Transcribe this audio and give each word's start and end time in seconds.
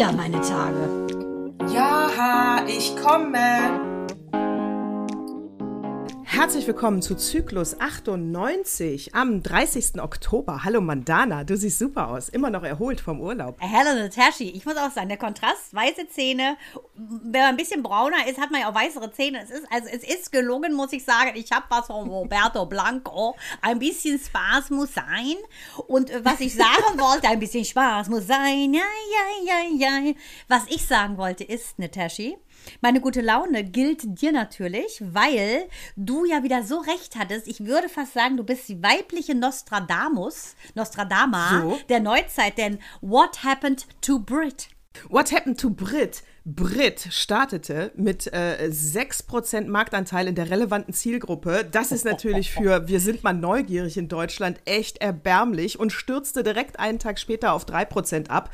wieder 0.00 0.12
meine 0.12 0.40
Tage. 0.40 0.79
Herzlich 6.60 6.74
willkommen 6.74 7.00
zu 7.00 7.14
Zyklus 7.14 7.80
98 7.80 9.14
am 9.14 9.42
30. 9.42 9.98
Oktober. 10.02 10.62
Hallo 10.62 10.82
Mandana, 10.82 11.42
du 11.42 11.56
siehst 11.56 11.78
super 11.78 12.08
aus. 12.08 12.28
Immer 12.28 12.50
noch 12.50 12.64
erholt 12.64 13.00
vom 13.00 13.18
Urlaub. 13.18 13.56
Hello 13.60 13.98
Nataschi, 13.98 14.50
ich 14.50 14.66
muss 14.66 14.76
auch 14.76 14.90
sagen, 14.90 15.08
der 15.08 15.16
Kontrast, 15.16 15.72
weiße 15.72 16.08
Zähne, 16.10 16.58
wenn 16.94 17.40
man 17.40 17.48
ein 17.48 17.56
bisschen 17.56 17.82
brauner 17.82 18.28
ist, 18.28 18.38
hat 18.38 18.50
man 18.50 18.60
ja 18.60 18.68
auch 18.68 18.74
weißere 18.74 19.10
Zähne. 19.10 19.40
Es 19.42 19.48
ist, 19.48 19.66
also 19.72 19.88
es 19.90 20.04
ist 20.04 20.32
gelungen, 20.32 20.74
muss 20.74 20.92
ich 20.92 21.02
sagen. 21.02 21.30
Ich 21.34 21.50
habe 21.50 21.64
was 21.70 21.86
von 21.86 22.06
Roberto 22.10 22.66
Blanco. 22.66 23.36
Ein 23.62 23.78
bisschen 23.78 24.18
Spaß 24.18 24.68
muss 24.68 24.92
sein. 24.92 25.36
Und 25.86 26.10
äh, 26.10 26.22
was 26.22 26.40
ich 26.40 26.54
sagen 26.54 26.68
wollte, 26.98 27.28
ein 27.28 27.40
bisschen 27.40 27.64
Spaß 27.64 28.10
muss 28.10 28.26
sein. 28.26 28.74
Ja, 28.74 28.82
ja, 29.46 29.64
ja, 29.78 29.98
ja. 30.04 30.12
Was 30.46 30.64
ich 30.68 30.84
sagen 30.84 31.16
wollte 31.16 31.42
ist, 31.42 31.78
Nataschi, 31.78 32.36
meine 32.80 33.00
gute 33.00 33.20
Laune 33.20 33.64
gilt 33.64 34.20
dir 34.20 34.32
natürlich, 34.32 35.02
weil 35.12 35.68
du 35.96 36.24
ja 36.24 36.42
wieder 36.42 36.62
so 36.62 36.78
recht 36.78 37.16
hattest. 37.16 37.48
Ich 37.48 37.64
würde 37.64 37.88
fast 37.88 38.14
sagen, 38.14 38.36
du 38.36 38.44
bist 38.44 38.68
die 38.68 38.82
weibliche 38.82 39.34
Nostradamus, 39.34 40.54
Nostradama 40.74 41.62
So? 41.62 41.80
der 41.88 42.00
Neuzeit. 42.00 42.58
Denn 42.58 42.78
what 43.00 43.44
happened 43.44 43.86
to 44.00 44.18
Brit? 44.18 44.68
What 45.08 45.32
happened 45.32 45.60
to 45.60 45.70
Brit? 45.70 46.22
Brit 46.44 47.06
startete 47.10 47.92
mit 47.96 48.26
äh, 48.32 48.68
6% 48.70 49.68
Marktanteil 49.68 50.26
in 50.26 50.34
der 50.34 50.50
relevanten 50.50 50.92
Zielgruppe. 50.92 51.66
Das 51.70 51.92
ist 51.92 52.04
natürlich 52.04 52.50
für 52.52 52.88
Wir 52.88 53.00
sind 53.00 53.22
mal 53.22 53.32
neugierig 53.32 53.96
in 53.96 54.08
Deutschland 54.08 54.58
echt 54.64 54.98
erbärmlich 54.98 55.78
und 55.78 55.92
stürzte 55.92 56.42
direkt 56.42 56.80
einen 56.80 56.98
Tag 56.98 57.18
später 57.18 57.52
auf 57.52 57.66
3% 57.66 58.28
ab. 58.28 58.50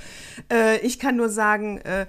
Äh, 0.52 0.78
ich 0.80 0.98
kann 0.98 1.16
nur 1.16 1.28
sagen, 1.28 1.78
äh, 1.78 2.06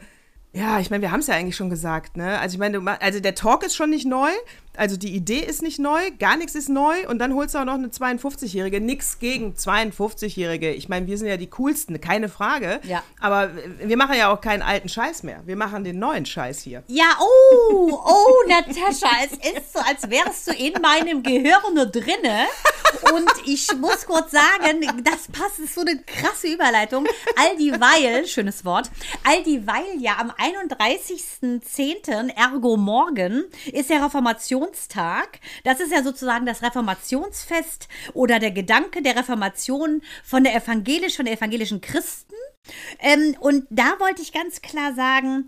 ja, 0.58 0.80
ich 0.80 0.90
meine, 0.90 1.04
wir 1.04 1.12
haben 1.12 1.20
es 1.20 1.28
ja 1.28 1.36
eigentlich 1.36 1.56
schon 1.56 1.70
gesagt, 1.70 2.18
ne? 2.18 2.40
Also 2.40 2.56
ich 2.56 2.60
meine, 2.60 2.82
also 3.00 3.20
der 3.20 3.36
Talk 3.36 3.64
ist 3.64 3.76
schon 3.76 3.92
nicht 3.92 4.08
neu, 4.08 4.30
also 4.78 4.96
die 4.96 5.16
Idee 5.16 5.40
ist 5.40 5.62
nicht 5.62 5.80
neu, 5.80 6.12
gar 6.20 6.38
nichts 6.38 6.56
ist 6.56 6.70
neu 6.70 7.08
und 7.08 7.20
dann 7.20 7.34
holst 7.34 7.56
du 7.56 7.60
auch 7.60 7.66
noch 7.66 7.74
eine 7.74 7.88
52-Jährige. 7.88 8.80
Nix 8.80 9.20
gegen 9.20 9.54
52-Jährige. 9.54 10.72
Ich 10.72 10.88
meine, 10.88 11.08
wir 11.08 11.18
sind 11.18 11.28
ja 11.28 11.38
die 11.38 11.50
coolsten, 11.50 12.00
keine 12.00 12.30
Frage. 12.30 12.80
Ja. 12.84 13.04
Aber 13.20 13.52
wir 13.80 13.98
machen 13.98 14.16
ja 14.18 14.32
auch 14.32 14.40
keinen 14.40 14.62
alten 14.62 14.90
Scheiß 14.90 15.24
mehr. 15.24 15.42
Wir 15.46 15.56
machen 15.56 15.84
den 15.84 16.00
neuen 16.00 16.26
Scheiß 16.26 16.62
hier. 16.62 16.84
Ja, 16.88 17.18
oh, 17.20 18.00
oh, 18.06 18.48
Natascha, 18.48 19.10
es 19.26 19.34
ist 19.34 19.74
so, 19.74 19.80
als 19.80 20.10
wärst 20.10 20.48
du 20.48 20.52
in 20.54 20.74
meinem 20.82 21.24
Gehirn 21.24 21.76
drinne. 21.92 22.46
Und 23.14 23.30
ich 23.46 23.68
muss 23.78 24.06
kurz 24.06 24.32
sagen, 24.32 24.82
das 25.04 25.28
passt, 25.32 25.60
ist 25.60 25.76
so 25.76 25.82
eine 25.82 26.02
krasse 26.04 26.48
Überleitung. 26.48 27.06
All 27.36 27.58
dieweil, 27.58 28.26
schönes 28.28 28.64
Wort, 28.64 28.90
all 29.24 29.44
dieweil 29.44 30.00
ja 30.00 30.18
am 30.20 30.32
31.10., 30.32 32.30
ergo 32.36 32.78
morgen, 32.78 33.44
ist 33.72 33.90
der 33.90 34.02
Reformationstag. 34.68 35.40
Das 35.64 35.80
ist 35.80 35.92
ja 35.92 36.04
sozusagen 36.04 36.46
das 36.46 36.62
Reformationsfest 36.62 37.88
oder 38.14 38.40
der 38.40 38.52
Gedanke 38.52 39.02
der 39.02 39.16
Reformation 39.16 40.02
von 40.24 40.44
der 40.44 40.56
evangelisch, 40.56 41.16
von 41.16 41.26
der 41.26 41.36
evangelischen 41.36 41.82
Christen. 41.82 42.34
Ähm, 43.00 43.36
und 43.40 43.66
da 43.70 44.00
wollte 44.00 44.22
ich 44.22 44.34
ganz 44.34 44.62
klar 44.62 44.94
sagen, 44.94 45.48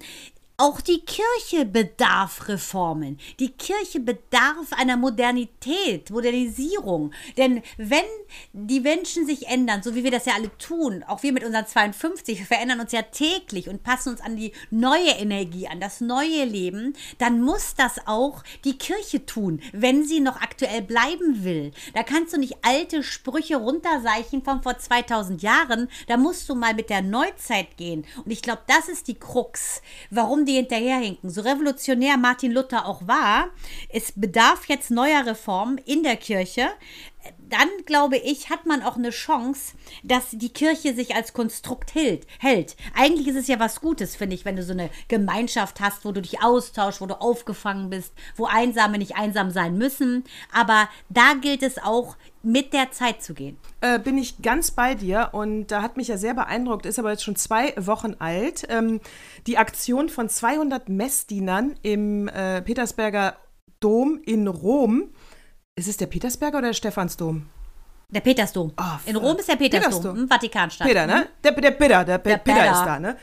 auch 0.59 0.81
die 0.81 0.99
Kirche 0.99 1.65
bedarf 1.65 2.49
Reformen. 2.49 3.17
Die 3.39 3.51
Kirche 3.51 4.01
bedarf 4.01 4.73
einer 4.77 4.97
Modernität, 4.97 6.09
Modernisierung. 6.09 7.13
Denn 7.37 7.61
wenn 7.77 8.03
die 8.51 8.81
Menschen 8.81 9.25
sich 9.25 9.47
ändern, 9.47 9.81
so 9.81 9.95
wie 9.95 10.03
wir 10.03 10.11
das 10.11 10.25
ja 10.25 10.33
alle 10.35 10.55
tun, 10.57 11.03
auch 11.07 11.23
wir 11.23 11.31
mit 11.31 11.45
unseren 11.45 11.65
52, 11.65 12.39
wir 12.39 12.45
verändern 12.45 12.81
uns 12.81 12.91
ja 12.91 13.03
täglich 13.03 13.69
und 13.69 13.83
passen 13.83 14.09
uns 14.09 14.21
an 14.21 14.35
die 14.35 14.51
neue 14.69 15.11
Energie, 15.11 15.67
an 15.67 15.79
das 15.79 16.01
neue 16.01 16.43
Leben, 16.43 16.93
dann 17.19 17.41
muss 17.41 17.75
das 17.75 18.05
auch 18.05 18.43
die 18.65 18.77
Kirche 18.77 19.25
tun, 19.25 19.61
wenn 19.71 20.03
sie 20.03 20.19
noch 20.19 20.41
aktuell 20.41 20.81
bleiben 20.81 21.45
will. 21.45 21.71
Da 21.93 22.03
kannst 22.03 22.33
du 22.33 22.37
nicht 22.37 22.57
alte 22.63 23.01
Sprüche 23.01 23.55
runterseichen 23.55 24.43
von 24.43 24.61
vor 24.61 24.77
2000 24.77 25.41
Jahren. 25.41 25.87
Da 26.07 26.17
musst 26.17 26.49
du 26.49 26.55
mal 26.55 26.73
mit 26.73 26.89
der 26.89 27.01
Neuzeit 27.01 27.77
gehen. 27.77 28.05
Und 28.25 28.31
ich 28.31 28.41
glaube, 28.41 28.63
das 28.67 28.89
ist 28.89 29.07
die 29.07 29.17
Krux, 29.17 29.81
warum 30.09 30.45
die 30.49 30.55
hinterherhinken. 30.55 31.29
So 31.29 31.41
revolutionär 31.41 32.17
Martin 32.17 32.51
Luther 32.51 32.85
auch 32.85 33.07
war, 33.07 33.49
es 33.89 34.13
bedarf 34.15 34.65
jetzt 34.67 34.89
neuer 34.89 35.25
Reformen 35.25 35.77
in 35.77 36.03
der 36.03 36.17
Kirche. 36.17 36.69
Dann, 37.49 37.67
glaube 37.85 38.17
ich, 38.17 38.49
hat 38.49 38.65
man 38.65 38.81
auch 38.81 38.95
eine 38.95 39.09
Chance, 39.09 39.73
dass 40.03 40.29
die 40.31 40.49
Kirche 40.49 40.95
sich 40.95 41.15
als 41.15 41.33
Konstrukt 41.33 41.93
hält. 41.93 42.25
hält. 42.39 42.75
Eigentlich 42.95 43.27
ist 43.27 43.35
es 43.35 43.47
ja 43.47 43.59
was 43.59 43.81
Gutes, 43.81 44.15
finde 44.15 44.35
ich, 44.35 44.45
wenn 44.45 44.55
du 44.55 44.63
so 44.63 44.71
eine 44.71 44.89
Gemeinschaft 45.07 45.81
hast, 45.81 46.05
wo 46.05 46.11
du 46.11 46.21
dich 46.21 46.41
austauschst, 46.41 47.01
wo 47.01 47.05
du 47.05 47.19
aufgefangen 47.19 47.89
bist, 47.89 48.13
wo 48.35 48.45
Einsame 48.45 48.97
nicht 48.97 49.17
einsam 49.17 49.51
sein 49.51 49.77
müssen. 49.77 50.23
Aber 50.53 50.89
da 51.09 51.33
gilt 51.33 51.61
es 51.61 51.77
auch, 51.77 52.15
mit 52.41 52.71
der 52.73 52.91
Zeit 52.91 53.21
zu 53.21 53.33
gehen. 53.33 53.57
Äh, 53.81 53.99
bin 53.99 54.17
ich 54.17 54.41
ganz 54.41 54.71
bei 54.71 54.95
dir 54.95 55.29
und 55.33 55.67
da 55.67 55.81
hat 55.81 55.97
mich 55.97 56.07
ja 56.07 56.17
sehr 56.17 56.33
beeindruckt, 56.33 56.85
ist 56.85 56.97
aber 56.99 57.11
jetzt 57.11 57.23
schon 57.23 57.35
zwei 57.35 57.73
Wochen 57.77 58.15
alt. 58.19 58.65
Ähm, 58.69 59.01
die 59.47 59.57
Aktion 59.57 60.09
von 60.09 60.29
200 60.29 60.87
Messdienern 60.89 61.75
im 61.81 62.27
äh, 62.29 62.61
Petersberger 62.61 63.35
Dom 63.79 64.21
in 64.25 64.47
Rom. 64.47 65.09
Ist 65.75 65.87
es 65.87 65.97
der 65.97 66.07
Petersberger 66.07 66.57
oder 66.59 66.67
der 66.67 66.73
Stephansdom? 66.73 67.45
Der 68.09 68.21
Petersdom. 68.21 68.73
Oh, 68.77 68.83
In 69.05 69.15
Rom 69.17 69.37
ist 69.37 69.47
der 69.49 69.55
Petersdom, 69.55 69.91
Petersdom. 69.91 70.17
im 70.17 70.27
Vatikanstadt. 70.27 70.87
Peter, 70.87 71.05
ne? 71.05 71.27
Der, 71.43 71.51
der 71.51 71.71
Peter, 71.71 72.03
der, 72.05 72.17
Pe 72.17 72.29
Der 72.29 72.37
Peter 72.37 72.57
Peter. 72.61 72.71
ist 72.71 72.83
da, 72.85 72.99
ne? 72.99 73.17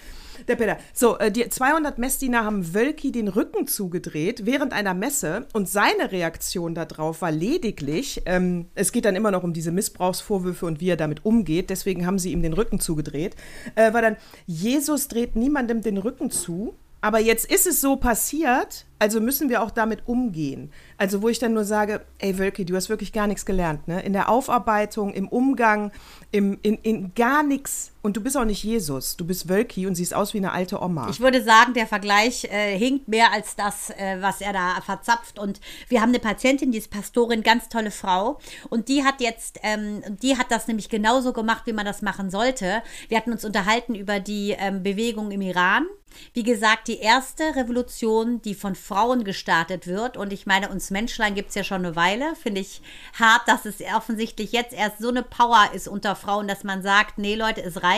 Der 0.48 0.56
Peter. 0.56 0.78
So, 0.92 1.18
äh, 1.18 1.30
die 1.30 1.48
200 1.48 1.98
Messdiener 1.98 2.44
haben 2.44 2.74
Wölki 2.74 3.12
den 3.12 3.28
Rücken 3.28 3.66
zugedreht 3.66 4.46
während 4.46 4.72
einer 4.72 4.94
Messe 4.94 5.46
und 5.52 5.68
seine 5.68 6.12
Reaktion 6.12 6.74
darauf 6.74 7.22
war 7.22 7.32
lediglich, 7.32 8.22
ähm, 8.26 8.66
es 8.74 8.92
geht 8.92 9.04
dann 9.04 9.16
immer 9.16 9.30
noch 9.30 9.42
um 9.42 9.52
diese 9.52 9.72
Missbrauchsvorwürfe 9.72 10.66
und 10.66 10.80
wie 10.80 10.90
er 10.90 10.96
damit 10.96 11.24
umgeht, 11.24 11.70
deswegen 11.70 12.06
haben 12.06 12.18
sie 12.18 12.32
ihm 12.32 12.42
den 12.42 12.52
Rücken 12.52 12.80
zugedreht, 12.80 13.36
äh, 13.74 13.92
war 13.92 14.02
dann, 14.02 14.16
Jesus 14.46 15.08
dreht 15.08 15.36
niemandem 15.36 15.82
den 15.82 15.98
Rücken 15.98 16.30
zu, 16.30 16.74
aber 17.06 17.20
jetzt 17.20 17.50
ist 17.50 17.66
es 17.66 17.80
so 17.80 17.94
passiert, 17.94 18.86
also 18.98 19.20
müssen 19.20 19.48
wir 19.48 19.62
auch 19.62 19.70
damit 19.70 20.08
umgehen. 20.08 20.72
Also 20.96 21.22
wo 21.22 21.28
ich 21.28 21.38
dann 21.38 21.52
nur 21.52 21.64
sage, 21.64 22.00
ey 22.18 22.38
Wölki, 22.38 22.64
du 22.64 22.74
hast 22.74 22.88
wirklich 22.88 23.12
gar 23.12 23.26
nichts 23.26 23.46
gelernt, 23.46 23.86
ne? 23.86 24.02
In 24.02 24.12
der 24.12 24.28
Aufarbeitung, 24.28 25.12
im 25.12 25.28
Umgang, 25.28 25.92
im, 26.32 26.58
in, 26.62 26.78
in 26.78 27.14
gar 27.14 27.42
nichts. 27.42 27.92
Und 28.06 28.16
du 28.16 28.20
bist 28.20 28.36
auch 28.36 28.44
nicht 28.44 28.62
Jesus, 28.62 29.16
du 29.16 29.26
bist 29.26 29.48
Wölki 29.48 29.84
und 29.84 29.96
siehst 29.96 30.14
aus 30.14 30.32
wie 30.32 30.38
eine 30.38 30.52
alte 30.52 30.80
Oma. 30.80 31.08
Ich 31.10 31.18
würde 31.18 31.42
sagen, 31.42 31.74
der 31.74 31.88
Vergleich 31.88 32.44
äh, 32.44 32.78
hinkt 32.78 33.08
mehr 33.08 33.32
als 33.32 33.56
das, 33.56 33.90
äh, 33.90 34.18
was 34.20 34.40
er 34.40 34.52
da 34.52 34.80
verzapft. 34.80 35.40
Und 35.40 35.60
wir 35.88 36.00
haben 36.00 36.10
eine 36.10 36.20
Patientin, 36.20 36.70
die 36.70 36.78
ist 36.78 36.88
Pastorin, 36.88 37.42
ganz 37.42 37.68
tolle 37.68 37.90
Frau. 37.90 38.38
Und 38.70 38.86
die 38.88 39.02
hat 39.02 39.20
jetzt, 39.20 39.58
ähm, 39.64 40.04
die 40.22 40.38
hat 40.38 40.52
das 40.52 40.68
nämlich 40.68 40.88
genauso 40.88 41.32
gemacht, 41.32 41.62
wie 41.66 41.72
man 41.72 41.84
das 41.84 42.00
machen 42.00 42.30
sollte. 42.30 42.80
Wir 43.08 43.18
hatten 43.18 43.32
uns 43.32 43.44
unterhalten 43.44 43.96
über 43.96 44.20
die 44.20 44.54
ähm, 44.56 44.84
Bewegung 44.84 45.32
im 45.32 45.40
Iran. 45.40 45.88
Wie 46.32 46.44
gesagt, 46.44 46.88
die 46.88 46.98
erste 46.98 47.56
Revolution, 47.56 48.40
die 48.42 48.54
von 48.54 48.74
Frauen 48.74 49.24
gestartet 49.24 49.86
wird. 49.86 50.16
Und 50.16 50.32
ich 50.32 50.46
meine, 50.46 50.68
uns 50.68 50.90
Menschlein 50.90 51.34
gibt 51.34 51.50
es 51.50 51.54
ja 51.54 51.64
schon 51.64 51.84
eine 51.84 51.96
Weile. 51.96 52.34
Finde 52.36 52.60
ich 52.60 52.80
hart, 53.18 53.42
dass 53.46 53.64
es 53.64 53.80
offensichtlich 53.94 54.52
jetzt 54.52 54.72
erst 54.72 54.98
so 54.98 55.08
eine 55.08 55.22
Power 55.22 55.70
ist 55.74 55.88
unter 55.88 56.16
Frauen, 56.16 56.48
dass 56.48 56.64
man 56.64 56.82
sagt, 56.82 57.18
nee 57.18 57.34
Leute, 57.34 57.62
es 57.62 57.82
reicht. 57.82 57.95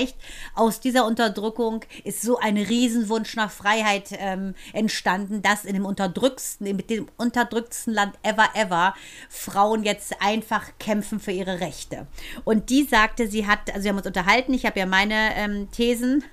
Aus 0.55 0.81
dieser 0.81 1.07
Unterdrückung 1.07 1.85
ist 2.05 2.23
so 2.23 2.39
ein 2.39 2.57
Riesenwunsch 2.57 3.37
nach 3.37 3.51
Freiheit 3.51 4.11
ähm, 4.13 4.55
entstanden, 4.73 5.43
dass 5.43 5.65
in 5.65 5.75
dem 5.75 5.87
unterdrücksten, 5.87 6.77
mit 6.77 6.91
dem 6.91 7.09
unterdrücktsten 7.17 7.95
Land 7.95 8.15
ever, 8.23 8.49
ever 8.55 8.95
Frauen 9.29 9.85
jetzt 9.85 10.21
einfach 10.21 10.73
kämpfen 10.79 11.21
für 11.21 11.33
ihre 11.33 11.61
Rechte. 11.61 12.07
Und 12.45 12.71
die 12.71 12.85
sagte, 12.85 13.29
sie 13.29 13.47
hat, 13.47 13.73
also 13.73 13.85
wir 13.85 13.91
haben 13.91 13.99
uns 13.99 14.07
unterhalten, 14.07 14.55
ich 14.55 14.67
habe 14.67 14.79
ja 14.79 14.87
meine 14.87 15.35
ähm, 15.37 15.71
Thesen 15.71 16.25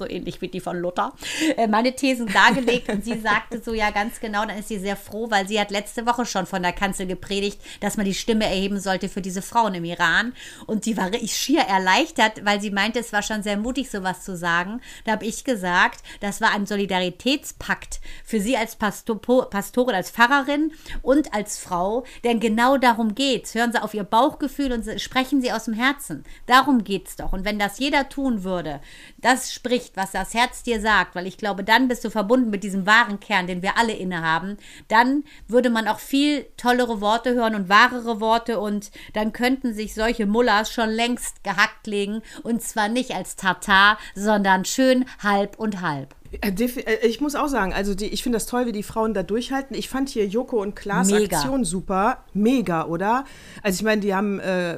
so 0.00 0.08
ähnlich 0.08 0.40
wie 0.40 0.48
die 0.48 0.60
von 0.60 0.78
Luther, 0.78 1.12
äh, 1.56 1.68
meine 1.68 1.94
Thesen 1.94 2.26
dargelegt 2.26 2.88
und 2.88 3.04
sie 3.04 3.20
sagte 3.20 3.62
so, 3.62 3.72
ja 3.72 3.90
ganz 3.90 4.18
genau, 4.18 4.44
dann 4.44 4.58
ist 4.58 4.68
sie 4.68 4.78
sehr 4.78 4.96
froh, 4.96 5.30
weil 5.30 5.46
sie 5.46 5.60
hat 5.60 5.70
letzte 5.70 6.06
Woche 6.06 6.26
schon 6.26 6.46
von 6.46 6.62
der 6.62 6.72
Kanzel 6.72 7.06
gepredigt, 7.06 7.60
dass 7.80 7.96
man 7.96 8.06
die 8.06 8.14
Stimme 8.14 8.46
erheben 8.46 8.80
sollte 8.80 9.08
für 9.08 9.20
diese 9.20 9.42
Frauen 9.42 9.74
im 9.74 9.84
Iran 9.84 10.32
und 10.66 10.84
sie 10.84 10.96
war 10.96 11.12
richtig 11.12 11.36
schier 11.36 11.60
erleichtert, 11.62 12.44
weil 12.44 12.60
sie 12.60 12.70
meinte, 12.70 12.98
es 12.98 13.12
war 13.12 13.22
schon 13.22 13.42
sehr 13.42 13.56
mutig, 13.56 13.90
sowas 13.90 14.24
zu 14.24 14.36
sagen. 14.36 14.80
Da 15.04 15.12
habe 15.12 15.26
ich 15.26 15.44
gesagt, 15.44 16.00
das 16.20 16.40
war 16.40 16.52
ein 16.52 16.66
Solidaritätspakt 16.66 18.00
für 18.24 18.40
sie 18.40 18.56
als 18.56 18.76
Pasto 18.76 19.16
Pastorin, 19.16 19.94
als 19.94 20.10
Pfarrerin 20.10 20.72
und 21.02 21.34
als 21.34 21.58
Frau, 21.58 22.04
denn 22.24 22.40
genau 22.40 22.78
darum 22.78 23.14
geht's. 23.14 23.54
Hören 23.54 23.72
Sie 23.72 23.82
auf 23.82 23.94
Ihr 23.94 24.04
Bauchgefühl 24.04 24.72
und 24.72 25.00
sprechen 25.00 25.42
Sie 25.42 25.52
aus 25.52 25.64
dem 25.64 25.74
Herzen. 25.74 26.24
Darum 26.46 26.84
geht's 26.84 27.16
doch. 27.16 27.32
Und 27.32 27.44
wenn 27.44 27.58
das 27.58 27.78
jeder 27.78 28.08
tun 28.08 28.44
würde, 28.44 28.80
das 29.18 29.52
spricht 29.52 29.89
spricht, 29.90 29.96
was 29.96 30.12
das 30.12 30.34
Herz 30.34 30.62
dir 30.62 30.80
sagt, 30.80 31.14
weil 31.14 31.26
ich 31.26 31.38
glaube, 31.38 31.64
dann 31.64 31.88
bist 31.88 32.04
du 32.04 32.10
verbunden 32.10 32.50
mit 32.50 32.62
diesem 32.62 32.86
wahren 32.86 33.20
Kern, 33.20 33.46
den 33.46 33.62
wir 33.62 33.76
alle 33.76 33.92
innehaben, 33.92 34.56
dann 34.88 35.24
würde 35.48 35.70
man 35.70 35.88
auch 35.88 35.98
viel 35.98 36.46
tollere 36.56 37.00
Worte 37.00 37.34
hören 37.34 37.54
und 37.54 37.68
wahrere 37.68 38.20
Worte 38.20 38.58
und 38.58 38.90
dann 39.14 39.32
könnten 39.32 39.74
sich 39.74 39.94
solche 39.94 40.26
Mullers 40.26 40.72
schon 40.72 40.90
längst 40.90 41.42
gehackt 41.44 41.86
legen 41.86 42.22
und 42.42 42.62
zwar 42.62 42.88
nicht 42.88 43.12
als 43.12 43.36
Tatar, 43.36 43.98
sondern 44.14 44.64
schön 44.64 45.04
halb 45.22 45.58
und 45.58 45.80
halb. 45.80 46.19
Äh, 46.32 46.50
äh, 46.50 47.06
ich 47.06 47.20
muss 47.20 47.34
auch 47.34 47.48
sagen, 47.48 47.72
also 47.72 47.94
die, 47.94 48.06
ich 48.06 48.22
finde 48.22 48.36
das 48.36 48.46
toll, 48.46 48.66
wie 48.66 48.72
die 48.72 48.82
Frauen 48.82 49.14
da 49.14 49.22
durchhalten. 49.22 49.76
Ich 49.76 49.88
fand 49.88 50.08
hier 50.08 50.26
Joko 50.26 50.60
und 50.62 50.76
Klaas 50.76 51.10
Mega. 51.10 51.36
Aktion 51.36 51.64
super. 51.64 52.24
Mega, 52.32 52.86
oder? 52.86 53.24
Also 53.62 53.80
ich 53.80 53.84
meine, 53.84 54.00
die 54.00 54.14
haben 54.14 54.38
äh, 54.38 54.76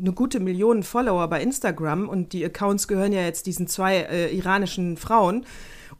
eine 0.00 0.12
gute 0.14 0.40
Million 0.40 0.82
Follower 0.82 1.28
bei 1.28 1.42
Instagram 1.42 2.08
und 2.08 2.32
die 2.32 2.44
Accounts 2.44 2.88
gehören 2.88 3.12
ja 3.12 3.22
jetzt 3.22 3.46
diesen 3.46 3.66
zwei 3.66 3.98
äh, 3.98 4.34
iranischen 4.34 4.96
Frauen 4.96 5.46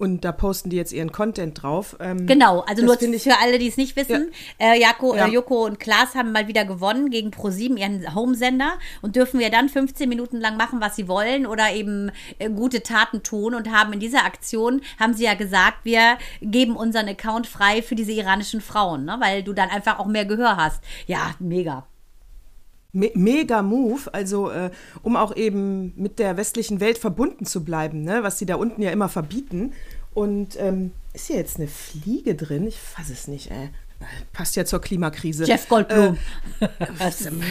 und 0.01 0.25
da 0.25 0.33
posten 0.33 0.71
die 0.71 0.77
jetzt 0.77 0.93
ihren 0.93 1.13
Content 1.13 1.63
drauf. 1.63 1.95
Ähm, 2.01 2.27
genau, 2.27 2.61
also 2.61 2.83
nur 2.83 2.97
für 2.97 3.39
alle, 3.39 3.59
die 3.59 3.69
es 3.69 3.77
nicht 3.77 3.97
wissen, 3.97 4.33
ja. 4.59 4.73
Äh, 4.73 4.81
Jako, 4.81 5.15
ja. 5.15 5.27
äh, 5.27 5.31
Joko 5.31 5.67
und 5.67 5.79
Klaas 5.79 6.15
haben 6.15 6.33
mal 6.33 6.49
wieder 6.49 6.65
gewonnen 6.65 7.11
gegen 7.11 7.31
ProSieben, 7.31 7.77
ihren 7.77 8.15
Homesender 8.15 8.73
und 9.03 9.15
dürfen 9.15 9.41
wir 9.41 9.51
dann 9.51 9.69
15 9.69 10.09
Minuten 10.09 10.39
lang 10.41 10.57
machen, 10.57 10.81
was 10.81 10.97
sie 10.97 11.07
wollen 11.07 11.47
oder 11.47 11.73
eben 11.73 12.11
äh, 12.39 12.49
gute 12.49 12.83
Taten 12.83 13.23
tun 13.23 13.55
und 13.55 13.71
haben 13.71 13.93
in 13.93 14.01
dieser 14.01 14.25
Aktion, 14.25 14.81
haben 14.99 15.13
sie 15.13 15.25
ja 15.25 15.35
gesagt, 15.35 15.85
wir 15.85 16.17
geben 16.41 16.77
unseren 16.77 17.07
Account 17.07 17.47
frei 17.47 17.83
für 17.83 17.95
diese 17.95 18.13
iranischen 18.13 18.63
Frauen, 18.63 19.05
ne? 19.05 19.17
weil 19.21 19.43
du 19.43 19.53
dann 19.53 19.69
einfach 19.69 19.99
auch 19.99 20.07
mehr 20.07 20.25
Gehör 20.25 20.57
hast. 20.57 20.83
Ja, 21.07 21.35
mega. 21.39 21.90
Me 22.93 23.11
mega 23.15 23.63
Move, 23.63 24.13
also 24.13 24.51
äh, 24.51 24.71
um 25.03 25.17
auch 25.17 25.37
eben 25.37 25.93
mit 25.97 26.19
der 26.19 26.37
westlichen 26.37 26.81
Welt 26.81 26.99
verbunden 26.99 27.47
zu 27.47 27.65
bleiben, 27.65 28.03
ne? 28.03 28.23
was 28.23 28.39
sie 28.39 28.47
da 28.47 28.57
unten 28.57 28.83
ja 28.83 28.91
immer 28.91 29.09
verbieten. 29.09 29.73
Und 30.13 30.59
ähm, 30.59 30.93
ist 31.13 31.29
hier 31.29 31.37
jetzt 31.37 31.59
eine 31.59 31.69
Fliege 31.69 32.35
drin? 32.35 32.67
Ich 32.67 32.79
fasse 32.79 33.13
es 33.13 33.29
nicht, 33.29 33.51
ey. 33.51 33.71
Passt 34.33 34.57
ja 34.57 34.65
zur 34.65 34.81
Klimakrise. 34.81 35.45
Jeff 35.45 35.69
Goldblum. 35.69 36.17
Äh, 36.61 36.69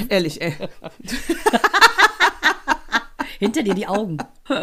ehrlich, 0.10 0.42
ey. 0.42 0.54
hinter 3.40 3.64
dir 3.64 3.74
die 3.74 3.88
Augen. 3.88 4.18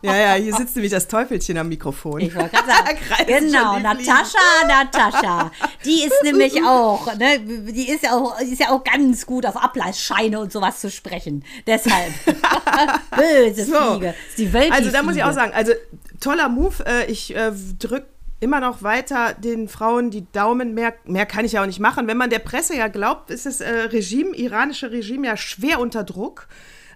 Ja, 0.00 0.16
ja, 0.16 0.34
hier 0.34 0.54
sitzt 0.54 0.74
nämlich 0.74 0.90
das 0.90 1.06
Teufelchen 1.06 1.58
am 1.58 1.68
Mikrofon. 1.68 2.22
Ich 2.22 2.34
wollte 2.34 2.48
gerade 2.48 2.66
sagen. 2.66 2.98
genau, 3.26 3.78
Natascha, 3.78 4.38
Natascha. 4.66 5.50
Die 5.84 6.02
ist 6.02 6.22
nämlich 6.24 6.62
auch, 6.64 7.14
ne, 7.16 7.38
die 7.38 7.90
ist 7.90 8.04
ja 8.04 8.12
auch, 8.16 8.40
ist 8.40 8.58
ja 8.58 8.70
auch 8.70 8.82
ganz 8.82 9.26
gut 9.26 9.44
auf 9.44 9.56
Ableisscheine 9.56 10.40
und 10.40 10.50
sowas 10.50 10.80
zu 10.80 10.90
sprechen. 10.90 11.44
Deshalb. 11.66 12.14
Böse 13.16 13.66
so. 13.66 13.76
Fliege. 13.76 14.14
Ist 14.30 14.38
die 14.38 14.50
Welt 14.54 14.72
also 14.72 14.90
da 14.90 15.02
muss 15.02 15.14
ich 15.14 15.24
auch 15.24 15.34
sagen, 15.34 15.52
also 15.52 15.72
toller 16.20 16.48
Move. 16.48 16.82
Äh, 16.86 17.10
ich 17.10 17.36
äh, 17.36 17.52
drücke 17.78 18.06
immer 18.40 18.60
noch 18.60 18.82
weiter 18.82 19.34
den 19.34 19.68
Frauen 19.68 20.10
die 20.10 20.30
Daumen. 20.32 20.72
Mehr, 20.72 20.94
mehr 21.04 21.26
kann 21.26 21.44
ich 21.44 21.52
ja 21.52 21.62
auch 21.62 21.66
nicht 21.66 21.80
machen. 21.80 22.06
Wenn 22.06 22.16
man 22.16 22.30
der 22.30 22.38
Presse 22.38 22.76
ja 22.76 22.88
glaubt, 22.88 23.30
ist 23.30 23.46
das 23.46 23.60
äh, 23.60 23.68
Regime, 23.68 24.34
iranische 24.34 24.90
Regime 24.90 25.26
ja 25.26 25.36
schwer 25.36 25.80
unter 25.80 26.04
Druck. 26.04 26.48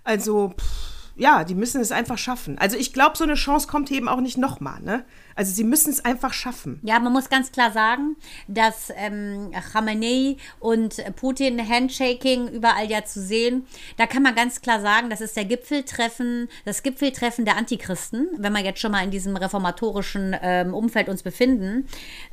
Also, 0.05 0.55
pff, 0.59 0.92
ja, 1.17 1.45
die 1.45 1.55
müssen 1.55 1.81
es 1.81 1.93
einfach 1.93 2.19
schaffen. 2.19 2.59
Also 2.59 2.77
ich 2.77 2.93
glaube, 2.93 3.17
so 3.17 3.25
eine 3.25 3.35
Chance 3.35 3.67
kommt 3.69 3.91
eben 3.91 4.09
auch 4.09 4.21
nicht 4.21 4.39
nochmal. 4.39 4.81
Ne? 4.81 5.05
Also 5.35 5.53
sie 5.53 5.65
müssen 5.65 5.91
es 5.91 6.05
einfach 6.05 6.33
schaffen. 6.33 6.81
Ja, 6.83 6.99
man 6.99 7.13
muss 7.13 7.29
ganz 7.29 7.53
klar 7.53 7.71
sagen, 7.73 8.17
dass 8.49 8.93
ähm, 8.97 9.51
Khamenei 9.73 10.37
und 10.61 10.97
Putin 11.17 11.67
Handshaking 11.67 12.49
überall 12.49 12.91
ja 12.91 13.05
zu 13.05 13.21
sehen. 13.21 13.67
Da 13.97 14.07
kann 14.07 14.23
man 14.23 14.35
ganz 14.35 14.61
klar 14.61 14.81
sagen, 14.81 15.11
das 15.11 15.21
ist 15.21 15.37
der 15.37 15.45
Gipfeltreffen, 15.45 16.49
das 16.65 16.83
Gipfeltreffen 16.83 17.45
der 17.45 17.57
Antichristen, 17.57 18.29
wenn 18.37 18.53
wir 18.53 18.63
jetzt 18.63 18.81
schon 18.81 18.93
mal 18.93 19.05
in 19.05 19.11
diesem 19.11 19.37
reformatorischen 19.37 20.37
ähm, 20.43 20.75
Umfeld 20.75 21.09
uns 21.09 21.23
befinden. 21.23 21.87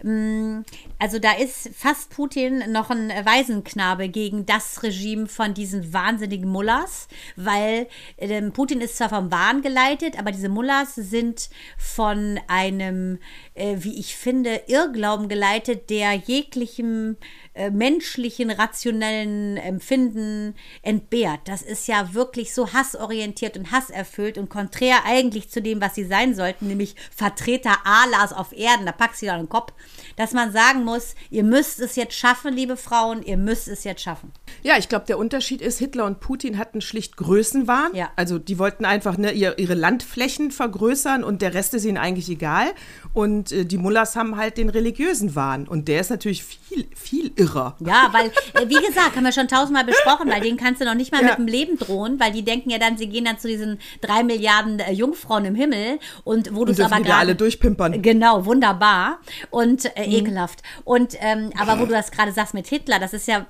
Ähm, 0.04 0.66
also 0.98 1.20
da 1.20 1.34
ist 1.34 1.70
fast 1.76 2.10
Putin 2.10 2.72
noch 2.72 2.90
ein 2.90 3.10
Waisenknabe 3.10 4.10
gegen 4.10 4.46
das 4.46 4.84
Regime 4.84 5.28
von 5.28 5.54
diesen 5.54 5.94
wahnsinnigen 5.94 6.50
Mullahs, 6.50 7.08
weil 7.36 7.88
ähm, 8.18 8.52
Putin 8.52 8.82
ist 8.82 8.98
zwar 8.98 9.10
vom 9.10 9.32
Wahn 9.32 9.62
geleitet, 9.62 10.18
aber 10.18 10.32
diese 10.32 10.50
Mullahs 10.50 10.96
sind 10.96 11.50
von 11.78 12.40
einem 12.48 12.89
einem, 12.90 13.20
äh, 13.54 13.78
wie 13.80 14.00
ich 14.00 14.16
finde, 14.16 14.62
Irrglauben 14.68 15.30
geleitet, 15.30 15.90
der 15.90 16.14
jeglichem 16.14 17.18
äh, 17.60 17.72
menschlichen, 17.72 18.52
rationellen 18.52 19.58
Empfinden 19.58 20.56
entbehrt. 20.82 21.42
Das 21.44 21.62
ist 21.62 21.90
ja 21.90 22.14
wirklich 22.14 22.54
so 22.54 22.72
hassorientiert 22.72 23.58
und 23.58 23.74
hasserfüllt 23.74 24.38
und 24.38 24.50
konträr 24.50 25.00
eigentlich 25.06 25.50
zu 25.50 25.62
dem, 25.62 25.82
was 25.82 25.94
sie 25.94 26.06
sein 26.06 26.34
sollten, 26.34 26.68
nämlich 26.68 26.96
Vertreter 27.14 27.76
Allahs 27.84 28.32
auf 28.32 28.54
Erden, 28.54 28.86
da 28.86 28.94
packst 28.94 29.22
du 29.22 29.26
dann 29.26 29.42
den 29.42 29.50
Kopf, 29.50 29.74
dass 30.16 30.32
man 30.32 30.54
sagen 30.54 30.86
muss, 30.86 31.16
ihr 31.30 31.44
müsst 31.44 31.82
es 31.82 31.98
jetzt 31.98 32.14
schaffen, 32.14 32.54
liebe 32.54 32.78
Frauen, 32.78 33.24
ihr 33.24 33.36
müsst 33.36 33.68
es 33.68 33.84
jetzt 33.84 34.04
schaffen. 34.04 34.32
Ja, 34.64 34.78
ich 34.78 34.88
glaube, 34.88 35.06
der 35.06 35.18
Unterschied 35.18 35.62
ist, 35.62 35.80
Hitler 35.80 36.06
und 36.06 36.22
Putin 36.22 36.58
hatten 36.58 36.80
schlicht 36.80 37.18
Größenwahn. 37.18 37.94
Ja. 37.94 38.10
Also 38.16 38.40
die 38.40 38.58
wollten 38.58 38.86
einfach 38.86 39.18
ne, 39.18 39.34
ihre 39.34 39.74
Landflächen 39.74 40.52
vergrößern 40.52 41.26
und 41.26 41.42
der 41.42 41.54
Rest 41.54 41.74
ist 41.74 41.84
ihnen 41.84 41.98
eigentlich 41.98 42.30
egal. 42.30 42.68
Und 43.14 43.52
äh, 43.52 43.66
die 43.66 43.78
Mullahs 43.78 44.16
haben 44.16 44.38
halt 44.38 44.58
den 44.58 44.70
religiösen 44.70 45.36
Wahn. 45.36 45.68
Und 45.68 45.90
der 45.90 46.00
ist 46.00 46.10
natürlich 46.10 46.46
viel, 46.46 46.88
viel 46.96 47.34
irrer. 47.36 47.49
Ja, 47.80 48.10
weil, 48.12 48.28
äh, 48.28 48.68
wie 48.70 48.86
gesagt, 48.86 49.16
haben 49.16 49.24
wir 49.24 49.32
schon 49.32 49.48
tausendmal 49.48 49.86
besprochen, 49.86 50.30
weil 50.30 50.42
denen 50.42 50.58
kannst 50.58 50.82
du 50.82 50.86
noch 50.86 50.96
nicht 50.96 51.12
mal 51.12 51.22
ja. 51.22 51.30
mit 51.30 51.38
dem 51.38 51.48
Leben 51.48 51.78
drohen, 51.78 52.20
weil 52.20 52.32
die 52.32 52.44
denken 52.44 52.70
ja 52.70 52.78
dann, 52.78 52.98
sie 52.98 53.08
gehen 53.08 53.26
dann 53.26 53.40
zu 53.40 53.48
diesen 53.48 53.80
drei 54.02 54.24
Milliarden 54.24 54.80
äh, 54.80 54.92
Jungfrauen 54.92 55.46
im 55.46 55.56
Himmel 55.56 56.00
und 56.24 56.54
wo 56.56 56.66
du 56.66 56.72
es 56.72 56.80
aber 56.80 56.98
gerade. 56.98 57.16
alle 57.16 57.36
durchpimpern. 57.36 58.02
Genau, 58.02 58.46
wunderbar 58.46 59.20
und 59.50 59.86
äh, 59.98 60.08
mhm. 60.08 60.14
ekelhaft. 60.14 60.62
Und, 60.84 61.16
ähm, 61.20 61.52
aber 61.60 61.80
wo 61.80 61.86
du 61.86 61.92
das 61.92 62.12
gerade 62.12 62.32
sagst 62.32 62.54
mit 62.54 62.68
Hitler, 62.68 63.00
das 63.00 63.14
ist 63.14 63.28
ja. 63.28 63.46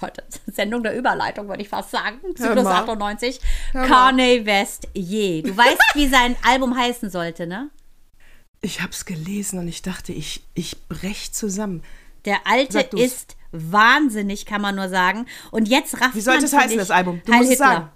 heute 0.00 0.24
Sendung 0.46 0.82
der 0.82 0.96
Überleitung, 0.96 1.48
würde 1.48 1.62
ich 1.62 1.68
fast 1.68 1.90
sagen. 1.90 2.18
Zyklus 2.36 2.66
98. 2.66 3.40
Kanye 3.72 4.46
West, 4.46 4.88
je. 4.94 5.42
Du 5.42 5.56
weißt, 5.56 5.80
wie 5.94 6.08
sein 6.08 6.36
Album 6.46 6.76
heißen 6.76 7.10
sollte, 7.10 7.46
ne? 7.46 7.70
Ich 8.60 8.80
habe 8.80 8.90
es 8.90 9.04
gelesen 9.04 9.58
und 9.60 9.68
ich 9.68 9.82
dachte, 9.82 10.12
ich, 10.12 10.42
ich 10.54 10.88
brech 10.88 11.32
zusammen. 11.32 11.82
Der 12.24 12.46
Alte 12.46 12.80
ist 12.96 13.36
wahnsinnig, 13.52 14.46
kann 14.46 14.60
man 14.60 14.74
nur 14.74 14.88
sagen. 14.88 15.26
Und 15.50 15.68
jetzt 15.68 16.00
rafft 16.00 16.14
Wie 16.14 16.20
sollte 16.20 16.44
es 16.44 16.52
heißen, 16.52 16.76
das 16.76 16.90
Album? 16.90 17.22
Du 17.24 17.32
Heil 17.32 17.40
musst 17.40 17.50
Hitler. 17.52 17.66
sagen. 17.66 17.90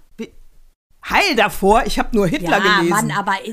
Heil 1.09 1.35
davor? 1.35 1.83
Ich 1.85 1.99
habe 1.99 2.15
nur 2.15 2.27
Hitler 2.27 2.63
ja, 2.63 2.77
gelesen. 2.77 2.89
Mann, 2.89 3.11
aber 3.11 3.33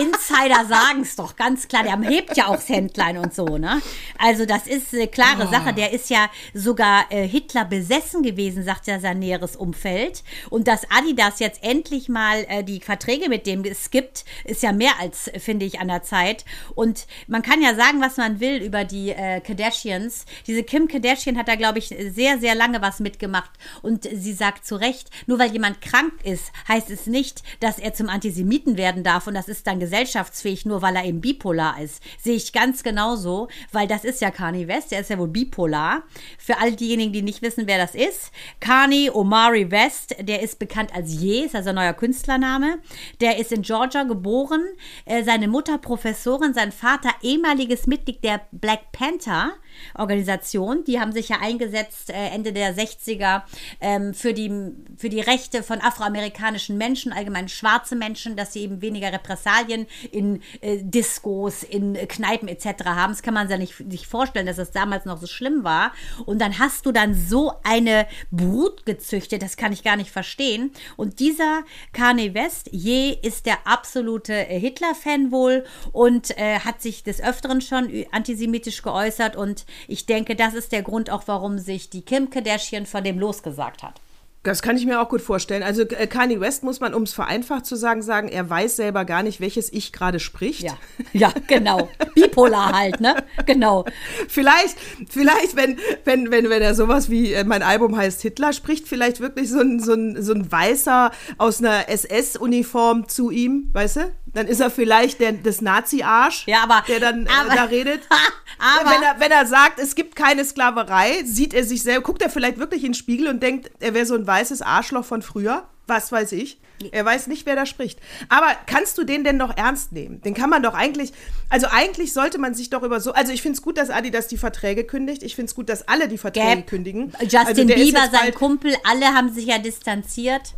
Insider 0.00 0.66
sagen 0.66 1.02
es 1.02 1.16
doch 1.16 1.36
ganz 1.36 1.68
klar. 1.68 1.82
Der 1.82 1.98
hebt 2.00 2.36
ja 2.36 2.46
auch 2.46 2.56
das 2.56 2.68
Händlein 2.68 3.18
und 3.18 3.34
so, 3.34 3.58
ne? 3.58 3.82
Also, 4.18 4.46
das 4.46 4.66
ist 4.66 4.94
eine 4.94 5.08
klare 5.08 5.46
oh. 5.46 5.50
Sache. 5.50 5.74
Der 5.74 5.92
ist 5.92 6.10
ja 6.10 6.30
sogar 6.54 7.06
äh, 7.10 7.26
Hitler 7.26 7.64
besessen 7.64 8.22
gewesen, 8.22 8.64
sagt 8.64 8.86
ja 8.86 9.00
sein 9.00 9.18
näheres 9.18 9.56
Umfeld. 9.56 10.22
Und 10.48 10.68
dass 10.68 10.90
Adidas 10.90 11.38
jetzt 11.38 11.62
endlich 11.62 12.08
mal 12.08 12.46
äh, 12.48 12.64
die 12.64 12.80
Verträge 12.80 13.28
mit 13.28 13.46
dem 13.46 13.64
skippt, 13.74 14.24
ist 14.44 14.62
ja 14.62 14.72
mehr 14.72 14.92
als, 15.00 15.30
finde 15.38 15.66
ich, 15.66 15.80
an 15.80 15.88
der 15.88 16.02
Zeit. 16.02 16.44
Und 16.74 17.06
man 17.26 17.42
kann 17.42 17.62
ja 17.62 17.74
sagen, 17.74 18.00
was 18.00 18.16
man 18.16 18.40
will 18.40 18.62
über 18.62 18.84
die 18.84 19.10
äh, 19.10 19.40
Kardashians. 19.40 20.24
Diese 20.46 20.62
Kim 20.62 20.88
Kardashian 20.88 21.36
hat 21.36 21.48
da, 21.48 21.56
glaube 21.56 21.78
ich, 21.78 21.88
sehr, 21.88 22.38
sehr 22.38 22.54
lange 22.54 22.80
was 22.80 23.00
mitgemacht. 23.00 23.50
Und 23.82 24.04
sie 24.04 24.32
sagt 24.32 24.66
zu 24.66 24.76
Recht, 24.76 25.10
nur 25.26 25.38
weil 25.38 25.52
jemand 25.52 25.80
krank 25.80 26.12
ist, 26.24 26.52
heißt 26.68 26.90
es 26.90 27.06
nicht, 27.06 27.42
dass 27.60 27.78
er 27.78 27.92
zum 27.92 28.08
Antisemiten 28.08 28.76
werden 28.76 29.04
darf. 29.04 29.26
Und 29.26 29.34
das 29.34 29.48
ist 29.48 29.66
dann 29.66 29.80
gesellschaftsfähig, 29.90 30.66
nur 30.66 30.82
weil 30.82 30.94
er 30.94 31.04
eben 31.04 31.20
bipolar 31.20 31.80
ist. 31.80 32.02
Sehe 32.20 32.36
ich 32.36 32.52
ganz 32.52 32.82
genauso, 32.82 33.48
weil 33.72 33.88
das 33.88 34.04
ist 34.04 34.20
ja 34.20 34.30
Kanye 34.30 34.68
West, 34.68 34.92
der 34.92 35.00
ist 35.00 35.10
ja 35.10 35.18
wohl 35.18 35.28
bipolar. 35.28 36.04
Für 36.38 36.58
all 36.58 36.72
diejenigen, 36.72 37.12
die 37.12 37.22
nicht 37.22 37.42
wissen, 37.42 37.66
wer 37.66 37.78
das 37.78 37.94
ist, 37.94 38.30
Kanye 38.60 39.10
Omari 39.12 39.70
West, 39.70 40.14
der 40.20 40.42
ist 40.42 40.58
bekannt 40.58 40.94
als 40.94 41.20
Je, 41.20 41.40
ist 41.40 41.56
also 41.56 41.70
ein 41.70 41.74
neuer 41.74 41.92
Künstlername. 41.92 42.78
Der 43.20 43.38
ist 43.38 43.50
in 43.52 43.62
Georgia 43.62 44.04
geboren, 44.04 44.62
äh, 45.04 45.24
seine 45.24 45.48
Mutter 45.48 45.78
Professorin, 45.78 46.54
sein 46.54 46.70
Vater 46.70 47.10
ehemaliges 47.22 47.86
Mitglied 47.86 48.22
der 48.22 48.42
Black 48.52 48.92
Panther. 48.92 49.54
Organisation. 49.94 50.84
Die 50.84 51.00
haben 51.00 51.12
sich 51.12 51.28
ja 51.28 51.38
eingesetzt 51.40 52.10
äh, 52.10 52.28
Ende 52.28 52.52
der 52.52 52.76
60er 52.76 53.42
ähm, 53.80 54.14
für, 54.14 54.32
die, 54.32 54.50
für 54.96 55.08
die 55.08 55.20
Rechte 55.20 55.62
von 55.62 55.80
afroamerikanischen 55.80 56.76
Menschen, 56.76 57.12
allgemein 57.12 57.48
schwarze 57.48 57.96
Menschen, 57.96 58.36
dass 58.36 58.52
sie 58.52 58.60
eben 58.60 58.82
weniger 58.82 59.12
Repressalien 59.12 59.86
in 60.12 60.42
äh, 60.60 60.78
Diskos, 60.82 61.62
in 61.62 61.94
Kneipen 61.94 62.48
etc. 62.48 62.84
haben. 62.84 63.12
Das 63.12 63.22
kann 63.22 63.34
man 63.34 63.48
sich 63.48 63.58
nicht, 63.58 63.80
nicht 63.80 64.06
vorstellen, 64.06 64.46
dass 64.46 64.56
das 64.56 64.70
damals 64.70 65.04
noch 65.04 65.18
so 65.18 65.26
schlimm 65.26 65.64
war. 65.64 65.92
Und 66.26 66.40
dann 66.40 66.58
hast 66.58 66.86
du 66.86 66.92
dann 66.92 67.14
so 67.14 67.52
eine 67.62 68.06
Brut 68.30 68.86
gezüchtet, 68.86 69.42
das 69.42 69.56
kann 69.56 69.72
ich 69.72 69.82
gar 69.82 69.96
nicht 69.96 70.10
verstehen. 70.10 70.72
Und 70.96 71.20
dieser 71.20 71.62
Kanye 71.92 72.34
West, 72.34 72.68
je 72.72 73.16
ist 73.22 73.46
der 73.46 73.66
absolute 73.66 74.32
äh, 74.48 74.58
Hitler-Fan 74.58 75.30
wohl 75.30 75.64
und 75.92 76.36
äh, 76.38 76.60
hat 76.60 76.82
sich 76.82 77.02
des 77.02 77.22
Öfteren 77.22 77.60
schon 77.60 78.04
antisemitisch 78.12 78.82
geäußert 78.82 79.36
und 79.36 79.66
ich 79.88 80.06
denke, 80.06 80.36
das 80.36 80.54
ist 80.54 80.72
der 80.72 80.82
Grund 80.82 81.10
auch, 81.10 81.24
warum 81.26 81.58
sich 81.58 81.90
die 81.90 82.02
Kim 82.02 82.30
Kardashian 82.30 82.86
von 82.86 83.04
dem 83.04 83.18
losgesagt 83.18 83.82
hat. 83.82 84.00
Das 84.42 84.62
kann 84.62 84.78
ich 84.78 84.86
mir 84.86 85.02
auch 85.02 85.10
gut 85.10 85.20
vorstellen. 85.20 85.62
Also 85.62 85.82
äh, 85.82 86.06
Kanye 86.06 86.40
West 86.40 86.62
muss 86.62 86.80
man, 86.80 86.94
um 86.94 87.02
es 87.02 87.12
vereinfacht 87.12 87.66
zu 87.66 87.76
sagen, 87.76 88.00
sagen, 88.00 88.28
er 88.28 88.48
weiß 88.48 88.76
selber 88.76 89.04
gar 89.04 89.22
nicht, 89.22 89.38
welches 89.42 89.70
Ich 89.70 89.92
gerade 89.92 90.18
spricht. 90.18 90.62
Ja, 90.62 90.78
ja, 91.12 91.30
genau. 91.46 91.90
Bipolar 92.14 92.72
halt, 92.72 93.00
ne? 93.00 93.16
Genau. 93.44 93.84
Vielleicht, 94.28 94.78
vielleicht, 95.10 95.56
wenn, 95.56 95.78
wenn, 96.04 96.30
wenn, 96.30 96.48
wenn 96.48 96.62
er 96.62 96.74
sowas 96.74 97.10
wie 97.10 97.34
äh, 97.34 97.44
mein 97.44 97.62
Album 97.62 97.94
heißt 97.94 98.22
Hitler 98.22 98.54
spricht, 98.54 98.88
vielleicht 98.88 99.20
wirklich 99.20 99.50
so 99.50 99.60
ein, 99.60 99.78
so 99.78 99.92
ein, 99.92 100.22
so 100.22 100.32
ein 100.32 100.50
Weißer 100.50 101.10
aus 101.36 101.58
einer 101.58 101.90
SS-Uniform 101.90 103.08
zu 103.08 103.30
ihm, 103.30 103.68
weißt 103.74 103.96
du? 103.96 104.00
Dann 104.34 104.46
ist 104.46 104.60
er 104.60 104.70
vielleicht 104.70 105.20
der, 105.20 105.32
das 105.32 105.60
Nazi-Arsch, 105.60 106.46
Ja, 106.46 106.62
aber- 106.62 106.84
der 106.88 107.00
dann 107.00 107.26
äh, 107.26 107.30
aber- 107.30 107.54
da 107.54 107.64
redet. 107.64 108.02
Aber- 108.58 108.90
wenn, 108.90 109.02
er, 109.02 109.20
wenn 109.20 109.30
er 109.30 109.46
sagt, 109.46 109.78
es 109.78 109.94
gibt 109.94 110.16
keine 110.16 110.44
Sklaverei, 110.44 111.22
sieht 111.24 111.54
er 111.54 111.64
sich 111.64 111.82
selber, 111.82 112.02
guckt 112.02 112.20
er 112.20 112.28
vielleicht 112.28 112.58
wirklich 112.58 112.82
in 112.84 112.88
den 112.90 112.94
Spiegel 112.94 113.28
und 113.28 113.42
denkt, 113.42 113.70
er 113.80 113.94
wäre 113.94 114.04
so 114.04 114.14
ein 114.14 114.26
weißes 114.26 114.60
Arschloch 114.60 115.04
von 115.06 115.22
früher. 115.22 115.64
Was 115.86 116.12
weiß 116.12 116.32
ich. 116.32 116.60
Er 116.92 117.04
weiß 117.04 117.26
nicht, 117.26 117.46
wer 117.46 117.56
da 117.56 117.66
spricht. 117.66 117.98
Aber 118.28 118.46
kannst 118.66 118.96
du 118.98 119.04
den 119.04 119.24
denn 119.24 119.36
noch 119.36 119.56
ernst 119.56 119.92
nehmen? 119.92 120.20
Den 120.22 120.34
kann 120.34 120.48
man 120.48 120.62
doch 120.62 120.74
eigentlich, 120.74 121.12
also 121.48 121.66
eigentlich 121.70 122.12
sollte 122.12 122.38
man 122.38 122.54
sich 122.54 122.70
doch 122.70 122.82
über 122.82 123.00
so, 123.00 123.12
also 123.12 123.32
ich 123.32 123.42
finde 123.42 123.56
es 123.56 123.62
gut, 123.62 123.76
dass 123.76 123.90
Adidas 123.90 124.28
die 124.28 124.36
Verträge 124.38 124.84
kündigt. 124.84 125.22
Ich 125.22 125.34
finde 125.34 125.48
es 125.50 125.54
gut, 125.54 125.68
dass 125.68 125.88
alle 125.88 126.06
die 126.08 126.16
Verträge 126.18 126.56
Gap, 126.56 126.66
kündigen. 126.68 127.12
Justin 127.22 127.40
also 127.46 127.64
Bieber, 127.66 128.08
sein 128.12 128.32
Kumpel, 128.34 128.76
alle 128.88 129.06
haben 129.06 129.32
sich 129.32 129.46
ja 129.46 129.58
distanziert. 129.58 130.54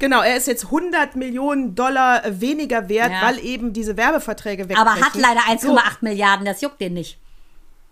Genau, 0.00 0.22
er 0.22 0.36
ist 0.36 0.46
jetzt 0.46 0.64
100 0.66 1.16
Millionen 1.16 1.74
Dollar 1.74 2.22
weniger 2.40 2.88
wert, 2.88 3.10
Ja. 3.10 3.22
weil 3.22 3.38
eben 3.44 3.72
diese 3.72 3.96
Werbeverträge 3.96 4.68
wegbrechen. 4.68 4.86
Aber 4.88 5.00
hat 5.00 5.14
leider 5.14 5.40
1,8 5.48 5.60
So. 5.60 5.78
Milliarden, 6.00 6.46
das 6.46 6.60
juckt 6.60 6.80
den 6.80 6.94
nicht. 6.94 7.18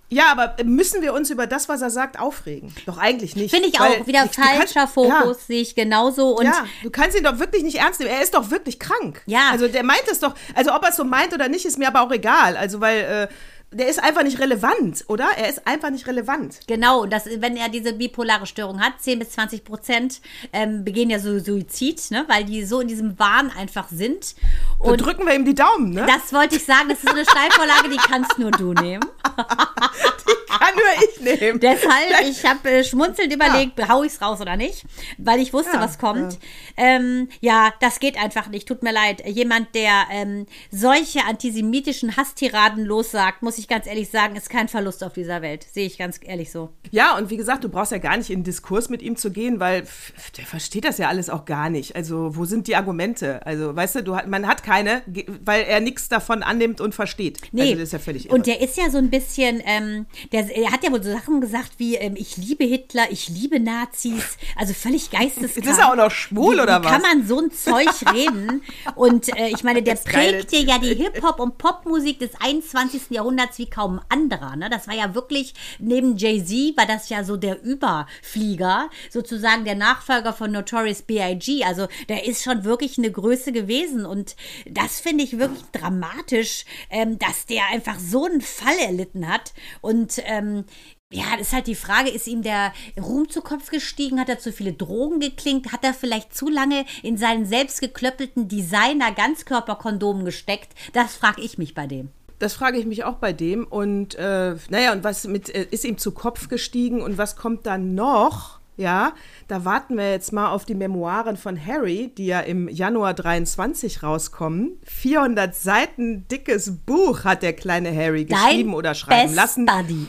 Ja, 0.09 0.31
aber 0.31 0.55
müssen 0.65 1.03
wir 1.03 1.13
uns 1.13 1.31
über 1.31 1.49
das, 1.49 1.69
was 1.69 1.83
er 1.83 1.91
sagt, 1.91 2.17
aufregen? 2.21 2.73
Doch 2.87 2.97
eigentlich 2.97 3.35
nicht. 3.35 3.51
Finde 3.53 3.67
ich 3.69 3.81
auch. 3.81 4.07
Wieder 4.07 4.21
kannst- 4.21 4.37
falscher 4.39 4.87
Fokus, 4.87 5.49
sehe 5.49 5.61
ich 5.61 5.75
genauso. 5.75 6.37
Und 6.39 6.45
Ja, 6.45 6.53
ja, 6.53 6.65
du 6.85 6.91
kannst 6.91 7.19
ihn 7.19 7.25
doch 7.25 7.41
wirklich 7.41 7.65
nicht 7.65 7.79
ernst 7.79 7.99
nehmen. 7.99 8.13
Er 8.13 8.23
ist 8.23 8.33
doch 8.33 8.53
wirklich 8.53 8.79
krank. 8.79 9.21
Ja. 9.27 9.49
Also 9.51 9.67
der 9.67 9.83
meint 9.83 10.05
es 10.09 10.21
doch, 10.21 10.35
also 10.55 10.73
ob 10.73 10.85
er 10.85 10.91
es 10.91 10.97
so 10.97 11.03
meint 11.05 11.35
oder 11.35 11.49
nicht, 11.49 11.65
ist 11.67 11.77
mir 11.77 11.89
aber 11.89 12.03
auch 12.03 12.13
egal. 12.13 12.57
Also 12.57 12.81
weil 12.81 13.01
äh, 13.01 13.35
der 13.76 13.88
ist 13.88 14.02
einfach 14.02 14.23
nicht 14.23 14.38
relevant, 14.38 15.04
oder? 15.09 15.28
Er 15.37 15.49
ist 15.49 15.66
einfach 15.66 15.90
nicht 15.90 16.06
relevant. 16.06 16.61
Genau, 16.66 17.02
und 17.02 17.12
das, 17.12 17.26
wenn 17.26 17.56
er 17.56 17.68
diese 17.68 17.92
bipolare 17.92 18.47
Störung 18.47 18.80
hat, 18.80 18.95
10 19.00 19.18
bis 19.18 19.30
20 19.30 19.64
Prozent 19.64 20.21
ähm, 20.52 20.85
begehen 20.85 21.11
ja 21.11 21.18
so 21.18 21.38
Suizid, 21.38 22.11
ne? 22.11 22.25
weil 22.28 22.45
die 22.45 22.64
so 22.64 22.80
in 22.80 22.88
diesem 22.88 23.18
Wahn 23.18 23.50
einfach 23.50 23.88
sind. 23.88 24.35
Und 24.78 24.92
Und 24.92 25.00
drücken 25.02 25.26
wir 25.26 25.35
ihm 25.35 25.45
die 25.45 25.54
Daumen, 25.54 25.90
ne? 25.90 26.06
das 26.06 26.33
wollte 26.33 26.56
ich 26.56 26.64
sagen, 26.64 26.88
das 26.88 26.99
ist 26.99 27.09
so 27.09 27.14
eine 27.14 27.25
Steilvorlage, 27.25 27.88
die 27.90 27.97
kannst 27.97 28.38
nur 28.38 28.50
du 28.50 28.73
nehmen. 28.73 29.04
Kann 29.37 30.75
nur 30.75 31.09
ich 31.09 31.40
nehmen. 31.40 31.61
Deshalb, 31.61 32.28
ich 32.28 32.45
habe 32.45 32.71
äh, 32.71 32.85
schmunzelnd 32.85 33.33
überlegt, 33.33 33.88
hau 33.88 34.02
ich's 34.02 34.21
raus 34.21 34.40
oder 34.40 34.57
nicht, 34.57 34.85
weil 35.19 35.40
ich 35.40 35.52
wusste, 35.52 35.75
Ja, 35.75 35.81
was 35.81 35.99
kommt. 35.99 36.35
Ja. 36.35 36.38
Ähm, 36.76 37.28
ja, 37.40 37.73
das 37.81 38.00
geht 38.00 38.19
einfach 38.19 38.49
nicht. 38.49 38.69
Tut 38.69 38.83
mir 38.83 38.93
leid. 38.93 39.26
Jemand, 39.26 39.75
der 39.75 40.05
ähm, 40.11 40.47
solche 40.71 41.25
antisemitischen 41.25 42.16
Hasstiraden 42.16 42.85
lossagt, 42.85 43.43
muss 43.43 43.59
ich 43.59 43.69
ganz 43.69 43.87
ehrlich 43.87 44.11
sagen, 44.11 44.37
ist 44.37 44.50
kein 44.50 44.69
Verlust 44.69 45.02
auf 45.05 45.12
dieser 45.12 45.43
Welt. 45.43 45.66
Sehe 45.73 45.87
ich 45.87 45.99
ganz 45.99 46.21
ehrlich 46.23 46.50
so. 46.50 46.71
Ja, 46.90 47.16
und 47.16 47.31
wie 47.31 47.37
gesagt, 47.37 47.64
du 47.64 47.69
brauchst 47.69 47.93
ja 47.93 47.99
gar 47.99 48.16
nicht 48.16 48.31
in 48.31 48.40
den 48.40 48.45
Diskurs 48.45 48.88
mit 48.88 49.02
ihm 49.02 49.16
zu 49.16 49.31
gehen, 49.31 49.61
weil 49.61 49.85
pff, 49.85 50.31
der 50.33 50.47
versteht 50.47 50.85
das 50.85 50.99
ja 50.99 51.09
alles 51.09 51.31
auch 51.31 51.45
gar 51.45 51.71
nicht. 51.71 51.97
Also, 51.97 52.37
wo 52.37 52.45
sind 52.45 52.66
die 52.66 52.76
Argumente? 52.76 53.45
Also, 53.47 53.75
weißt 53.75 53.97
du, 53.97 54.02
du 54.02 54.16
man 54.26 54.47
hat 54.47 54.62
keine, 54.62 55.02
weil 55.45 55.64
er 55.64 55.81
nichts 55.81 56.09
davon 56.09 56.43
annimmt 56.43 56.81
und 56.81 56.95
versteht. 56.95 57.40
Nee. 57.52 57.62
Also, 57.62 57.75
das 57.75 57.83
ist 57.85 57.93
ja 57.93 57.99
völlig 57.99 58.26
irre. 58.26 58.35
Und 58.35 58.47
der 58.47 58.61
ist 58.61 58.76
ja 58.76 58.90
so 58.90 58.99
ein 58.99 59.11
bisschen, 59.11 59.25
ähm, 59.38 60.06
der, 60.33 60.54
er 60.56 60.71
hat 60.71 60.85
ja 60.85 60.92
wohl 60.92 61.02
so 61.02 61.11
Sachen 61.11 61.40
gesagt 61.40 61.73
wie, 61.78 61.97
ähm, 61.97 62.14
ich 62.16 62.37
liebe 62.37 62.64
Hitler, 62.64 63.11
ich 63.11 63.28
liebe 63.28 63.59
Nazis, 63.59 64.38
also 64.54 64.73
völlig 64.73 65.11
geisteskrank. 65.11 65.66
Ist 65.66 65.78
er 65.78 65.90
auch 65.90 65.97
noch 65.97 66.11
schwul, 66.11 66.56
wie, 66.56 66.61
oder 66.61 66.80
wie 66.80 66.87
kann 66.87 67.02
was? 67.02 67.14
man 67.14 67.26
so 67.26 67.40
ein 67.40 67.50
Zeug 67.50 68.14
reden? 68.14 68.62
Und 68.95 69.37
äh, 69.37 69.49
ich 69.49 69.64
meine, 69.64 69.83
der 69.83 69.97
Das 70.04 70.04
prägte 70.04 70.56
der 70.56 70.61
ja 70.61 70.78
die 70.78 70.95
Hip-Hop- 70.95 71.40
und 71.40 71.56
Popmusik 71.56 72.18
des 72.18 72.30
21. 72.38 73.11
Jahrhunderts 73.11 73.59
wie 73.59 73.71
kaum 73.71 74.00
anderer. 74.09 74.56
Ne? 74.56 74.68
Das 74.68 74.88
war 74.88 74.95
ja 74.95 75.14
wirklich, 75.14 75.54
neben 75.78 76.16
Jay-Z 76.16 76.76
war 76.76 76.87
das 76.87 77.09
ja 77.09 77.25
so 77.25 77.37
der 77.37 77.62
Überflieger, 77.62 78.90
sozusagen 79.11 79.64
der 79.64 79.75
Nachfolger 79.75 80.35
von 80.35 80.52
Notorious 80.52 81.02
B.I.G. 81.02 81.64
Also 81.64 81.88
der 82.09 82.26
ist 82.26 82.42
schon 82.42 82.64
wirklich 82.64 82.99
eine 82.99 83.11
Größe 83.11 83.52
gewesen. 83.52 84.04
Und 84.04 84.37
das 84.66 85.00
finde 85.00 85.25
ich 85.25 85.38
wirklich 85.38 85.64
dramatisch, 85.73 86.64
ähm, 86.90 87.18
dass 87.18 87.47
der 87.47 87.66
einfach 87.73 87.99
so 87.99 88.26
einen 88.26 88.42
Fall 88.42 88.76
erlitten 88.78 89.16
hat. 89.25 89.53
Und 89.81 90.21
ähm, 90.25 90.65
ja, 91.13 91.37
ist 91.39 91.53
halt 91.53 91.69
die 91.69 91.77
Frage, 91.77 92.11
ist 92.11 92.27
ihm 92.27 92.43
der 92.43 92.73
Ruhm 93.01 93.29
zu 93.29 93.41
Kopf 93.41 93.71
gestiegen? 93.71 94.19
Hat 94.19 94.29
er 94.29 94.41
zu 94.41 94.53
viele 94.53 94.73
Drogen 94.73 95.21
geklingt? 95.21 95.73
Hat 95.73 95.85
er 95.85 95.95
vielleicht 95.95 96.35
zu 96.35 96.49
lange 96.49 96.85
in 97.03 97.17
seinen 97.17 97.47
selbstgeklöppelten 97.47 98.49
Designer-Ganzkörperkondomen 98.49 100.25
gesteckt? 100.25 100.73
Das 100.95 101.15
frage 101.15 101.43
ich 101.43 101.59
mich 101.59 101.75
bei 101.75 101.87
dem. 101.87 102.11
Das 102.39 102.55
frage 102.55 102.79
ich 102.79 102.87
mich 102.87 103.05
auch 103.05 103.17
bei 103.17 103.33
dem. 103.33 103.67
Und 103.67 104.17
äh, 104.17 104.57
naja, 104.69 104.93
und 104.93 105.05
was 105.05 105.27
mit, 105.27 105.49
äh, 105.49 105.67
ist 105.71 105.85
ihm 105.85 105.97
zu 105.97 106.11
Kopf 106.11 106.49
gestiegen 106.49 107.01
und 107.03 107.19
was 107.19 107.37
kommt 107.37 107.67
dann 107.67 107.95
noch? 107.95 108.56
Ja, 108.78 109.14
da 109.49 109.64
warten 109.64 109.97
wir 109.97 110.11
jetzt 110.11 110.33
mal 110.33 110.50
auf 110.50 110.66
die 110.66 110.75
Memoiren 110.75 111.37
von 111.38 111.59
Harry, 111.64 112.12
die 112.16 112.26
ja 112.26 112.40
im 112.40 112.68
Januar 112.68 113.14
23 113.14 114.02
rauskommen. 114.02 114.78
400 114.85 115.54
Seiten 115.54 116.28
dickes 116.28 116.73
Buch 116.85 117.25
hat 117.25 117.42
der 117.42 117.54
kleine 117.54 117.95
Harry 117.95 118.26
geschrieben 118.26 118.75
oder 118.75 118.95
schreiben 118.95 119.28
Best 119.28 119.35
lassen. 119.37 119.66
Buddy. 119.66 120.06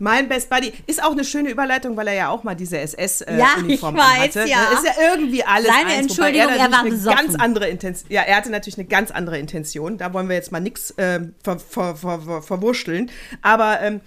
Mein 0.00 0.28
Best 0.28 0.48
Buddy 0.48 0.72
ist 0.86 1.02
auch 1.02 1.10
eine 1.10 1.24
schöne 1.24 1.50
Überleitung, 1.50 1.96
weil 1.96 2.06
er 2.06 2.14
ja 2.14 2.28
auch 2.28 2.44
mal 2.44 2.54
diese 2.54 2.76
Ja, 2.76 2.82
SS-Uniform 2.84 3.96
ich 3.96 4.00
weiß, 4.00 4.36
hatte. 4.36 4.48
ja. 4.48 4.70
Ist 4.72 4.84
ja 4.84 4.92
irgendwie 5.12 5.42
alles 5.42 5.66
Seine 5.66 5.90
eins, 5.90 6.00
Entschuldigung, 6.02 6.50
er 6.50 6.68
natürlich 6.68 6.72
war 6.72 6.80
eine 6.82 6.90
besoffen. 6.90 7.18
ganz 7.26 7.34
andere 7.34 7.68
Intention. 7.68 8.12
Ja, 8.12 8.22
er 8.22 8.36
hatte 8.36 8.50
natürlich 8.50 8.78
eine 8.78 8.86
ganz 8.86 9.10
andere 9.10 9.40
Intention. 9.40 9.98
Da 9.98 10.12
wollen 10.12 10.28
wir 10.28 10.36
jetzt 10.36 10.52
mal 10.52 10.60
nichts 10.60 10.94
ver, 10.96 11.28
ver, 11.42 11.96
ver, 11.96 11.96
ver, 12.20 12.42
verwurschteln. 12.42 13.10
Aber 13.42 13.80
ähm, 13.80 14.00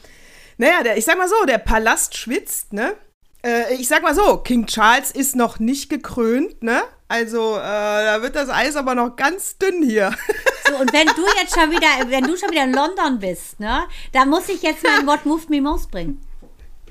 naja, 0.58 0.82
der, 0.82 0.98
ich 0.98 1.04
sag 1.04 1.18
mal 1.18 1.28
so, 1.28 1.46
der 1.46 1.58
Palast 1.58 2.16
schwitzt, 2.16 2.72
ne? 2.72 2.94
Äh, 3.44 3.74
ich 3.76 3.88
sag 3.88 4.04
mal 4.04 4.14
so, 4.14 4.38
King 4.38 4.66
Charles 4.68 5.12
ist 5.12 5.36
noch 5.36 5.60
nicht 5.60 5.90
gekrönt, 5.90 6.62
ne? 6.62 6.84
Also, 7.08 7.56
äh, 7.58 7.60
da 7.60 8.22
wird 8.22 8.36
das 8.36 8.50
Eis 8.50 8.76
aber 8.76 8.96
noch 8.96 9.16
ganz 9.16 9.58
dünn 9.58 9.84
hier. 9.84 10.14
So, 10.70 10.78
und 10.78 10.94
wenn 10.94 11.08
du 11.08 11.24
jetzt 11.38 11.54
schon 11.54 11.70
wieder, 11.70 12.10
wenn 12.10 12.24
du 12.24 12.38
schon 12.38 12.50
wieder 12.52 12.64
in 12.64 12.72
London 12.72 13.20
bist, 13.20 13.60
ne, 13.60 13.88
da 14.14 14.24
muss 14.24 14.48
ich 14.48 14.62
jetzt 14.62 14.84
mein 14.84 15.06
What 15.06 15.26
Moved 15.26 15.50
Me 15.50 15.60
Most 15.60 15.92
bringen. 15.92 16.22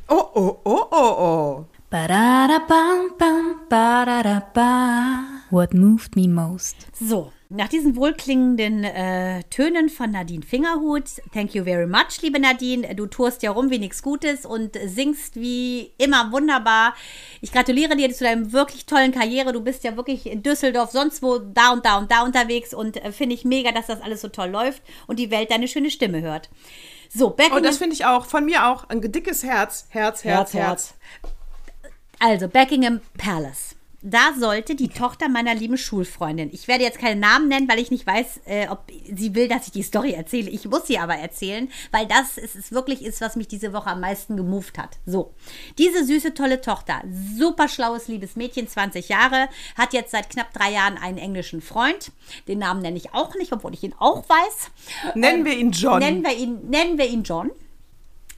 Oh, 0.07 0.29
oh, 0.35 0.61
oh, 0.65 0.87
oh, 0.91 1.15
oh. 1.19 1.65
Ba-da-da-bam, 1.89 3.17
bam, 3.17 3.61
ba-da-da-ba. 3.69 5.25
What 5.51 5.73
moved 5.73 6.15
me 6.15 6.29
most? 6.29 6.77
So, 6.93 7.33
nach 7.53 7.69
diesen 7.69 7.97
wohlklingenden 7.97 8.85
äh, 8.85 9.43
Tönen 9.51 9.89
von 9.89 10.13
Nadine 10.13 10.43
Fingerhut, 10.43 11.05
thank 11.35 11.53
you 11.53 11.65
very 11.65 11.87
much, 11.87 12.23
liebe 12.23 12.39
Nadine. 12.39 12.95
Du 12.95 13.07
tourst 13.07 13.43
ja 13.43 13.51
rum 13.51 13.71
wie 13.71 13.81
nichts 13.81 14.03
Gutes 14.03 14.47
und 14.47 14.79
singst 14.87 15.35
wie 15.35 15.93
immer 15.99 16.31
wunderbar. 16.31 16.95
Ich 17.41 17.51
gratuliere 17.51 17.97
dir 17.97 18.13
zu 18.13 18.23
deinem 18.23 18.53
wirklich 18.53 18.87
tollen 18.87 19.11
Karriere. 19.11 19.53
Du 19.53 19.63
bist 19.63 19.83
ja 19.83 19.97
wirklich 19.97 20.27
in 20.27 20.45
Düsseldorf, 20.45 20.93
sonst 20.93 21.25
wo, 21.25 21.39
da 21.39 21.73
und 21.73 21.85
da 21.85 21.99
und 21.99 22.13
da 22.13 22.23
unterwegs 22.23 22.73
und 22.73 23.05
äh, 23.05 23.11
finde 23.11 23.35
ich 23.35 23.45
mega, 23.45 23.73
dass 23.73 23.89
das 23.89 24.01
alles 24.01 24.21
so 24.21 24.29
toll 24.29 24.51
läuft 24.51 24.83
und 25.09 25.19
die 25.19 25.33
Welt 25.33 25.51
deine 25.51 25.67
schöne 25.67 25.91
Stimme 25.91 26.21
hört. 26.23 26.51
So, 27.13 27.31
Becken. 27.31 27.55
Und 27.57 27.65
das 27.65 27.79
finde 27.79 27.95
ich 27.95 28.05
auch, 28.05 28.27
von 28.27 28.45
mir 28.45 28.69
auch, 28.69 28.89
ein 28.89 29.01
dickes 29.01 29.43
Herz. 29.43 29.87
Herz, 29.89 30.23
Herz, 30.23 30.55
Herz. 30.55 30.95
Also, 32.21 32.47
Buckingham 32.47 33.01
Palace. 33.19 33.75
Da 34.03 34.33
sollte 34.39 34.75
die 34.75 34.89
Tochter 34.89 35.29
meiner 35.29 35.55
lieben 35.55 35.77
Schulfreundin, 35.77 36.49
ich 36.53 36.69
werde 36.69 36.85
jetzt 36.85 36.99
keinen 36.99 37.21
Namen 37.21 37.49
nennen, 37.49 37.69
weil 37.69 37.79
ich 37.79 37.91
nicht 37.91 38.07
weiß, 38.07 38.41
äh, 38.47 38.69
ob 38.69 38.91
sie 39.15 39.35
will, 39.35 39.47
dass 39.47 39.67
ich 39.67 39.73
die 39.73 39.83
Story 39.83 40.13
erzähle. 40.13 40.49
Ich 40.49 40.65
muss 40.65 40.87
sie 40.87 40.99
aber 40.99 41.17
erzählen, 41.17 41.71
weil 41.91 42.07
das 42.07 42.39
ist, 42.39 42.57
es 42.57 42.73
wirklich 42.73 43.05
ist, 43.05 43.21
was 43.21 43.37
mich 43.37 43.47
diese 43.47 43.75
Woche 43.75 43.91
am 43.91 44.01
meisten 44.01 44.39
gemoved 44.39 44.79
hat. 44.79 44.99
So, 45.05 45.35
diese 45.77 46.05
süße, 46.05 46.33
tolle 46.33 46.63
Tochter, 46.63 47.03
super 47.37 47.69
schlaues, 47.69 48.09
liebes 48.09 48.37
Mädchen, 48.37 48.69
20 48.69 49.11
Jahre, 49.11 49.49
hat 49.77 49.93
jetzt 49.93 50.13
seit 50.13 50.31
knapp 50.31 50.53
drei 50.55 50.73
Jahren 50.73 50.97
einen 50.97 51.19
englischen 51.19 51.61
Freund. 51.61 52.13
Den 52.49 52.59
Namen 52.59 52.81
nenne 52.81 52.97
ich 52.97 53.13
auch 53.13 53.35
nicht, 53.35 53.53
obwohl 53.53 53.75
ich 53.75 53.83
ihn 53.83 53.95
auch 53.99 54.27
weiß. 54.29 55.15
Nennen 55.15 55.45
wir 55.45 55.53
ihn 55.53 55.73
John. 55.73 55.99
Nennen 55.99 56.25
wir 56.25 56.35
ihn, 56.35 56.71
nennen 56.71 56.97
wir 56.97 57.07
ihn 57.07 57.23
John. 57.23 57.51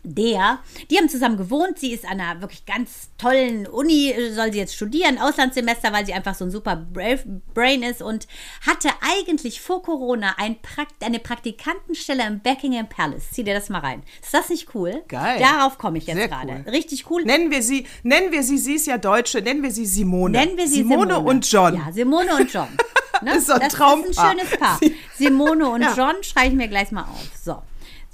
Der, 0.04 0.58
die 0.90 0.98
haben 0.98 1.08
zusammen 1.08 1.36
gewohnt. 1.36 1.78
Sie 1.78 1.92
ist 1.92 2.04
an 2.04 2.20
einer 2.20 2.40
wirklich 2.40 2.66
ganz 2.66 3.10
tollen 3.18 3.66
Uni, 3.68 4.12
soll 4.34 4.52
sie 4.52 4.58
jetzt 4.58 4.74
studieren, 4.74 5.18
Auslandssemester, 5.18 5.92
weil 5.92 6.04
sie 6.04 6.12
einfach 6.12 6.34
so 6.34 6.44
ein 6.44 6.50
super 6.50 6.74
brave 6.74 7.20
Brain 7.54 7.84
ist 7.84 8.02
und 8.02 8.26
hatte 8.66 8.88
eigentlich 9.00 9.60
vor 9.60 9.80
Corona 9.82 10.34
ein 10.38 10.60
Prakt 10.60 11.04
eine 11.04 11.20
Praktikantenstelle 11.20 12.26
im 12.26 12.40
Buckingham 12.40 12.88
Palace. 12.88 13.30
Zieh 13.30 13.44
dir 13.44 13.54
das 13.54 13.68
mal 13.68 13.78
rein. 13.78 14.02
Ist 14.22 14.34
das 14.34 14.48
nicht 14.48 14.74
cool? 14.74 15.02
Geil. 15.08 15.38
Darauf 15.38 15.78
komme 15.78 15.98
ich 15.98 16.06
jetzt 16.06 16.16
Sehr 16.16 16.28
gerade. 16.28 16.64
cool. 16.66 16.70
Richtig 16.72 17.08
cool. 17.10 17.22
Nennen 17.24 17.50
wir 17.52 17.62
sie, 17.62 17.86
nennen 18.02 18.32
wir 18.32 18.42
sie, 18.42 18.58
sie 18.58 18.74
ist 18.74 18.86
ja 18.88 18.98
Deutsche, 18.98 19.40
nennen 19.40 19.62
wir 19.62 19.70
sie 19.70 19.86
Simone. 19.86 20.36
Nennen 20.38 20.56
wir 20.56 20.66
sie 20.66 20.78
Simone, 20.78 21.20
und 21.20 21.50
John. 21.50 21.74
Ja, 21.76 21.92
Simone 21.92 22.34
und 22.36 22.52
John. 22.52 22.68
Ne? 23.20 23.30
Das 23.34 23.38
ist 23.42 23.46
so 23.46 23.52
ein 23.52 23.60
das 23.60 23.72
Traumpaar. 23.74 24.08
ist 24.10 24.18
ein 24.18 24.38
schönes 24.40 24.58
Paar. 24.58 24.80
Simone 25.16 25.68
und 25.68 25.82
Ja. 25.82 25.94
John 25.96 26.20
schreibe 26.24 26.48
ich 26.48 26.54
mir 26.54 26.66
gleich 26.66 26.90
mal 26.90 27.02
auf. 27.02 27.30
So. 27.40 27.62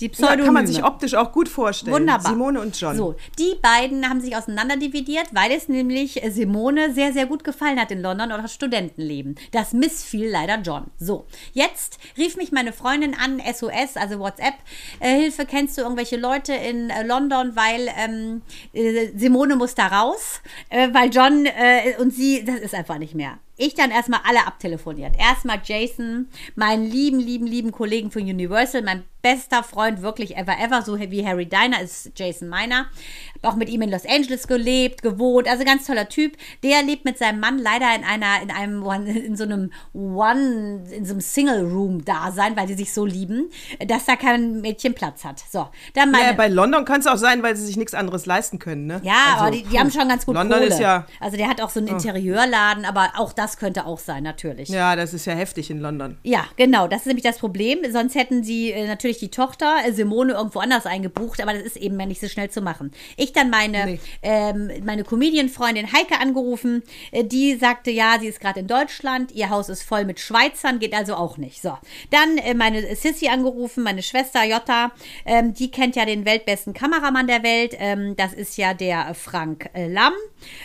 Die 0.00 0.06
Ja, 0.06 0.10
Pseudonyme. 0.12 0.44
kann 0.44 0.54
man 0.54 0.66
sich 0.66 0.84
optisch 0.84 1.14
auch 1.14 1.32
gut 1.32 1.48
vorstellen. 1.48 1.94
Wunderbar. 1.94 2.30
Simone 2.32 2.60
und 2.60 2.78
John. 2.80 2.96
So, 2.96 3.16
die 3.38 3.56
beiden 3.60 4.08
haben 4.08 4.20
sich 4.20 4.36
auseinanderdividiert, 4.36 5.26
weil 5.32 5.50
es 5.50 5.68
nämlich 5.68 6.22
Simone 6.30 6.92
sehr, 6.94 7.12
sehr 7.12 7.26
gut 7.26 7.42
gefallen 7.42 7.80
hat 7.80 7.90
in 7.90 8.00
London 8.00 8.30
oder 8.32 8.46
Studentenleben. 8.46 9.36
Das 9.52 9.72
missfiel 9.72 10.28
leider 10.30 10.58
John. 10.60 10.86
So, 10.98 11.26
jetzt 11.52 11.98
rief 12.16 12.36
mich 12.36 12.52
meine 12.52 12.72
Freundin 12.72 13.14
an, 13.14 13.40
SOS, 13.40 13.96
also 13.96 14.20
WhatsApp. 14.20 14.54
Äh, 15.00 15.16
Hilfe, 15.20 15.46
kennst 15.46 15.76
du 15.76 15.82
irgendwelche 15.82 16.16
Leute 16.16 16.52
in 16.54 16.90
äh, 16.90 17.02
London, 17.04 17.56
weil 17.56 17.88
ähm, 17.96 18.42
äh, 18.72 19.08
Simone 19.16 19.56
muss 19.56 19.74
da 19.74 19.88
raus, 19.88 20.40
äh, 20.68 20.88
weil 20.92 21.10
John 21.10 21.46
äh, 21.46 21.96
und 21.98 22.12
sie, 22.12 22.44
das 22.44 22.60
ist 22.60 22.74
einfach 22.74 22.98
nicht 22.98 23.14
mehr. 23.14 23.38
Ich 23.60 23.74
dann 23.74 23.90
erstmal 23.90 24.20
alle 24.24 24.46
abtelefoniert. 24.46 25.16
Erstmal 25.18 25.60
Jason, 25.64 26.28
meinen 26.54 26.88
lieben, 26.88 27.18
lieben, 27.18 27.46
lieben 27.46 27.72
Kollegen 27.72 28.12
von 28.12 28.22
Universal, 28.22 28.82
mein 28.82 29.02
bester 29.20 29.64
Freund, 29.64 30.00
wirklich 30.00 30.36
ever, 30.36 30.56
ever, 30.60 30.82
so 30.82 30.98
wie 30.98 31.26
Harry 31.26 31.46
Diner 31.46 31.82
ist 31.82 32.12
Jason 32.14 32.48
meiner. 32.48 32.86
Auch 33.42 33.54
mit 33.56 33.68
ihm 33.68 33.82
in 33.82 33.90
Los 33.90 34.04
Angeles 34.06 34.46
gelebt, 34.48 35.02
gewohnt, 35.02 35.48
also 35.48 35.64
ganz 35.64 35.86
toller 35.86 36.08
Typ. 36.08 36.36
Der 36.62 36.82
lebt 36.82 37.04
mit 37.04 37.18
seinem 37.18 37.40
Mann 37.40 37.58
leider 37.58 37.86
in 37.94 38.04
einer, 38.04 38.42
in 38.42 38.50
einem, 38.50 38.82
One- 38.84 39.08
in 39.10 39.36
so 39.36 39.44
einem 39.44 39.70
One, 39.92 40.82
in 40.90 41.04
so 41.04 41.12
einem 41.12 41.20
Single-Room-Dasein, 41.20 42.56
weil 42.56 42.68
sie 42.68 42.74
sich 42.74 42.92
so 42.92 43.04
lieben, 43.04 43.50
dass 43.86 44.04
da 44.06 44.16
kein 44.16 44.60
Mädchen 44.60 44.94
Platz 44.94 45.24
hat. 45.24 45.42
So, 45.50 45.68
dann 45.94 46.10
meine. 46.10 46.26
Ja, 46.28 46.32
bei 46.32 46.48
London 46.48 46.84
kann 46.84 47.00
es 47.00 47.06
auch 47.06 47.16
sein, 47.16 47.42
weil 47.42 47.56
sie 47.56 47.64
sich 47.66 47.76
nichts 47.76 47.94
anderes 47.94 48.26
leisten 48.26 48.58
können, 48.58 48.86
ne? 48.86 49.00
Ja, 49.04 49.14
Also, 49.32 49.44
aber 49.44 49.50
die, 49.52 49.62
die 49.64 49.78
haben 49.78 49.90
schon 49.90 50.08
ganz 50.08 50.26
gut 50.26 50.34
London 50.34 50.58
Kohle. 50.58 50.70
ist 50.70 50.80
ja, 50.80 51.06
also 51.20 51.36
der 51.36 51.48
hat 51.48 51.60
auch 51.60 51.70
so 51.70 51.80
einen 51.80 51.88
Interieurladen, 51.88 52.84
aber 52.84 53.12
auch 53.16 53.32
das 53.32 53.58
könnte 53.58 53.86
auch 53.86 53.98
sein, 53.98 54.22
natürlich. 54.22 54.68
ja, 54.68 54.96
das 54.96 55.14
ist 55.14 55.26
ja 55.26 55.34
heftig 55.34 55.70
in 55.70 55.80
London. 55.80 56.18
Ja, 56.22 56.44
genau, 56.56 56.88
das 56.88 57.00
ist 57.00 57.06
nämlich 57.06 57.24
das 57.24 57.38
Problem. 57.38 57.78
Sonst 57.90 58.14
hätten 58.14 58.42
sie 58.44 58.72
äh, 58.72 58.86
natürlich 58.86 59.18
die 59.18 59.30
Tochter 59.30 59.76
äh, 59.86 59.92
Simone 59.92 60.32
irgendwo 60.32 60.58
anders 60.60 60.86
eingebucht, 60.86 61.40
aber 61.40 61.52
das 61.52 61.62
ist 61.62 61.76
eben 61.76 61.96
nicht 61.96 62.20
so 62.20 62.28
schnell 62.28 62.50
zu 62.50 62.60
machen. 62.62 62.92
Ich 63.16 63.27
dann 63.32 63.50
meine, 63.50 63.86
Nee. 63.86 64.00
ähm, 64.22 64.70
meine 64.84 65.04
Comedian-Freundin 65.04 65.92
Heike 65.92 66.20
angerufen, 66.20 66.82
äh, 67.12 67.24
die 67.24 67.54
sagte, 67.56 67.90
ja, 67.90 68.16
sie 68.20 68.26
ist 68.28 68.40
gerade 68.40 68.60
in 68.60 68.66
Deutschland, 68.66 69.32
ihr 69.32 69.50
Haus 69.50 69.68
ist 69.68 69.82
voll 69.82 70.04
mit 70.04 70.20
Schweizern, 70.20 70.78
geht 70.78 70.94
also 70.94 71.14
auch 71.14 71.36
nicht. 71.36 71.62
So, 71.62 71.76
dann 72.10 72.38
äh, 72.38 72.54
meine 72.54 72.94
Sissy 72.96 73.28
angerufen, 73.28 73.82
meine 73.84 74.02
Schwester 74.02 74.44
Jutta, 74.44 74.92
ähm, 75.24 75.54
die 75.54 75.70
kennt 75.70 75.96
ja 75.96 76.04
den 76.04 76.24
weltbesten 76.24 76.72
Kameramann 76.74 77.26
der 77.26 77.42
Welt, 77.42 77.74
ähm, 77.78 78.16
das 78.16 78.32
ist 78.32 78.56
ja 78.56 78.74
der 78.74 79.14
Frank 79.14 79.70
äh, 79.74 79.86
Lamm. 79.88 80.14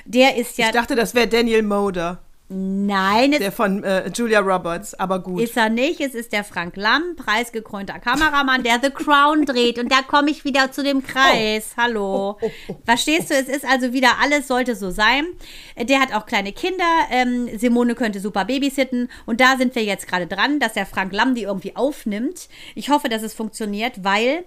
Der 0.05 0.37
ist 0.37 0.57
ja, 0.57 0.67
Ich 0.67 0.71
dachte, 0.71 0.95
das 0.95 1.13
wäre 1.15 1.27
Daniel 1.27 1.63
Moder, 1.63 2.22
nein, 2.49 3.33
es 3.33 3.39
der 3.39 3.51
von 3.51 3.83
äh, 3.83 4.09
Julia 4.09 4.39
Roberts, 4.39 4.93
aber 4.93 5.19
gut. 5.19 5.41
Ist 5.41 5.57
er 5.57 5.69
nicht. 5.69 6.01
Es 6.01 6.13
ist 6.13 6.33
der 6.33 6.43
Frank 6.43 6.75
Lamm, 6.75 7.15
preisgekrönter 7.15 7.99
Kameramann, 7.99 8.63
der 8.63 8.79
The 8.81 8.89
Crown 8.89 9.45
dreht. 9.45 9.79
Und 9.79 9.91
da 9.91 10.01
komme 10.01 10.29
ich 10.29 10.45
wieder 10.45 10.71
zu 10.71 10.83
dem 10.83 11.03
Kreis. 11.03 11.71
Hallo. 11.77 12.37
Verstehst 12.85 13.29
du? 13.29 13.33
Es 13.33 13.47
ist 13.47 13.65
also 13.65 13.93
wieder 13.93 14.19
alles, 14.21 14.47
sollte 14.47 14.75
so 14.75 14.91
sein. 14.91 15.25
Der 15.77 15.99
hat 15.99 16.13
auch 16.13 16.25
kleine 16.25 16.51
Kinder. 16.51 16.83
Ähm, 17.09 17.49
Simone 17.57 17.95
könnte 17.95 18.19
super 18.19 18.45
babysitten. 18.45 19.09
Und 19.25 19.39
da 19.39 19.57
sind 19.57 19.75
wir 19.75 19.83
jetzt 19.83 20.07
gerade 20.07 20.27
dran, 20.27 20.59
dass 20.59 20.73
der 20.73 20.85
Frank 20.85 21.13
Lamm 21.13 21.35
die 21.35 21.43
irgendwie 21.43 21.75
aufnimmt. 21.75 22.49
Ich 22.75 22.89
hoffe, 22.89 23.09
dass 23.09 23.23
es 23.23 23.33
funktioniert, 23.33 24.03
weil 24.03 24.43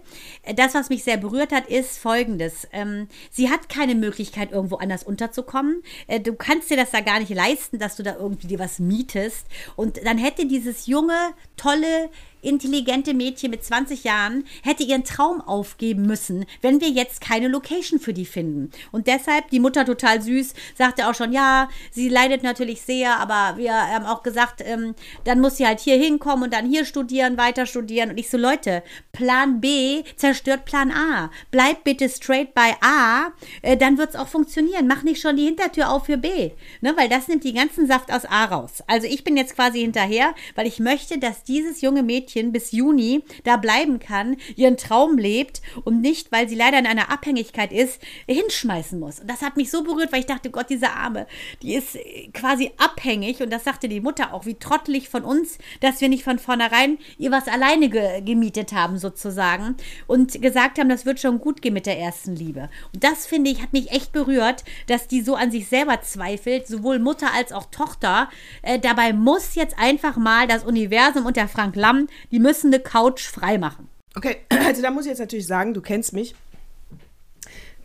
das, 0.55 0.75
was 0.75 0.91
mich 0.91 1.03
sehr 1.05 1.17
berührt 1.17 1.53
hat, 1.53 1.67
ist 1.69 1.99
folgendes. 1.99 2.69
Ähm, 2.73 3.09
sie 3.31 3.51
hat 3.51 3.69
keine 3.69 3.95
Möglichkeit, 3.95 4.53
irgendwo 4.53 4.77
anders 4.77 5.03
unterzukommen. 5.03 5.83
Äh, 6.07 6.21
du 6.21 6.35
kannst 6.35 6.71
dir 6.71 6.77
das 6.77 6.91
da 6.91 7.01
gar 7.01 7.19
nicht 7.19 7.35
leisten, 7.35 7.79
dass 7.87 7.95
du 7.95 8.03
da 8.03 8.17
irgendwie 8.17 8.49
dir 8.49 8.59
was 8.59 8.81
mietest. 8.81 9.47
Und 9.77 10.05
dann 10.05 10.19
hätte 10.19 10.47
dieses 10.47 10.87
junge, 10.87 11.35
tolle, 11.57 12.11
intelligente 12.47 13.15
Mädchen 13.15 13.51
mit 13.51 13.65
20 13.65 14.05
Jahren 14.05 14.45
hätte 14.63 14.85
ihren 14.85 15.05
Traum 15.05 15.41
aufgeben 15.41 16.03
müssen, 16.03 16.47
wenn 16.63 16.81
wir 16.81 16.89
jetzt 16.89 17.21
keine 17.21 17.49
Location 17.49 17.99
für 17.99 18.13
die 18.13 18.27
finden. 18.27 18.71
Und 18.93 19.07
deshalb, 19.07 19.51
die 19.51 19.61
Mutter 19.61 19.85
total 19.85 20.23
süß, 20.23 20.55
sagte 20.77 21.09
auch 21.09 21.15
schon, 21.15 21.33
ja, 21.33 21.69
sie 21.91 22.09
leidet 22.09 22.43
natürlich 22.43 22.83
sehr, 22.83 23.19
aber 23.19 23.59
wir 23.59 23.75
haben 23.75 24.07
auch 24.07 24.23
gesagt, 24.23 24.63
ähm, 24.65 24.95
dann 25.25 25.41
muss 25.41 25.57
sie 25.57 25.67
halt 25.67 25.81
hier 25.81 25.97
hinkommen 25.97 26.45
und 26.45 26.53
dann 26.53 26.69
hier 26.69 26.85
studieren, 26.85 27.37
weiter 27.37 27.67
studieren. 27.67 28.11
Und 28.11 28.19
ich 28.19 28.31
so, 28.31 28.39
Leute, 28.39 28.83
Plan 29.13 29.61
B 29.61 30.03
zerstört 30.17 30.65
Plan 30.65 30.93
A. 30.93 31.31
Bleib 31.51 31.85
bitte 31.85 32.09
straight 32.09 32.55
bei 32.55 32.77
A, 32.81 33.33
äh, 33.63 33.77
dann 33.77 33.99
wird 33.99 34.11
es 34.11 34.17
auch 34.17 34.29
funktionieren. 34.29 34.87
Mach 34.87 35.03
nicht 35.03 35.21
schon 35.21 35.37
die 35.37 35.45
Hintertür 35.45 35.91
auf 35.91 36.07
für 36.07 36.17
B. 36.17 36.53
Ne, 36.81 36.95
weil 36.97 37.09
das 37.09 37.29
nimmt 37.29 37.45
die 37.45 37.55
ganzen 37.55 37.87
Saft 37.87 38.13
aus 38.13 38.25
A 38.25 38.45
raus. 38.45 38.83
Also 38.87 39.07
ich 39.07 39.25
bin 39.25 39.37
jetzt 39.37 39.55
quasi 39.55 39.81
hinterher, 39.81 40.35
weil 40.55 40.67
ich 40.67 40.79
möchte, 40.79 41.19
dass 41.19 41.43
dieses 41.43 41.81
junge 41.81 42.03
Mädchen 42.03 42.36
bis 42.45 42.73
Juni 42.73 43.25
da 43.45 43.57
bleiben 43.57 43.99
kann, 43.99 44.37
ihren 44.57 44.77
Traum 44.77 45.19
lebt 45.19 45.63
und 45.85 46.01
nicht, 46.01 46.33
weil 46.33 46.49
sie 46.49 46.55
leider 46.55 46.79
in 46.79 46.87
einer 46.87 47.11
Abhängigkeit 47.11 47.73
ist, 47.73 48.01
hinschmeißen 48.29 48.99
muss. 48.99 49.21
Und 49.21 49.31
das 49.31 49.43
hat 49.43 49.57
mich 49.57 49.71
so 49.71 49.83
berührt, 49.83 50.13
weil 50.13 50.21
ich 50.21 50.27
dachte, 50.27 50.51
Gott, 50.51 50.71
diese 50.71 50.91
Arme, 50.91 51.27
die 51.63 51.75
ist 51.75 51.97
äh, 51.97 52.29
quasi 52.33 52.71
abhängig 52.77 53.43
und 53.43 53.51
das 53.51 53.65
sagte 53.65 53.89
die 53.89 54.01
Mutter 54.01 54.33
auch, 54.33 54.47
wie 54.47 54.55
trottelig 54.55 55.09
von 55.09 55.25
uns, 55.25 55.59
dass 55.81 56.01
wir 56.01 56.09
nicht 56.09 56.25
von 56.25 56.39
vornherein 56.39 56.99
ihr 57.19 57.31
was 57.31 57.49
alleine 57.49 57.89
ge 57.89 58.23
gemietet 58.23 58.73
haben 58.73 58.99
sozusagen 58.99 59.77
und 60.07 60.41
gesagt 60.41 60.79
haben, 60.79 60.89
das 60.89 61.07
wird 61.07 61.21
schon 61.21 61.39
gut 61.39 61.63
gehen 61.63 61.75
mit 61.75 61.87
der 61.87 61.99
ersten 61.99 62.35
Liebe. 62.35 62.69
Und 62.93 63.05
das 63.05 63.27
finde 63.27 63.51
ich, 63.51 63.63
hat 63.63 63.73
mich 63.73 63.91
echt 63.91 64.13
berührt, 64.13 64.65
dass 64.87 65.09
die 65.09 65.23
so 65.23 65.35
an 65.35 65.51
sich 65.51 65.69
selber 65.69 66.01
zweifelt, 66.03 66.67
sowohl 66.67 66.99
Mutter 66.99 67.33
als 67.35 67.53
auch 67.53 67.67
Tochter. 67.71 68.29
Äh, 68.63 68.79
dabei 68.79 69.13
muss 69.13 69.55
jetzt 69.55 69.79
einfach 69.79 70.17
mal 70.17 70.47
das 70.47 70.65
Universum 70.65 71.27
und 71.27 71.37
der 71.37 71.49
Frank 71.49 71.77
Lamm, 71.77 72.09
die 72.31 72.39
müssen 72.39 72.73
eine 72.73 72.83
Couch 72.83 73.27
frei 73.27 73.59
machen. 73.59 73.89
Okay, 74.15 74.39
also 74.67 74.83
da 74.83 74.91
muss 74.91 75.05
ich 75.05 75.11
jetzt 75.11 75.21
natürlich 75.21 75.47
sagen, 75.47 75.75
du 75.75 75.81
kennst 75.81 76.13
mich. 76.13 76.35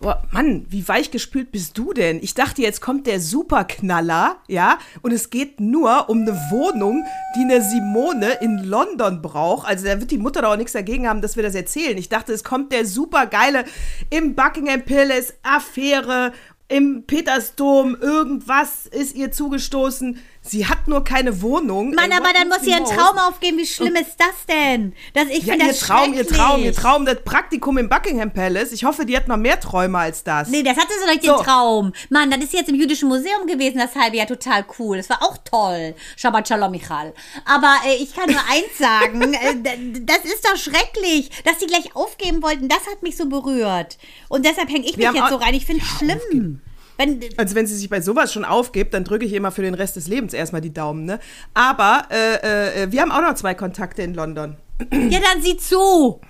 Boah, 0.02 0.24
Mann, 0.32 0.66
wie 0.68 0.88
weichgespült 0.88 1.52
bist 1.52 1.78
du 1.78 1.94
denn? 1.94 2.24
Ich 2.24 2.34
dachte, 2.34 2.64
jetzt 2.64 2.82
kommt 2.82 3.06
der 3.06 3.20
Superknaller, 3.20 4.38
ja? 4.48 4.80
Und 5.04 5.12
es 5.12 5.30
geht 5.30 5.60
nur 5.60 6.10
um 6.10 6.22
eine 6.22 6.34
Wohnung, 6.50 7.06
die 7.36 7.42
eine 7.42 7.62
Simone 7.62 8.32
in 8.42 8.58
London 8.64 9.22
braucht. 9.22 9.68
Also 9.68 9.86
da 9.86 10.00
wird 10.00 10.10
die 10.10 10.18
Mutter 10.18 10.42
doch 10.42 10.54
auch 10.54 10.58
nichts 10.58 10.74
dagegen 10.74 11.08
haben, 11.08 11.22
dass 11.22 11.36
wir 11.36 11.44
das 11.44 11.54
erzählen. 11.54 11.96
Ich 12.00 12.10
dachte, 12.10 12.34
es 12.34 12.44
kommt 12.44 12.72
der 12.72 12.88
supergeile 12.88 13.64
im 14.10 14.34
Buckingham 14.34 14.82
Palace 14.82 15.36
Affäre, 15.44 16.32
im 16.72 17.04
Petersdom, 17.06 17.96
irgendwas 18.00 18.88
ist 18.88 19.16
ihr 19.16 19.32
zugestoßen. 19.32 20.18
Sie 20.44 20.68
hat 20.68 20.88
nur 20.88 21.04
keine 21.04 21.42
Wohnung. 21.44 21.94
Mann, 21.94 22.10
Ey, 22.12 22.18
aber 22.18 22.34
dann 22.34 22.50
muss 22.50 22.62
sie 22.62 22.72
ihren 22.72 22.84
Traum 22.86 23.18
aufgeben. 23.20 23.60
Wie 23.60 23.66
schlimm 23.66 23.96
ist 23.96 24.16
das 24.18 24.46
denn? 24.50 24.94
Das, 25.14 25.26
ich 25.30 25.46
Ja, 25.46 25.54
ihr 25.54 25.68
das 25.68 25.80
Traum, 25.80 26.14
ihr. 26.14 26.28
Traum, 26.28 26.64
ihr 26.64 26.74
Traum, 26.74 27.06
das 27.06 27.22
Praktikum 27.24 27.78
im 27.78 27.88
Buckingham 27.88 28.32
Palace. 28.32 28.72
Ich 28.72 28.84
hoffe, 28.84 29.06
die 29.06 29.16
hat 29.16 29.28
noch 29.28 29.38
mehr 29.38 29.60
Träume 29.60 30.00
als 30.00 30.24
das. 30.24 30.50
Nee, 30.50 30.64
das 30.64 30.78
hatte 30.78 30.94
sie 31.00 31.06
doch 31.06 31.14
nicht 31.14 31.26
So. 31.26 31.36
den 31.36 31.46
Traum. 31.46 31.94
Mann, 32.10 32.32
das 32.32 32.44
ist 32.44 32.54
jetzt 32.54 32.70
im 32.70 32.76
Jüdischen 32.76 33.08
Museum 33.08 33.46
gewesen, 33.46 33.78
das 33.78 33.96
halbe 33.96 34.18
Jahr 34.18 34.26
total 34.26 34.66
cool. 34.80 34.98
Das 34.98 35.10
war 35.12 35.22
auch 35.22 35.38
toll. 35.38 35.94
Shabbat 36.18 36.48
Shalom, 36.48 36.72
Michal. 36.72 37.14
Aber 37.46 37.76
äh, 37.86 38.02
ich 38.02 38.16
kann 38.16 38.30
nur 38.32 38.42
eins 38.50 38.78
sagen, 38.80 39.34
äh, 39.34 40.02
das 40.02 40.26
ist 40.26 40.44
doch 40.44 40.58
schrecklich, 40.58 41.30
dass 41.46 41.60
die 41.60 41.68
gleich 41.68 41.96
aufgeben 41.96 42.42
wollten. 42.42 42.68
Das 42.68 42.88
hat 42.88 43.04
mich 43.04 43.16
so 43.16 43.30
berührt. 43.30 44.00
Und 44.28 44.44
deshalb 44.44 44.70
hänge 44.70 44.86
ich 44.86 44.98
mich 44.98 44.98
Wir 44.98 45.10
haben 45.10 45.16
jetzt 45.16 45.30
so 45.30 45.36
rein. 45.36 45.54
Ich 45.54 45.68
finde 45.68 45.84
es 45.84 45.98
schlimm. 46.00 46.62
Wenn, 47.02 47.20
Also 47.38 47.56
wenn 47.56 47.66
sie 47.68 47.76
sich 47.76 47.90
bei 47.90 48.02
sowas 48.02 48.32
schon 48.32 48.46
aufgibt, 48.46 48.94
dann 48.94 49.04
drücke 49.04 49.26
ich 49.26 49.34
immer 49.34 49.52
für 49.52 49.62
den 49.64 49.74
Rest 49.74 49.96
des 49.96 50.08
Lebens 50.08 50.34
erstmal 50.34 50.62
die 50.62 50.74
Daumen, 50.74 51.06
ne? 51.06 51.20
Aber 51.54 52.04
äh, 52.12 52.84
äh, 52.84 52.92
wir 52.92 53.02
haben 53.02 53.12
auch 53.12 53.22
noch 53.22 53.36
zwei 53.36 53.54
Kontakte 53.56 54.02
in 54.04 54.14
London. 54.14 54.56
ja, 54.92 55.20
dann 55.20 55.42
sieh 55.42 55.58
zu. 55.58 56.22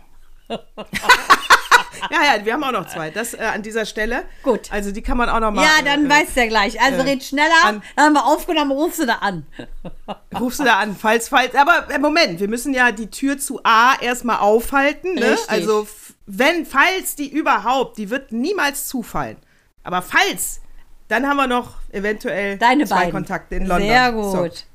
Ja, 2.10 2.36
ja, 2.36 2.44
wir 2.46 2.54
haben 2.54 2.64
auch 2.64 2.72
noch 2.72 2.88
zwei. 2.88 3.12
Das 3.12 3.36
äh, 3.36 3.38
an 3.44 3.62
dieser 3.62 3.86
Stelle. 3.86 4.24
Gut. 4.42 4.72
Also 4.72 4.92
die 4.92 5.04
kann 5.04 5.18
man 5.18 5.30
auch 5.30 5.40
noch 5.40 5.52
mal. 5.52 5.62
Ja, 5.62 5.84
dann 5.86 6.08
äh, 6.08 6.10
weißt 6.10 6.36
du 6.36 6.40
ja 6.42 6.48
gleich. 6.48 6.82
Also 6.82 7.04
red 7.04 7.24
schneller. 7.24 7.54
an- 7.64 7.84
Dann 7.96 8.06
haben 8.06 8.14
wir 8.14 8.26
aufgenommen, 8.26 8.72
rufst 8.72 9.00
du 9.00 9.06
da 9.06 9.16
an. 9.16 9.46
Rufst 10.40 10.60
du 10.60 10.64
da 10.64 10.80
an, 10.80 10.96
falls, 10.96 11.30
falls. 11.30 11.54
Aber 11.54 11.88
äh, 11.92 12.00
Moment, 12.00 12.40
wir 12.40 12.48
müssen 12.48 12.74
ja 12.74 12.92
die 12.92 13.12
Tür 13.12 13.38
zu 13.38 13.60
A 13.64 13.94
erstmal 14.02 14.38
aufhalten. 14.38 15.14
Ne? 15.14 15.32
Richtig. 15.34 15.50
Also, 15.50 15.88
wenn, 16.26 16.66
falls 16.66 17.16
die 17.16 17.30
überhaupt, 17.30 18.00
die 18.00 18.10
wird 18.10 18.32
niemals 18.32 18.88
zufallen. 18.88 19.38
Aber 19.84 20.02
falls, 20.02 20.62
dann 21.08 21.28
haben 21.28 21.38
wir 21.38 21.48
noch 21.48 21.76
eventuell 21.92 22.58
Deine 22.58 22.86
zwei 22.86 22.96
beiden. 22.96 23.12
Kontakte 23.12 23.56
in 23.56 23.66
London. 23.66 23.88
Sehr 23.90 24.12
gut. 24.12 24.66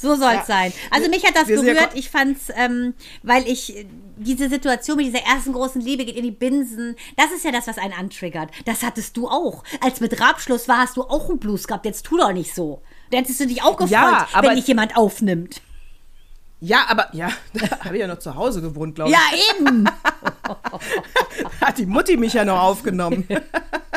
So, 0.00 0.14
soll 0.14 0.28
es 0.30 0.34
Ja. 0.34 0.44
sein. 0.46 0.72
Also 0.92 1.08
mich 1.10 1.24
hat 1.26 1.34
das 1.34 1.48
Wir 1.48 1.56
berührt. 1.60 1.90
Ich 1.94 2.08
fand's, 2.08 2.52
ähm, 2.54 2.94
weil 3.24 3.46
ich 3.48 3.76
äh, 3.76 3.84
diese 4.16 4.48
Situation 4.48 4.96
mit 4.96 5.06
dieser 5.06 5.24
ersten 5.24 5.52
großen 5.52 5.80
Liebe 5.80 6.04
geht 6.04 6.14
in 6.16 6.22
die 6.22 6.30
Binsen. 6.30 6.94
Das 7.16 7.32
ist 7.32 7.44
ja 7.44 7.50
das, 7.50 7.66
was 7.66 7.78
einen 7.78 7.92
antriggert. 7.94 8.50
Das 8.64 8.84
hattest 8.84 9.16
du 9.16 9.28
auch. 9.28 9.64
Als 9.80 10.00
mit 10.00 10.20
Rabschluss 10.20 10.68
war, 10.68 10.78
hast 10.78 10.96
du 10.96 11.02
auch 11.02 11.28
einen 11.28 11.40
Blues 11.40 11.66
gehabt. 11.66 11.84
Jetzt 11.84 12.06
tu 12.06 12.16
doch 12.16 12.32
nicht 12.32 12.54
so. 12.54 12.80
Dann 13.10 13.20
hättest 13.24 13.40
du 13.40 13.46
dich 13.48 13.62
auch 13.62 13.72
gefreut, 13.76 13.90
Ja, 13.90 14.28
aber- 14.32 14.48
wenn 14.50 14.56
dich 14.56 14.68
jemand 14.68 14.96
aufnimmt. 14.96 15.62
Ja, 16.60 16.86
aber, 16.88 17.08
ja, 17.12 17.30
da 17.54 17.84
habe 17.84 17.96
ich 17.96 18.00
ja 18.00 18.06
noch 18.06 18.18
zu 18.20 18.34
Hause 18.36 18.60
gewohnt, 18.62 18.94
glaube 18.96 19.10
ich. 19.10 19.16
Ja, 19.16 19.56
eben. 19.66 19.88
Hat 21.60 21.78
die 21.78 21.86
Mutti 21.86 22.16
mich 22.16 22.34
ja 22.34 22.44
noch 22.44 22.60
aufgenommen. 22.60 23.26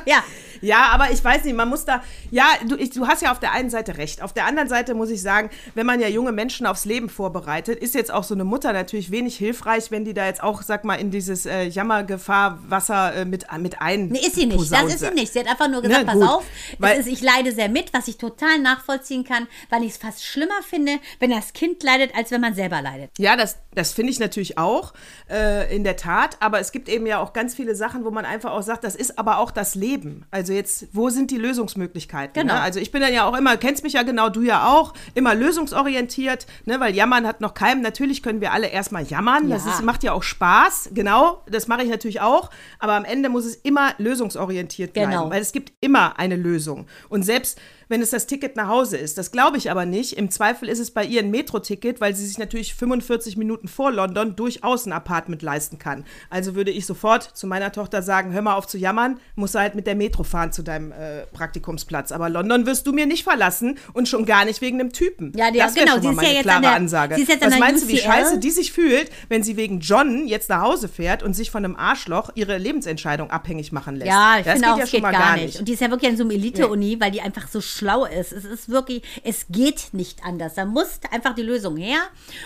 ja. 0.05 0.23
Ja, 0.61 0.89
aber 0.91 1.11
ich 1.11 1.23
weiß 1.23 1.43
nicht, 1.43 1.55
man 1.55 1.69
muss 1.69 1.85
da, 1.85 2.03
ja, 2.29 2.45
du, 2.67 2.75
ich, 2.75 2.91
du 2.91 3.07
hast 3.07 3.21
ja 3.21 3.31
auf 3.31 3.39
der 3.39 3.51
einen 3.51 3.69
Seite 3.69 3.97
recht. 3.97 4.21
Auf 4.21 4.33
der 4.33 4.45
anderen 4.45 4.69
Seite 4.69 4.93
muss 4.93 5.09
ich 5.09 5.21
sagen, 5.21 5.49
wenn 5.75 5.85
man 5.85 5.99
ja 5.99 6.07
junge 6.07 6.31
Menschen 6.31 6.65
aufs 6.65 6.85
Leben 6.85 7.09
vorbereitet, 7.09 7.79
ist 7.79 7.95
jetzt 7.95 8.11
auch 8.11 8.23
so 8.23 8.33
eine 8.33 8.43
Mutter 8.43 8.73
natürlich 8.73 9.11
wenig 9.11 9.35
hilfreich, 9.37 9.91
wenn 9.91 10.05
die 10.05 10.13
da 10.13 10.25
jetzt 10.25 10.43
auch, 10.43 10.61
sag 10.61 10.83
mal, 10.83 10.95
in 10.95 11.11
dieses 11.11 11.45
äh, 11.45 11.63
Jammergefahrwasser 11.63 13.15
äh, 13.15 13.25
mit, 13.25 13.45
mit 13.59 13.81
ein. 13.81 14.07
Nee, 14.07 14.19
ist 14.19 14.35
sie 14.35 14.45
nicht. 14.45 14.71
Das 14.71 14.93
ist 14.93 14.99
sie 14.99 15.11
nicht. 15.11 15.33
Sie 15.33 15.39
hat 15.39 15.47
einfach 15.47 15.67
nur 15.69 15.81
gesagt, 15.81 16.03
Na, 16.05 16.13
pass 16.13 16.21
auf, 16.29 16.43
Weil- 16.77 16.99
ist, 16.99 17.07
ich 17.07 17.21
leide 17.21 17.51
sehr 17.51 17.69
mit, 17.69 17.93
was 17.93 18.07
ich 18.07 18.17
total 18.17 18.59
nachvollziehen 18.59 19.23
kann, 19.23 19.47
weil 19.69 19.83
ich 19.83 19.91
es 19.91 19.97
fast 19.97 20.23
schlimmer 20.23 20.61
finde, 20.67 20.93
wenn 21.19 21.31
das 21.31 21.53
Kind 21.53 21.83
leidet, 21.83 22.15
als 22.15 22.31
wenn 22.31 22.41
man 22.41 22.53
selber 22.53 22.81
leidet. 22.81 23.11
Ja, 23.17 23.35
das, 23.35 23.57
das 23.73 23.91
finde 23.93 24.11
ich 24.11 24.19
natürlich 24.19 24.57
auch, 24.57 24.93
äh, 25.29 25.73
in 25.75 25.83
der 25.83 25.95
Tat. 25.95 26.37
Aber 26.39 26.59
es 26.59 26.71
gibt 26.71 26.89
eben 26.89 27.05
ja 27.05 27.19
auch 27.19 27.33
ganz 27.33 27.55
viele 27.55 27.75
Sachen, 27.75 28.05
wo 28.05 28.11
man 28.11 28.25
einfach 28.25 28.51
auch 28.51 28.61
sagt, 28.61 28.83
das 28.83 28.95
ist 28.95 29.17
aber 29.17 29.39
auch 29.39 29.51
das 29.51 29.75
Leben. 29.75 30.25
Also 30.31 30.50
jetzt, 30.51 30.87
wo 30.93 31.09
sind 31.09 31.31
die 31.31 31.37
Lösungsmöglichkeiten? 31.37 32.33
Genau. 32.41 32.53
Ne? 32.55 32.61
Also 32.61 32.79
ich 32.79 32.91
bin 32.91 33.01
dann 33.01 33.13
ja 33.13 33.25
auch 33.25 33.35
immer, 33.37 33.57
kennst 33.57 33.83
mich 33.83 33.93
ja 33.93 34.03
genau, 34.03 34.29
du 34.29 34.41
ja 34.41 34.67
auch, 34.67 34.93
immer 35.13 35.33
lösungsorientiert, 35.35 36.45
ne? 36.65 36.79
weil 36.79 36.95
Jammern 36.95 37.25
hat 37.27 37.41
noch 37.41 37.53
keinem. 37.53 37.81
Natürlich 37.81 38.21
können 38.23 38.41
wir 38.41 38.51
alle 38.51 38.67
erstmal 38.67 39.03
jammern. 39.03 39.49
Das 39.49 39.65
Ja. 39.65 39.71
ist, 39.73 39.83
macht 39.83 40.03
ja 40.03 40.13
auch 40.13 40.23
Spaß. 40.23 40.91
Genau, 40.93 41.43
das 41.49 41.67
mache 41.67 41.83
ich 41.83 41.89
natürlich 41.89 42.21
auch. 42.21 42.49
Aber 42.79 42.93
am 42.93 43.05
Ende 43.05 43.29
muss 43.29 43.45
es 43.45 43.55
immer 43.55 43.93
lösungsorientiert 43.97 44.93
bleiben. 44.93 45.11
Genau. 45.11 45.29
Weil 45.29 45.41
es 45.41 45.51
gibt 45.51 45.73
immer 45.81 46.17
eine 46.19 46.35
Lösung. 46.35 46.87
Und 47.09 47.23
selbst 47.23 47.59
wenn 47.91 48.01
es 48.01 48.09
das 48.09 48.25
Ticket 48.25 48.55
nach 48.55 48.67
Hause 48.67 48.97
ist, 48.97 49.17
das 49.17 49.31
glaube 49.31 49.57
ich 49.57 49.69
aber 49.69 49.85
nicht. 49.85 50.13
Im 50.13 50.31
Zweifel 50.31 50.67
ist 50.69 50.79
es 50.79 50.89
bei 50.91 51.05
ihr 51.05 51.21
ein 51.21 51.29
Metro-Ticket, 51.29 52.01
weil 52.01 52.15
sie 52.15 52.25
sich 52.25 52.37
natürlich 52.39 52.73
45 52.73 53.37
Minuten 53.37 53.67
vor 53.67 53.91
London 53.91 54.35
durchaus 54.35 54.85
ein 54.87 54.93
Apartment 54.93 55.41
leisten 55.43 55.77
kann. 55.77 56.05
Also 56.29 56.55
würde 56.55 56.71
ich 56.71 56.85
sofort 56.85 57.23
zu 57.23 57.45
meiner 57.47 57.71
Tochter 57.71 58.01
sagen, 58.01 58.33
hör 58.33 58.41
mal 58.41 58.55
auf 58.55 58.65
zu 58.65 58.77
jammern, 58.77 59.19
musst 59.35 59.53
du 59.55 59.59
halt 59.59 59.75
mit 59.75 59.85
der 59.85 59.95
Metro 59.95 60.23
fahren 60.23 60.51
zu 60.51 60.63
deinem 60.63 60.91
äh, 60.91 61.25
Praktikumsplatz. 61.33 62.11
Aber 62.11 62.29
London 62.29 62.65
wirst 62.65 62.87
du 62.87 62.93
mir 62.93 63.05
nicht 63.05 63.23
verlassen 63.23 63.77
und 63.93 64.07
schon 64.07 64.25
gar 64.25 64.45
nicht 64.45 64.61
wegen 64.61 64.79
einem 64.79 64.91
Typen. 64.93 65.33
Ja, 65.35 65.51
die- 65.51 65.59
das 65.59 65.73
genau, 65.73 65.93
schon 65.93 66.01
sie 66.01 66.07
mal 66.07 66.13
ist 66.13 66.17
ja 66.17 66.23
meine 66.23 66.33
jetzt 66.35 66.43
klare 66.43 66.55
an 66.57 66.61
der- 66.63 66.71
Ansage. 66.73 67.15
sie 67.15 67.21
ist 67.23 67.27
jetzt 67.29 67.43
an 67.43 67.47
Was 67.51 67.57
der 67.57 67.65
meinst 67.65 67.83
du, 67.83 67.87
wie 67.89 67.93
UCL? 67.99 68.01
scheiße 68.03 68.39
die 68.39 68.51
sich 68.51 68.71
fühlt, 68.71 69.11
wenn 69.29 69.43
sie 69.43 69.57
wegen 69.57 69.79
John 69.81 70.27
jetzt 70.27 70.49
nach 70.49 70.61
Hause 70.61 70.87
fährt 70.87 71.23
und 71.23 71.33
sich 71.35 71.51
von 71.51 71.65
einem 71.65 71.75
Arschloch 71.75 72.29
ihre 72.35 72.57
Lebensentscheidung 72.57 73.29
abhängig 73.31 73.71
machen 73.71 73.97
lässt? 73.97 74.07
Ja, 74.09 74.37
ich 74.39 74.45
das 74.45 74.53
finde 74.53 74.67
geht 74.67 74.73
auch, 74.73 74.77
ja 74.79 74.85
schon 74.87 74.91
geht 74.91 75.01
mal 75.01 75.11
gar 75.11 75.35
nicht. 75.37 75.59
Und 75.59 75.67
die 75.67 75.73
ist 75.73 75.81
ja 75.81 75.89
wirklich 75.89 76.09
an 76.09 76.17
so 76.17 76.23
einer 76.23 76.33
Elite-Uni, 76.33 76.97
weil 77.01 77.11
die 77.11 77.21
einfach 77.21 77.47
so 77.47 77.59
schlau 77.81 78.05
ist. 78.05 78.31
Es 78.31 78.45
ist 78.45 78.69
wirklich, 78.69 79.01
es 79.23 79.47
geht 79.49 79.89
nicht 79.91 80.23
anders. 80.23 80.53
Da 80.53 80.65
muss 80.65 80.99
einfach 81.11 81.33
die 81.33 81.41
Lösung 81.41 81.77
her. 81.77 81.99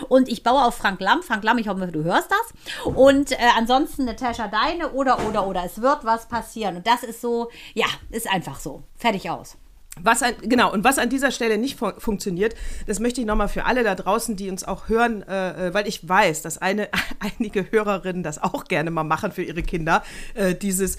Und 0.08 0.30
ich 0.30 0.44
baue 0.44 0.64
auf 0.64 0.76
Frank 0.76 1.02
Lamm. 1.02 1.24
Frank 1.24 1.44
Lamm, 1.44 1.58
ich 1.58 1.68
hoffe, 1.68 1.88
du 1.88 2.04
hörst 2.06 2.30
das. 2.32 2.86
Und 2.86 3.34
äh, 3.34 3.38
ansonsten 3.58 4.06
Natascha 4.06 4.48
Deine 4.48 4.94
oder, 4.94 5.20
oder, 5.28 5.46
oder. 5.46 5.66
Es 5.66 5.82
wird 5.82 6.06
was 6.06 6.28
passieren. 6.28 6.78
Und 6.78 6.88
das 6.88 7.04
ist 7.04 7.20
so, 7.20 7.52
ja, 7.74 7.88
ist 8.12 8.32
einfach 8.32 8.60
so. 8.60 8.84
Fertig 8.96 9.30
aus. 9.30 9.58
Was 10.02 10.24
an, 10.24 10.34
genau, 10.42 10.72
und 10.74 10.84
was 10.84 11.00
an 11.00 11.10
dieser 11.10 11.32
Stelle 11.32 11.58
nicht 11.58 11.78
fun 11.80 11.94
funktioniert, 11.98 12.54
das 12.86 13.00
möchte 13.00 13.22
ich 13.22 13.28
nochmal 13.28 13.48
für 13.48 13.66
alle 13.66 13.84
da 13.84 13.96
draußen, 13.96 14.36
die 14.36 14.50
uns 14.50 14.66
auch 14.66 14.90
hören, 14.90 15.24
äh, 15.24 15.68
äh, 15.68 15.74
weil 15.74 15.88
ich 15.88 16.08
weiß, 16.08 16.42
dass 16.42 16.58
eine, 16.58 16.90
einige 17.20 17.72
Hörerinnen 17.72 18.24
das 18.24 18.42
auch 18.42 18.66
gerne 18.66 18.92
mal 18.92 19.04
machen 19.04 19.32
für 19.32 19.44
ihre 19.44 19.64
Kinder, 19.64 20.04
äh, 20.34 20.54
dieses 20.54 20.98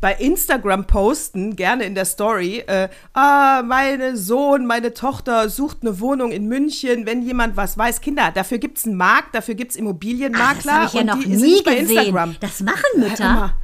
bei 0.00 0.14
Instagram 0.14 0.86
posten, 0.86 1.56
gerne 1.56 1.84
in 1.84 1.94
der 1.94 2.04
Story, 2.04 2.58
äh, 2.66 2.88
ah, 3.14 3.62
meine 3.64 4.16
Sohn, 4.16 4.66
meine 4.66 4.94
Tochter 4.94 5.48
sucht 5.48 5.78
eine 5.82 6.00
Wohnung 6.00 6.32
in 6.32 6.46
München, 6.46 7.06
wenn 7.06 7.22
jemand 7.22 7.56
was 7.56 7.76
weiß. 7.76 8.00
Kinder, 8.00 8.30
dafür 8.34 8.58
gibt 8.58 8.78
es 8.78 8.84
einen 8.84 8.96
Markt, 8.96 9.34
dafür 9.34 9.54
gibt 9.54 9.72
es 9.72 9.76
Immobilienmakler. 9.76 10.54
das 10.54 10.66
habe 10.66 10.84
ich 10.86 10.92
ja 10.92 11.04
noch 11.04 11.24
nie 11.24 11.62
gesehen. 11.62 11.88
Instagram. 11.88 12.36
Das 12.40 12.60
machen 12.60 13.00
Mütter. 13.00 13.54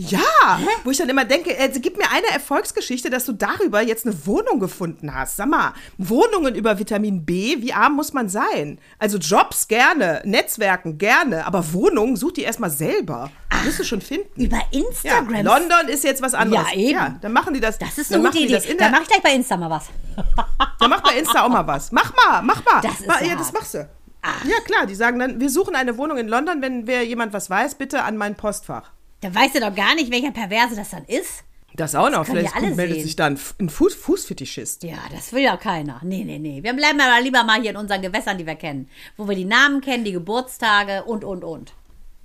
Ja, 0.00 0.60
wo 0.84 0.90
ich 0.92 0.96
dann 0.98 1.08
immer 1.08 1.24
denke, 1.24 1.56
äh, 1.58 1.68
gib 1.80 1.98
mir 1.98 2.08
eine 2.10 2.28
Erfolgsgeschichte, 2.28 3.10
dass 3.10 3.24
du 3.24 3.32
darüber 3.32 3.82
jetzt 3.82 4.06
eine 4.06 4.14
Wohnung 4.26 4.60
gefunden 4.60 5.12
hast. 5.12 5.36
Sag 5.36 5.48
mal, 5.48 5.72
Wohnungen 5.98 6.54
über 6.54 6.78
Vitamin 6.78 7.24
B, 7.24 7.56
wie 7.58 7.72
arm 7.72 7.94
muss 7.96 8.12
man 8.12 8.28
sein? 8.28 8.78
Also 9.00 9.18
Jobs 9.18 9.66
gerne, 9.66 10.22
Netzwerken 10.24 10.98
gerne, 10.98 11.44
aber 11.46 11.72
Wohnungen 11.72 12.14
such 12.16 12.32
die 12.32 12.42
erstmal 12.42 12.70
selber. 12.70 13.30
Wirst 13.64 13.80
du 13.80 13.84
schon 13.84 14.00
finden. 14.00 14.40
Über 14.44 14.58
Ja, 14.70 14.78
Instagram. 14.80 15.44
London 15.44 15.88
ist 15.88 16.04
jetzt 16.04 16.22
was 16.22 16.34
anderes. 16.34 16.66
Ja, 16.72 16.78
eben. 16.78 16.90
Ja, 16.92 17.18
dann 17.20 17.32
machen 17.32 17.52
die 17.54 17.60
das. 17.60 17.76
Das 17.78 17.98
ist 17.98 18.12
dann 18.12 18.20
eine 18.20 18.28
gute 18.30 18.38
Idee. 18.44 18.54
in 18.70 18.78
Da 18.78 18.84
der, 18.84 18.90
mache 18.90 19.02
ich 19.02 19.08
gleich 19.08 19.22
bei 19.22 19.32
Insta 19.34 19.56
mal 19.56 19.68
was. 19.70 19.86
dann 20.78 20.90
mach 20.90 21.00
bei 21.02 21.18
Insta 21.18 21.42
auch 21.44 21.48
mal 21.48 21.66
was. 21.66 21.90
Mach 21.90 22.12
mal, 22.14 22.40
mach 22.42 22.64
mal. 22.64 22.80
Das 22.82 23.00
ist 23.00 23.08
Ma- 23.08 23.20
ja 23.20 23.26
ja, 23.30 23.34
das 23.36 23.52
machst 23.52 23.74
du. 23.74 23.78
Ja, 24.44 24.60
klar, 24.64 24.86
die 24.86 24.94
sagen 24.94 25.18
dann, 25.18 25.40
wir 25.40 25.48
suchen 25.48 25.74
eine 25.74 25.96
Wohnung 25.96 26.18
in 26.18 26.28
London, 26.28 26.60
wenn 26.60 26.86
wer 26.86 27.04
jemand 27.04 27.32
was 27.32 27.48
weiß, 27.50 27.76
bitte 27.76 28.02
an 28.04 28.16
mein 28.16 28.36
Postfach. 28.36 28.90
Da 29.20 29.34
weißt 29.34 29.56
du 29.56 29.60
doch 29.60 29.74
gar 29.74 29.94
nicht, 29.94 30.10
welcher 30.12 30.30
Perverse 30.30 30.76
das 30.76 30.90
dann 30.90 31.04
ist. 31.04 31.44
Das 31.74 31.94
auch 31.94 32.10
noch. 32.10 32.24
können 32.24 32.38
Vielleicht 32.38 32.56
alle 32.56 32.74
meldet 32.74 32.96
sehen. 32.96 33.04
sich 33.04 33.16
dann 33.16 33.38
ein 33.60 33.68
Fuß 33.68 33.94
Fußfetischist. 33.94 34.82
Ja, 34.82 34.98
das 35.12 35.32
will 35.32 35.42
ja 35.42 35.56
keiner. 35.56 36.00
Nee, 36.02 36.24
nee, 36.24 36.38
nee. 36.38 36.62
Wir 36.62 36.72
bleiben 36.72 37.00
aber 37.00 37.20
lieber 37.22 37.44
mal 37.44 37.60
hier 37.60 37.70
in 37.70 37.76
unseren 37.76 38.02
Gewässern, 38.02 38.38
die 38.38 38.46
wir 38.46 38.56
kennen. 38.56 38.88
Wo 39.16 39.28
wir 39.28 39.36
die 39.36 39.44
Namen 39.44 39.80
kennen, 39.80 40.04
die 40.04 40.12
Geburtstage 40.12 41.04
und, 41.04 41.24
und, 41.24 41.44
und. 41.44 41.72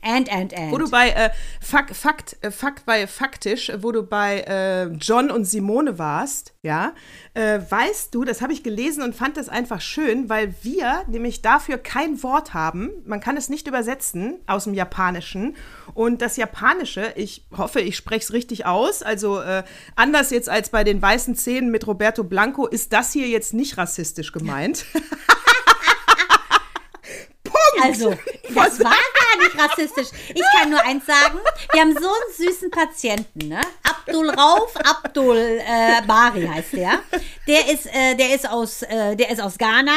And, 0.03 0.31
and, 0.31 0.53
and. 0.53 0.71
Wo 0.71 0.77
du 0.77 0.89
bei 0.89 1.09
äh, 1.09 1.29
Fakt, 1.61 1.95
Fakt, 1.95 2.37
äh, 2.41 2.51
Fakt 2.51 2.85
bei 2.85 3.07
faktisch, 3.07 3.71
wo 3.79 3.91
du 3.91 4.03
bei 4.03 4.41
äh, 4.41 4.85
John 4.95 5.31
und 5.31 5.45
Simone 5.45 5.97
warst, 5.97 6.53
ja, 6.61 6.93
äh, 7.33 7.59
weißt 7.67 8.13
du, 8.13 8.23
das 8.23 8.41
habe 8.41 8.53
ich 8.53 8.63
gelesen 8.63 9.03
und 9.03 9.15
fand 9.15 9.37
das 9.37 9.49
einfach 9.49 9.81
schön, 9.81 10.29
weil 10.29 10.55
wir 10.61 11.03
nämlich 11.07 11.41
dafür 11.41 11.77
kein 11.77 12.21
Wort 12.21 12.53
haben. 12.53 12.91
Man 13.05 13.19
kann 13.19 13.37
es 13.37 13.49
nicht 13.49 13.67
übersetzen 13.67 14.39
aus 14.45 14.65
dem 14.65 14.73
Japanischen. 14.73 15.55
Und 15.93 16.21
das 16.21 16.37
Japanische, 16.37 17.13
ich 17.15 17.45
hoffe, 17.55 17.79
ich 17.79 17.95
spreche 17.95 18.23
es 18.23 18.33
richtig 18.33 18.65
aus. 18.65 19.03
Also 19.03 19.39
äh, 19.39 19.63
anders 19.95 20.31
jetzt 20.31 20.49
als 20.49 20.69
bei 20.69 20.83
den 20.83 21.01
weißen 21.01 21.35
Zähnen 21.35 21.71
mit 21.71 21.87
Roberto 21.87 22.23
Blanco 22.23 22.67
ist 22.67 22.93
das 22.93 23.11
hier 23.13 23.27
jetzt 23.27 23.53
nicht 23.53 23.77
rassistisch 23.77 24.31
gemeint. 24.31 24.85
Also, 27.81 28.09
das 28.53 28.79
war 28.79 28.91
gar 28.91 29.43
nicht 29.43 29.57
rassistisch. 29.57 30.09
Ich 30.33 30.43
kann 30.57 30.69
nur 30.69 30.81
eins 30.83 31.05
sagen, 31.05 31.39
wir 31.71 31.81
haben 31.81 31.93
so 31.93 32.07
einen 32.07 32.49
süßen 32.49 32.71
Patienten, 32.71 33.47
ne? 33.47 33.61
Abdul 33.83 34.29
Rauf, 34.29 34.75
Abdul 34.77 35.37
äh, 35.37 36.01
Bari 36.05 36.45
heißt 36.47 36.73
der. 36.73 36.99
Der 37.47 37.69
ist, 37.71 37.85
äh, 37.87 38.15
der 38.15 38.35
ist 38.35 38.49
aus, 38.49 38.81
äh, 38.83 39.15
der 39.15 39.29
ist 39.29 39.41
aus 39.41 39.57
Ghana. 39.57 39.91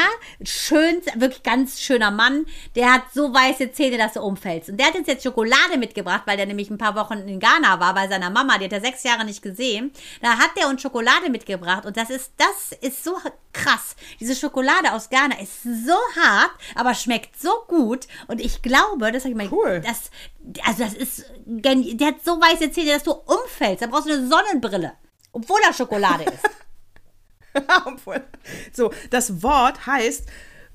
Schön, 0.45 1.01
wirklich 1.17 1.43
ganz 1.43 1.81
schöner 1.81 2.11
Mann. 2.11 2.47
Der 2.75 2.93
hat 2.93 3.03
so 3.15 3.33
weiße 3.33 3.73
Zähne, 3.73 3.99
dass 3.99 4.15
du 4.15 4.23
umfällst. 4.23 4.71
Und 4.71 4.79
der 4.79 4.87
hat 4.87 4.95
uns 4.95 5.07
jetzt 5.07 5.23
Schokolade 5.25 5.79
mitgebracht, 5.79 6.23
weil 6.27 6.37
der 6.37 6.47
nämlich 6.47 6.71
ein 6.71 6.79
paar 6.79 6.95
Wochen 6.95 7.29
in 7.29 7.41
Ghana 7.41 7.81
war 7.81 7.95
bei 7.95 8.09
seiner 8.09 8.31
Mama. 8.31 8.59
Die 8.59 8.65
hat 8.65 8.73
er 8.73 8.81
sechs 8.81 9.03
Jahre 9.03 9.25
nicht 9.25 9.43
gesehen. 9.43 9.93
Da 10.23 10.39
hat 10.39 10.51
der 10.57 10.69
uns 10.69 10.83
Schokolade 10.83 11.31
mitgebracht. 11.31 11.85
Und 11.85 11.97
das 11.97 12.11
ist, 12.11 12.33
das 12.37 12.79
ist 12.81 13.05
so 13.05 13.17
krass. 13.53 13.97
Diese 14.21 14.37
Schokolade 14.37 14.93
aus 14.93 15.09
Ghana 15.09 15.41
ist 15.41 15.63
so 15.63 15.97
hart, 16.21 16.51
aber 16.75 16.95
schmeckt 16.95 17.41
so 17.41 17.65
gut. 17.67 18.07
Und 18.29 18.41
ich 18.41 18.63
glaube, 18.63 19.13
das 19.13 19.23
sag 19.25 19.31
ich 19.31 19.37
mal, 19.37 19.49
Cool. 19.51 19.81
das, 19.85 20.11
also 20.67 20.85
das 20.85 20.95
ist, 20.95 21.25
der 21.47 22.07
hat 22.09 22.25
so 22.25 22.33
weiße 22.41 22.71
Zähne, 22.73 22.93
dass 22.93 23.03
du 23.05 23.13
umfällst. 23.13 23.83
Da 23.83 23.87
brauchst 23.87 24.09
du 24.09 24.13
eine 24.13 24.29
Sonnenbrille. 24.29 24.93
Obwohl 25.33 25.59
da 25.67 25.73
Schokolade 25.73 26.25
ist. 26.25 26.45
Obwohl- 27.87 28.25
so, 28.73 28.93
das 29.11 29.43
Wort 29.43 29.87
heißt 29.87 30.27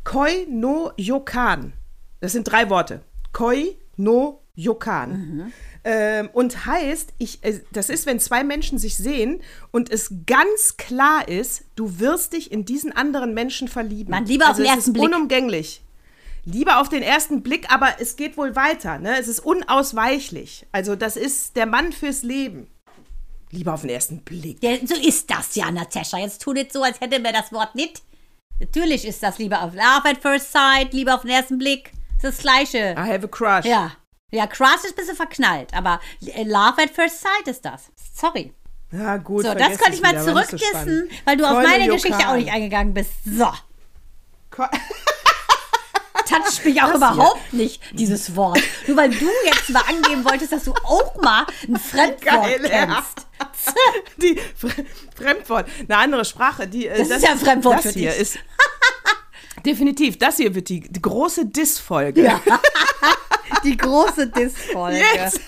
Koi 0.04 0.46
no 0.50 0.92
Yokan. 0.98 1.74
Das 2.20 2.32
sind 2.34 2.44
drei 2.46 2.70
Worte. 2.70 3.02
Koi 3.34 3.76
no 3.98 4.42
Yokan. 4.56 5.52
Ähm, 5.84 6.30
und 6.34 6.66
heißt, 6.68 7.14
ich, 7.18 7.44
äh, 7.44 7.62
das 7.72 7.90
ist, 7.90 8.06
wenn 8.06 8.20
zwei 8.20 8.44
Menschen 8.44 8.78
sich 8.78 8.98
sehen 8.98 9.42
und 9.72 9.90
es 9.90 10.12
ganz 10.28 10.78
klar 10.78 11.28
ist, 11.28 11.64
du 11.76 12.00
wirst 12.00 12.34
dich 12.34 12.52
in 12.52 12.66
diesen 12.66 12.92
anderen 12.92 13.34
Menschen 13.34 13.68
verlieben. 13.68 14.12
Man, 14.12 14.26
lieber 14.26 14.46
auf 14.46 14.50
also 14.52 14.62
den 14.64 14.70
es 14.70 14.76
ersten 14.76 14.90
ist 14.92 14.94
Blick. 14.94 15.06
Unumgänglich. 15.06 15.82
Lieber 16.44 16.80
auf 16.82 16.90
den 16.90 17.04
ersten 17.04 17.44
Blick, 17.44 17.72
aber 17.72 17.96
es 18.00 18.16
geht 18.16 18.36
wohl 18.38 18.56
weiter. 18.56 18.98
Ne? 18.98 19.20
Es 19.20 19.28
ist 19.28 19.40
unausweichlich. 19.42 20.66
Also 20.72 20.96
das 20.96 21.16
ist 21.16 21.56
der 21.56 21.66
Mann 21.68 21.92
fürs 21.92 22.24
Leben. 22.24 22.68
Lieber 23.52 23.74
auf 23.74 23.82
den 23.82 23.90
ersten 23.92 24.24
Blick. 24.24 24.58
Ja, 24.64 24.76
so 24.86 24.96
ist 24.96 25.30
das 25.30 25.56
ja, 25.56 25.70
Natascha. 25.70 26.18
Jetzt 26.18 26.42
tu 26.42 26.54
nicht 26.54 26.72
so, 26.74 26.84
als 26.84 27.00
hätte 27.02 27.20
mir 27.20 27.34
das 27.34 27.52
Wort 27.52 27.76
nicht. 27.76 28.02
Natürlich 28.60 29.06
ist 29.06 29.22
das 29.22 29.38
lieber 29.40 29.62
auf 29.64 29.74
Love 29.74 30.10
at 30.10 30.18
First 30.22 30.52
Sight, 30.52 30.94
lieber 30.94 31.16
auf 31.16 31.22
den 31.22 31.32
ersten 31.32 31.58
Blick. 31.58 31.92
Das 32.22 32.32
ist 32.32 32.38
das 32.40 32.44
Gleiche. 32.44 32.96
I 32.98 33.12
have 33.12 33.24
a 33.24 33.28
crush. 33.28 33.66
Ja. 33.66 33.92
Ja, 34.34 34.48
Crush 34.48 34.76
ist 34.86 34.92
ein 34.92 34.96
bisschen 34.96 35.16
verknallt, 35.18 35.74
aber 35.74 36.00
Love 36.22 36.82
at 36.84 36.92
First 36.92 37.20
Sight 37.22 37.48
ist 37.48 37.66
das. 37.66 37.92
Sorry. 38.16 38.54
Ja, 38.92 39.18
gut. 39.18 39.46
So, 39.46 39.54
das 39.54 39.78
könnte 39.78 39.96
ich 39.96 40.02
mal 40.02 40.12
wieder, 40.12 40.34
nicht 40.34 40.50
so 40.50 40.66
weil 41.26 41.38
du 41.38 41.44
auf 41.46 41.52
Keule 41.52 41.68
meine 41.68 41.86
Jokan. 41.86 42.02
Geschichte 42.02 42.30
auch 42.30 42.36
nicht 42.36 42.52
eingegangen 42.52 42.94
bist. 42.94 43.12
So. 43.26 43.52
Ko- 44.50 44.64
toucht 46.32 46.65
mich 46.65 46.82
auch 46.82 46.88
Das 46.88 46.98
überhaupt 46.98 47.54
nicht, 47.54 47.82
dieses 47.94 48.36
Wort. 48.36 48.60
Nur 48.88 48.98
weil 48.98 49.10
du 49.10 49.28
jetzt 49.46 49.70
mal 49.70 49.84
angeben 49.88 50.24
wolltest, 50.26 50.52
dass 50.52 50.63
du 50.63 50.74
auch 50.84 51.15
mal 51.22 51.46
ein 51.67 51.78
Fremdwort 51.78 52.22
Geil, 52.22 52.60
kennst. 52.63 53.28
Die 54.22 54.39
Fre 54.56 54.70
Fremdwort, 55.15 55.67
eine 55.88 55.98
andere 55.98 56.26
Sprache. 56.26 56.67
Die, 56.67 56.88
äh, 56.88 56.98
Das 56.98 57.10
ist 57.10 57.24
ja 57.24 57.32
ein 57.32 57.39
Fremdwort 57.39 57.78
das 57.86 57.94
für 57.94 58.00
hier 58.00 58.12
dich. 58.12 58.20
ist 58.22 58.38
definitiv. 59.65 60.17
Das 60.17 60.38
hier 60.38 60.54
wird 60.56 60.70
die, 60.70 60.82
die 60.82 61.02
große 61.02 61.46
Diss-Folge. 61.48 62.24
Ja. 62.24 62.39
Die 63.63 63.78
große 63.78 64.28
Diss-Folge. 64.28 65.04
Jetzt. 65.13 65.39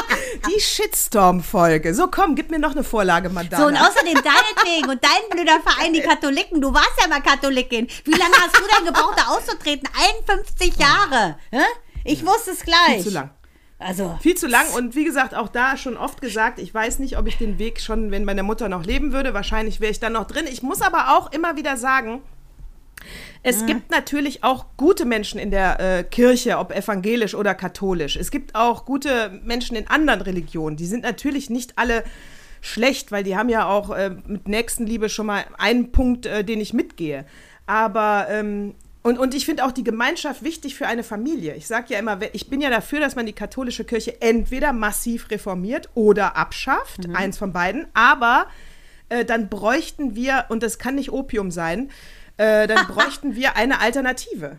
Die 0.48 0.60
Shitstorm-Folge. 0.60 1.94
So, 1.94 2.08
komm, 2.08 2.34
gib 2.34 2.50
mir 2.50 2.58
noch 2.58 2.72
eine 2.72 2.84
Vorlage, 2.84 3.28
Madonna. 3.28 3.62
So, 3.62 3.68
und 3.68 3.76
außerdem 3.76 4.14
deinetwegen 4.14 4.90
und 4.90 5.02
dein 5.02 5.28
blöder 5.30 5.60
Verein, 5.60 5.92
die 5.92 6.00
Katholiken, 6.00 6.60
du 6.60 6.72
warst 6.72 6.92
ja 7.00 7.08
mal 7.08 7.22
Katholikin. 7.22 7.86
Wie 8.04 8.12
lange 8.12 8.34
hast 8.40 8.56
du 8.56 8.62
denn 8.76 8.86
gebraucht, 8.86 9.14
da 9.18 9.32
auszutreten? 9.34 9.88
51 10.26 10.76
Jahre. 10.76 11.36
Hä? 11.50 11.62
Ich 12.04 12.26
wusste 12.26 12.52
es 12.52 12.60
gleich. 12.60 13.02
Viel 13.02 13.04
zu 13.04 13.10
lang. 13.10 13.30
Also, 13.78 14.16
Viel 14.20 14.36
zu 14.36 14.46
lang 14.46 14.70
und 14.76 14.94
wie 14.94 15.04
gesagt, 15.04 15.34
auch 15.34 15.48
da 15.48 15.76
schon 15.76 15.96
oft 15.96 16.20
gesagt, 16.20 16.60
ich 16.60 16.72
weiß 16.72 17.00
nicht, 17.00 17.18
ob 17.18 17.26
ich 17.26 17.36
den 17.36 17.58
Weg 17.58 17.80
schon, 17.80 18.12
wenn 18.12 18.24
meine 18.24 18.44
Mutter 18.44 18.68
noch 18.68 18.84
leben 18.84 19.12
würde, 19.12 19.34
wahrscheinlich 19.34 19.80
wäre 19.80 19.90
ich 19.90 19.98
dann 19.98 20.12
noch 20.12 20.26
drin. 20.26 20.46
Ich 20.48 20.62
muss 20.62 20.82
aber 20.82 21.16
auch 21.16 21.32
immer 21.32 21.56
wieder 21.56 21.76
sagen, 21.76 22.22
es 23.42 23.66
gibt 23.66 23.90
natürlich 23.90 24.44
auch 24.44 24.66
gute 24.76 25.04
Menschen 25.04 25.40
in 25.40 25.50
der 25.50 25.80
äh, 25.80 26.04
Kirche, 26.04 26.58
ob 26.58 26.70
evangelisch 26.72 27.34
oder 27.34 27.54
katholisch. 27.54 28.16
Es 28.16 28.30
gibt 28.30 28.54
auch 28.54 28.84
gute 28.84 29.40
Menschen 29.44 29.76
in 29.76 29.88
anderen 29.88 30.20
Religionen. 30.20 30.76
Die 30.76 30.86
sind 30.86 31.02
natürlich 31.02 31.50
nicht 31.50 31.78
alle 31.78 32.04
schlecht, 32.60 33.10
weil 33.10 33.24
die 33.24 33.36
haben 33.36 33.48
ja 33.48 33.68
auch 33.68 33.90
äh, 33.90 34.10
mit 34.26 34.46
Nächstenliebe 34.46 35.08
schon 35.08 35.26
mal 35.26 35.44
einen 35.58 35.90
Punkt, 35.90 36.26
äh, 36.26 36.44
den 36.44 36.60
ich 36.60 36.72
mitgehe. 36.72 37.24
Aber 37.66 38.26
ähm, 38.30 38.74
und, 39.02 39.18
und 39.18 39.34
ich 39.34 39.44
finde 39.46 39.64
auch 39.64 39.72
die 39.72 39.82
Gemeinschaft 39.82 40.44
wichtig 40.44 40.76
für 40.76 40.86
eine 40.86 41.02
Familie. 41.02 41.56
Ich 41.56 41.66
sage 41.66 41.86
ja 41.88 41.98
immer, 41.98 42.20
ich 42.32 42.48
bin 42.48 42.60
ja 42.60 42.70
dafür, 42.70 43.00
dass 43.00 43.16
man 43.16 43.26
die 43.26 43.32
katholische 43.32 43.84
Kirche 43.84 44.20
entweder 44.22 44.72
massiv 44.72 45.28
reformiert 45.30 45.88
oder 45.94 46.36
abschafft, 46.36 47.08
eins 47.12 47.36
von 47.36 47.52
beiden. 47.52 47.86
Aber 47.94 48.46
äh, 49.08 49.24
dann 49.24 49.48
bräuchten 49.48 50.14
wir, 50.14 50.44
und 50.50 50.62
das 50.62 50.78
kann 50.78 50.94
nicht 50.94 51.10
Opium 51.10 51.50
sein, 51.50 51.90
äh, 52.36 52.66
dann 52.66 52.86
bräuchten 52.88 53.34
wir 53.34 53.56
eine 53.56 53.80
Alternative. 53.80 54.58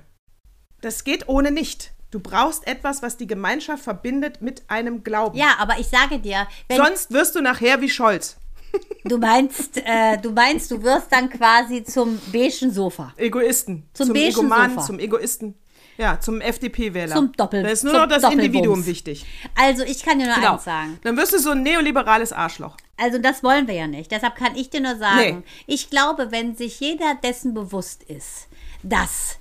Das 0.81 1.03
geht 1.03 1.27
ohne 1.27 1.51
nicht. 1.51 1.91
Du 2.11 2.19
brauchst 2.19 2.67
etwas, 2.67 3.01
was 3.01 3.17
die 3.17 3.25
Gemeinschaft 3.25 3.83
verbindet 3.83 4.41
mit 4.41 4.63
einem 4.67 5.03
Glauben. 5.03 5.35
ja, 5.37 5.55
aber 5.57 5.79
ich 5.79 5.87
sage 5.87 6.19
dir, 6.19 6.47
Sonst 6.71 7.11
wirst 7.11 7.35
du 7.35 7.41
nachher 7.41 7.81
wie 7.81 7.89
Scholz. 7.89 8.37
du 9.05 9.17
meinst, 9.17 9.77
äh, 9.77 10.17
du 10.17 10.31
meinst, 10.31 10.69
du 10.71 10.81
wirst 10.83 11.07
dann 11.11 11.29
quasi 11.29 11.83
zum 11.83 12.19
beigen 12.31 12.71
Sofa. 12.71 13.13
Egoisten. 13.17 13.89
Zum 13.93 14.07
zum 14.07 14.15
Egomanen, 14.15 14.75
Sofa. 14.75 14.85
zum 14.85 14.99
Egoisten. 14.99 15.55
Ja, 15.97 16.19
zum 16.19 16.41
FDP-Wähler. 16.41 17.15
Zum 17.15 17.31
Doppel- 17.33 17.63
Da 17.63 17.69
ist 17.69 17.83
nur 17.83 17.93
noch 17.93 18.07
das. 18.07 18.23
Individuum 18.23 18.85
wichtig. 18.85 19.25
Also, 19.55 19.83
ich 19.83 20.03
kann 20.03 20.19
dir 20.19 20.25
nur 20.25 20.35
Genau. 20.35 20.53
eins 20.53 20.63
sagen. 20.63 20.99
Dann 21.03 21.15
wirst 21.17 21.33
du 21.33 21.39
so 21.39 21.51
ein 21.51 21.61
neoliberales 21.63 22.33
Arschloch. 22.33 22.75
Also 22.97 23.17
das 23.17 23.43
wollen 23.43 23.67
wir 23.67 23.73
ja 23.73 23.87
nicht. 23.87 24.11
Deshalb 24.11 24.35
kann 24.35 24.55
ich 24.55 24.69
dir 24.69 24.79
nur 24.81 24.95
sagen, 24.97 25.39
Nee. 25.39 25.43
ich 25.67 25.89
glaube, 25.89 26.31
wenn 26.31 26.55
sich 26.55 26.79
jeder 26.79 27.15
dessen 27.23 27.53
bewusst 27.53 28.03
ist, 28.03 28.47
dass 28.83 29.37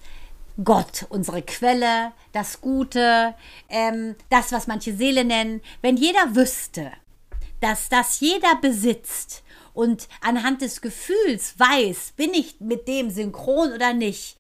Gott, 0.65 1.07
unsere 1.11 1.43
Quelle, 1.43 2.13
das 2.33 2.61
Gute, 2.61 3.35
ähm, 3.69 4.17
das, 4.31 4.53
was 4.53 4.67
manche 4.67 4.95
Seele 4.95 5.25
nennen, 5.25 5.61
wenn 5.83 5.97
jeder 5.97 6.35
wüsste, 6.35 6.93
dass 7.61 7.89
das 7.89 8.21
jeder 8.21 8.57
besitzt 8.61 9.43
und 9.75 10.09
anhand 10.23 10.63
des 10.63 10.81
Gefühls 10.81 11.55
weiß, 11.59 12.13
bin 12.17 12.35
ich 12.35 12.57
mit 12.61 12.89
dem 12.89 13.11
synchron 13.11 13.73
oder 13.73 13.93
nicht, 13.93 14.37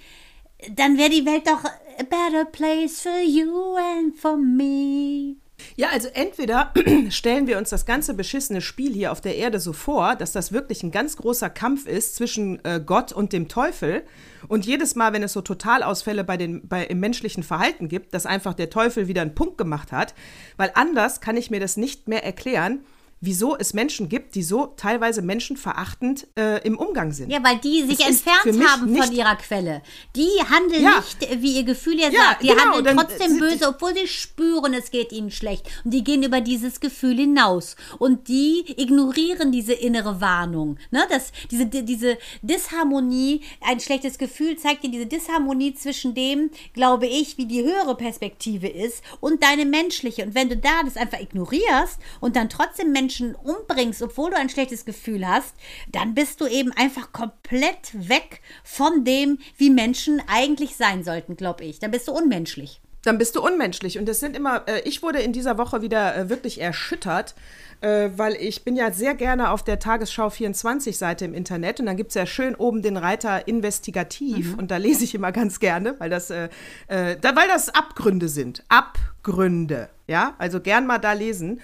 dann 0.70 0.96
wäre 0.98 1.11
die 1.11 1.27
Welt 1.27 1.46
doch 1.46 1.64
a 1.98 2.05
better 2.05 2.44
place 2.44 3.00
for 3.00 3.20
you 3.20 3.76
and 3.76 4.16
for 4.16 4.37
me. 4.37 5.37
Ja, 5.76 5.88
also 5.90 6.09
entweder 6.12 6.72
stellen 7.11 7.46
wir 7.46 7.59
uns 7.59 7.70
das 7.70 7.87
ganze 7.87 8.14
beschissene 8.14 8.61
Spiel 8.61 8.92
hier 8.92 9.12
auf 9.12 9.20
der 9.20 9.37
Erde 9.37 9.61
so 9.61 9.72
vor, 9.72 10.16
dass 10.16 10.33
das 10.33 10.52
wirklich 10.52 10.83
ein 10.83 10.90
ganz 10.90 11.16
großer 11.16 11.50
Kampf 11.50 11.87
ist 11.87 12.16
zwischen 12.16 12.64
äh, 12.64 12.81
Gott 12.85 13.12
und 13.12 13.33
dem 13.33 13.48
Teufel. 13.48 14.02
Und 14.48 14.66
jedes 14.66 14.96
Mal, 14.96 15.12
wenn 15.12 15.22
es 15.22 15.33
so 15.33 15.40
Totalausfälle 15.40 16.24
bei 16.24 16.37
den, 16.37 16.66
bei, 16.66 16.85
im 16.85 17.00
menschlichen 17.00 17.42
Verhalten 17.42 17.88
gibt, 17.88 18.12
dass 18.14 18.26
einfach 18.26 18.55
der 18.55 18.70
Teufel 18.70 19.09
wieder 19.09 19.22
einen 19.22 19.35
Punkt 19.35 19.57
gemacht 19.57 19.92
hat. 19.92 20.14
Weil 20.57 20.72
anders 20.74 21.20
kann 21.20 21.37
ich 21.37 21.50
mir 21.50 21.61
das 21.61 21.76
nicht 21.76 22.09
mehr 22.09 22.24
erklären, 22.24 22.85
wieso 23.24 23.56
es 23.56 23.72
Menschen 23.72 24.08
gibt, 24.11 24.35
die 24.35 24.42
so 24.42 24.66
teilweise 24.76 25.22
menschenverachtend 25.22 26.26
äh, 26.37 26.61
im 26.66 26.76
Umgang 26.76 27.12
sind. 27.12 27.30
Ja, 27.30 27.42
weil 27.42 27.56
die 27.58 27.82
sich 27.85 27.98
für 28.04 28.08
entfernt 28.11 28.68
haben 28.68 28.94
von 28.96 29.12
ihrer 29.14 29.37
Quelle. 29.37 29.80
Die 30.16 30.28
handeln 30.50 30.82
Ja. 30.82 30.96
nicht, 30.98 31.40
wie 31.42 31.52
ihr 31.56 31.62
Gefühl 31.64 31.98
ja, 32.00 32.08
Ja, 32.11 32.20
sagt. 32.20 32.42
Die 32.42 32.48
genau, 32.48 32.74
handeln 32.74 32.96
trotzdem 32.96 33.38
böse, 33.38 33.68
obwohl 33.68 33.94
sie 33.94 34.08
spüren, 34.08 34.74
es 34.74 34.90
geht 34.90 35.12
ihnen 35.12 35.30
schlecht. 35.30 35.66
Und 35.85 35.92
die 35.94 36.02
gehen 36.04 36.22
über 36.24 36.40
dieses 36.40 36.80
Gefühl 36.80 37.16
hinaus. 37.16 37.76
Und 37.98 38.26
die 38.28 38.64
ignorieren 38.76 39.52
diese 39.52 39.72
innere 39.72 40.20
Warnung. 40.20 40.76
Ne? 40.90 41.06
Das, 41.08 41.30
diese, 41.50 41.66
die- 41.66 41.85
diese 41.85 42.18
Disharmonie, 42.42 43.42
ein 43.61 43.80
schlechtes 43.80 44.18
Gefühl 44.18 44.56
zeigt 44.56 44.82
dir 44.82 44.90
diese 44.90 45.06
Disharmonie 45.06 45.74
zwischen 45.74 46.14
dem, 46.14 46.50
glaube 46.74 47.06
ich, 47.06 47.38
wie 47.38 47.46
die 47.46 47.62
höhere 47.62 47.96
Perspektive 47.96 48.66
ist 48.68 49.02
und 49.20 49.42
deine 49.44 49.64
menschliche. 49.64 50.24
Und 50.24 50.35
wenn 50.35 50.48
du 50.48 50.56
da 50.56 50.82
das 50.85 50.96
einfach 50.96 51.20
ignorierst 51.20 51.98
und 52.20 52.35
dann 52.37 52.48
trotzdem 52.48 52.90
Menschen 52.92 53.12
umbringst, 53.20 54.03
obwohl 54.03 54.31
du 54.31 54.37
ein 54.37 54.48
schlechtes 54.48 54.85
Gefühl 54.85 55.27
hast, 55.27 55.55
dann 55.90 56.14
bist 56.14 56.40
du 56.40 56.46
eben 56.46 56.72
einfach 56.72 57.12
komplett 57.12 58.09
weg 58.09 58.40
von 58.64 59.05
dem, 59.05 59.38
wie 59.57 59.70
Menschen 59.70 60.22
eigentlich 60.27 60.77
sein 60.77 61.05
sollten, 61.05 61.37
glaube 61.37 61.64
ich. 61.64 61.79
Dann 61.79 61.90
bist 61.90 62.09
du 62.09 62.12
unmenschlich. 62.12 62.81
dann 63.05 63.18
bist 63.18 63.35
du 63.35 63.44
unmenschlich. 63.44 63.98
Und 63.98 64.07
das 64.09 64.20
sind 64.20 64.37
immer, 64.37 64.62
äh, 64.68 64.81
ich 64.85 65.03
wurde 65.03 65.20
in 65.20 65.33
dieser 65.33 65.59
Woche 65.59 65.83
wieder 65.83 66.16
äh, 66.16 66.29
wirklich 66.29 66.61
erschüttert, 66.61 67.35
äh, 67.81 68.11
weil 68.16 68.35
ich 68.35 68.62
bin 68.64 68.77
ja 68.77 68.92
sehr 68.92 69.14
gerne 69.16 69.51
auf 69.51 69.64
der 69.64 69.81
Tagesschau 69.81 70.31
24 70.31 70.96
Seite 70.96 71.25
im 71.25 71.35
Internet 71.35 71.81
und 71.81 71.87
dann 71.87 71.96
gibt 71.96 72.11
es 72.11 72.14
ja 72.14 72.27
schön 72.27 72.55
oben 72.55 72.81
den 72.81 72.96
Reiter 72.96 73.48
Investigativ 73.48 74.57
und 74.57 74.70
da 74.70 74.77
lese 74.77 75.03
ich 75.03 75.16
immer 75.16 75.33
ganz 75.33 75.59
gerne, 75.59 75.96
weil 75.98 76.11
das, 76.11 76.31
äh, 76.31 76.48
äh, 76.87 77.16
da, 77.20 77.35
weil 77.35 77.48
das 77.48 77.70
Abgründe 77.70 78.29
sind. 78.29 78.62
Abgründe, 78.68 79.88
ja, 80.07 80.35
also 80.38 80.61
gern 80.61 80.87
mal 80.87 80.98
da 80.98 81.12
lesen. 81.12 81.61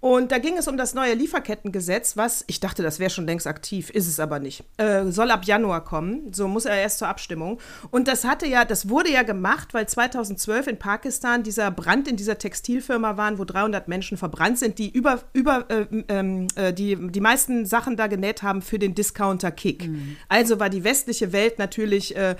Und 0.00 0.30
da 0.30 0.38
ging 0.38 0.56
es 0.58 0.68
um 0.68 0.76
das 0.76 0.94
neue 0.94 1.14
Lieferkettengesetz, 1.14 2.16
was, 2.16 2.44
ich 2.46 2.60
dachte, 2.60 2.82
das 2.82 2.98
wäre 2.98 3.10
schon 3.10 3.26
längst 3.26 3.46
aktiv, 3.46 3.90
ist 3.90 4.06
es 4.06 4.20
aber 4.20 4.38
nicht. 4.38 4.62
Äh, 4.76 5.06
soll 5.06 5.30
ab 5.30 5.44
Januar 5.44 5.84
kommen, 5.84 6.32
so 6.32 6.48
muss 6.48 6.64
er 6.66 6.76
erst 6.76 6.98
zur 6.98 7.08
Abstimmung. 7.08 7.58
Und 7.90 8.06
das 8.06 8.24
hatte 8.24 8.46
ja, 8.46 8.64
das 8.64 8.88
wurde 8.88 9.10
ja 9.10 9.22
gemacht, 9.22 9.74
weil 9.74 9.88
2012 9.88 10.66
in 10.66 10.78
Pakistan 10.78 11.42
dieser 11.42 11.70
Brand 11.70 12.08
in 12.08 12.16
dieser 12.16 12.38
Textilfirma 12.38 13.16
waren, 13.16 13.38
wo 13.38 13.44
300 13.44 13.88
Menschen 13.88 14.18
verbrannt 14.18 14.58
sind, 14.58 14.78
die 14.78 14.90
über, 14.90 15.22
über 15.32 15.64
äh, 15.70 15.86
ähm, 16.08 16.48
äh, 16.56 16.72
die, 16.72 16.96
die 17.10 17.20
meisten 17.20 17.64
Sachen 17.64 17.96
da 17.96 18.06
genäht 18.06 18.42
haben 18.42 18.62
für 18.62 18.78
den 18.78 18.94
Discounter 18.94 19.50
Kick. 19.50 19.88
Also 20.28 20.60
war 20.60 20.68
die 20.68 20.84
westliche 20.84 21.32
Welt 21.32 21.58
natürlich 21.58 22.16
äh, 22.16 22.36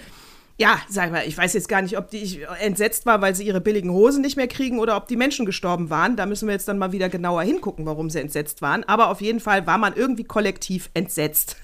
ja, 0.59 0.81
sag 0.89 1.13
mal, 1.13 1.27
ich 1.27 1.37
weiß 1.37 1.53
jetzt 1.53 1.69
gar 1.69 1.83
nicht, 1.83 1.99
ob 1.99 2.11
die 2.11 2.43
entsetzt 2.61 3.05
war, 3.05 3.21
weil 3.21 3.35
sie 3.35 3.47
ihre 3.47 3.61
billigen 3.61 3.91
Hosen 3.91 4.23
nicht 4.23 4.37
mehr 4.37 4.49
kriegen 4.49 4.79
oder 4.79 4.97
ob 4.97 5.07
die 5.07 5.17
Menschen 5.17 5.45
gestorben 5.45 5.91
waren. 5.91 6.17
Da 6.17 6.25
müssen 6.25 6.49
wir 6.49 6.55
jetzt 6.55 6.67
dann 6.67 6.79
mal 6.79 6.93
wieder 6.93 7.11
genauer 7.11 7.43
hingucken, 7.43 7.85
warum 7.85 8.09
sie 8.09 8.21
entsetzt 8.21 8.63
waren. 8.63 8.83
Aber 8.85 9.11
auf 9.11 9.21
jeden 9.21 9.41
Fall 9.41 9.67
war 9.67 9.77
man 9.77 9.95
irgendwie 9.95 10.25
kollektiv 10.25 10.91
entsetzt. 10.95 11.57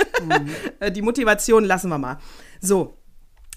die 0.94 1.02
Motivation 1.02 1.64
lassen 1.64 1.88
wir 1.88 1.98
mal. 1.98 2.18
So. 2.60 2.98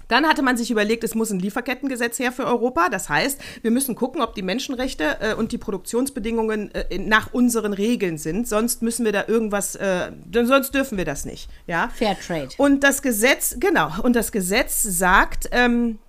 Dann 0.08 0.28
hatte 0.28 0.42
man 0.42 0.58
sich 0.58 0.72
überlegt, 0.72 1.04
es 1.04 1.16
muss 1.16 1.32
ein 1.32 1.40
Lieferkettengesetz 1.40 2.20
her 2.20 2.32
für 2.32 2.46
Europa. 2.46 2.90
Das 2.90 3.10
heißt, 3.10 3.40
wir 3.62 3.72
müssen 3.72 3.96
gucken, 3.96 4.22
ob 4.22 4.36
die 4.36 4.42
Menschenrechte 4.42 5.18
äh, 5.20 5.34
und 5.34 5.52
die 5.52 5.58
Produktionsbedingungen 5.58 6.74
äh, 6.74 6.86
in- 6.90 7.08
nach 7.10 7.34
unseren 7.34 7.74
Regeln 7.74 8.18
sind. 8.18 8.48
Sonst 8.48 8.82
müssen 8.82 9.06
wir 9.06 9.12
da 9.12 9.26
irgendwas, 9.28 9.76
äh, 9.76 10.12
sonst 10.32 10.74
dürfen 10.76 10.98
wir 10.98 11.06
das 11.06 11.26
nicht. 11.26 11.50
Ja? 11.68 11.90
Fairtrade. 11.96 12.50
Und 12.58 12.84
das 12.84 13.02
Gesetz, 13.02 13.58
genau, 13.60 13.92
und 14.04 14.16
das 14.16 14.32
Gesetz 14.32 14.84
sagt, 14.84 15.50
ähm, 15.52 16.00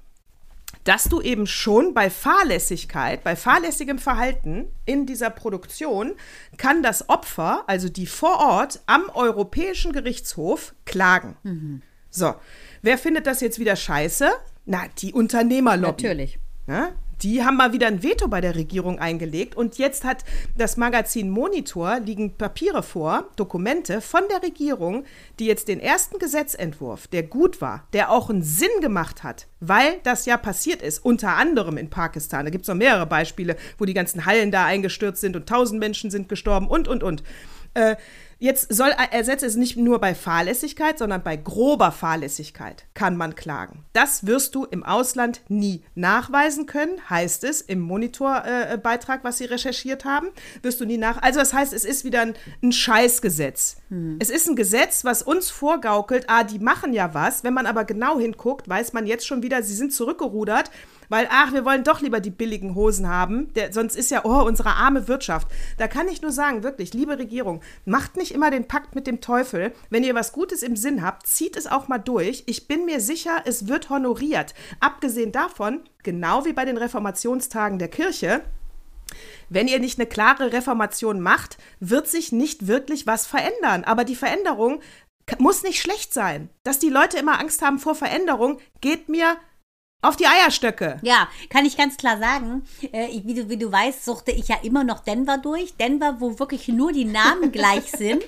dass 0.85 1.05
du 1.05 1.21
eben 1.21 1.49
schon 1.49 1.95
bei 1.95 2.11
Fahrlässigkeit, 2.11 3.25
bei 3.25 3.35
fahrlässigem 3.35 3.99
Verhalten 3.99 4.67
in 4.85 5.05
dieser 5.05 5.31
Produktion, 5.31 6.13
kann 6.59 6.83
das 6.83 7.09
Opfer, 7.09 7.65
also 7.67 7.89
die 7.89 8.07
vor 8.07 8.39
Ort 8.39 8.81
am 8.87 9.09
Europäischen 9.13 9.93
Gerichtshof, 9.93 10.75
klagen. 10.85 11.83
So, 12.17 12.35
wer 12.81 12.97
findet 12.97 13.27
das 13.27 13.43
jetzt 13.43 13.59
wieder 13.59 13.77
scheiße? 13.77 14.31
Na, 14.65 14.85
die 14.99 15.13
Unternehmerlobby. 15.13 16.03
Natürlich. 16.03 16.39
Ne? 16.67 16.95
Die 17.23 17.45
haben 17.45 17.59
mal 17.59 17.75
wieder 17.75 17.89
ein 17.89 18.03
Veto 18.03 18.29
bei 18.29 18.41
der 18.41 18.55
Regierung 18.55 18.99
eingelegt 18.99 19.55
und 19.55 19.77
jetzt 19.77 20.05
hat 20.05 20.25
das 20.57 20.79
Magazin 20.79 21.29
Monitor 21.29 22.01
liegen 22.01 22.37
Papiere 22.37 22.83
vor, 22.83 23.29
Dokumente 23.37 24.01
von 24.01 24.23
der 24.31 24.43
Regierung, 24.43 25.05
die 25.39 25.47
jetzt 25.47 25.69
den 25.69 25.81
ersten 25.81 26.19
Gesetzentwurf, 26.19 27.07
der 27.07 27.23
gut 27.23 27.61
war, 27.61 27.87
der 27.93 28.11
auch 28.11 28.31
einen 28.31 28.43
Sinn 28.43 28.81
gemacht 28.81 29.23
hat, 29.23 29.47
weil 29.61 29.99
das 30.03 30.25
ja 30.25 30.39
passiert 30.39 30.81
ist, 30.81 30.99
unter 30.99 31.37
anderem 31.37 31.77
in 31.77 31.91
Pakistan. 31.91 32.47
Da 32.47 32.51
gibt 32.51 32.63
es 32.63 32.69
noch 32.69 32.75
mehrere 32.75 33.07
Beispiele, 33.07 33.57
wo 33.77 33.85
die 33.85 33.95
ganzen 33.95 34.25
Hallen 34.25 34.51
da 34.51 34.65
eingestürzt 34.65 35.21
sind 35.21 35.37
und 35.37 35.47
tausend 35.47 35.81
Menschen 35.81 36.11
sind 36.11 36.31
gestorben 36.31 36.67
und, 36.67 36.89
und, 36.89 37.03
und. 37.03 37.23
Äh, 37.75 37.97
Jetzt 38.39 38.75
soll 38.75 38.91
ersetzt 39.11 39.43
es 39.43 39.57
nicht 39.57 39.79
nur 39.79 39.99
bei 39.99 40.15
Fahrlässigkeit, 40.15 40.99
sondern 40.99 41.23
bei 41.23 41.37
grober 41.37 41.91
Fahrlässigkeit 41.91 42.85
kann 42.93 43.17
man 43.17 43.35
klagen. 43.35 43.85
Das 43.95 44.27
wirst 44.27 44.55
du 44.55 44.65
im 44.65 44.83
Ausland 44.83 45.41
nie 45.49 45.83
nachweisen 45.95 46.67
können, 46.67 46.99
heißt 47.09 47.45
es 47.45 47.63
im 47.63 47.81
Monitorbeitrag, 47.81 49.21
äh, 49.21 49.25
was 49.25 49.39
sie 49.39 49.47
recherchiert 49.47 50.05
haben, 50.05 50.29
wirst 50.61 50.83
du 50.83 50.85
nie 50.85 50.99
nach. 50.99 51.23
Also 51.23 51.41
das 51.41 51.55
heißt, 51.55 51.73
es 51.73 51.87
ist 51.87 52.05
wieder 52.05 52.21
ein, 52.21 52.35
ein 52.63 52.73
Scheißgesetz. 52.73 53.79
Es 54.19 54.31
ist 54.31 54.49
ein 54.49 54.57
Gesetz, 54.57 55.05
was 55.05 55.23
uns 55.23 55.49
vorgaukelt, 55.49 56.25
ah, 56.29 56.45
die 56.45 56.59
machen 56.59 56.93
ja 56.93 57.15
was. 57.15 57.43
Wenn 57.43 57.55
man 57.55 57.67
aber 57.67 57.85
genau 57.85 58.19
hinguckt, 58.19 58.69
weiß 58.69 58.93
man 58.93 59.07
jetzt 59.07 59.27
schon 59.27 59.43
wieder, 59.43 59.63
sie 59.63 59.75
sind 59.75 59.95
zurückgerudert, 59.95 60.71
weil, 61.09 61.29
ach, 61.31 61.53
wir 61.53 61.65
wollen 61.65 61.85
doch 61.85 62.01
lieber 62.01 62.21
die 62.21 62.31
billigen 62.31 62.75
Hosen 62.75 63.09
haben, 63.09 63.53
der, 63.55 63.73
sonst 63.73 63.97
ist 63.97 64.11
ja, 64.11 64.25
oh, 64.25 64.43
unsere 64.47 64.71
arme 64.71 65.09
Wirtschaft. 65.09 65.49
Da 65.79 65.89
kann 65.89 66.09
ich 66.09 66.23
nur 66.23 66.33
sagen, 66.33 66.63
wirklich, 66.63 66.95
liebe 66.95 67.19
Regierung, 67.19 67.61
macht 67.85 68.17
nicht 68.17 68.33
immer 68.33 68.51
den 68.51 68.69
Pakt 68.69 68.95
mit 68.95 69.07
dem 69.07 69.21
Teufel. 69.21 69.73
Wenn 69.91 70.05
ihr 70.05 70.15
was 70.15 70.33
Gutes 70.33 70.63
im 70.63 70.77
Sinn 70.77 71.03
habt, 71.03 71.27
zieht 71.27 71.57
es 71.57 71.67
auch 71.67 71.89
mal 71.89 71.99
durch. 71.99 72.45
Ich 72.47 72.69
bin 72.69 72.85
mir 72.85 73.01
sicher, 73.01 73.43
es 73.45 73.69
wird 73.69 73.91
honoriert. 73.91 74.55
Abgesehen 74.81 75.33
davon, 75.33 75.81
genau 76.03 76.45
wie 76.45 76.53
bei 76.53 76.65
den 76.65 76.77
Reformationstagen 76.77 77.79
der 77.79 77.89
Kirche, 77.89 78.43
wenn 79.49 79.69
ihr 79.69 79.79
nicht 79.79 79.99
eine 79.99 80.09
klare 80.09 80.53
Reformation 80.53 81.21
macht, 81.21 81.59
wird 81.81 82.09
sich 82.09 82.33
nicht 82.33 82.67
wirklich 82.67 83.07
was 83.07 83.27
verändern. 83.27 83.85
Aber 83.85 84.05
die 84.05 84.17
Veränderung 84.17 84.81
muss 85.39 85.63
nicht 85.63 85.81
schlecht 85.81 86.13
sein. 86.13 86.51
Dass 86.65 86.79
die 86.79 86.89
Leute 86.89 87.19
immer 87.19 87.41
Angst 87.41 87.63
haben 87.63 87.79
vor 87.79 87.95
Veränderung, 87.95 88.59
geht 88.81 89.09
mir 89.09 89.37
auf 90.09 90.17
die 90.17 90.27
Eierstöcke. 90.27 90.99
Ja, 91.03 91.29
kann 91.51 91.65
ich 91.65 91.77
ganz 91.77 91.97
klar 91.97 92.19
sagen. 92.19 92.65
Äh, 92.93 93.07
ich, 93.07 93.27
wie, 93.27 93.35
du, 93.35 93.49
wie 93.49 93.57
du 93.57 93.71
weißt, 93.71 94.05
suchte 94.05 94.31
ich 94.33 94.49
ja 94.49 94.57
immer 94.63 94.85
noch 94.85 95.01
Denver 95.01 95.39
durch. 95.39 95.75
Denver, 95.77 96.17
wo 96.19 96.39
wirklich 96.39 96.69
nur 96.69 96.93
die 96.93 97.05
Namen 97.05 97.53
gleich 97.53 97.91
sind, 97.97 98.25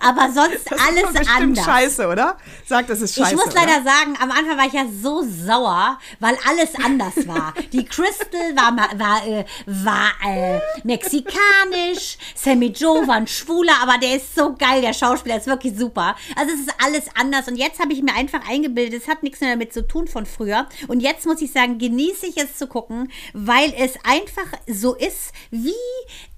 aber 0.00 0.30
sonst 0.32 0.70
Das 0.70 0.80
alles 0.80 1.20
ist 1.20 1.30
anders. 1.30 1.64
scheiße, 1.64 2.06
oder? 2.08 2.36
Sagt, 2.66 2.90
das 2.90 3.00
ist 3.00 3.14
scheiße. 3.14 3.34
ich 3.34 3.36
muss 3.36 3.54
leider 3.54 3.80
oder? 3.80 3.84
sagen, 3.84 4.16
am 4.20 4.30
Anfang 4.30 4.58
war 4.58 4.66
ich 4.66 4.72
ja 4.72 4.84
so 5.02 5.22
sauer, 5.22 5.98
weil 6.20 6.36
alles 6.48 6.74
anders 6.84 7.26
war. 7.26 7.54
Die 7.72 7.84
Crystal 7.84 8.54
war, 8.54 8.76
war, 8.98 9.26
äh, 9.26 9.44
war 9.66 10.10
äh, 10.26 10.60
mexikanisch, 10.84 12.18
Sammy 12.34 12.66
Joe 12.66 13.06
war 13.06 13.16
ein 13.16 13.26
Schwuler, 13.26 13.74
aber 13.82 13.98
der 13.98 14.16
ist 14.16 14.34
so 14.34 14.54
geil, 14.54 14.80
der 14.82 14.92
Schauspieler 14.92 15.36
ist 15.36 15.46
wirklich 15.46 15.76
super. 15.76 16.16
Also 16.36 16.52
es 16.54 16.60
ist 16.60 16.74
alles 16.84 17.04
anders 17.14 17.48
und 17.48 17.56
jetzt 17.56 17.80
habe 17.80 17.92
ich 17.92 18.02
mir 18.02 18.14
einfach 18.14 18.40
eingebildet, 18.48 19.02
es 19.02 19.08
hat 19.08 19.22
nichts 19.22 19.40
mehr 19.40 19.50
damit 19.50 19.72
zu 19.72 19.86
tun 19.86 20.08
von 20.08 20.26
früher. 20.26 20.66
Und 20.88 21.00
jetzt 21.00 21.15
muss 21.24 21.40
ich 21.40 21.52
sagen, 21.52 21.78
genieße 21.78 22.26
ich 22.26 22.36
es 22.36 22.56
zu 22.56 22.66
gucken, 22.66 23.10
weil 23.32 23.72
es 23.78 23.94
einfach 24.04 24.52
so 24.66 24.94
ist 24.94 25.32
wie 25.50 25.72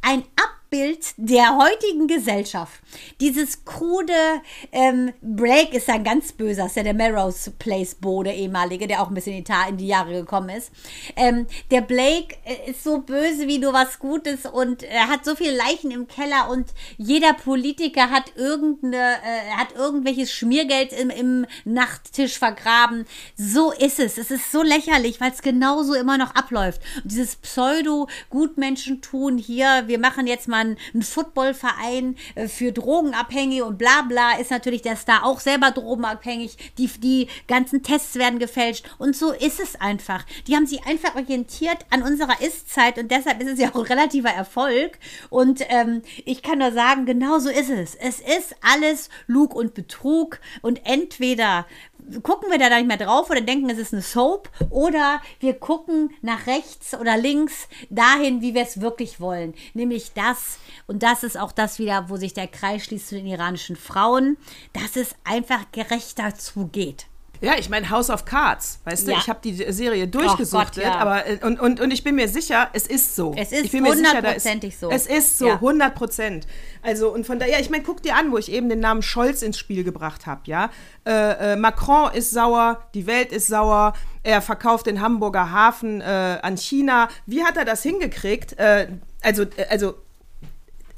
ein 0.03 0.25
Abbild 0.69 1.15
der 1.17 1.57
heutigen 1.57 2.09
Gesellschaft. 2.09 2.83
Dieses 3.23 3.65
krude 3.65 4.13
ähm, 4.71 5.15
Break 5.23 5.73
ist 5.73 5.89
ein 5.89 6.05
ganz 6.05 6.33
böser, 6.33 6.67
ist 6.67 6.77
ja 6.77 6.83
der 6.83 6.93
Melrose 6.93 7.53
Place 7.53 7.95
Bo, 7.95 8.23
der 8.23 8.37
ehemalige, 8.37 8.87
der 8.87 9.03
auch 9.03 9.09
ein 9.09 9.15
bisschen 9.15 9.39
in 9.39 9.77
die, 9.79 9.87
Jahre 9.87 10.13
gekommen 10.13 10.51
ist. 10.51 10.71
Ähm, 11.17 11.47
der 11.71 11.81
Blake 11.81 12.37
äh, 12.45 12.71
ist 12.71 12.85
so 12.85 12.99
böse 12.99 13.49
wie 13.49 13.59
nur 13.59 13.73
was 13.73 13.99
Gutes 13.99 14.45
und 14.45 14.83
er 14.83 15.09
hat 15.09 15.25
so 15.25 15.35
viele 15.35 15.57
Leichen 15.57 15.91
im 15.91 16.07
Keller 16.07 16.51
und 16.51 16.67
jeder 16.99 17.33
Politiker 17.33 18.11
hat 18.11 18.37
irgendeine, 18.37 19.15
äh, 19.25 19.53
hat 19.57 19.75
irgendwelches 19.75 20.31
Schmiergeld 20.31 20.93
im, 20.93 21.09
im 21.09 21.47
Nachttisch 21.65 22.39
vergraben. 22.39 23.07
So 23.37 23.73
ist 23.73 24.01
es. 24.01 24.19
Es 24.19 24.31
ist 24.31 24.53
so 24.53 24.63
lächerlich, 24.63 25.19
weil 25.19 25.33
es 25.33 25.41
genauso 25.41 25.95
immer 25.95 26.19
noch 26.19 26.35
abläuft. 26.35 26.83
Und 27.03 27.11
dieses 27.11 27.37
Pseudo-Gutmenschentun 27.37 29.39
hier, 29.39 29.85
wir 29.87 29.99
machen 29.99 30.27
jetzt 30.27 30.47
mal 30.47 30.58
einen, 30.59 30.77
einen 30.93 31.03
Footballverein 31.03 32.17
äh, 32.35 32.49
für 32.49 32.73
Drogenabhängige 32.73 33.65
und 33.65 33.79
bla 33.79 34.03
bla, 34.03 34.39
ist 34.39 34.51
natürlich 34.51 34.83
der 34.83 34.97
Star 34.97 35.25
auch 35.25 35.41
selber 35.41 35.71
drogenabhängig. 35.71 36.57
Die, 36.79 36.87
die 36.87 37.29
ganzen 37.47 37.83
Tests 37.83 38.17
werden 38.17 38.39
gefälscht. 38.39 38.89
Und 38.99 39.17
so 39.17 39.33
ist 39.33 39.61
es 39.61 39.81
einfach. 39.81 40.25
Die 40.47 40.55
haben 40.55 40.67
sich 40.67 40.85
einfach 40.87 41.15
orientiert 41.15 41.79
an 41.91 42.03
unserer 42.03 42.41
Ist-Zeit 42.41 42.99
und 42.99 43.11
deshalb 43.11 43.43
ist 43.43 43.51
es 43.51 43.59
ja 43.59 43.71
auch 43.71 43.77
ein 43.77 43.83
relativer 43.83 44.31
Erfolg. 44.31 44.99
Und 45.31 45.63
ähm, 45.69 46.03
ich 46.25 46.43
kann 46.43 46.59
nur 46.59 46.73
sagen, 46.73 47.07
genau 47.07 47.39
so 47.39 47.49
ist 47.49 47.71
es. 47.71 47.95
Es 47.95 48.21
ist 48.21 48.55
alles 48.61 49.09
Lug 49.27 49.55
und 49.55 49.75
Betrug 49.75 50.41
und 50.63 50.81
entweder 50.85 51.67
gucken 52.23 52.51
wir 52.51 52.59
da 52.59 52.77
nicht 52.77 52.87
mehr 52.87 52.97
drauf 52.97 53.31
oder 53.31 53.41
denken, 53.41 53.71
es 53.71 53.79
ist 53.79 53.93
eine 53.93 54.03
Soap 54.03 54.51
oder 54.71 55.21
wir 55.41 55.55
gucken 55.55 56.11
nach 56.23 56.47
rechts 56.47 56.95
oder 56.95 57.17
links 57.17 57.69
dahin, 57.91 58.41
wie 58.41 58.55
wir 58.55 58.63
es 58.63 58.81
wirklich 58.81 59.21
wollen. 59.21 59.55
Nämlich 59.75 60.13
das, 60.15 60.59
und 60.87 61.03
das 61.03 61.23
ist 61.23 61.39
auch 61.39 61.53
das 61.53 61.79
wieder, 61.79 62.09
wo 62.09 62.17
sich 62.17 62.35
der 62.35 62.49
Kreis 62.49 62.85
schließt 62.85 63.09
zu 63.09 63.17
den 63.17 63.27
iranischen 63.27 63.77
Frauen, 63.77 64.37
dass 64.73 64.97
es 64.97 65.15
einfach 65.25 65.71
gerechter 65.73 66.35
zugeht. 66.35 67.07
Ja, 67.41 67.53
ich 67.59 67.69
meine 67.69 67.89
House 67.91 68.11
of 68.11 68.25
Cards, 68.25 68.81
weißt 68.85 69.07
du, 69.07 69.13
Ja. 69.13 69.19
ich 69.19 69.29
habe 69.29 69.39
die 69.43 69.55
Serie 69.73 70.09
durchgesuchtet, 70.09 70.85
ja. 70.85 70.97
aber 70.97 71.27
äh, 71.27 71.39
und, 71.43 71.61
und, 71.61 71.81
und 71.81 71.91
ich 71.91 72.03
bin 72.03 72.15
mir 72.17 72.29
sicher, 72.29 72.69
es 72.73 72.87
ist 72.87 73.15
so. 73.15 73.35
Es 73.37 73.53
ist 73.53 73.73
hundertprozentig 73.73 74.77
so. 74.77 74.91
Es 74.91 75.07
ist 75.07 75.39
so, 75.39 75.47
Ja. 75.47 75.55
100 75.55 75.95
Prozent. 75.95 76.47
Also 76.83 77.11
und 77.13 77.27
von 77.27 77.39
daher, 77.39 77.61
ich 77.61 77.71
meine, 77.71 77.83
guck 77.85 78.03
dir 78.03 78.17
an, 78.17 78.33
wo 78.33 78.39
ich 78.39 78.51
eben 78.51 78.69
den 78.69 78.81
Namen 78.81 79.03
Scholz 79.03 79.43
ins 79.43 79.59
Spiel 79.59 79.85
gebracht 79.85 80.27
habe, 80.27 80.43
ja. 80.45 80.71
Äh, 81.07 81.53
äh, 81.53 81.57
Macron 81.57 82.13
ist 82.13 82.31
sauer, 82.31 82.83
die 82.95 83.07
Welt 83.07 83.33
ist 83.33 83.47
sauer, 83.47 83.93
er 84.23 84.43
verkauft 84.43 84.87
den 84.87 85.01
Hamburger 85.01 85.53
Hafen 85.53 86.01
äh, 86.01 86.39
an 86.43 86.57
China. 86.57 87.09
Wie 87.27 87.45
hat 87.45 87.57
er 87.57 87.65
das 87.65 87.83
hingekriegt? 87.83 88.59
Äh, 88.59 88.89
also, 89.23 89.43
äh, 89.43 89.67
also 89.71 89.95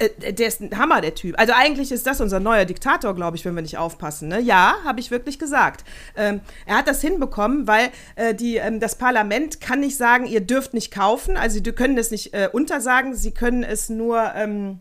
äh, 0.00 0.32
der 0.32 0.48
ist 0.48 0.60
ein 0.60 0.76
Hammer, 0.78 1.00
der 1.00 1.14
Typ. 1.14 1.38
Also 1.38 1.52
eigentlich 1.54 1.92
ist 1.92 2.06
das 2.06 2.20
unser 2.20 2.40
neuer 2.40 2.64
Diktator, 2.64 3.14
glaube 3.14 3.36
ich, 3.36 3.44
wenn 3.44 3.54
wir 3.54 3.62
nicht 3.62 3.78
aufpassen. 3.78 4.28
Ne? 4.28 4.40
Ja, 4.40 4.76
habe 4.84 5.00
ich 5.00 5.10
wirklich 5.10 5.38
gesagt. 5.38 5.84
Ähm, 6.16 6.40
er 6.66 6.78
hat 6.78 6.88
das 6.88 7.00
hinbekommen, 7.00 7.66
weil 7.66 7.90
äh, 8.16 8.34
die, 8.34 8.56
ähm, 8.56 8.80
das 8.80 8.96
Parlament 8.96 9.60
kann 9.60 9.80
nicht 9.80 9.96
sagen, 9.96 10.26
ihr 10.26 10.40
dürft 10.40 10.74
nicht 10.74 10.92
kaufen. 10.92 11.36
Also 11.36 11.60
sie 11.62 11.72
können 11.72 11.98
es 11.98 12.10
nicht 12.10 12.34
äh, 12.34 12.48
untersagen, 12.50 13.14
sie 13.14 13.32
können 13.32 13.62
es 13.62 13.88
nur... 13.88 14.32
Ähm, 14.34 14.80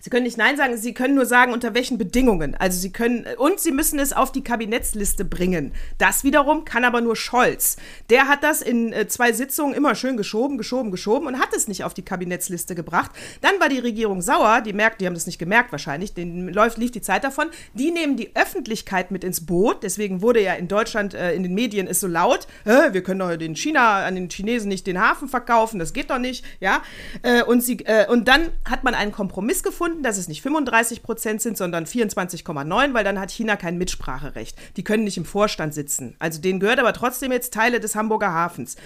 Sie 0.00 0.10
können 0.10 0.24
nicht 0.24 0.38
Nein 0.38 0.56
sagen, 0.56 0.76
Sie 0.76 0.94
können 0.94 1.16
nur 1.16 1.26
sagen, 1.26 1.52
unter 1.52 1.74
welchen 1.74 1.98
Bedingungen. 1.98 2.54
Also 2.54 2.78
Sie 2.78 2.92
können, 2.92 3.26
und 3.36 3.58
Sie 3.58 3.72
müssen 3.72 3.98
es 3.98 4.12
auf 4.12 4.30
die 4.30 4.44
Kabinettsliste 4.44 5.24
bringen. 5.24 5.72
Das 5.98 6.22
wiederum 6.22 6.64
kann 6.64 6.84
aber 6.84 7.00
nur 7.00 7.16
Scholz. 7.16 7.76
Der 8.08 8.28
hat 8.28 8.44
das 8.44 8.62
in 8.62 8.92
äh, 8.92 9.08
zwei 9.08 9.32
Sitzungen 9.32 9.74
immer 9.74 9.96
schön 9.96 10.16
geschoben, 10.16 10.56
geschoben, 10.56 10.92
geschoben 10.92 11.26
und 11.26 11.40
hat 11.40 11.52
es 11.54 11.66
nicht 11.66 11.82
auf 11.82 11.94
die 11.94 12.04
Kabinettsliste 12.04 12.76
gebracht. 12.76 13.10
Dann 13.40 13.58
war 13.58 13.68
die 13.68 13.80
Regierung 13.80 14.22
sauer, 14.22 14.60
die 14.60 14.72
merkt, 14.72 15.00
die 15.00 15.06
haben 15.06 15.14
das 15.14 15.26
nicht 15.26 15.38
gemerkt 15.38 15.72
wahrscheinlich, 15.72 16.14
denen 16.14 16.48
läuft, 16.54 16.78
lief 16.78 16.92
die 16.92 17.02
Zeit 17.02 17.24
davon. 17.24 17.48
Die 17.74 17.90
nehmen 17.90 18.16
die 18.16 18.36
Öffentlichkeit 18.36 19.10
mit 19.10 19.24
ins 19.24 19.44
Boot. 19.44 19.82
Deswegen 19.82 20.22
wurde 20.22 20.40
ja 20.40 20.54
in 20.54 20.68
Deutschland, 20.68 21.12
äh, 21.12 21.34
in 21.34 21.42
den 21.42 21.54
Medien 21.54 21.88
ist 21.88 22.00
so 22.00 22.06
laut, 22.06 22.46
"Hä, 22.64 22.92
wir 22.92 23.02
können 23.02 23.18
doch 23.18 23.36
den 23.36 23.56
China, 23.56 24.06
an 24.06 24.14
den 24.14 24.30
Chinesen 24.30 24.68
nicht 24.68 24.86
den 24.86 25.00
Hafen 25.00 25.28
verkaufen, 25.28 25.80
das 25.80 25.92
geht 25.92 26.08
doch 26.10 26.18
nicht, 26.18 26.44
ja. 26.60 26.82
Äh, 27.22 27.42
und, 27.42 27.62
sie, 27.62 27.84
und 28.08 28.28
dann 28.28 28.48
hat 28.64 28.84
man 28.84 28.94
einen 28.94 29.12
Kompromiss 29.12 29.62
gefunden, 29.62 29.77
dass 30.02 30.18
es 30.18 30.28
nicht 30.28 30.42
35 30.42 31.02
Prozent 31.02 31.40
sind, 31.40 31.56
sondern 31.56 31.84
24,9, 31.84 32.94
weil 32.94 33.04
dann 33.04 33.18
hat 33.18 33.30
China 33.30 33.56
kein 33.56 33.78
Mitspracherecht. 33.78 34.56
Die 34.76 34.84
können 34.84 35.04
nicht 35.04 35.16
im 35.16 35.24
Vorstand 35.24 35.74
sitzen. 35.74 36.16
Also 36.18 36.40
denen 36.40 36.60
gehört 36.60 36.78
aber 36.78 36.92
trotzdem 36.92 37.32
jetzt 37.32 37.54
Teile 37.54 37.80
des 37.80 37.94
Hamburger 37.94 38.32
Hafens. 38.32 38.76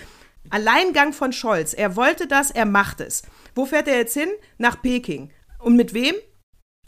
Alleingang 0.50 1.12
von 1.12 1.32
Scholz. 1.32 1.74
Er 1.74 1.96
wollte 1.96 2.26
das, 2.26 2.50
er 2.50 2.66
macht 2.66 3.00
es. 3.00 3.22
Wo 3.54 3.64
fährt 3.66 3.88
er 3.88 3.96
jetzt 3.96 4.14
hin? 4.14 4.30
Nach 4.58 4.80
Peking. 4.80 5.30
Und 5.58 5.76
mit 5.76 5.94
wem? 5.94 6.14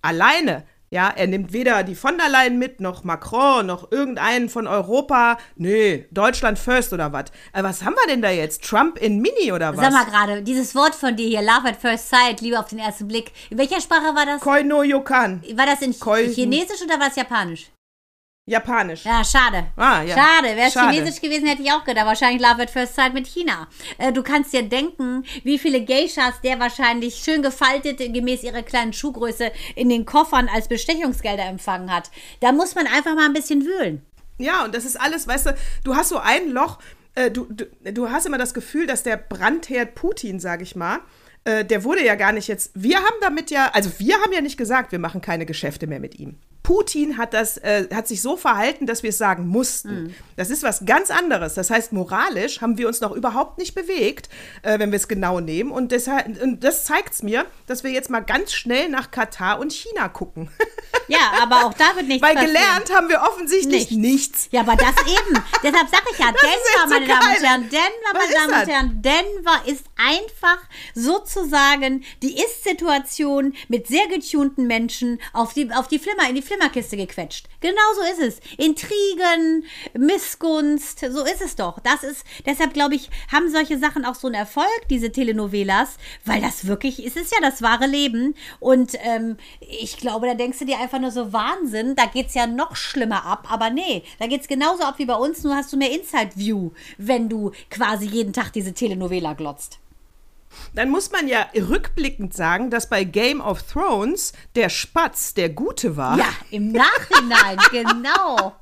Alleine. 0.03 0.65
Ja, 0.95 1.09
er 1.17 1.27
nimmt 1.27 1.53
weder 1.53 1.83
die 1.83 1.97
von 1.97 2.17
der 2.19 2.29
Leyen 2.29 2.57
mit, 2.57 2.79
noch 2.81 3.03
Macron, 3.03 3.67
noch 3.67 3.91
irgendeinen 3.91 4.49
von 4.49 4.69
Europa. 4.69 5.39
Nee, 5.57 6.07
Deutschland 6.13 6.57
first 6.57 6.93
oder 6.93 7.13
was? 7.13 7.25
Äh, 7.53 7.65
was 7.65 7.83
haben 7.83 7.95
wir 7.95 8.07
denn 8.07 8.23
da 8.23 8.31
jetzt? 8.31 8.63
Trump 8.63 8.97
in 8.99 9.21
Mini 9.21 9.51
oder 9.51 9.77
was? 9.77 9.81
Sag 9.85 9.93
mal 9.93 10.05
gerade, 10.05 10.43
dieses 10.43 10.73
Wort 10.77 10.95
von 10.95 11.17
dir 11.17 11.27
hier, 11.27 11.43
Love 11.43 11.71
at 11.71 11.77
First 11.81 12.11
Sight, 12.11 12.41
Liebe 12.43 12.61
auf 12.61 12.69
den 12.69 12.79
ersten 12.79 13.09
Blick. 13.09 13.33
In 13.51 13.59
welcher 13.59 13.81
Sprache 13.81 14.15
war 14.15 14.25
das? 14.25 14.41
Koi 14.41 14.63
no 14.63 14.85
Yokan. 14.85 15.43
War 15.57 15.67
das 15.67 15.83
in 15.83 15.99
Koi- 15.99 16.29
Chinesisch 16.33 16.83
oder 16.85 17.01
war 17.01 17.09
es 17.09 17.17
Japanisch? 17.17 17.71
Japanisch. 18.47 19.05
Ja, 19.07 19.25
schade. 19.25 19.69
Ah, 19.75 20.03
ja. 20.03 20.15
Schade. 20.15 20.55
Wäre 20.55 20.69
es. 20.69 20.75
Chinesisch 20.75 21.21
gewesen, 21.21 21.47
hätte 21.47 21.63
ich 21.63 21.73
auch 21.73 21.85
gedacht. 21.85 22.05
Wahrscheinlich 22.07 22.43
Love 22.43 22.63
at 22.63 22.71
First 22.71 22.95
Sight 22.95 23.15
mit 23.15 23.27
China. 23.27 23.69
Äh, 23.97 24.13
du 24.13 24.23
kannst 24.23 24.53
dir 24.53 24.63
denken, 24.63 25.25
wie 25.45 25.59
viele 25.59 25.83
Geishas 25.83 26.43
der 26.43 26.61
wahrscheinlich 26.61 27.15
schön 27.15 27.43
gefaltet, 27.43 27.99
gemäß 27.99 28.43
ihrer 28.43 28.63
kleinen 28.63 28.93
Schuhgröße, 28.93 29.51
in 29.77 29.89
den 29.89 30.05
Koffern 30.05 30.51
als 30.53 30.69
Bestechungsgelder 30.69 31.45
empfangen 31.45 31.91
hat. 31.91 32.11
Da 32.41 32.53
muss 32.53 32.75
man 32.75 32.87
einfach 32.87 33.15
mal 33.15 33.25
ein 33.25 33.33
bisschen 33.33 33.65
wühlen. 33.65 34.05
Ja, 34.37 34.65
und 34.65 34.75
das 34.75 34.85
ist 34.85 35.01
alles, 35.01 35.27
weißt 35.27 35.47
du, 35.47 35.57
du 35.85 35.97
hast 35.97 36.11
so 36.11 36.19
ein 36.19 36.51
Loch, 36.51 36.81
äh, 37.15 37.31
du, 37.31 37.47
du, 37.47 37.65
du 37.93 38.11
hast 38.11 38.27
immer 38.27 38.39
das 38.39 38.53
Gefühl, 38.53 38.87
dass 38.87 39.03
der 39.03 39.17
Brandherd 39.17 39.95
Putin, 39.95 40.39
sag 40.39 40.61
ich 40.61 40.77
mal, 40.77 40.99
äh, 41.45 41.65
der 41.65 41.83
wurde 41.85 42.05
ja 42.05 42.15
gar 42.15 42.33
nicht 42.33 42.49
jetzt, 42.49 42.73
wir 42.75 42.99
haben 42.99 43.17
damit 43.23 43.51
ja, 43.51 43.71
also 43.73 43.91
wir 43.99 44.17
haben 44.17 44.33
ja 44.33 44.43
nicht 44.43 44.59
gesagt, 44.59 44.93
wir 44.93 44.99
machen 44.99 45.23
keine 45.23 45.47
Geschäfte 45.47 45.87
mehr 45.87 46.01
mit 46.01 46.19
ihm. 46.19 46.37
Putin 46.65 47.19
hat 47.19 47.35
das, 47.35 47.59
äh, 47.59 47.87
hat 47.95 48.09
sich 48.09 48.23
so 48.23 48.39
verhalten, 48.39 48.87
dass 48.87 49.03
wir 49.03 49.11
es 49.11 49.19
sagen 49.19 49.47
mussten. 49.47 50.15
Das 50.37 50.49
ist 50.49 50.63
was 50.63 50.87
ganz 50.87 51.11
anderes. 51.11 51.53
Das 51.55 51.69
heißt, 51.71 51.93
moralisch 51.93 52.63
haben 52.63 52.79
wir 52.79 52.89
uns 52.89 53.03
noch 53.03 53.13
überhaupt 53.13 53.59
nicht 53.59 53.75
bewegt, 53.75 54.31
äh, 54.63 54.79
wenn 54.79 54.91
wir 54.91 54.97
es 54.97 55.07
genau 55.07 55.41
nehmen. 55.41 55.71
Und, 55.71 55.93
deshalb, 55.93 56.41
und 56.43 56.65
das 56.65 56.87
zeigt 56.87 57.13
es 57.13 57.23
mir, 57.23 57.45
dass 57.67 57.85
wir 57.85 57.91
jetzt 57.91 58.09
mal 58.09 58.21
ganz 58.21 58.55
schnell 58.55 58.89
nach 58.89 59.11
Katar 59.11 59.61
und 59.61 59.73
China 59.73 60.09
gucken. 60.09 60.51
Ja, 61.07 61.33
aber 61.43 61.67
auch 61.67 61.75
da 61.75 61.97
wird 61.97 62.09
nichts 62.09 62.23
Weil 62.23 62.35
passieren. 62.35 62.55
gelernt 62.55 62.95
haben 62.95 63.09
wir 63.11 63.21
offensichtlich 63.21 63.91
Nichts. 63.91 63.93
nichts. 63.93 64.49
Ja, 64.53 64.63
aber 64.63 64.75
das 64.75 64.95
eben. 65.01 65.43
Deshalb 65.63 65.91
sage 65.91 66.05
ich 66.11 66.19
ja, 66.19 66.29
echt 66.29 66.43
Denver, 66.43 66.83
so 66.85 66.89
meine 66.89 67.07
Damen 67.07 67.37
und 67.37 67.43
Herren, 67.45 67.69
Denver, 67.69 68.13
meine 68.15 68.33
Damen 68.33 68.47
und 68.47 68.53
das? 68.53 68.69
Herren, 68.69 69.03
Denver 69.03 69.63
ist 69.67 69.85
einfach 69.97 70.59
sozusagen 70.95 72.05
die 72.23 72.39
Ist-Situation 72.39 73.55
mit 73.69 73.87
sehr 73.87 74.07
getunten 74.09 74.67
Menschen 74.67 75.21
auf 75.35 75.53
die, 75.53 75.71
auf 75.73 75.89
die 75.89 75.99
Flimmer, 75.99 76.29
in 76.29 76.37
die 76.37 76.43
Flimmerkiste 76.55 76.97
gequetscht. 76.97 77.47
Genau 77.61 77.81
so 77.97 78.03
ist 78.03 78.21
es. 78.21 78.41
Intrigen, 78.59 79.65
Missgunst, 79.97 81.01
so 81.01 81.25
ist 81.25 81.41
es 81.41 81.57
doch. 81.57 81.81
Das 81.81 82.03
ist, 82.03 82.25
deshalb 82.47 82.75
glaube 82.75 82.95
ich, 82.95 83.11
haben 83.33 83.51
solche 83.51 83.79
Sachen 83.79 84.05
auch 84.05 84.15
so 84.15 84.29
einen 84.29 84.35
Erfolg, 84.35 84.69
diese 84.89 85.11
Telenovelas, 85.11 85.97
weil 86.25 86.41
das 86.41 86.67
wirklich, 86.67 87.05
es 87.05 87.17
ist 87.17 87.33
ja 87.33 87.39
das 87.41 87.63
wahre 87.63 87.87
Leben. 87.87 88.35
Und 88.61 88.93
ähm, 89.03 89.37
ich 89.61 89.97
glaube, 89.97 90.27
da 90.27 90.35
denkst 90.35 90.59
du 90.61 90.65
dir 90.65 90.79
einfach 90.79 91.01
nur 91.01 91.11
so 91.11 91.33
Wahnsinn, 91.33 91.97
da 91.97 92.07
geht's 92.07 92.35
ja 92.35 92.47
noch 92.47 92.77
schlimmer 92.77 93.27
ab. 93.27 93.49
Aber 93.51 93.71
nee, 93.71 94.05
da 94.19 94.27
geht's 94.27 94.49
genauso 94.49 94.85
ab 94.85 94.95
wie 94.99 95.07
bei 95.07 95.17
uns, 95.17 95.43
nur 95.43 95.57
hast 95.57 95.73
du 95.73 95.77
mehr 95.77 95.91
Inside-View, 95.91 96.71
wenn 96.99 97.29
du 97.29 97.53
quasi 97.71 98.07
jeden 98.07 98.33
Tag 98.33 98.53
diese 98.53 98.73
Telenovela 98.73 99.35
glotzt. 99.35 99.81
Dann 100.75 100.91
muss 100.91 101.11
man 101.11 101.29
ja 101.29 101.47
rückblickend 101.55 102.35
sagen, 102.35 102.71
dass 102.71 102.89
bei 102.89 103.05
Game 103.05 103.41
of 103.41 103.63
Thrones 103.63 104.33
der 104.55 104.69
Spatz 104.69 105.35
der 105.35 105.49
Gute 105.51 105.97
war. 105.97 106.19
Ja, 106.19 106.29
im 106.51 106.73
Nachhinein, 106.73 107.59
genau. 107.71 108.55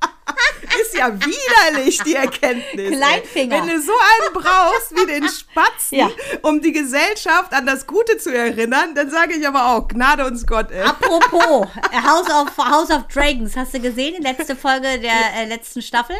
Ist 0.81 0.95
ja 0.97 1.11
widerlich, 1.13 1.99
die 2.03 2.15
Erkenntnis. 2.15 2.97
Kleinfinger. 2.97 3.57
Wenn 3.57 3.67
du 3.67 3.81
so 3.81 3.91
einen 3.91 4.33
brauchst 4.33 4.91
wie 4.95 5.05
den 5.05 5.27
Spatzen, 5.27 5.97
Ja. 5.99 6.09
um 6.41 6.61
die 6.61 6.71
Gesellschaft 6.71 7.53
an 7.53 7.65
das 7.65 7.85
Gute 7.85 8.17
zu 8.17 8.35
erinnern, 8.35 8.95
dann 8.95 9.09
sage 9.11 9.33
ich 9.35 9.45
aber 9.47 9.71
auch, 9.75 9.87
Gnade 9.87 10.25
uns 10.25 10.47
Gott, 10.47 10.71
ey. 10.71 10.81
Apropos, 10.81 11.67
House 12.03 12.29
of, 12.29 12.57
House 12.57 12.89
of 12.89 13.03
Dragons, 13.13 13.55
hast 13.55 13.73
du 13.73 13.79
gesehen, 13.79 14.15
die 14.17 14.23
letzte 14.23 14.55
Folge 14.55 14.99
der 14.99 15.11
äh, 15.35 15.45
letzten 15.45 15.81
Staffel? 15.81 16.15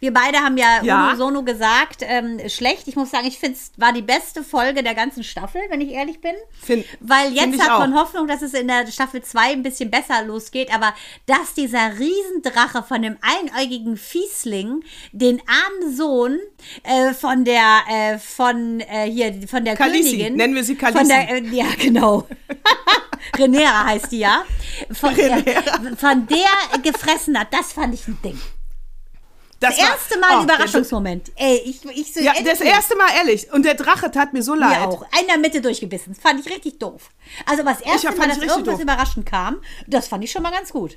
Wir 0.00 0.12
beide 0.14 0.38
haben 0.38 0.56
ja, 0.56 0.82
Ja. 0.82 1.08
unisono 1.08 1.42
gesagt, 1.42 1.98
ähm, 2.00 2.40
schlecht. 2.48 2.88
Ich 2.88 2.96
muss 2.96 3.10
sagen, 3.10 3.26
ich 3.26 3.38
finde 3.38 3.56
es 3.58 3.70
war 3.76 3.92
die 3.92 4.00
beste 4.02 4.42
Folge 4.42 4.82
der 4.82 4.94
ganzen 4.94 5.22
Staffel, 5.22 5.60
wenn 5.68 5.80
ich 5.82 5.90
ehrlich 5.90 6.20
bin. 6.22 6.32
Find- 6.60 6.86
Weil 7.00 7.32
jetzt 7.34 7.54
ich 7.54 7.60
hat 7.60 7.78
man 7.78 7.92
auch. 7.94 8.00
Hoffnung, 8.04 8.26
dass 8.26 8.40
es 8.40 8.54
in 8.54 8.66
der 8.68 8.86
Staffel 8.86 9.22
2 9.22 9.52
ein 9.52 9.62
bisschen 9.62 9.90
besser 9.90 10.22
losgeht. 10.24 10.74
Aber 10.74 10.94
dass 11.26 11.52
dieser 11.54 11.98
Riesendrache 11.98 12.82
von 12.82 13.02
dem 13.02 13.18
einäugigen 13.20 13.98
Fiesling 13.98 14.82
den 15.12 15.40
armen 15.46 15.94
Sohn 15.94 16.38
äh, 16.82 17.12
von 17.12 17.44
der, 17.44 17.80
äh, 17.90 18.18
von 18.18 18.80
äh, 18.80 19.10
hier, 19.10 19.46
von 19.48 19.64
der 19.66 19.76
Khaleesi. 19.76 20.12
Königin. 20.12 20.36
Nennen 20.36 20.54
wir 20.54 20.64
sie 20.64 20.76
Von 20.76 20.92
Khaleesi. 20.94 21.08
der, 21.08 21.30
äh, 21.30 21.40
ja, 21.54 21.66
genau. 21.78 22.26
Renera 23.36 23.84
heißt 23.84 24.12
die 24.12 24.20
ja. 24.20 24.44
Von, 24.92 25.14
der, 25.14 25.42
von 25.98 26.26
der 26.26 26.78
gefressen 26.82 27.38
hat, 27.38 27.52
das 27.52 27.74
fand 27.74 27.92
ich 27.94 28.08
ein 28.08 28.18
Ding. 28.24 28.40
Das 29.60 29.76
Das 29.76 29.84
war- 29.84 29.92
erste 29.94 30.18
Mal 30.18 30.38
oh, 30.40 30.42
Überraschungsmoment. 30.44 31.32
Ey, 31.36 31.56
ich, 31.66 31.84
ich 31.84 32.14
so 32.14 32.20
Ja, 32.20 32.32
das 32.32 32.40
endlich. 32.40 32.68
erste 32.70 32.96
Mal, 32.96 33.08
ehrlich. 33.18 33.52
Und 33.52 33.64
der 33.64 33.74
Drache 33.74 34.10
tat 34.10 34.32
mir 34.32 34.42
so 34.42 34.54
leid. 34.54 34.80
Mir 34.80 34.88
auch. 34.88 35.02
Einer 35.12 35.20
in 35.20 35.26
der 35.26 35.38
Mitte 35.38 35.60
durchgebissen. 35.60 36.14
Das 36.14 36.22
fand 36.22 36.40
ich 36.40 36.50
richtig 36.50 36.78
doof. 36.78 37.10
Also, 37.46 37.60
aber 37.62 37.72
das 37.72 37.82
erste 37.82 38.06
fand 38.08 38.18
Mal, 38.18 38.28
ich 38.30 38.34
dass 38.38 38.42
irgendwas 38.48 38.74
doof. 38.74 38.82
überraschend 38.82 39.26
kam, 39.26 39.60
das 39.86 40.08
fand 40.08 40.24
ich 40.24 40.32
schon 40.32 40.42
mal 40.42 40.50
ganz 40.50 40.70
gut. 40.72 40.96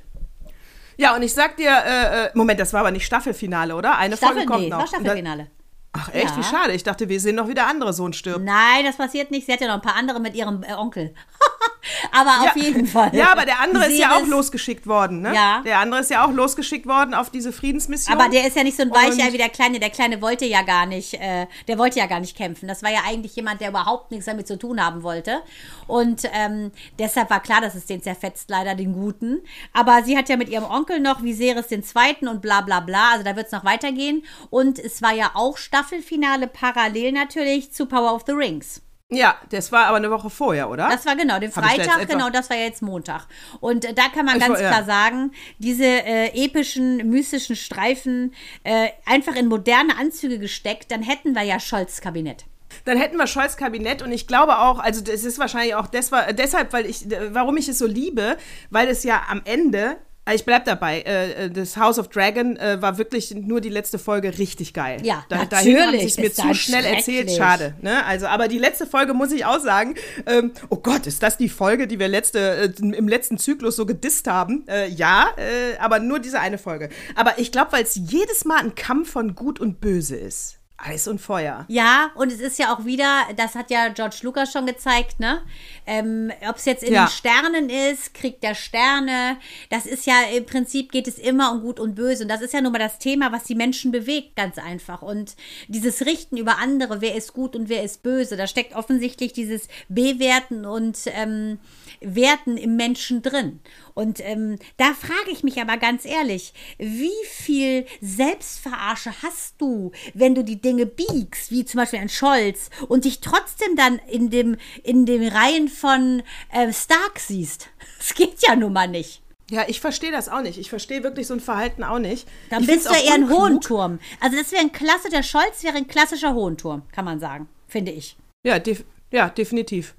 Ja, 0.96 1.14
und 1.14 1.22
ich 1.22 1.34
sag 1.34 1.56
dir, 1.56 1.70
äh, 1.70 2.24
äh, 2.26 2.30
Moment, 2.34 2.58
das 2.58 2.72
war 2.72 2.80
aber 2.80 2.90
nicht 2.90 3.04
Staffelfinale, 3.04 3.74
oder? 3.76 3.98
Eine 3.98 4.16
Staffel, 4.16 4.36
Folge 4.36 4.48
kommt 4.50 4.60
nee, 4.62 4.68
noch. 4.70 4.78
war 4.78 4.86
Staffelfinale. 4.86 5.50
Ach 5.92 6.08
echt, 6.14 6.30
Ja. 6.30 6.36
wie 6.38 6.42
schade. 6.44 6.72
Ich 6.72 6.82
dachte, 6.84 7.08
wir 7.08 7.20
sehen 7.20 7.34
noch 7.36 7.48
wieder 7.48 7.66
andere 7.66 7.92
Sohn 7.92 8.12
stirbt. 8.12 8.44
Nein, 8.44 8.84
das 8.84 8.96
passiert 8.96 9.30
nicht. 9.30 9.46
Sie 9.46 9.52
hat 9.52 9.60
ja 9.60 9.66
noch 9.68 9.74
ein 9.74 9.82
paar 9.82 9.96
andere 9.96 10.20
mit 10.20 10.34
ihrem 10.34 10.62
äh, 10.62 10.72
Onkel. 10.74 11.14
aber 12.12 12.48
auf 12.48 12.56
jeden 12.56 12.86
Fall. 12.86 13.14
Ja, 13.14 13.32
aber 13.32 13.44
der 13.44 13.60
andere 13.60 13.86
ist 13.86 13.98
ja 13.98 14.16
auch 14.16 14.26
losgeschickt 14.26 14.86
worden, 14.86 15.22
ne? 15.22 15.34
Ja. 15.34 15.62
Der 15.64 15.78
andere 15.78 16.00
ist 16.00 16.10
ja 16.10 16.24
auch 16.24 16.32
losgeschickt 16.32 16.86
worden 16.86 17.14
auf 17.14 17.30
diese 17.30 17.52
Friedensmission. 17.52 18.18
Aber 18.18 18.28
der 18.28 18.46
ist 18.46 18.56
ja 18.56 18.64
nicht 18.64 18.76
so 18.76 18.82
ein 18.82 18.90
Weicher 18.90 19.32
wie 19.32 19.38
der 19.38 19.48
Kleine. 19.48 19.80
Der 19.80 19.90
Kleine 19.90 20.20
wollte 20.22 20.44
ja 20.44 20.62
gar 20.62 20.86
nicht, 20.86 21.14
äh, 21.14 21.46
der 21.68 21.78
wollte 21.78 21.98
ja 21.98 22.06
gar 22.06 22.20
nicht 22.20 22.36
kämpfen. 22.36 22.68
Das 22.68 22.82
war 22.82 22.90
ja 22.90 23.00
eigentlich 23.06 23.36
jemand, 23.36 23.60
der 23.60 23.70
überhaupt 23.70 24.10
nichts 24.10 24.26
damit 24.26 24.46
zu 24.46 24.58
tun 24.58 24.84
haben 24.84 25.02
wollte. 25.02 25.42
Und 25.86 26.22
ähm, 26.32 26.72
deshalb 26.98 27.30
war 27.30 27.40
klar, 27.40 27.60
dass 27.60 27.74
es 27.74 27.86
den 27.86 28.02
zerfetzt, 28.02 28.50
leider 28.50 28.74
den 28.74 28.92
Guten. 28.92 29.42
Aber 29.72 30.02
sie 30.04 30.16
hat 30.16 30.28
ja 30.28 30.36
mit 30.36 30.48
ihrem 30.48 30.64
Onkel 30.64 31.00
noch 31.00 31.22
Viserys 31.22 31.68
den 31.68 31.82
Zweiten 31.82 32.28
und 32.28 32.42
bla 32.42 32.60
bla 32.60 32.80
bla. 32.80 33.12
Also 33.12 33.24
da 33.24 33.36
wird 33.36 33.46
es 33.46 33.52
noch 33.52 33.64
weitergehen. 33.64 34.24
Und 34.50 34.78
es 34.78 35.02
war 35.02 35.12
ja 35.12 35.32
auch 35.34 35.56
Staffelfinale 35.56 36.46
parallel 36.46 37.12
natürlich 37.12 37.72
zu 37.72 37.86
Power 37.86 38.14
of 38.14 38.24
the 38.26 38.32
Rings. 38.32 38.83
Ja, 39.10 39.36
das 39.50 39.70
war 39.70 39.86
aber 39.86 39.98
eine 39.98 40.10
Woche 40.10 40.30
vorher, 40.30 40.70
oder? 40.70 40.88
Das 40.88 41.04
war 41.04 41.14
genau, 41.14 41.38
den 41.38 41.52
Freitag, 41.52 42.08
genau, 42.08 42.30
das 42.30 42.48
war 42.48 42.56
ja 42.56 42.64
jetzt 42.64 42.80
Montag. 42.82 43.26
Und 43.60 43.84
äh, 43.84 43.92
da 43.92 44.04
kann 44.08 44.24
man 44.24 44.36
Ich 44.36 44.40
ganz 44.40 44.54
war- 44.54 44.62
ja. 44.62 44.70
klar 44.70 44.84
sagen, 44.84 45.32
diese 45.58 45.84
äh, 45.84 46.28
epischen, 46.44 47.08
mystischen 47.10 47.54
Streifen 47.54 48.34
äh, 48.64 48.88
einfach 49.04 49.36
in 49.36 49.46
moderne 49.46 49.98
Anzüge 49.98 50.38
gesteckt, 50.38 50.90
dann 50.90 51.02
hätten 51.02 51.34
wir 51.34 51.42
ja 51.42 51.60
Scholz 51.60 52.00
Kabinett. 52.00 52.46
Dann 52.86 52.96
hätten 52.98 53.18
wir 53.18 53.26
Scholz 53.26 53.56
Kabinett 53.56 54.00
und 54.02 54.10
ich 54.10 54.26
glaube 54.26 54.58
auch, 54.58 54.78
also 54.78 55.00
das 55.02 55.22
ist 55.22 55.38
wahrscheinlich 55.38 55.74
auch 55.74 55.86
des, 55.86 56.10
deshalb, 56.32 56.72
weil 56.72 56.86
ich, 56.86 57.06
warum 57.30 57.56
ich 57.58 57.68
es 57.68 57.78
so 57.78 57.86
liebe, 57.86 58.36
weil 58.70 58.88
es 58.88 59.04
ja 59.04 59.22
am 59.28 59.42
Ende, 59.44 59.90
äh, 59.90 59.96
ich 60.32 60.44
bleib 60.44 60.64
dabei, 60.64 61.02
äh, 61.02 61.50
das 61.50 61.76
House 61.76 61.98
of 61.98 62.08
Dragon 62.08 62.56
äh, 62.56 62.80
war 62.80 62.96
wirklich 62.96 63.34
nur 63.34 63.60
die 63.60 63.68
letzte 63.68 63.98
Folge 63.98 64.38
richtig 64.38 64.72
geil. 64.72 65.00
Ja, 65.04 65.24
da, 65.28 65.44
dahin 65.44 65.76
haben 65.76 65.84
natürlich, 65.86 66.14
sie 66.14 66.22
es 66.22 66.38
mir 66.38 66.48
zu 66.48 66.54
schnell 66.54 66.84
erzählt, 66.84 67.30
schade. 67.30 67.74
Ne? 67.82 68.04
Also, 68.06 68.26
aber 68.26 68.48
die 68.48 68.58
letzte 68.58 68.86
Folge 68.86 69.12
muss 69.12 69.32
ich 69.32 69.44
auch 69.44 69.60
sagen, 69.60 69.94
ähm, 70.26 70.52
oh 70.70 70.76
Gott, 70.76 71.06
ist 71.06 71.22
das 71.22 71.36
die 71.36 71.50
Folge, 71.50 71.86
die 71.86 71.98
wir 71.98 72.08
letzte, 72.08 72.38
äh, 72.38 72.72
im 72.80 73.06
letzten 73.06 73.36
Zyklus 73.36 73.76
so 73.76 73.84
gedisst 73.84 74.26
haben? 74.26 74.66
Äh, 74.66 74.88
ja, 74.88 75.28
äh, 75.36 75.76
aber 75.78 75.98
nur 75.98 76.20
diese 76.20 76.40
eine 76.40 76.56
Folge. 76.56 76.88
Aber 77.16 77.38
ich 77.38 77.52
glaube, 77.52 77.72
weil 77.72 77.82
es 77.82 77.94
jedes 77.94 78.46
Mal 78.46 78.60
ein 78.60 78.74
Kampf 78.74 79.10
von 79.10 79.34
Gut 79.34 79.60
und 79.60 79.80
Böse 79.80 80.16
ist. 80.16 80.58
Eis 80.76 81.06
und 81.06 81.20
Feuer. 81.20 81.64
Ja, 81.68 82.10
und 82.16 82.32
es 82.32 82.40
ist 82.40 82.58
ja 82.58 82.74
auch 82.74 82.84
wieder, 82.84 83.22
das 83.36 83.54
hat 83.54 83.70
ja 83.70 83.88
George 83.88 84.16
Lucas 84.22 84.50
schon 84.52 84.66
gezeigt, 84.66 85.20
ne? 85.20 85.40
Ähm, 85.86 86.32
Ob 86.48 86.56
es 86.56 86.64
jetzt 86.64 86.82
in 86.82 86.92
Ja. 86.92 87.04
den 87.04 87.10
Sternen 87.10 87.70
ist, 87.70 88.12
Krieg 88.12 88.40
der 88.40 88.54
Sterne, 88.56 89.36
das 89.70 89.86
ist 89.86 90.04
ja 90.04 90.14
im 90.36 90.44
Prinzip 90.46 90.90
geht 90.90 91.06
es 91.06 91.16
immer 91.18 91.52
um 91.52 91.60
Gut 91.60 91.78
und 91.78 91.94
Böse. 91.94 92.24
Und 92.24 92.28
das 92.28 92.40
ist 92.40 92.52
ja 92.52 92.60
nun 92.60 92.72
mal 92.72 92.78
das 92.80 92.98
Thema, 92.98 93.30
was 93.30 93.44
die 93.44 93.54
Menschen 93.54 93.92
bewegt, 93.92 94.34
ganz 94.34 94.58
einfach. 94.58 95.00
Und 95.00 95.36
dieses 95.68 96.04
Richten 96.06 96.36
über 96.36 96.58
andere, 96.58 97.00
wer 97.00 97.14
ist 97.14 97.32
gut 97.34 97.54
und 97.54 97.68
wer 97.68 97.84
ist 97.84 98.02
böse, 98.02 98.36
da 98.36 98.46
steckt 98.48 98.74
offensichtlich 98.74 99.32
dieses 99.32 99.68
Bewerten 99.88 100.66
und 100.66 100.98
ähm, 101.06 101.58
Werten 102.06 102.56
im 102.56 102.76
Menschen 102.76 103.22
drin. 103.22 103.60
Und 103.94 104.20
ähm, 104.20 104.58
da 104.76 104.92
frage 104.94 105.30
ich 105.30 105.42
mich 105.42 105.60
aber 105.60 105.76
ganz 105.76 106.04
ehrlich, 106.04 106.52
wie 106.78 107.10
viel 107.28 107.86
Selbstverarsche 108.00 109.10
hast 109.22 109.54
du, 109.60 109.92
wenn 110.14 110.34
du 110.34 110.42
die 110.42 110.60
Dinge 110.60 110.86
biegst, 110.86 111.50
wie 111.50 111.64
zum 111.64 111.78
Beispiel 111.78 112.00
ein 112.00 112.08
Scholz, 112.08 112.70
und 112.88 113.04
dich 113.04 113.20
trotzdem 113.20 113.76
dann 113.76 114.00
in 114.10 114.30
dem 114.30 114.56
in 114.82 115.06
den 115.06 115.26
Reihen 115.28 115.68
von 115.68 116.22
äh, 116.52 116.72
Stark 116.72 117.18
siehst? 117.18 117.68
Das 117.98 118.14
geht 118.14 118.46
ja 118.46 118.54
nun 118.54 118.74
mal 118.74 118.86
nicht. 118.86 119.22
Ja, 119.50 119.64
ich 119.66 119.80
verstehe 119.80 120.10
das 120.10 120.28
auch 120.28 120.42
nicht. 120.42 120.58
Ich 120.58 120.68
verstehe 120.68 121.02
wirklich 121.02 121.26
so 121.26 121.34
ein 121.34 121.40
Verhalten 121.40 121.84
auch 121.84 121.98
nicht. 121.98 122.26
Dann 122.50 122.62
ich 122.62 122.68
bist 122.68 122.86
du 122.86 122.94
eher 122.94 123.14
ein. 123.14 123.30
Hohenturm. 123.30 123.98
Also 124.20 124.36
das 124.36 124.52
wäre 124.52 124.62
ein 124.62 124.72
klasse, 124.72 125.10
der 125.10 125.22
Scholz 125.22 125.62
wäre 125.62 125.76
ein 125.76 125.86
klassischer 125.86 126.34
Hohenturm, 126.34 126.82
kann 126.92 127.04
man 127.04 127.20
sagen, 127.20 127.48
finde 127.68 127.92
ich. 127.92 128.16
Ja, 128.44 128.58
def 128.58 128.84
ja, 129.10 129.28
definitiv. 129.28 129.94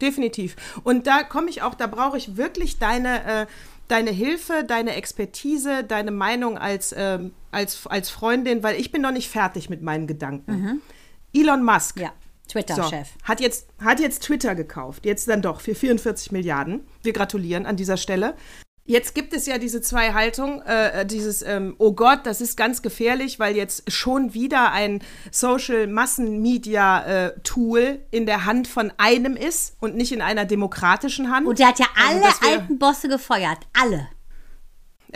Definitiv. 0.00 0.56
Und 0.84 1.06
da 1.06 1.22
komme 1.22 1.48
ich 1.50 1.62
auch, 1.62 1.74
da 1.74 1.86
brauche 1.86 2.18
ich 2.18 2.36
wirklich 2.36 2.78
deine, 2.78 3.24
äh, 3.24 3.46
deine 3.88 4.10
Hilfe, 4.10 4.64
deine 4.66 4.94
Expertise, 4.94 5.84
deine 5.84 6.10
Meinung 6.10 6.58
als, 6.58 6.94
ähm, 6.96 7.32
als, 7.50 7.86
als 7.86 8.10
Freundin, 8.10 8.62
weil 8.62 8.78
ich 8.80 8.92
bin 8.92 9.02
noch 9.02 9.12
nicht 9.12 9.30
fertig 9.30 9.70
mit 9.70 9.82
meinen 9.82 10.06
Gedanken. 10.06 10.82
Elon 11.32 11.64
Musk. 11.64 11.96
Mhm. 11.96 12.02
Ja, 12.02 12.12
So, 12.46 12.52
Twitter-Chef. 12.52 13.08
hat, 13.24 13.40
jetzt, 13.40 13.68
hat 13.82 14.00
jetzt 14.00 14.22
Twitter 14.22 14.54
gekauft. 14.54 15.04
Jetzt 15.04 15.28
dann 15.28 15.42
doch 15.42 15.60
für 15.60 15.74
44 15.74 16.32
Milliarden. 16.32 16.86
Wir 17.02 17.12
gratulieren 17.12 17.66
an 17.66 17.76
dieser 17.76 17.96
Stelle. 17.96 18.34
Jetzt 18.88 19.16
gibt 19.16 19.32
es 19.34 19.46
ja 19.46 19.58
diese 19.58 19.80
zwei 19.80 20.12
Haltungen, 20.12 20.62
äh, 20.62 21.04
dieses, 21.04 21.42
ähm, 21.42 21.74
oh 21.78 21.90
Gott, 21.92 22.20
das 22.24 22.40
ist 22.40 22.56
ganz 22.56 22.82
gefährlich, 22.82 23.40
weil 23.40 23.56
jetzt 23.56 23.90
schon 23.90 24.32
wieder 24.32 24.70
ein 24.72 25.02
Social-Massen-Media-Tool 25.32 28.00
in 28.10 28.26
der 28.26 28.44
Hand 28.44 28.68
von 28.68 28.92
einem 28.98 29.36
ist 29.36 29.74
und 29.80 29.96
nicht 29.96 30.12
in 30.12 30.22
einer 30.22 30.44
demokratischen 30.44 31.30
Hand. 31.30 31.46
Und 31.46 31.58
der 31.58 31.68
hat 31.68 31.78
ja 31.78 31.86
Also 31.96 32.22
alle 32.22 32.22
wär- 32.22 32.50
alten 32.60 32.78
Bosse 32.78 33.08
gefeuert. 33.08 33.58
Alle. 33.80 34.08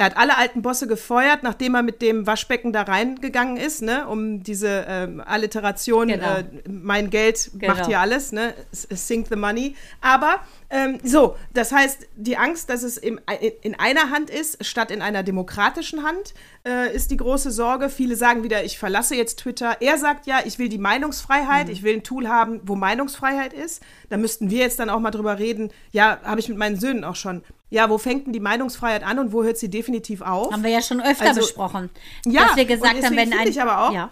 Er 0.00 0.06
hat 0.06 0.16
alle 0.16 0.38
alten 0.38 0.62
Bosse 0.62 0.86
gefeuert, 0.86 1.42
nachdem 1.42 1.74
er 1.74 1.82
mit 1.82 2.00
dem 2.00 2.26
Waschbecken 2.26 2.72
da 2.72 2.82
reingegangen 2.82 3.58
ist, 3.58 3.82
ne, 3.82 4.08
um 4.08 4.42
diese 4.42 4.86
ähm, 4.88 5.20
Alliteration, 5.20 6.08
Genau. 6.08 6.36
äh, 6.38 6.44
mein 6.68 7.10
Geld 7.10 7.50
Genau. 7.54 7.74
macht 7.74 7.84
hier 7.86 8.00
alles, 8.00 8.32
ne, 8.32 8.54
sink 8.72 9.26
the 9.28 9.36
money. 9.36 9.76
Aber 10.00 10.36
ähm, 10.70 10.98
so, 11.04 11.36
das 11.52 11.70
heißt, 11.72 12.06
die 12.16 12.38
Angst, 12.38 12.70
dass 12.70 12.82
es 12.82 12.96
im, 12.96 13.20
in, 13.42 13.52
in 13.60 13.74
einer 13.78 14.08
Hand 14.10 14.30
ist, 14.30 14.64
statt 14.64 14.90
in 14.90 15.02
einer 15.02 15.22
demokratischen 15.22 16.02
Hand, 16.02 16.32
äh, 16.66 16.94
ist 16.94 17.10
die 17.10 17.18
große 17.18 17.50
Sorge. 17.50 17.90
Viele 17.90 18.16
sagen 18.16 18.42
wieder, 18.42 18.64
ich 18.64 18.78
verlasse 18.78 19.14
jetzt 19.16 19.40
Twitter. 19.40 19.76
Er 19.80 19.98
sagt 19.98 20.26
ja, 20.26 20.40
ich 20.46 20.58
will 20.58 20.70
die 20.70 20.78
Meinungsfreiheit, 20.78 21.66
Mhm. 21.66 21.72
ich 21.72 21.82
will 21.82 21.96
ein 21.96 22.02
Tool 22.04 22.26
haben, 22.28 22.60
wo 22.64 22.74
Meinungsfreiheit 22.74 23.52
ist. 23.52 23.82
Da 24.08 24.16
müssten 24.16 24.48
wir 24.48 24.60
jetzt 24.60 24.78
dann 24.78 24.88
auch 24.88 25.00
mal 25.00 25.10
drüber 25.10 25.38
reden. 25.38 25.70
Ja, 25.92 26.20
habe 26.24 26.40
ich 26.40 26.48
mit 26.48 26.56
meinen 26.56 26.80
Söhnen 26.80 27.04
auch 27.04 27.16
schon. 27.16 27.42
Ja, 27.70 27.88
wo 27.88 27.98
fängt 27.98 28.26
denn 28.26 28.32
die 28.32 28.40
Meinungsfreiheit 28.40 29.04
an 29.04 29.18
und 29.20 29.32
wo 29.32 29.44
hört 29.44 29.56
sie 29.56 29.70
definitiv 29.70 30.22
auf? 30.22 30.52
Haben 30.52 30.64
wir 30.64 30.70
ja 30.70 30.82
schon 30.82 31.00
öfter 31.00 31.26
Also, 31.28 31.40
besprochen. 31.40 31.88
ja, 32.26 32.46
dass 32.48 32.56
wir 32.56 32.64
gesagt 32.64 33.02
haben, 33.02 33.16
wenn 33.16 33.32
ein. 33.32 33.46
ich 33.48 33.60
aber 33.62 33.86
auch- 33.88 33.92
Ja. 33.92 34.10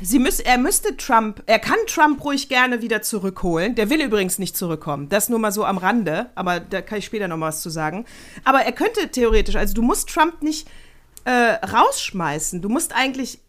Sie 0.00 0.20
müß, 0.20 0.38
er 0.40 0.58
müsste 0.58 0.96
Trump, 0.96 1.42
er 1.46 1.58
kann 1.58 1.76
Trump 1.88 2.22
ruhig 2.24 2.48
gerne 2.48 2.82
wieder 2.82 3.02
zurückholen. 3.02 3.74
Der 3.74 3.90
will 3.90 4.00
übrigens 4.00 4.38
nicht 4.38 4.56
zurückkommen. 4.56 5.08
Das 5.08 5.28
nur 5.28 5.40
mal 5.40 5.50
so 5.50 5.64
am 5.64 5.76
Rande, 5.76 6.30
aber 6.36 6.60
da 6.60 6.82
kann 6.82 6.98
ich 6.98 7.04
später 7.06 7.26
noch 7.26 7.36
mal 7.36 7.48
was 7.48 7.62
zu 7.62 7.68
sagen. 7.70 8.04
Aber 8.44 8.60
er 8.60 8.70
könnte 8.72 9.08
theoretisch, 9.10 9.56
also 9.56 9.74
du 9.74 9.82
musst 9.82 10.08
Trump 10.08 10.40
nicht 10.42 10.68
äh, 11.24 11.30
rausschmeißen. 11.32 12.62
Du 12.62 12.68
musst 12.68 12.94
eigentlich, 12.94 13.40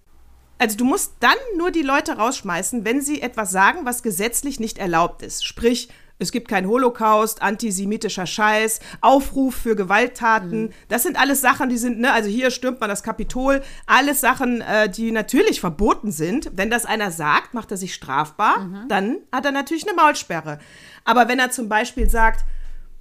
also 0.58 0.76
du 0.76 0.86
musst 0.86 1.14
dann 1.20 1.36
nur 1.58 1.70
die 1.72 1.84
Leute 1.84 2.14
rausschmeißen, 2.18 2.84
wenn 2.84 3.02
sie 3.02 3.22
etwas 3.22 3.52
sagen, 3.52 3.86
was 3.86 4.02
gesetzlich 4.02 4.60
nicht 4.60 4.80
erlaubt 4.80 5.22
ist. 5.22 5.46
Sprich, 5.46 5.90
es 6.20 6.34
gibt 6.34 6.49
keinen 6.49 6.67
Holocaust, 6.67 7.41
antisemitischer 7.41 8.26
Scheiß, 8.26 8.82
Aufruf 8.99 9.55
für 9.55 9.76
Gewalttaten. 9.76 10.63
Mhm. 10.63 10.70
Das 10.89 11.03
sind 11.03 11.17
alles 11.17 11.39
Sachen, 11.39 11.70
die 11.70 11.78
sind, 11.78 11.99
ne, 11.99 12.11
also 12.11 12.30
hier 12.30 12.51
stürmt 12.51 12.82
man 12.82 12.89
das 12.89 13.03
Kapitol. 13.03 13.61
Alles 13.88 14.20
Sachen, 14.20 14.59
äh, 14.61 14.89
die 14.89 15.11
natürlich 15.11 15.61
verboten 15.61 16.11
sind. 16.11 16.51
Wenn 16.53 16.70
das 16.70 16.86
einer 16.86 17.11
sagt, 17.11 17.53
macht 17.53 17.72
er 17.72 17.78
sich 17.78 17.93
strafbar, 17.93 18.59
mhm. 18.59 18.88
dann 18.89 19.17
hat 19.32 19.45
er 19.45 19.51
natürlich 19.51 19.88
eine 19.88 19.95
Maulsperre. 19.95 20.59
Aber 21.05 21.30
wenn 21.30 21.39
er 21.39 21.51
zum 21.51 21.70
Beispiel 21.70 22.09
sagt, 22.09 22.45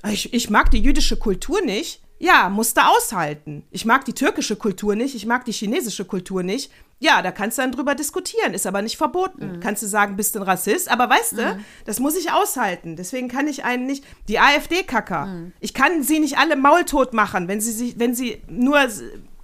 ich, 0.08 0.32
ich 0.32 0.48
mag 0.48 0.70
die 0.70 0.80
jüdische 0.80 1.16
Kultur 1.16 1.60
nicht, 1.62 2.00
ja, 2.18 2.48
musst 2.48 2.76
du 2.76 2.80
aushalten. 2.84 3.64
Ich 3.70 3.84
mag 3.84 4.04
die 4.04 4.12
türkische 4.12 4.56
Kultur 4.56 4.96
nicht, 4.96 5.14
ich 5.14 5.26
mag 5.26 5.44
die 5.44 5.52
chinesische 5.52 6.04
Kultur 6.04 6.42
nicht. 6.42 6.70
Ja, 7.00 7.22
da 7.22 7.30
kannst 7.30 7.58
du 7.58 7.62
dann 7.62 7.70
drüber 7.70 7.94
diskutieren, 7.94 8.54
ist 8.54 8.66
aber 8.66 8.82
nicht 8.82 8.96
verboten. 8.96 9.52
Mhm. 9.52 9.60
Kannst 9.60 9.84
du 9.84 9.86
sagen, 9.86 10.16
bist 10.16 10.34
du 10.34 10.40
ein 10.40 10.44
Rassist, 10.44 10.90
aber 10.90 11.08
weißt 11.08 11.34
mhm. 11.34 11.36
du, 11.36 11.60
das 11.84 12.00
muss 12.00 12.16
ich 12.16 12.32
aushalten. 12.32 12.96
Deswegen 12.96 13.28
kann 13.28 13.46
ich 13.46 13.64
einen 13.64 13.86
nicht, 13.86 14.04
die 14.26 14.40
AfD-Kacker, 14.40 15.26
mhm. 15.26 15.52
ich 15.60 15.74
kann 15.74 16.02
sie 16.02 16.18
nicht 16.18 16.38
alle 16.38 16.56
maultot 16.56 17.12
machen, 17.12 17.46
wenn 17.46 17.60
sie, 17.60 17.72
sich, 17.72 17.98
wenn 18.00 18.16
sie 18.16 18.42
nur 18.48 18.80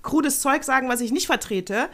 krudes 0.03 0.41
Zeug 0.41 0.65
sagen, 0.65 0.89
was 0.89 1.01
ich 1.01 1.13
nicht 1.13 1.27
vertrete. 1.27 1.89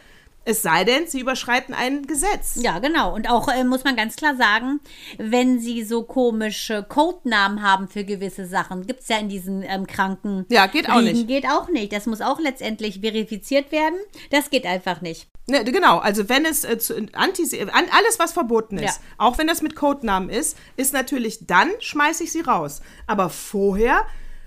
Es 0.45 0.62
sei 0.62 0.84
denn, 0.84 1.07
sie 1.07 1.20
überschreiten 1.20 1.74
ein 1.74 2.07
Gesetz. 2.07 2.59
Ja, 2.62 2.78
genau. 2.78 3.14
Und 3.14 3.28
auch 3.28 3.49
äh, 3.49 3.62
muss 3.62 3.84
man 3.84 3.95
ganz 3.95 4.16
klar 4.16 4.36
sagen, 4.36 4.80
wenn 5.18 5.61
sie 5.61 5.84
so 5.84 6.03
komische 6.03 6.82
Codenamen 6.82 7.62
haben 7.62 7.88
für 7.88 8.05
gewisse 8.05 8.47
Sachen, 8.47 8.86
gibt 8.86 9.03
es 9.03 9.09
ja 9.09 9.18
in 9.18 9.28
diesen 9.28 9.62
ähm, 9.62 9.86
kranken. 9.86 10.47
Ja, 10.49 10.66
geht 10.66 10.88
auch 10.88 11.03
nicht. 11.03 11.28
Geht 11.28 11.47
auch 11.47 11.68
nicht. 11.68 11.93
Das 11.93 12.07
muss 12.07 12.22
auch 12.22 12.41
letztendlich 12.41 13.01
verifiziert 13.01 13.70
werden. 13.70 13.99
Das 14.30 14.49
geht 14.49 14.64
einfach 14.64 15.03
nicht. 15.03 15.28
Ne, 15.47 15.64
genau, 15.64 15.99
also 15.99 16.28
wenn 16.28 16.45
es 16.45 16.64
äh, 16.64 16.78
zu, 16.78 16.95
anti, 17.12 17.61
an, 17.61 17.84
alles, 17.91 18.18
was 18.18 18.32
verboten 18.32 18.78
ist, 18.78 19.01
ja. 19.01 19.05
auch 19.18 19.36
wenn 19.36 19.47
das 19.47 19.62
mit 19.62 19.74
Codenamen 19.74 20.30
ist, 20.30 20.57
ist 20.76 20.93
natürlich, 20.93 21.47
dann 21.47 21.70
schmeiße 21.80 22.24
ich 22.24 22.32
sie 22.32 22.43
raus. 22.43 22.82
Aber 23.07 23.30
vorher, 23.30 24.05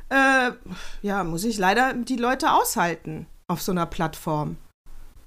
äh, 0.09 0.51
ja, 1.01 1.23
muss 1.23 1.43
ich 1.43 1.57
leider 1.57 1.93
die 1.93 2.15
Leute 2.15 2.53
aushalten 2.53 3.27
auf 3.47 3.61
so 3.61 3.71
einer 3.71 3.85
Plattform. 3.85 4.57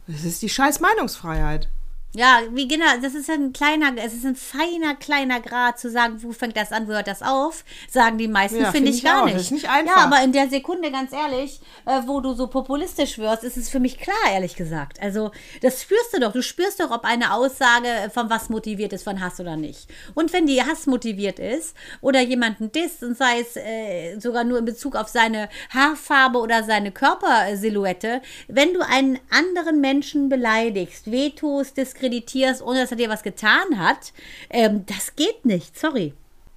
Das 0.07 0.25
ist 0.25 0.43
die 0.43 0.49
scheiß 0.49 0.81
Meinungsfreiheit. 0.81 1.69
Ja, 2.17 2.41
wie 2.51 2.67
genau, 2.67 2.87
das 3.03 3.15
ist 3.15 3.29
ein 3.29 3.53
kleiner, 3.53 3.93
es 4.03 4.15
ist 4.15 4.25
ein 4.25 4.37
feiner, 4.37 4.95
kleiner 4.95 5.39
Grad 5.39 5.79
zu 5.79 5.91
sagen, 5.91 6.23
wo 6.23 6.33
fängt 6.33 6.57
das 6.57 6.73
an, 6.73 6.89
wo 6.89 6.93
hört 6.93 7.09
das 7.09 7.21
auf, 7.21 7.63
sagen 7.91 8.17
die 8.17 8.27
meisten, 8.27 8.59
ja, 8.59 8.73
finde 8.73 8.91
find 8.91 8.99
ich, 8.99 9.05
gar 9.05 9.21
auch. 9.21 9.25
nicht. 9.27 9.37
Das 9.37 9.43
ist 9.43 9.51
nicht 9.51 9.69
einfach. 9.69 9.97
Ja, 9.99 10.03
aber 10.05 10.25
in 10.25 10.33
der 10.33 10.49
Sekunde, 10.49 10.91
ganz 10.91 11.13
ehrlich, 11.13 11.61
äh, 11.85 12.01
wo 12.07 12.21
du 12.21 12.33
so 12.33 12.47
populistisch 12.47 13.19
wirst, 13.19 13.45
ist 13.45 13.59
es 13.59 13.69
für 13.69 13.81
mich 13.81 13.99
klar, 13.99 14.17
ehrlich 14.33 14.57
gesagt. 14.57 14.99
Also, 15.03 15.31
das 15.61 15.83
spürst 15.83 16.15
du 16.15 16.21
doch. 16.21 16.33
Du 16.33 16.43
spürst 16.43 16.81
doch, 16.81 16.91
ob 16.91 17.05
eine 17.05 17.35
Aussage 17.35 18.11
von 18.15 18.31
was 18.31 18.49
motiviert 18.49 18.95
ist, 18.95 19.05
von 19.05 19.21
Hass 19.21 19.39
oder 19.39 19.57
nicht. 19.57 19.87
Und 20.15 20.33
wenn 20.33 20.47
die 20.47 20.63
Hass 20.63 20.87
motiviert 20.87 21.39
ist 21.39 21.77
oder 22.01 22.23
jemanden 22.23 22.73
disst 22.73 23.03
und 23.03 23.19
sei 23.19 23.41
es 23.41 23.57
äh, 23.57 24.19
sogar 24.19 24.45
nur 24.45 24.59
in 24.59 24.65
Bezug 24.65 24.97
auf 24.97 25.09
seine 25.09 25.51
Haarfarbe 25.69 26.39
oder 26.39 26.65
seine 26.65 26.93
Körpersilhouette, 26.93 28.23
wenn 28.49 28.73
du 28.73 28.81
einen 28.81 29.19
anderen 29.29 29.83
Menschen 29.83 30.31
beleidigst, 30.31 31.11
wehtust, 31.11 31.77
diskriminierst, 31.77 32.06
diskreditierst, 32.07 32.63
ohne 32.63 32.81
dass 32.81 32.91
er 32.91 32.97
dir 32.97 33.09
was 33.09 33.23
getan 33.23 33.79
hat, 33.79 34.13
ähm, 34.51 34.85
das 34.87 35.17
geht 35.17 35.45
nicht. 35.45 35.79
Sorry. 35.79 36.15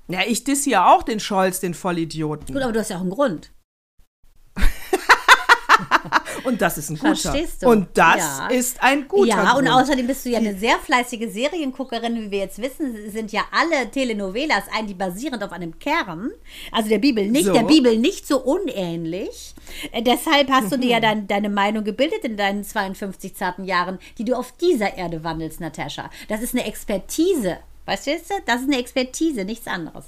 Ja, 0.08 0.22
ich 0.26 0.44
diss 0.44 0.66
ja 0.66 0.94
auch 0.94 1.04
den 1.04 1.20
Scholz, 1.20 1.60
den 1.60 1.74
Vollidioten. 1.74 2.54
Gut, 2.54 2.64
aber 2.64 2.74
du 2.74 2.80
hast 2.80 2.90
ja 2.90 2.98
auch 2.98 3.02
einen 3.02 3.12
Grund. 3.12 3.52
Und 6.44 6.62
das 6.62 6.78
ist 6.78 6.90
ein 6.90 6.98
guter. 6.98 7.16
Verstehst 7.16 7.64
du? 7.64 7.70
Und 7.70 7.88
das 7.94 8.18
ja. 8.18 8.48
ist 8.48 8.82
ein 8.82 9.08
guter 9.08 9.30
Ja, 9.30 9.54
Grund. 9.54 9.68
und 9.68 9.74
außerdem 9.74 10.08
bist 10.08 10.26
du 10.26 10.30
ja 10.30 10.40
eine 10.40 10.56
sehr 10.56 10.78
fleißige 10.80 11.32
Serienguckerin, 11.32 12.16
wie 12.16 12.32
wir 12.32 12.40
jetzt 12.40 12.62
wissen, 12.62 12.96
sind 13.12 13.32
ja 13.32 13.42
alle 13.52 13.90
Telenovelas 13.90 14.64
eigentlich 14.76 14.98
basierend 14.98 15.44
auf 15.44 15.52
einem 15.52 15.78
Kern, 15.80 16.32
also 16.72 16.90
der 16.90 17.00
Bibel 17.00 17.28
nicht, 17.28 17.46
so. 17.46 17.54
der 17.54 17.64
Bibel 17.64 17.98
nicht 17.98 18.28
so 18.28 18.40
unähnlich. 18.42 19.54
Äh, 19.92 20.02
deshalb 20.02 20.50
hast 20.50 20.72
du 20.72 20.78
dir 20.78 20.92
ja 20.92 21.00
dein, 21.00 21.28
deine 21.28 21.50
Meinung 21.50 21.84
gebildet 21.84 22.24
in 22.24 22.38
deinen 22.38 22.64
52 22.64 23.36
zarten 23.36 23.64
Jahren, 23.64 24.00
die 24.18 24.26
du 24.26 24.36
auf 24.36 24.54
dieser 24.54 24.98
Erde 24.98 25.24
wandelst, 25.24 25.60
Natascha. 25.60 26.10
Das 26.28 26.42
ist 26.42 26.54
eine 26.54 26.66
Expertise. 26.66 27.58
Weißt 27.86 28.08
du, 28.08 28.12
das 28.46 28.62
ist 28.62 28.68
eine 28.68 28.78
Expertise, 28.78 29.46
nichts 29.46 29.68
anderes. 29.68 30.06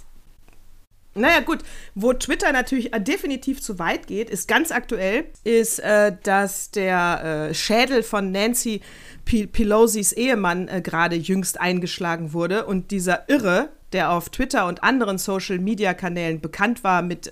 Naja, 1.13 1.41
gut, 1.41 1.59
wo 1.93 2.13
Twitter 2.13 2.53
natürlich 2.53 2.93
äh, 2.93 3.01
definitiv 3.01 3.61
zu 3.61 3.79
weit 3.79 4.07
geht, 4.07 4.29
ist 4.29 4.47
ganz 4.47 4.71
aktuell, 4.71 5.25
ist, 5.43 5.79
äh, 5.79 6.15
dass 6.23 6.71
der 6.71 7.49
äh, 7.49 7.53
Schädel 7.53 8.01
von 8.03 8.31
Nancy 8.31 8.81
Pelosi's 9.25 10.13
Ehemann 10.13 10.69
äh, 10.69 10.81
gerade 10.81 11.17
jüngst 11.17 11.59
eingeschlagen 11.59 12.31
wurde. 12.31 12.65
Und 12.65 12.91
dieser 12.91 13.27
Irre, 13.27 13.69
der 13.91 14.11
auf 14.11 14.29
Twitter 14.29 14.67
und 14.67 14.83
anderen 14.83 15.17
Social-Media-Kanälen 15.17 16.39
bekannt 16.39 16.85
war 16.85 17.01
mit 17.01 17.29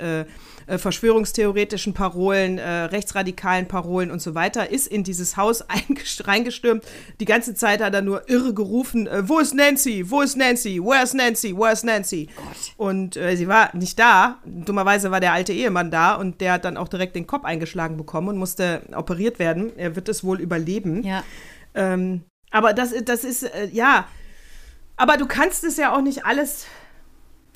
äh, 0.69 0.77
verschwörungstheoretischen 0.77 1.93
Parolen, 1.93 2.59
äh, 2.59 2.69
rechtsradikalen 2.83 3.67
Parolen 3.67 4.11
und 4.11 4.21
so 4.21 4.35
weiter, 4.35 4.69
ist 4.69 4.87
in 4.87 5.03
dieses 5.03 5.35
Haus 5.35 5.65
reingestürmt. 6.19 6.83
Die 7.19 7.25
ganze 7.25 7.55
Zeit 7.55 7.81
hat 7.81 7.93
er 7.93 8.01
nur 8.01 8.29
irre 8.29 8.53
gerufen, 8.53 9.07
äh, 9.07 9.27
wo 9.27 9.39
ist 9.39 9.55
Nancy? 9.55 10.09
Wo 10.09 10.21
ist 10.21 10.37
Nancy? 10.37 10.79
Where's 10.79 11.13
Nancy? 11.13 11.55
Where's 11.57 11.83
Nancy? 11.83 12.29
Gott. 12.35 12.45
Und 12.77 13.17
äh, 13.17 13.35
sie 13.35 13.47
war 13.47 13.75
nicht 13.75 13.97
da. 13.97 14.37
Dummerweise 14.45 15.11
war 15.11 15.19
der 15.19 15.33
alte 15.33 15.53
Ehemann 15.53 15.91
da 15.91 16.15
und 16.15 16.39
der 16.39 16.53
hat 16.53 16.65
dann 16.65 16.77
auch 16.77 16.87
direkt 16.87 17.15
den 17.15 17.27
Kopf 17.27 17.45
eingeschlagen 17.45 17.97
bekommen 17.97 18.29
und 18.29 18.37
musste 18.37 18.81
operiert 18.95 19.39
werden. 19.39 19.71
Er 19.77 19.95
wird 19.95 20.07
es 20.07 20.23
wohl 20.23 20.39
überleben. 20.39 21.03
Ja. 21.03 21.23
Ähm, 21.73 22.21
aber 22.51 22.73
das, 22.73 22.93
das 23.05 23.23
ist, 23.23 23.43
äh, 23.43 23.69
ja, 23.71 24.07
aber 24.97 25.17
du 25.17 25.27
kannst 25.27 25.63
es 25.63 25.77
ja 25.77 25.95
auch 25.95 26.01
nicht 26.01 26.25
alles 26.25 26.65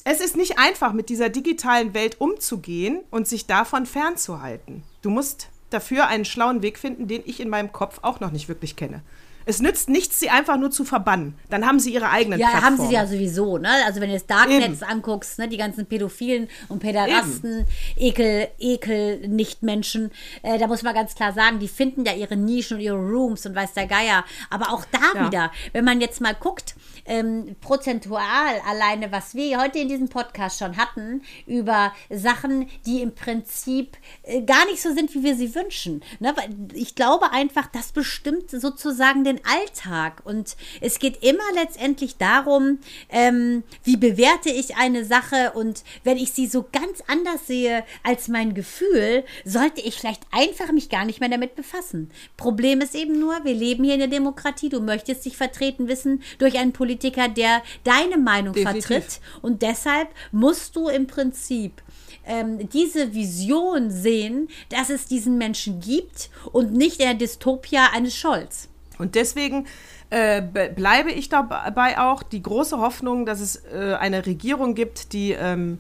es 0.06 0.20
ist 0.20 0.36
nicht 0.36 0.60
einfach, 0.60 0.94
mit 0.94 1.10
dieser 1.10 1.30
digitalen 1.30 1.94
Welt 1.94 2.20
umzugehen 2.20 3.00
und 3.10 3.28
sich 3.28 3.46
davon 3.46 3.86
fernzuhalten. 3.86 4.84
Du 5.02 5.10
musst 5.10 5.50
dafür 5.70 6.08
einen 6.08 6.26
schlauen 6.26 6.62
Weg 6.62 6.78
finden, 6.78 7.08
den 7.08 7.22
ich 7.26 7.40
in 7.40 7.50
meinem 7.50 7.72
Kopf 7.72 8.00
auch 8.02 8.20
noch 8.20 8.32
nicht 8.32 8.50
wirklich 8.50 8.76
kenne. 8.76 9.02
Es 9.46 9.60
nützt 9.62 9.90
nichts, 9.90 10.20
sie 10.20 10.30
einfach 10.30 10.58
nur 10.58 10.72
zu 10.72 10.86
verbannen. 10.86 11.36
Dann 11.50 11.66
haben 11.66 11.80
sie 11.80 11.94
ihre 11.94 12.10
eigenen 12.10 12.40
Ja, 12.40 12.50
Plattformen. 12.50 12.80
haben 12.80 12.88
sie 12.88 12.94
ja 12.94 13.08
sowieso, 13.08 13.58
ne? 13.58 13.70
Also 13.86 14.02
wenn 14.02 14.10
du 14.10 14.16
das 14.16 14.26
Darknet 14.26 14.84
anguckst, 14.84 15.40
ne, 15.40 15.48
die 15.48 15.58
ganzen 15.58 15.86
Pädophilen 15.86 16.48
und 16.70 16.80
Päderasten, 16.80 17.66
Ekel, 17.98 18.48
Ekel, 18.60 19.28
Nichtmenschen, 19.28 20.12
äh, 20.42 20.58
da 20.58 20.68
muss 20.68 20.84
man 20.84 20.94
ganz 20.94 21.16
klar 21.16 21.34
sagen, 21.34 21.60
die 21.60 21.68
finden 21.68 22.06
ja 22.06 22.14
ihre 22.14 22.36
Nischen 22.36 22.78
und 22.78 22.84
ihre 22.84 22.98
Rooms 22.98 23.46
und 23.46 23.56
weiß 23.56 23.74
der 23.74 23.88
Geier. 23.88 24.24
Aber 24.50 24.72
auch 24.72 24.86
da 24.92 25.20
ja. 25.20 25.28
wieder, 25.28 25.52
wenn 25.74 25.86
man 25.86 26.02
jetzt 26.02 26.22
mal 26.22 26.36
guckt, 26.36 26.76
ähm, 27.06 27.56
prozentual 27.62 28.62
alleine, 28.68 29.12
was 29.12 29.36
wir 29.36 29.60
heute 29.60 29.80
in 29.80 29.90
diesem 29.90 30.10
Podcast 30.10 30.60
schon 30.60 30.78
hatten, 30.78 31.22
über 31.46 31.92
Sachen, 32.10 32.70
die 32.86 33.02
im 33.02 33.14
Prinzip 33.14 33.98
äh, 34.24 34.42
gar 34.42 34.66
nicht 34.66 34.82
so 34.82 34.94
sind, 34.94 35.14
wie 35.14 35.24
wir 35.24 35.36
sie 35.36 35.54
wünschen. 35.56 36.02
Ne? 36.20 36.34
Ich 36.74 36.96
glaube 36.96 37.32
einfach, 37.32 37.68
das 37.68 37.92
bestimmt 37.92 38.50
sozusagen 38.50 39.24
den 39.24 39.33
Alltag. 39.44 40.22
Und 40.26 40.56
es 40.82 41.00
geht 41.00 41.24
immer 41.24 41.44
letztendlich 41.56 42.18
darum, 42.18 42.80
ähm, 43.10 43.64
wie 43.84 43.98
bewerte 43.98 44.50
ich 44.50 44.76
eine 44.76 45.06
Sache 45.06 45.52
und 45.54 45.84
wenn 46.04 46.18
ich 46.18 46.32
sie 46.32 46.48
so 46.48 46.66
ganz 46.72 47.04
anders 47.08 47.48
sehe 47.48 47.84
als 48.04 48.28
mein 48.28 48.54
Gefühl, 48.54 49.24
sollte 49.46 49.82
ich 49.82 49.96
vielleicht 49.96 50.24
einfach 50.32 50.72
mich 50.72 50.90
gar 50.90 51.06
nicht 51.06 51.20
mehr 51.20 51.30
damit 51.30 51.56
befassen. 51.56 52.12
Problem 52.38 52.82
ist 52.82 52.96
eben 52.96 53.20
nur, 53.20 53.44
wir 53.44 53.54
leben 53.54 53.84
hier 53.84 53.94
in 53.94 54.00
der 54.00 54.08
Demokratie, 54.08 54.70
du 54.70 54.82
möchtest 54.82 55.26
dich 55.26 55.38
vertreten 55.38 55.88
wissen 55.88 56.24
durch 56.38 56.58
einen 56.58 56.74
Politiker, 56.74 57.28
der 57.28 57.62
deine 57.84 58.18
Meinung 58.18 58.54
Definitiv. 58.54 58.86
vertritt. 58.86 59.20
Und 59.42 59.62
deshalb 59.62 60.10
musst 60.32 60.76
du 60.76 60.88
im 60.88 61.08
Prinzip 61.08 61.82
ähm, 62.26 62.70
diese 62.70 63.14
Vision 63.14 63.92
sehen, 63.92 64.48
dass 64.70 64.90
es 64.90 65.06
diesen 65.06 65.38
Menschen 65.38 65.80
gibt 65.80 66.30
und 66.52 66.74
nicht 66.74 67.00
der 67.00 67.14
Dystopia 67.14 67.90
eines 67.94 68.16
Scholz. 68.16 68.70
Und 69.00 69.16
deswegen 69.16 69.68
äh, 70.10 70.42
bleibe 70.42 71.12
ich 71.12 71.30
dabei 71.30 72.00
auch 72.00 72.24
die 72.24 72.42
große 72.42 72.78
Hoffnung, 72.80 73.26
dass 73.26 73.40
es 73.40 73.64
äh, 73.66 73.96
eine 74.00 74.26
Regierung 74.26 74.76
gibt, 74.76 75.14
die 75.14 75.32
ähm, 75.32 75.80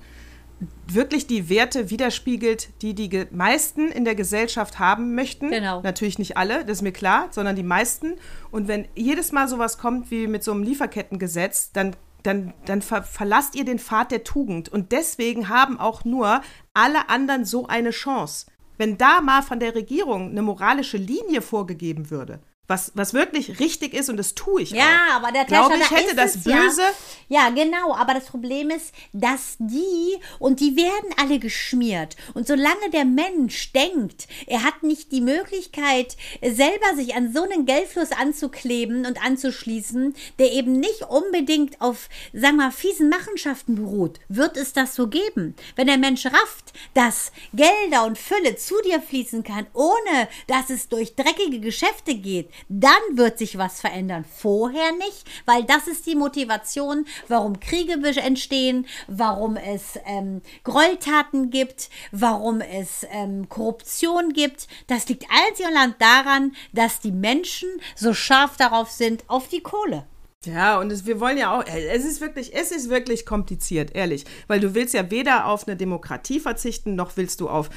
wirklich 0.87 1.27
die 1.27 1.49
Werte 1.49 1.89
widerspiegelt, 1.89 2.69
die 2.81 2.93
die 2.93 3.25
meisten 3.31 3.91
in 3.91 4.05
der 4.05 4.15
Gesellschaft 4.15 4.79
haben 4.79 5.15
möchten. 5.15 5.49
Genau. 5.49 5.81
Natürlich 5.81 6.19
nicht 6.19 6.37
alle, 6.37 6.65
das 6.65 6.77
ist 6.77 6.81
mir 6.81 6.91
klar, 6.91 7.27
sondern 7.31 7.55
die 7.55 7.63
meisten. 7.63 8.13
Und 8.51 8.67
wenn 8.67 8.87
jedes 8.95 9.31
Mal 9.31 9.47
sowas 9.47 9.77
kommt 9.77 10.11
wie 10.11 10.27
mit 10.27 10.43
so 10.43 10.51
einem 10.51 10.63
Lieferkettengesetz, 10.63 11.71
dann 11.71 11.95
dann, 12.23 12.53
dann 12.65 12.81
ver 12.81 13.03
verlasst 13.03 13.53
ihr 13.53 13.65
den 13.65 13.79
Pfad 13.79 14.11
der 14.11 14.23
Tugend. 14.23 14.69
Und 14.69 14.93
deswegen 14.93 15.49
haben 15.49 15.77
auch 15.77 16.05
nur 16.05 16.41
alle 16.73 17.09
anderen 17.09 17.43
so 17.43 17.67
eine 17.67 17.91
Chance. 17.91 18.47
Wenn 18.77 18.97
da 18.97 19.21
mal 19.21 19.41
von 19.41 19.59
der 19.59 19.75
Regierung 19.75 20.29
eine 20.29 20.41
moralische 20.41 20.97
Linie 20.97 21.41
vorgegeben 21.41 22.09
würde, 22.09 22.39
was, 22.67 22.93
was 22.95 23.13
wirklich 23.13 23.59
richtig 23.59 23.93
ist 23.93 24.09
und 24.09 24.15
das 24.15 24.35
tue 24.35 24.61
ich 24.61 24.71
Ja, 24.71 24.83
auch. 25.11 25.15
aber 25.17 25.33
der 25.33 25.43
Glaube 25.43 25.75
ich, 25.75 25.91
hätte 25.91 26.11
ist 26.11 26.17
das 26.17 26.35
es, 26.35 26.43
Böse. 26.45 26.81
Ja. 27.27 27.47
ja, 27.47 27.49
genau. 27.49 27.93
Aber 27.93 28.13
das 28.13 28.25
Problem 28.25 28.69
ist, 28.69 28.93
dass 29.11 29.57
die 29.59 30.17
und 30.39 30.61
die 30.61 30.77
werden 30.77 31.09
alle 31.17 31.39
geschmiert. 31.39 32.15
Und 32.33 32.47
solange 32.47 32.89
der 32.93 33.03
Mensch 33.03 33.73
denkt, 33.73 34.27
er 34.47 34.63
hat 34.63 34.81
nicht 34.81 35.11
die 35.11 35.19
Möglichkeit, 35.19 36.15
selber 36.41 36.95
sich 36.95 37.15
an 37.15 37.33
so 37.33 37.43
einen 37.43 37.65
Geldfluss 37.65 38.13
anzukleben 38.13 39.05
und 39.05 39.21
anzuschließen, 39.23 40.15
der 40.39 40.53
eben 40.53 40.79
nicht 40.79 41.01
unbedingt 41.09 41.81
auf, 41.81 42.07
sagen 42.31 42.55
wir, 42.57 42.63
mal, 42.63 42.71
fiesen 42.71 43.09
Machenschaften 43.09 43.75
beruht, 43.75 44.19
wird 44.29 44.55
es 44.55 44.71
das 44.71 44.95
so 44.95 45.07
geben. 45.07 45.53
Wenn 45.75 45.87
der 45.87 45.97
Mensch 45.97 46.25
rafft, 46.25 46.71
dass 46.93 47.33
Gelder 47.53 48.05
und 48.05 48.17
Fülle 48.17 48.55
zu 48.55 48.75
dir 48.85 49.01
fließen 49.01 49.43
kann, 49.43 49.67
ohne 49.73 50.29
dass 50.47 50.69
es 50.69 50.87
durch 50.87 51.15
dreckige 51.15 51.59
Geschäfte 51.59 52.15
geht, 52.15 52.52
dann 52.69 52.93
wird 53.13 53.37
sich 53.37 53.57
was 53.57 53.81
verändern. 53.81 54.25
Vorher 54.25 54.91
nicht, 54.93 55.25
weil 55.45 55.63
das 55.63 55.87
ist 55.87 56.05
die 56.05 56.15
Motivation, 56.15 57.05
warum 57.27 57.59
Kriege 57.59 57.97
entstehen, 58.21 58.85
warum 59.07 59.55
es 59.55 59.99
ähm, 60.05 60.41
Gräueltaten 60.63 61.49
gibt, 61.49 61.89
warum 62.11 62.61
es 62.61 63.05
ähm, 63.11 63.49
Korruption 63.49 64.33
gibt. 64.33 64.67
Das 64.87 65.07
liegt 65.07 65.25
einzig 65.29 65.65
und 65.65 65.73
allein 65.73 65.95
daran, 65.99 66.55
dass 66.73 66.99
die 66.99 67.11
Menschen 67.11 67.69
so 67.95 68.13
scharf 68.13 68.57
darauf 68.57 68.89
sind, 68.89 69.23
auf 69.27 69.47
die 69.47 69.61
Kohle. 69.61 70.05
Ja, 70.45 70.79
und 70.79 70.91
es, 70.91 71.05
wir 71.05 71.21
wollen 71.21 71.37
ja 71.37 71.57
auch, 71.57 71.65
äh, 71.65 71.87
es 71.87 72.03
ist 72.03 72.19
wirklich, 72.19 72.53
es 72.53 72.71
ist 72.71 72.89
wirklich 72.89 73.25
kompliziert, 73.25 73.95
ehrlich. 73.95 74.25
Weil 74.47 74.59
du 74.59 74.75
willst 74.75 74.93
ja 74.93 75.09
weder 75.09 75.45
auf 75.47 75.67
eine 75.67 75.77
Demokratie 75.77 76.39
verzichten, 76.39 76.95
noch 76.95 77.15
willst 77.15 77.39
du 77.39 77.49
auf 77.49 77.69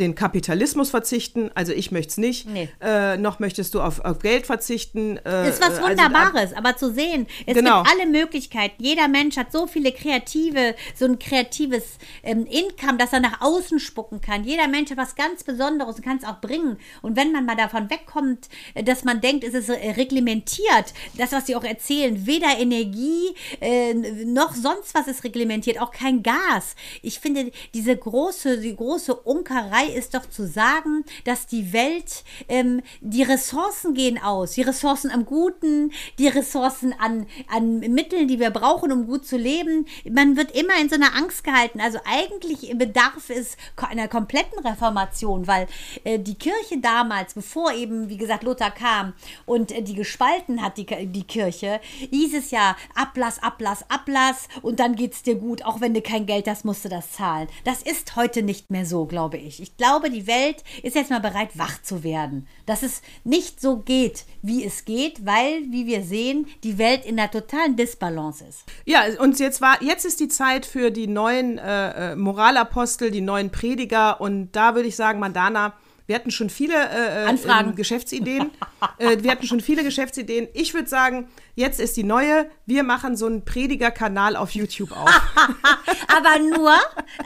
den 0.00 0.14
Kapitalismus 0.14 0.90
verzichten. 0.90 1.50
Also 1.54 1.72
ich 1.72 1.92
möchte 1.92 2.10
es 2.10 2.16
nicht. 2.16 2.48
Nee. 2.48 2.68
Äh, 2.80 3.16
noch 3.18 3.38
möchtest 3.38 3.74
du 3.74 3.80
auf, 3.80 4.00
auf 4.00 4.18
Geld 4.18 4.46
verzichten. 4.46 5.18
Äh, 5.18 5.48
ist 5.50 5.60
was 5.60 5.78
also, 5.78 5.82
Wunderbares, 5.82 6.54
aber 6.54 6.76
zu 6.76 6.92
sehen, 6.92 7.26
es 7.46 7.54
Genau. 7.54 7.82
gibt 7.82 7.94
alle 7.94 8.06
Möglichkeiten. 8.10 8.82
Jeder 8.82 9.06
Mensch 9.08 9.36
hat 9.36 9.52
so 9.52 9.66
viele 9.66 9.92
kreative, 9.92 10.74
so 10.94 11.04
ein 11.04 11.18
kreatives 11.18 11.98
ähm, 12.22 12.46
Income, 12.46 12.98
das 12.98 13.12
er 13.12 13.20
nach 13.20 13.40
außen 13.40 13.78
spucken 13.78 14.20
kann. 14.20 14.44
Jeder 14.44 14.66
Mensch 14.66 14.90
hat 14.90 14.96
was 14.96 15.14
ganz 15.14 15.44
Besonderes 15.44 15.96
und 15.96 16.04
kann 16.04 16.16
es 16.16 16.24
auch 16.24 16.40
bringen. 16.40 16.78
Und 17.02 17.16
wenn 17.16 17.32
man 17.32 17.44
mal 17.44 17.56
davon 17.56 17.90
wegkommt, 17.90 18.48
äh, 18.74 18.82
dass 18.82 19.04
man 19.04 19.20
denkt, 19.20 19.44
es 19.44 19.54
ist 19.54 19.68
äh, 19.68 19.90
reglementiert, 19.90 20.94
das, 21.18 21.32
was 21.32 21.46
sie 21.46 21.54
auch 21.54 21.64
erzählen, 21.64 22.26
weder 22.26 22.58
Energie 22.58 23.34
äh, 23.60 23.92
noch 24.24 24.54
sonst 24.54 24.94
was 24.94 25.06
ist 25.06 25.24
reglementiert, 25.24 25.80
auch 25.80 25.90
kein 25.90 26.22
Gas. 26.22 26.74
Ich 27.02 27.20
finde, 27.20 27.50
diese 27.74 27.94
große, 27.96 28.58
die 28.58 28.74
große 28.74 29.14
Unkerei 29.14 29.89
ist 29.94 30.14
doch 30.14 30.26
zu 30.26 30.46
sagen, 30.46 31.04
dass 31.24 31.46
die 31.46 31.72
Welt, 31.72 32.24
ähm, 32.48 32.82
die 33.00 33.22
Ressourcen 33.22 33.94
gehen 33.94 34.18
aus, 34.22 34.52
die 34.52 34.62
Ressourcen 34.62 35.10
am 35.10 35.24
Guten, 35.24 35.92
die 36.18 36.28
Ressourcen 36.28 36.94
an, 36.98 37.26
an 37.48 37.80
Mitteln, 37.80 38.28
die 38.28 38.38
wir 38.38 38.50
brauchen, 38.50 38.92
um 38.92 39.06
gut 39.06 39.26
zu 39.26 39.36
leben. 39.36 39.86
Man 40.10 40.36
wird 40.36 40.52
immer 40.52 40.78
in 40.80 40.88
so 40.88 40.96
einer 40.96 41.14
Angst 41.16 41.44
gehalten. 41.44 41.80
Also 41.80 41.98
eigentlich 42.04 42.72
bedarf 42.76 43.28
es 43.28 43.56
einer 43.76 44.08
kompletten 44.08 44.58
Reformation, 44.64 45.46
weil 45.46 45.66
äh, 46.04 46.18
die 46.18 46.34
Kirche 46.34 46.78
damals, 46.78 47.34
bevor 47.34 47.72
eben, 47.72 48.08
wie 48.08 48.16
gesagt, 48.16 48.44
Lothar 48.44 48.70
kam 48.70 49.14
und 49.46 49.72
äh, 49.72 49.82
die 49.82 49.94
gespalten 49.94 50.62
hat, 50.62 50.78
die, 50.78 50.86
die 51.06 51.24
Kirche, 51.24 51.80
hieß 52.10 52.34
es 52.34 52.50
ja 52.50 52.76
Ablass, 52.94 53.42
Ablass, 53.42 53.84
Ablass 53.88 54.48
und 54.62 54.80
dann 54.80 54.96
geht's 54.96 55.22
dir 55.22 55.34
gut, 55.34 55.64
auch 55.64 55.80
wenn 55.80 55.94
du 55.94 56.02
kein 56.02 56.26
Geld 56.26 56.48
hast, 56.48 56.64
musst 56.64 56.84
du 56.84 56.88
das 56.88 57.12
zahlen. 57.12 57.48
Das 57.64 57.82
ist 57.82 58.16
heute 58.16 58.42
nicht 58.42 58.70
mehr 58.70 58.86
so, 58.86 59.06
glaube 59.06 59.36
ich. 59.36 59.60
Ich 59.60 59.76
glaube, 59.80 60.10
die 60.10 60.26
Welt 60.26 60.62
ist 60.82 60.94
jetzt 60.94 61.10
mal 61.10 61.20
bereit, 61.20 61.56
wach 61.56 61.80
zu 61.82 62.04
werden. 62.04 62.46
Dass 62.66 62.82
es 62.82 63.00
nicht 63.24 63.62
so 63.62 63.78
geht, 63.78 64.26
wie 64.42 64.62
es 64.62 64.84
geht, 64.84 65.24
weil, 65.24 65.62
wie 65.70 65.86
wir 65.86 66.02
sehen, 66.02 66.46
die 66.64 66.76
Welt 66.76 67.06
in 67.06 67.18
einer 67.18 67.30
totalen 67.30 67.76
Disbalance 67.76 68.44
ist. 68.44 68.64
Ja, 68.84 69.04
und 69.18 69.38
jetzt 69.38 69.62
war, 69.62 69.82
jetzt 69.82 70.04
ist 70.04 70.20
die 70.20 70.28
Zeit 70.28 70.66
für 70.66 70.90
die 70.90 71.06
neuen 71.06 71.56
äh, 71.56 72.12
äh, 72.12 72.16
Moralapostel, 72.16 73.10
die 73.10 73.22
neuen 73.22 73.48
Prediger. 73.50 74.20
Und 74.20 74.52
da 74.52 74.74
würde 74.74 74.88
ich 74.88 74.96
sagen, 74.96 75.18
Mandana, 75.18 75.72
wir 76.10 76.16
hatten 76.16 76.32
schon 76.32 76.50
viele 76.50 76.74
äh, 76.74 77.22
äh, 77.22 77.26
Anfragen. 77.28 77.70
ähm, 77.70 77.76
Geschäftsideen. 77.76 78.50
äh, 78.98 79.18
wir 79.20 79.30
hatten 79.30 79.46
schon 79.46 79.60
viele 79.60 79.84
Geschäftsideen. 79.84 80.48
Ich 80.54 80.74
würde 80.74 80.88
sagen, 80.88 81.28
jetzt 81.54 81.78
ist 81.78 81.96
die 81.96 82.02
neue. 82.02 82.50
Wir 82.66 82.82
machen 82.82 83.16
so 83.16 83.26
einen 83.26 83.44
Predigerkanal 83.44 84.34
auf 84.34 84.50
YouTube 84.50 84.90
auf. 84.90 85.08
Aber 86.08 86.40
nur, 86.40 86.74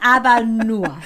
aber 0.02 0.42
nur, 0.42 0.98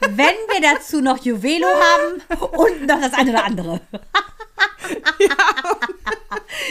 wenn 0.00 0.16
wir 0.48 0.74
dazu 0.74 1.02
noch 1.02 1.18
Juwelo 1.22 1.66
haben 1.68 2.40
und 2.52 2.86
noch 2.86 3.00
das 3.02 3.12
eine 3.12 3.32
oder 3.32 3.44
andere. 3.44 3.80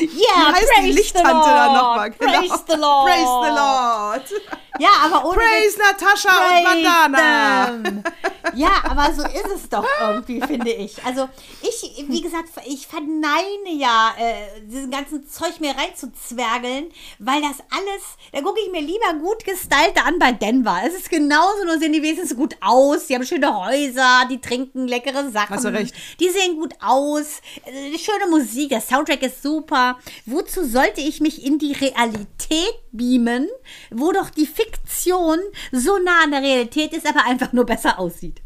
Ja, 0.02 0.08
Wie 0.08 0.54
heißt 0.54 0.62
die 0.62 0.74
praise 0.74 0.84
the 0.84 0.92
Lichttante 0.92 1.50
da 1.50 1.66
Lord, 1.66 1.78
nochmal? 1.78 2.12
Genau. 2.12 2.32
Praise 2.32 2.64
the 2.68 2.78
Lord. 2.78 3.06
Praise 3.08 3.32
the 3.46 3.52
Lord. 3.56 4.24
Ja, 4.80 4.90
aber 5.04 5.26
ohne 5.26 5.38
Praise 5.38 5.78
Natascha 5.78 6.58
und 6.58 6.64
Mandana. 6.64 7.66
them. 7.66 8.04
Ja, 8.56 8.72
aber 8.84 9.14
so 9.14 9.24
ist 9.24 9.56
es 9.56 9.70
doch 9.70 9.86
irgendwie, 10.02 10.42
finde 10.42 10.72
ich. 10.72 11.04
Also 11.04 11.30
ich, 11.62 12.06
wie 12.08 12.22
gesagt, 12.22 12.50
ich 12.66 12.88
verneine 12.88 13.74
ja, 13.78 14.14
äh, 14.18 14.62
diesen 14.62 14.92
ganzen 14.92 15.28
Zeug 15.28 15.60
mir 15.60 15.76
reinzuzwergeln, 15.76 16.92
weil 17.20 17.42
das 17.42 17.60
alles, 17.70 18.18
da 18.32 18.42
gucke 18.42 18.60
ich 18.66 18.72
mir 18.72 18.82
lieber 18.82 19.14
gut 19.22 19.44
gestylte 19.46 20.04
an 20.06 20.20
bei 20.20 20.32
Denver. 20.32 20.82
Es 20.86 20.94
ist 20.96 21.10
genauso, 21.10 21.66
nur 21.66 21.78
sehen 21.80 21.94
die 21.94 22.02
wenigstens 22.02 22.36
gut 22.36 22.56
aus. 22.62 23.08
Die 23.08 23.16
haben 23.16 23.26
schöne 23.26 23.56
Häuser, 23.56 24.26
die 24.30 24.40
trinken 24.40 24.88
leckere 24.88 25.30
Sachen. 25.32 25.56
Hast 25.56 25.66
du 25.66 25.74
recht. 25.74 25.94
Die 26.20 26.30
sehen 26.30 26.56
gut 26.58 26.74
aus, 26.82 27.42
äh, 27.66 27.98
schöne 27.98 28.30
Musik, 28.30 28.70
der 28.70 28.82
Soundtrack 28.82 29.22
ist 29.24 29.44
super. 29.44 30.00
Wozu 30.26 30.64
sollte 30.66 31.02
ich 31.02 31.20
mich 31.20 31.46
in 31.46 31.60
die 31.60 31.74
Realität 31.74 32.74
beamen, 32.92 33.48
wo 33.92 34.12
doch 34.12 34.30
die 34.30 34.46
Fiktion 34.70 35.40
so 35.72 35.98
nah 36.00 36.24
an 36.24 36.32
der 36.32 36.42
Realität 36.42 36.94
ist, 36.94 37.08
aber 37.08 37.26
einfach 37.26 37.54
nur 37.54 37.66
besser 37.66 38.00
aussieht? 38.00 38.42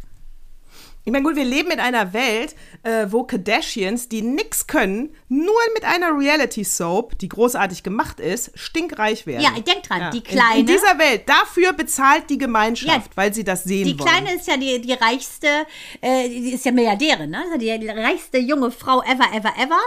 Ich 1.05 1.11
meine, 1.11 1.23
gut, 1.25 1.35
wir 1.35 1.43
leben 1.43 1.69
in 1.71 1.79
einer 1.81 2.13
Welt, 2.13 2.55
äh, 2.83 3.07
wo 3.09 3.23
Kardashians, 3.23 4.07
die 4.07 4.21
nix 4.21 4.67
können, 4.67 5.13
nur 5.27 5.53
mit 5.73 5.83
einer 5.83 6.17
Reality-Soap, 6.17 7.19
die 7.19 7.27
großartig 7.27 7.83
gemacht 7.83 8.19
ist, 8.21 8.51
stinkreich 8.57 9.25
werden. 9.25 9.41
Ja, 9.43 9.51
denk 9.59 9.83
dran, 9.83 10.11
die 10.11 10.19
In- 10.19 10.23
Kleine- 10.23 10.59
In, 10.59 10.65
dieser 10.65 10.97
Welt, 10.97 11.23
dafür 11.27 11.73
bezahlt 11.73 12.29
die 12.29 12.37
Gemeinschaft, 12.37 13.07
Ja, 13.07 13.15
weil 13.15 13.33
sie 13.33 13.43
das 13.43 13.63
sehen 13.65 13.85
Die 13.85 13.99
wollen. 13.99 14.09
Kleine 14.09 14.33
ist 14.35 14.47
ja 14.47 14.55
die, 14.55 14.79
die 14.79 14.93
reichste, 14.93 15.47
äh, 16.01 16.29
die 16.29 16.51
ist 16.53 16.63
ja 16.65 16.71
Milliardärin, 16.71 17.29
ne? 17.29 17.43
Also 17.45 17.57
Die, 17.57 17.77
die 17.79 17.89
reichste 17.89 18.37
junge 18.37 18.71
Frau 18.71 19.01
ever, 19.03 19.25
ever, 19.35 19.51
ever. 19.61 19.79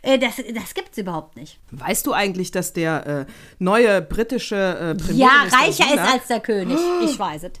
Äh, 0.00 0.18
das 0.18 0.36
das 0.54 0.72
gibt's 0.74 0.96
überhaupt 0.98 1.36
nicht. 1.36 1.58
Weißt 1.70 2.06
du 2.06 2.12
eigentlich, 2.12 2.50
dass 2.50 2.72
der 2.72 3.26
äh, 3.28 3.32
neue 3.58 4.00
britische 4.00 4.56
äh, 4.56 4.94
Premierminister 4.94 5.16
Ja, 5.16 5.58
reicher 5.58 5.94
ist 5.94 6.12
als 6.12 6.26
der 6.28 6.40
König. 6.40 6.78
Ich 7.04 7.18
weiß 7.18 7.42
es. 7.44 7.52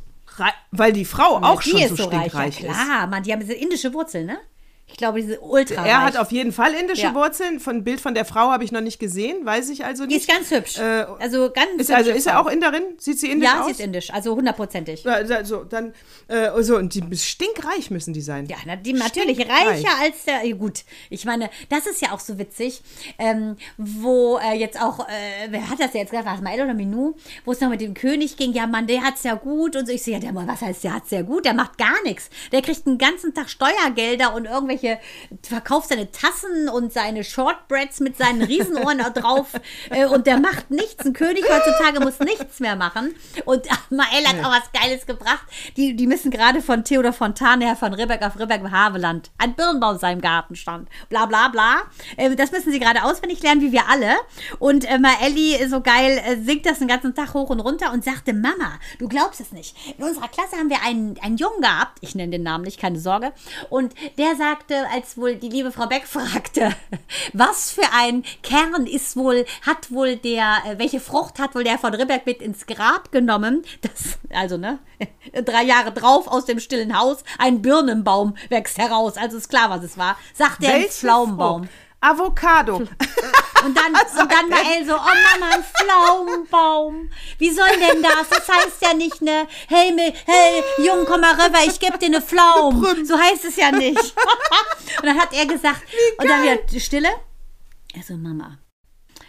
Weil 0.70 0.92
die 0.92 1.04
Frau 1.04 1.38
auch 1.42 1.62
die 1.62 1.70
schon 1.70 1.80
ist 1.80 1.90
so 1.90 1.96
so 1.96 2.04
reich. 2.04 2.30
stinkreich 2.30 2.60
ja, 2.60 2.70
ist. 2.70 2.74
klar, 2.74 3.06
Mann, 3.06 3.22
die 3.22 3.32
haben 3.32 3.40
diese 3.40 3.54
indische 3.54 3.92
Wurzel, 3.92 4.24
ne? 4.24 4.38
Ich 4.92 4.98
glaube, 4.98 5.20
diese 5.20 5.40
ultra 5.40 5.84
Er 5.86 6.04
hat 6.04 6.16
auf 6.16 6.30
jeden 6.32 6.52
Fall 6.52 6.72
indische 6.74 7.02
Ja. 7.02 7.14
Wurzeln. 7.14 7.60
Von 7.60 7.76
ein 7.76 7.84
Bild 7.84 8.00
von 8.00 8.14
der 8.14 8.24
Frau 8.24 8.50
habe 8.50 8.62
ich 8.64 8.72
noch 8.72 8.80
nicht 8.80 8.98
gesehen, 8.98 9.44
weiß 9.44 9.68
ich 9.70 9.84
also 9.84 10.06
Die 10.06 10.14
nicht. 10.14 10.28
ist 10.28 10.34
ganz 10.36 10.50
hübsch. 10.50 10.78
Äh, 10.78 11.06
also 11.18 11.50
ganz 11.50 11.68
ist, 11.78 11.90
also 11.90 12.10
ist 12.10 12.26
er 12.26 12.40
auch 12.40 12.46
Inderin? 12.46 12.82
Sieht 12.98 13.18
sie 13.18 13.30
indisch 13.30 13.48
Ja, 13.50 13.60
aus? 13.60 13.66
sie 13.66 13.72
ist 13.72 13.80
indisch, 13.80 14.12
also 14.12 14.36
hundertprozentig. 14.36 15.04
Ja, 15.04 15.12
Also, 15.14 15.64
dann, 15.64 15.92
äh, 16.28 16.50
so, 16.62 16.76
und 16.76 16.94
die 16.94 17.02
stinkreich 17.16 17.90
müssen 17.90 18.12
die 18.12 18.20
sein. 18.20 18.46
Ja, 18.46 18.56
na, 18.66 18.76
die 18.76 18.92
natürlich 18.92 19.36
Stinkreich. 19.36 19.66
reicher 19.66 20.00
als 20.00 20.24
der. 20.24 20.44
ja, 20.44 20.54
Gut, 20.54 20.84
ich 21.10 21.24
meine, 21.24 21.50
das 21.70 21.86
ist 21.86 22.00
ja 22.02 22.12
auch 22.12 22.20
so 22.20 22.38
witzig, 22.38 22.82
ähm, 23.18 23.56
wo 23.78 24.38
äh, 24.38 24.54
jetzt 24.56 24.80
auch, 24.80 25.00
äh, 25.08 25.12
wer 25.48 25.68
hat 25.68 25.80
das 25.80 25.92
ja 25.94 26.00
jetzt 26.00 26.10
gesagt, 26.10 26.26
war 26.28 26.34
es 26.36 26.40
Mael 26.42 26.60
oder 26.62 26.74
Minou, 26.74 27.16
wo 27.44 27.52
es 27.52 27.60
noch 27.60 27.68
mit 27.70 27.80
dem 27.80 27.94
König 27.94 28.36
ging, 28.36 28.52
ja, 28.52 28.66
Mann, 28.66 28.86
der 28.86 29.02
hat's 29.02 29.22
ja 29.24 29.34
gut 29.34 29.74
und 29.76 29.86
so. 29.86 29.92
Ich 29.92 30.02
sehe, 30.02 30.14
ja, 30.14 30.20
der, 30.20 30.34
was 30.34 30.60
heißt, 30.60 30.84
der 30.84 30.94
hat's 30.94 31.10
ja 31.10 31.22
gut, 31.22 31.44
der 31.44 31.54
macht 31.54 31.78
gar 31.78 32.00
nichts. 32.04 32.28
Der 32.52 32.60
kriegt 32.62 32.86
den 32.86 32.98
ganzen 32.98 33.32
Tag 33.34 33.48
Steuergelder 33.50 34.34
und 34.34 34.44
irgendwelche, 34.44 34.81
verkauft 35.42 35.88
seine 35.88 36.10
Tassen 36.10 36.68
und 36.68 36.92
seine 36.92 37.24
Shortbreads 37.24 38.00
mit 38.00 38.16
seinen 38.16 38.42
Riesenohren 38.42 38.98
da 38.98 39.10
drauf 39.10 39.48
äh, 39.90 40.06
und 40.06 40.26
der 40.26 40.38
macht 40.38 40.70
nichts. 40.70 41.04
Ein 41.04 41.12
König 41.12 41.44
heutzutage 41.48 42.00
muss 42.00 42.18
nichts 42.20 42.60
mehr 42.60 42.76
machen. 42.76 43.14
Und 43.44 43.66
Mael 43.90 44.26
hat 44.26 44.44
auch 44.44 44.52
was 44.52 44.72
Geiles 44.72 45.06
gebracht. 45.06 45.46
Die, 45.76 45.94
die 45.96 46.06
müssen 46.06 46.30
gerade 46.30 46.62
von 46.62 46.84
Theodor 46.84 47.12
Fontane 47.12 47.66
her 47.66 47.76
von 47.76 47.94
Ribbeck 47.94 48.22
auf 48.22 48.38
Ribbeck 48.38 48.62
Haveland. 48.70 49.30
Ein 49.38 49.54
Birnbaum 49.54 49.94
in 49.94 50.00
seinem 50.00 50.20
Garten 50.20 50.56
stand. 50.56 50.88
Bla 51.08 51.26
bla 51.26 51.48
bla. 51.48 51.82
Äh, 52.16 52.34
das 52.36 52.52
müssen 52.52 52.72
sie 52.72 52.80
gerade 52.80 53.04
auswendig 53.04 53.42
lernen, 53.42 53.60
wie 53.60 53.72
wir 53.72 53.88
alle. 53.88 54.14
Und 54.58 54.88
äh, 54.88 54.98
Maelli 54.98 55.66
so 55.68 55.80
geil 55.80 56.20
äh, 56.24 56.36
singt 56.36 56.66
das 56.66 56.78
den 56.78 56.88
ganzen 56.88 57.14
Tag 57.14 57.34
hoch 57.34 57.50
und 57.50 57.60
runter 57.60 57.92
und 57.92 58.04
sagte, 58.04 58.32
Mama, 58.32 58.78
du 58.98 59.08
glaubst 59.08 59.40
es 59.40 59.52
nicht. 59.52 59.76
In 59.98 60.04
unserer 60.04 60.28
Klasse 60.28 60.56
haben 60.56 60.70
wir 60.70 60.82
einen, 60.84 61.18
einen 61.20 61.36
Jungen 61.36 61.60
gehabt, 61.60 61.98
ich 62.00 62.14
nenne 62.14 62.30
den 62.30 62.42
Namen 62.42 62.64
nicht, 62.64 62.80
keine 62.80 62.98
Sorge. 62.98 63.32
Und 63.70 63.94
der 64.18 64.36
sagte, 64.72 64.90
als 64.92 65.16
wohl 65.16 65.36
die 65.36 65.48
liebe 65.48 65.72
Frau 65.72 65.86
Beck 65.86 66.06
fragte, 66.06 66.74
was 67.32 67.72
für 67.72 67.92
ein 67.94 68.24
Kern 68.42 68.86
ist 68.86 69.16
wohl, 69.16 69.44
hat 69.66 69.90
wohl 69.90 70.16
der, 70.16 70.58
äh, 70.66 70.78
welche 70.78 71.00
Frucht 71.00 71.38
hat 71.38 71.54
wohl 71.54 71.64
der 71.64 71.78
von 71.78 71.94
Ribbeck 71.94 72.26
mit 72.26 72.40
ins 72.40 72.66
Grab 72.66 73.12
genommen? 73.12 73.62
Das, 73.80 74.18
also, 74.30 74.56
ne? 74.56 74.78
Drei 75.44 75.62
Jahre 75.64 75.92
drauf 75.92 76.26
aus 76.28 76.44
dem 76.44 76.60
stillen 76.60 76.98
Haus, 76.98 77.24
ein 77.38 77.62
Birnenbaum 77.62 78.36
wächst 78.48 78.78
heraus. 78.78 79.16
Also 79.16 79.36
ist 79.36 79.48
klar, 79.48 79.70
was 79.70 79.82
es 79.82 79.98
war. 79.98 80.16
Sagt 80.34 80.62
der 80.62 80.80
Pflaumenbaum. 80.82 81.64
Frucht? 81.64 81.74
Avocado. 82.00 82.82
Und 83.64 83.76
dann, 83.76 83.92
und 84.22 84.32
dann 84.32 84.50
war 84.50 84.58
Elle 84.74 84.86
so, 84.86 84.94
oh 84.94 84.98
Mama, 84.98 85.54
ein 85.54 85.64
Pflaumenbaum. 85.64 87.10
Wie 87.38 87.50
soll 87.50 87.68
denn 87.78 88.02
das? 88.02 88.28
Das 88.30 88.48
heißt 88.48 88.82
ja 88.82 88.94
nicht 88.94 89.22
ne, 89.22 89.46
hey, 89.68 89.92
mi- 89.92 90.12
hey, 90.26 90.62
Jung, 90.78 91.04
komm 91.06 91.20
mal 91.20 91.34
rüber, 91.34 91.58
ich 91.66 91.78
geb 91.78 91.98
dir 91.98 92.06
eine 92.06 92.20
Pflaumen. 92.22 93.04
So 93.06 93.18
heißt 93.18 93.44
es 93.44 93.56
ja 93.56 93.70
nicht. 93.72 93.98
und 95.00 95.06
dann 95.06 95.18
hat 95.18 95.32
er 95.32 95.46
gesagt, 95.46 95.82
und 96.18 96.28
dann 96.28 96.42
wieder 96.42 96.58
Stille. 96.80 97.08
Also 97.96 98.14
Mama, 98.14 98.58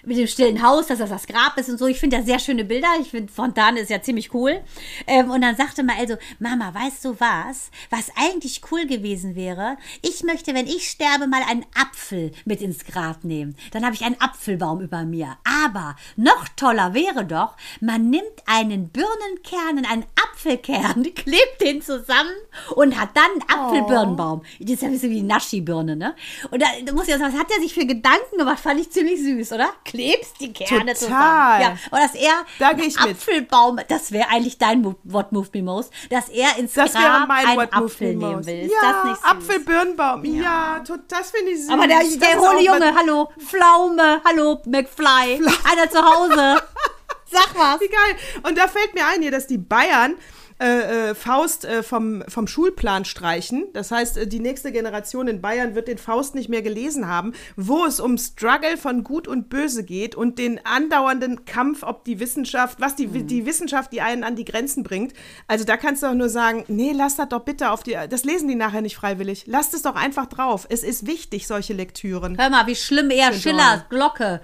mit 0.06 0.18
dem 0.18 0.28
stillen 0.28 0.62
Haus, 0.62 0.88
dass 0.88 0.99
das 0.99 1.10
das 1.10 1.28
Grab 1.28 1.58
ist 1.58 1.70
und 1.70 1.78
so. 1.78 1.88
Ich 1.88 1.99
finde 1.99 2.18
ja 2.18 2.24
sehr 2.24 2.39
schöne 2.39 2.66
Bilder. 2.66 2.88
Ich 2.99 3.10
finde 3.10 3.32
Fontane 3.32 3.80
ist 3.80 3.89
ja 3.89 4.01
ziemlich 4.01 4.34
cool. 4.34 4.62
Ähm, 5.08 5.30
und 5.30 5.41
dann 5.41 5.56
sagte 5.56 5.84
mal 5.84 5.95
also, 5.97 6.16
Mama, 6.39 6.74
weißt 6.74 7.06
du 7.06 7.20
was? 7.20 7.72
Was 7.89 8.12
eigentlich 8.16 8.62
cool 8.72 8.86
gewesen 8.86 9.36
wäre? 9.36 9.78
Ich 10.01 10.24
möchte, 10.24 10.54
wenn 10.54 10.68
ich 10.68 10.89
sterbe, 10.89 11.28
mal 11.28 11.41
einen 11.47 11.66
Apfel 11.76 12.32
mit 12.45 12.62
ins 12.62 12.86
Grab 12.86 13.24
nehmen. 13.24 13.56
Dann 13.72 13.86
habe 13.86 13.95
ich 13.95 14.04
einen 14.04 14.20
Apfelbaum 14.20 14.82
über 14.82 15.04
mir. 15.04 15.38
Aber 15.64 15.95
noch 16.16 16.47
toller 16.56 16.93
wäre 16.93 17.26
doch, 17.26 17.56
man 17.80 18.10
nimmt 18.10 18.24
einen 18.45 18.89
Birnenkern 18.89 19.78
und 19.78 19.89
einen 19.89 20.06
Apfelkern, 20.24 21.04
klebt 21.16 21.62
den 21.62 21.82
zusammen 21.82 22.34
und 22.76 22.99
hat 22.99 23.10
dann 23.16 23.24
einen 23.32 23.60
Apfelbirnenbaum. 23.60 24.43
Das 24.60 24.72
ist 24.72 24.82
ja 24.82 24.88
ein 24.88 24.93
bisschen 24.93 25.12
wie 25.12 25.22
die 25.22 25.24
Naschi-Birne, 25.24 25.95
ne? 25.95 26.16
Und 26.51 26.62
da, 26.62 26.68
da 26.86 26.93
muss 26.93 27.08
ich 27.08 27.14
auch 27.14 27.20
sagen, 27.20 27.34
was 27.34 27.39
hat 27.39 27.51
er 27.56 27.62
sich 27.62 27.74
für 27.74 27.86
Gedanken 27.86 28.38
gemacht? 28.38 28.60
Fand 28.60 28.80
ich 28.80 28.89
ziemlich 28.89 29.22
süß, 29.22 29.54
oder? 29.54 29.70
Klebst 29.94 30.39
die 30.39 30.52
Kerne 30.52 30.94
Total. 30.94 30.96
zusammen. 30.96 31.62
Ja, 31.62 31.70
und 31.91 32.00
dass 32.00 32.16
er 32.16 32.32
Da 32.60 32.72
ich 32.72 33.00
mit. 33.00 33.16
Apfelbaum, 33.16 33.80
das 33.88 34.12
wäre 34.12 34.28
eigentlich 34.30 34.58
dein 34.58 34.84
What 35.04 35.32
Moved 35.32 35.54
Me 35.54 35.62
Most, 35.62 35.91
dass 36.10 36.30
er 36.30 36.58
ins 36.58 36.74
Das 36.74 36.94
Grab 36.94 37.28
mein 37.28 37.46
einen 37.46 37.58
What 37.60 37.74
Apfel 37.74 38.16
Me 38.16 38.28
nehmen 38.28 38.46
will. 38.46 38.72
Ja? 38.82 39.18
Apfelbirnenbaum. 39.24 40.26
Ja, 40.26 40.80
tot- 40.86 41.02
das 41.08 41.32
finde 41.32 41.52
ich 41.52 41.60
süß. 41.62 41.70
Aber 41.70 41.88
der, 41.88 42.00
der 42.00 42.30
ist 42.32 42.39
hohle 42.39 42.64
Junge, 42.64 42.94
hallo, 42.96 43.30
Pflaume, 43.39 44.22
hallo, 44.26 44.60
McFly, 44.66 45.41
einer 45.72 45.89
zu 45.89 46.02
Hause. 46.04 46.62
Sag 47.32 47.50
was. 47.56 47.80
Wie 47.82 47.88
geil. 47.88 48.16
Und 48.48 48.58
da 48.58 48.68
fällt 48.68 48.94
mir 48.94 49.08
ein 49.08 49.22
hier, 49.22 49.32
dass 49.32 49.48
die 49.48 49.58
Bayern 49.58 50.16
äh, 50.64 51.09
äh, 51.09 51.16
Faust 51.16 51.66
äh, 51.66 51.84
vom, 51.84 52.24
vom 52.28 52.47
Schulplan 52.47 53.03
streichen. 53.05 53.66
Das 53.74 53.91
heißt, 53.91 54.18
äh, 54.18 54.28
die 54.28 54.39
nächste 54.39 54.72
Generation 54.72 55.28
in 55.28 55.41
Bayern 55.41 55.76
wird 55.76 55.88
den 55.88 55.97
Faust 55.97 56.36
nicht 56.36 56.47
mehr 56.47 56.61
gelesen 56.61 57.07
haben, 57.07 57.34
wo 57.57 57.86
es 57.86 57.99
um 57.99 58.18
Struggle 58.18 58.78
von 58.78 59.03
Gut 59.03 59.28
und 59.28 59.49
Böse 59.49 59.84
geht 59.84 60.16
und 60.16 60.39
den 60.39 60.59
andauernden 60.66 61.45
Kampf, 61.45 61.84
ob 61.84 62.05
die 62.05 62.20
Wissenschaft, 62.20 62.80
was 62.80 62.95
die, 62.95 63.07
Mhm. 63.07 63.28
die 63.28 63.45
Wissenschaft 63.45 63.91
die 63.91 64.01
einen 64.01 64.24
an 64.24 64.36
die 64.36 64.45
Grenzen 64.45 64.84
bringt. 64.84 65.14
Also 65.47 65.66
da 65.66 65.76
kannst 65.76 66.01
du 66.01 66.07
doch 66.07 66.14
nur 66.16 66.30
sagen, 66.30 66.64
nee, 66.68 66.93
lass 66.95 67.18
das 67.18 67.30
doch 67.30 67.41
bitte 67.41 67.72
auf 67.72 67.84
die, 67.84 67.97
das 68.09 68.24
lesen 68.24 68.47
die 68.47 68.55
nachher 68.55 68.82
nicht 68.82 68.95
freiwillig. 68.95 69.43
Lasst 69.47 69.74
es 69.74 69.82
doch 69.82 69.95
einfach 69.95 70.28
drauf. 70.28 70.66
Es 70.70 70.84
ist 70.84 71.05
wichtig, 71.07 71.45
solche 71.47 71.74
Lektüren. 71.74 72.38
Hör 72.39 72.49
mal, 72.49 72.68
wie 72.68 72.76
schlimm 72.76 73.09
er 73.09 73.34
Schiller, 73.34 73.86
Glocke. 73.89 74.39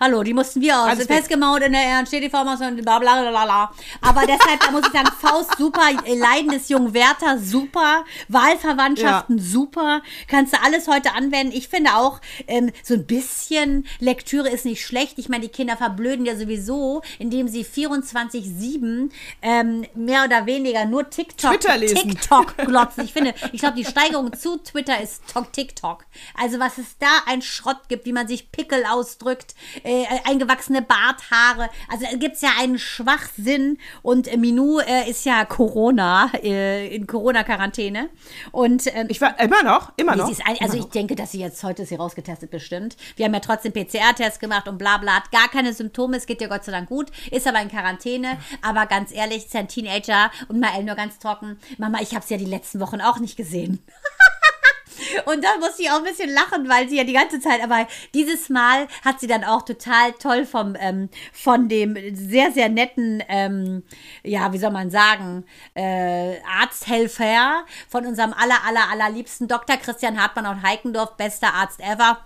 Hallo, 0.00 0.24
die 0.24 0.34
mussten 0.34 0.60
wir 0.60 0.76
aus. 0.80 0.98
Gut. 0.98 1.06
Festgemauert 1.06 1.62
in 1.62 1.72
der 1.74 2.00
und 2.00 2.82
bla 2.82 2.98
bla 2.98 3.20
bla 3.30 3.44
bla. 3.44 3.72
Aber 4.00 4.22
deshalb, 4.26 4.58
da 4.60 4.72
muss 4.72 4.82
ich 4.86 4.92
sagen, 4.92 5.08
Faust 5.20 5.56
super, 5.56 5.80
Leiden 6.16 6.50
des 6.50 6.68
jungen 6.70 6.92
Werther 6.92 7.38
super, 7.38 8.04
Wahlverwandtschaften 8.26 9.38
super. 9.38 10.02
Kannst 10.26 10.54
du 10.54 10.60
alles 10.60 10.88
heute 10.88 11.12
anwenden. 11.14 11.54
Ich 11.56 11.68
finde 11.68 11.94
auch, 11.94 12.20
ähm, 12.48 12.72
so 12.82 12.94
ein 12.94 13.06
bisschen 13.06 13.86
Lektüre 14.00 14.48
ist 14.48 14.64
nicht 14.64 14.84
schlecht. 14.84 15.18
Ich 15.18 15.28
meine, 15.28 15.42
die 15.42 15.52
Kinder 15.52 15.76
verblöden 15.76 16.26
ja 16.26 16.34
sowieso, 16.36 17.02
indem 17.20 17.46
sie 17.46 17.64
24-7 17.64 19.12
ähm, 19.42 19.86
mehr 19.94 20.24
oder 20.24 20.46
weniger 20.46 20.84
nur 20.84 21.10
TikTok, 21.10 21.52
Twitter 21.60 21.76
lesen. 21.78 21.94
TikTok 22.10 22.56
glotzen. 22.66 23.04
Ich 23.04 23.12
finde, 23.12 23.34
ich 23.52 23.60
glaube, 23.60 23.76
die 23.76 23.84
Steigerung 23.84 24.32
zu 24.32 24.56
Twitter 24.56 25.00
ist 25.00 25.22
Tok- 25.32 25.52
TikTok. 25.52 26.06
Also 26.34 26.58
was 26.58 26.78
es 26.78 26.98
da 26.98 27.06
ein 27.26 27.40
Schrott 27.40 27.88
gibt, 27.88 28.04
wie 28.04 28.12
man 28.12 28.26
sich 28.26 28.50
Pickel 28.50 28.84
ausdrückt, 28.84 29.54
äh, 29.84 30.04
eingewachsene 30.24 30.82
Barthaare. 30.82 31.68
Also 31.90 32.06
da 32.10 32.16
gibt 32.16 32.36
es 32.36 32.42
ja 32.42 32.50
einen 32.60 32.78
Schwachsinn 32.78 33.78
und 34.02 34.28
äh, 34.28 34.36
Minou 34.36 34.80
äh, 34.80 35.08
ist 35.08 35.24
ja 35.24 35.44
Corona, 35.44 36.30
äh, 36.42 36.94
in 36.94 37.06
Corona-Quarantäne. 37.06 38.08
Und 38.50 38.86
ähm, 38.94 39.06
Ich 39.08 39.20
war 39.20 39.38
immer 39.40 39.62
noch, 39.62 39.92
immer 39.96 40.16
noch. 40.16 40.26
sie 40.26 40.32
ist 40.32 40.46
ein, 40.46 40.56
also 40.60 40.78
ich 40.78 40.86
denke, 40.86 41.14
dass 41.14 41.32
sie 41.32 41.40
jetzt 41.40 41.62
heute 41.64 41.82
ist 41.82 41.88
sie 41.88 41.96
rausgetestet 41.96 42.50
bestimmt. 42.50 42.96
Wir 43.16 43.26
haben 43.26 43.34
ja 43.34 43.40
trotzdem 43.40 43.72
PCR-Test 43.72 44.40
gemacht 44.40 44.68
und 44.68 44.78
bla 44.78 44.98
bla, 44.98 45.16
hat 45.16 45.30
gar 45.30 45.48
keine 45.48 45.72
Symptome, 45.72 46.16
es 46.16 46.26
geht 46.26 46.40
ihr 46.40 46.48
Gott 46.48 46.64
sei 46.64 46.72
Dank 46.72 46.88
gut, 46.88 47.10
ist 47.30 47.46
aber 47.46 47.60
in 47.60 47.68
Quarantäne. 47.68 48.38
Aber 48.62 48.86
ganz 48.86 49.12
ehrlich, 49.12 49.46
ist 49.46 49.54
ja 49.54 49.60
ein 49.60 49.68
Teenager 49.68 50.30
und 50.48 50.60
Mael 50.60 50.84
nur 50.84 50.94
ganz 50.94 51.18
trocken. 51.18 51.58
Mama, 51.78 51.98
ich 52.00 52.14
habe 52.14 52.24
sie 52.24 52.34
ja 52.34 52.38
die 52.38 52.46
letzten 52.46 52.80
Wochen 52.80 53.00
auch 53.00 53.18
nicht 53.18 53.36
gesehen. 53.36 53.82
Und 55.26 55.44
da 55.44 55.56
muss 55.58 55.78
ich 55.78 55.90
auch 55.90 55.98
ein 55.98 56.04
bisschen 56.04 56.30
lachen, 56.30 56.68
weil 56.68 56.88
sie 56.88 56.96
ja 56.96 57.04
die 57.04 57.12
ganze 57.12 57.40
Zeit, 57.40 57.62
aber 57.62 57.86
dieses 58.14 58.48
Mal 58.48 58.88
hat 59.04 59.20
sie 59.20 59.26
dann 59.26 59.44
auch 59.44 59.62
total 59.62 60.12
toll 60.12 60.46
vom, 60.46 60.76
ähm, 60.78 61.08
von 61.32 61.68
dem 61.68 61.96
sehr, 62.14 62.52
sehr 62.52 62.68
netten, 62.68 63.22
ähm, 63.28 63.82
ja, 64.22 64.52
wie 64.52 64.58
soll 64.58 64.70
man 64.70 64.90
sagen, 64.90 65.44
äh, 65.74 66.36
Arzthelfer 66.60 67.64
von 67.88 68.06
unserem 68.06 68.32
aller, 68.32 68.64
aller, 68.66 68.90
allerliebsten 68.90 69.48
Dr. 69.48 69.76
Christian 69.76 70.20
Hartmann 70.20 70.46
aus 70.46 70.62
Heikendorf, 70.62 71.16
bester 71.16 71.54
Arzt 71.54 71.80
ever. 71.80 72.18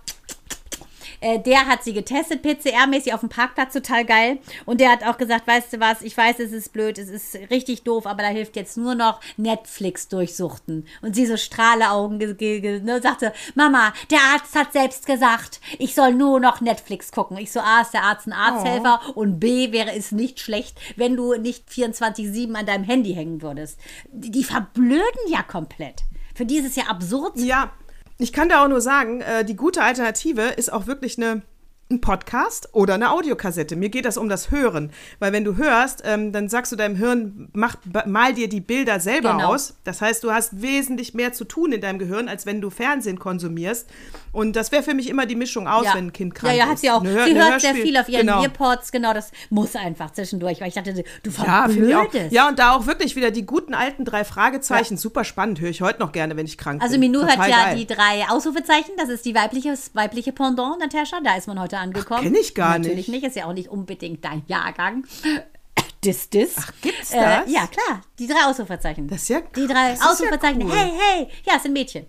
Äh, 1.19 1.39
der 1.39 1.65
hat 1.67 1.83
sie 1.83 1.93
getestet, 1.93 2.43
PCR-mäßig 2.45 3.13
auf 3.13 3.21
dem 3.21 3.29
Parkplatz, 3.29 3.73
total 3.73 4.05
geil. 4.05 4.37
Und 4.65 4.79
der 4.81 4.91
hat 4.91 5.03
auch 5.03 5.17
gesagt, 5.17 5.47
weißt 5.47 5.73
du 5.73 5.79
was, 5.79 6.01
ich 6.01 6.15
weiß, 6.15 6.39
es 6.39 6.51
ist 6.51 6.73
blöd, 6.73 6.97
es 6.97 7.09
ist 7.09 7.35
richtig 7.49 7.83
doof, 7.83 8.05
aber 8.05 8.21
da 8.23 8.29
hilft 8.29 8.55
jetzt 8.55 8.77
nur 8.77 8.95
noch 8.95 9.19
Netflix 9.37 10.07
durchsuchten. 10.07 10.85
Und 11.01 11.15
sie 11.15 11.25
so 11.25 11.37
Strahleaugen 11.37 12.19
ge- 12.19 12.33
ge- 12.35 12.59
ge- 12.61 12.79
ne, 12.81 13.01
sagte, 13.01 13.33
Mama, 13.55 13.93
der 14.11 14.19
Arzt 14.33 14.55
hat 14.55 14.73
selbst 14.73 15.05
gesagt, 15.05 15.59
ich 15.79 15.95
soll 15.95 16.13
nur 16.13 16.39
noch 16.39 16.61
Netflix 16.61 17.11
gucken. 17.11 17.37
Ich 17.37 17.51
so, 17.51 17.59
A, 17.61 17.81
ist 17.81 17.93
der 17.93 18.03
Arzt 18.03 18.27
ein 18.27 18.33
Arzthelfer 18.33 19.01
und 19.15 19.39
B, 19.39 19.71
wäre 19.71 19.93
es 19.93 20.11
nicht 20.11 20.39
schlecht, 20.39 20.79
wenn 20.95 21.15
du 21.15 21.33
nicht 21.35 21.69
24-7 21.69 22.53
an 22.53 22.65
deinem 22.65 22.83
Handy 22.83 23.13
hängen 23.13 23.41
würdest. 23.41 23.79
Die, 24.11 24.31
die 24.31 24.43
verblöden 24.43 25.01
ja 25.29 25.41
komplett. 25.43 26.01
Für 26.35 26.45
die 26.45 26.57
ist 26.57 26.67
es 26.67 26.75
ja 26.75 26.83
absurd. 26.85 27.37
Ja, 27.39 27.71
ich 28.17 28.33
kann 28.33 28.49
da 28.49 28.63
auch 28.63 28.67
nur 28.67 28.81
sagen, 28.81 29.21
äh, 29.21 29.45
die 29.45 29.55
gute 29.55 29.83
Alternative 29.83 30.41
ist 30.41 30.71
auch 30.71 30.87
wirklich 30.87 31.17
eine 31.17 31.41
ein 31.89 32.01
Podcast 32.01 32.69
oder 32.73 32.95
eine 32.95 33.11
Audiokassette. 33.11 33.77
Mir 33.77 33.87
geht 33.89 34.03
das 34.03 34.17
um 34.17 34.27
das 34.27 34.51
Hören. 34.51 34.91
Weil 35.19 35.31
wenn 35.31 35.45
du 35.45 35.55
hörst, 35.55 36.03
ähm, 36.05 36.33
dann 36.33 36.49
sagst 36.49 36.71
du 36.73 36.75
deinem 36.75 36.95
Hirn, 36.97 37.47
mach, 37.53 37.77
mal 38.05 38.33
dir 38.33 38.49
die 38.49 38.59
Bilder 38.59 38.99
selber 38.99 39.31
Genau. 39.33 39.53
aus. 39.53 39.75
Das 39.85 40.01
heißt, 40.01 40.21
du 40.23 40.31
hast 40.31 40.61
wesentlich 40.61 41.13
mehr 41.13 41.31
zu 41.31 41.45
tun 41.45 41.71
in 41.71 41.79
deinem 41.79 41.97
Gehirn, 41.97 42.27
als 42.27 42.45
wenn 42.45 42.59
du 42.59 42.69
Fernsehen 42.69 43.19
konsumierst. 43.19 43.87
Und 44.33 44.55
das 44.57 44.71
wäre 44.73 44.83
für 44.83 44.93
mich 44.93 45.09
immer 45.09 45.25
die 45.25 45.35
Mischung 45.35 45.67
aus, 45.67 45.85
wenn 45.93 46.07
ein 46.07 46.13
Kind 46.13 46.35
krank 46.35 46.53
Ja, 46.53 46.59
ist. 46.63 46.65
ja, 46.65 46.71
hat 46.71 46.79
sie 46.79 46.91
auch. 46.91 46.99
Eine 47.01 47.09
Hör- 47.11 47.23
sie 47.25 47.31
eine 47.31 47.45
hört 47.51 47.61
sehr 47.61 47.71
Hörspiel- 47.73 47.81
viel 47.83 47.97
auf 47.97 48.09
ihren 48.09 48.27
genau. 48.27 48.41
Earpods, 48.43 48.91
genau, 48.91 49.13
das 49.13 49.31
muss 49.49 49.75
einfach 49.77 50.11
zwischendurch, 50.11 50.59
weil 50.59 50.67
ich 50.67 50.73
dachte, 50.73 50.93
du 50.93 51.29
Ja, 51.29 51.67
verblödest. 51.69 52.31
Ja, 52.31 52.49
und 52.49 52.59
da 52.59 52.75
auch 52.75 52.85
wirklich 52.85 53.15
wieder 53.15 53.31
die 53.31 53.45
guten 53.45 53.73
alten 53.73 54.03
drei 54.03 54.25
Fragezeichen. 54.25 54.97
Super 54.97 55.23
spannend. 55.23 55.61
Höre 55.61 55.69
ich 55.69 55.81
heute 55.81 55.99
noch 56.01 56.11
gerne, 56.11 56.35
wenn 56.35 56.45
ich 56.45 56.57
krank 56.57 56.81
Also 56.83 56.99
bin. 56.99 57.11
Minou 57.11 57.23
hat 57.23 57.35
Total 57.35 57.49
ja 57.49 57.63
geil. 57.67 57.77
die 57.77 57.87
drei 57.87 58.25
Ausrufezeichen, 58.29 58.91
das 58.97 59.07
ist 59.09 59.25
die 59.25 59.33
weibliche, 59.33 59.73
weibliche 59.93 60.33
Pendant, 60.33 60.79
Natascha, 60.79 61.19
da 61.23 61.35
ist 61.37 61.47
man 61.47 61.59
heute 61.59 61.76
angekommen. 61.79 62.23
kenn 62.23 62.35
ich 62.35 62.53
gar 62.55 62.77
Natürlich 62.79 63.07
nicht. 63.07 63.09
nicht, 63.09 63.23
ist 63.25 63.35
ja 63.35 63.45
auch 63.45 63.53
nicht 63.53 63.69
unbedingt 63.69 64.23
dein 64.25 64.43
Jahrgang. 64.47 65.05
Dis, 66.03 66.29
dis. 66.29 66.53
Ach, 66.59 66.71
gibt's 66.81 67.11
Äh, 67.11 67.19
das? 67.19 67.51
ja, 67.51 67.65
klar, 67.67 68.01
die 68.19 68.27
drei 68.27 68.45
Ausrufezeichen. 68.45 69.07
Das 69.07 69.23
ist 69.23 69.29
ja- 69.29 69.41
Die 69.55 69.65
drei 69.67 69.93
ist 69.93 70.03
ja 70.03 70.11
Ausrufezeichen, 70.11 70.61
cool. 70.63 70.71
hey, 70.71 70.91
hey, 70.95 71.27
ja, 71.43 71.53
es 71.57 71.63
sind 71.63 71.73
Mädchen. 71.73 72.05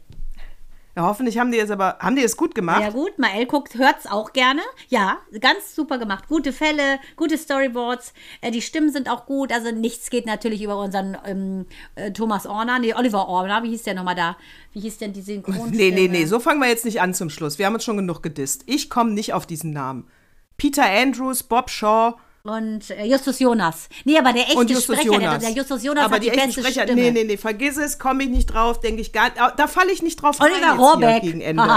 Ja, 0.98 1.04
hoffentlich 1.04 1.38
haben 1.38 1.52
die 1.52 1.60
es 1.60 1.70
aber, 1.70 1.96
haben 2.00 2.16
die 2.16 2.24
es 2.24 2.36
gut 2.36 2.56
gemacht? 2.56 2.80
Ja 2.80 2.90
gut, 2.90 3.20
Mael 3.20 3.46
guckt, 3.46 3.76
hört's 3.76 4.08
auch 4.08 4.32
gerne. 4.32 4.62
Ja, 4.88 5.18
ganz 5.40 5.76
super 5.76 5.96
gemacht. 5.96 6.26
Gute 6.26 6.52
Fälle, 6.52 6.98
gute 7.14 7.38
Storyboards. 7.38 8.12
Äh, 8.40 8.50
die 8.50 8.60
Stimmen 8.60 8.90
sind 8.90 9.08
auch 9.08 9.24
gut. 9.24 9.52
Also 9.52 9.70
nichts 9.70 10.10
geht 10.10 10.26
natürlich 10.26 10.60
über 10.60 10.76
unseren 10.76 11.16
ähm, 11.24 11.66
äh, 11.94 12.10
Thomas 12.10 12.46
Orner, 12.46 12.80
nee, 12.80 12.94
Oliver 12.94 13.28
Orner. 13.28 13.62
Wie 13.62 13.68
hieß 13.68 13.84
der 13.84 13.94
nochmal 13.94 14.16
da? 14.16 14.36
Wie 14.72 14.80
hieß 14.80 14.98
denn 14.98 15.12
die 15.12 15.22
Synchronstimme? 15.22 15.70
Nee, 15.70 15.92
nee, 15.92 16.08
nee, 16.08 16.24
so 16.24 16.40
fangen 16.40 16.58
wir 16.58 16.68
jetzt 16.68 16.84
nicht 16.84 17.00
an 17.00 17.14
zum 17.14 17.30
Schluss. 17.30 17.60
Wir 17.60 17.66
haben 17.66 17.74
uns 17.74 17.84
schon 17.84 17.96
genug 17.96 18.20
gedisst. 18.20 18.64
Ich 18.66 18.90
komme 18.90 19.12
nicht 19.12 19.34
auf 19.34 19.46
diesen 19.46 19.72
Namen. 19.72 20.08
Peter 20.56 20.84
Andrews, 20.84 21.44
Bob 21.44 21.70
Shaw 21.70 22.16
Und 22.48 22.88
äh, 22.90 23.04
Justus 23.04 23.38
Jonas. 23.40 23.90
Nee, 24.04 24.16
aber 24.18 24.32
der 24.32 24.44
echte 24.44 24.56
und 24.56 24.70
Justus 24.70 24.96
Sprecher, 24.96 25.12
Jonas. 25.12 25.38
Der, 25.40 25.50
der 25.50 25.58
Justus 25.58 25.82
Jonas 25.84 26.04
Aber 26.06 26.14
hat 26.16 26.22
die, 26.22 26.30
die 26.30 26.36
beste 26.36 26.60
Sprecher, 26.62 26.84
Stimme. 26.84 27.02
nee, 27.02 27.10
nee, 27.10 27.24
nee, 27.24 27.36
vergiss 27.36 27.76
es, 27.76 27.98
komme 27.98 28.22
ich 28.22 28.30
nicht 28.30 28.46
drauf, 28.46 28.80
denke 28.80 29.02
ich 29.02 29.12
gar 29.12 29.28
Da 29.30 29.66
falle 29.66 29.92
ich 29.92 30.00
nicht 30.00 30.22
drauf 30.22 30.40
Oliver 30.40 30.70
rein 30.70 30.78
Rohrbeck. 30.78 31.22
Gegen 31.22 31.40
Ende. 31.42 31.62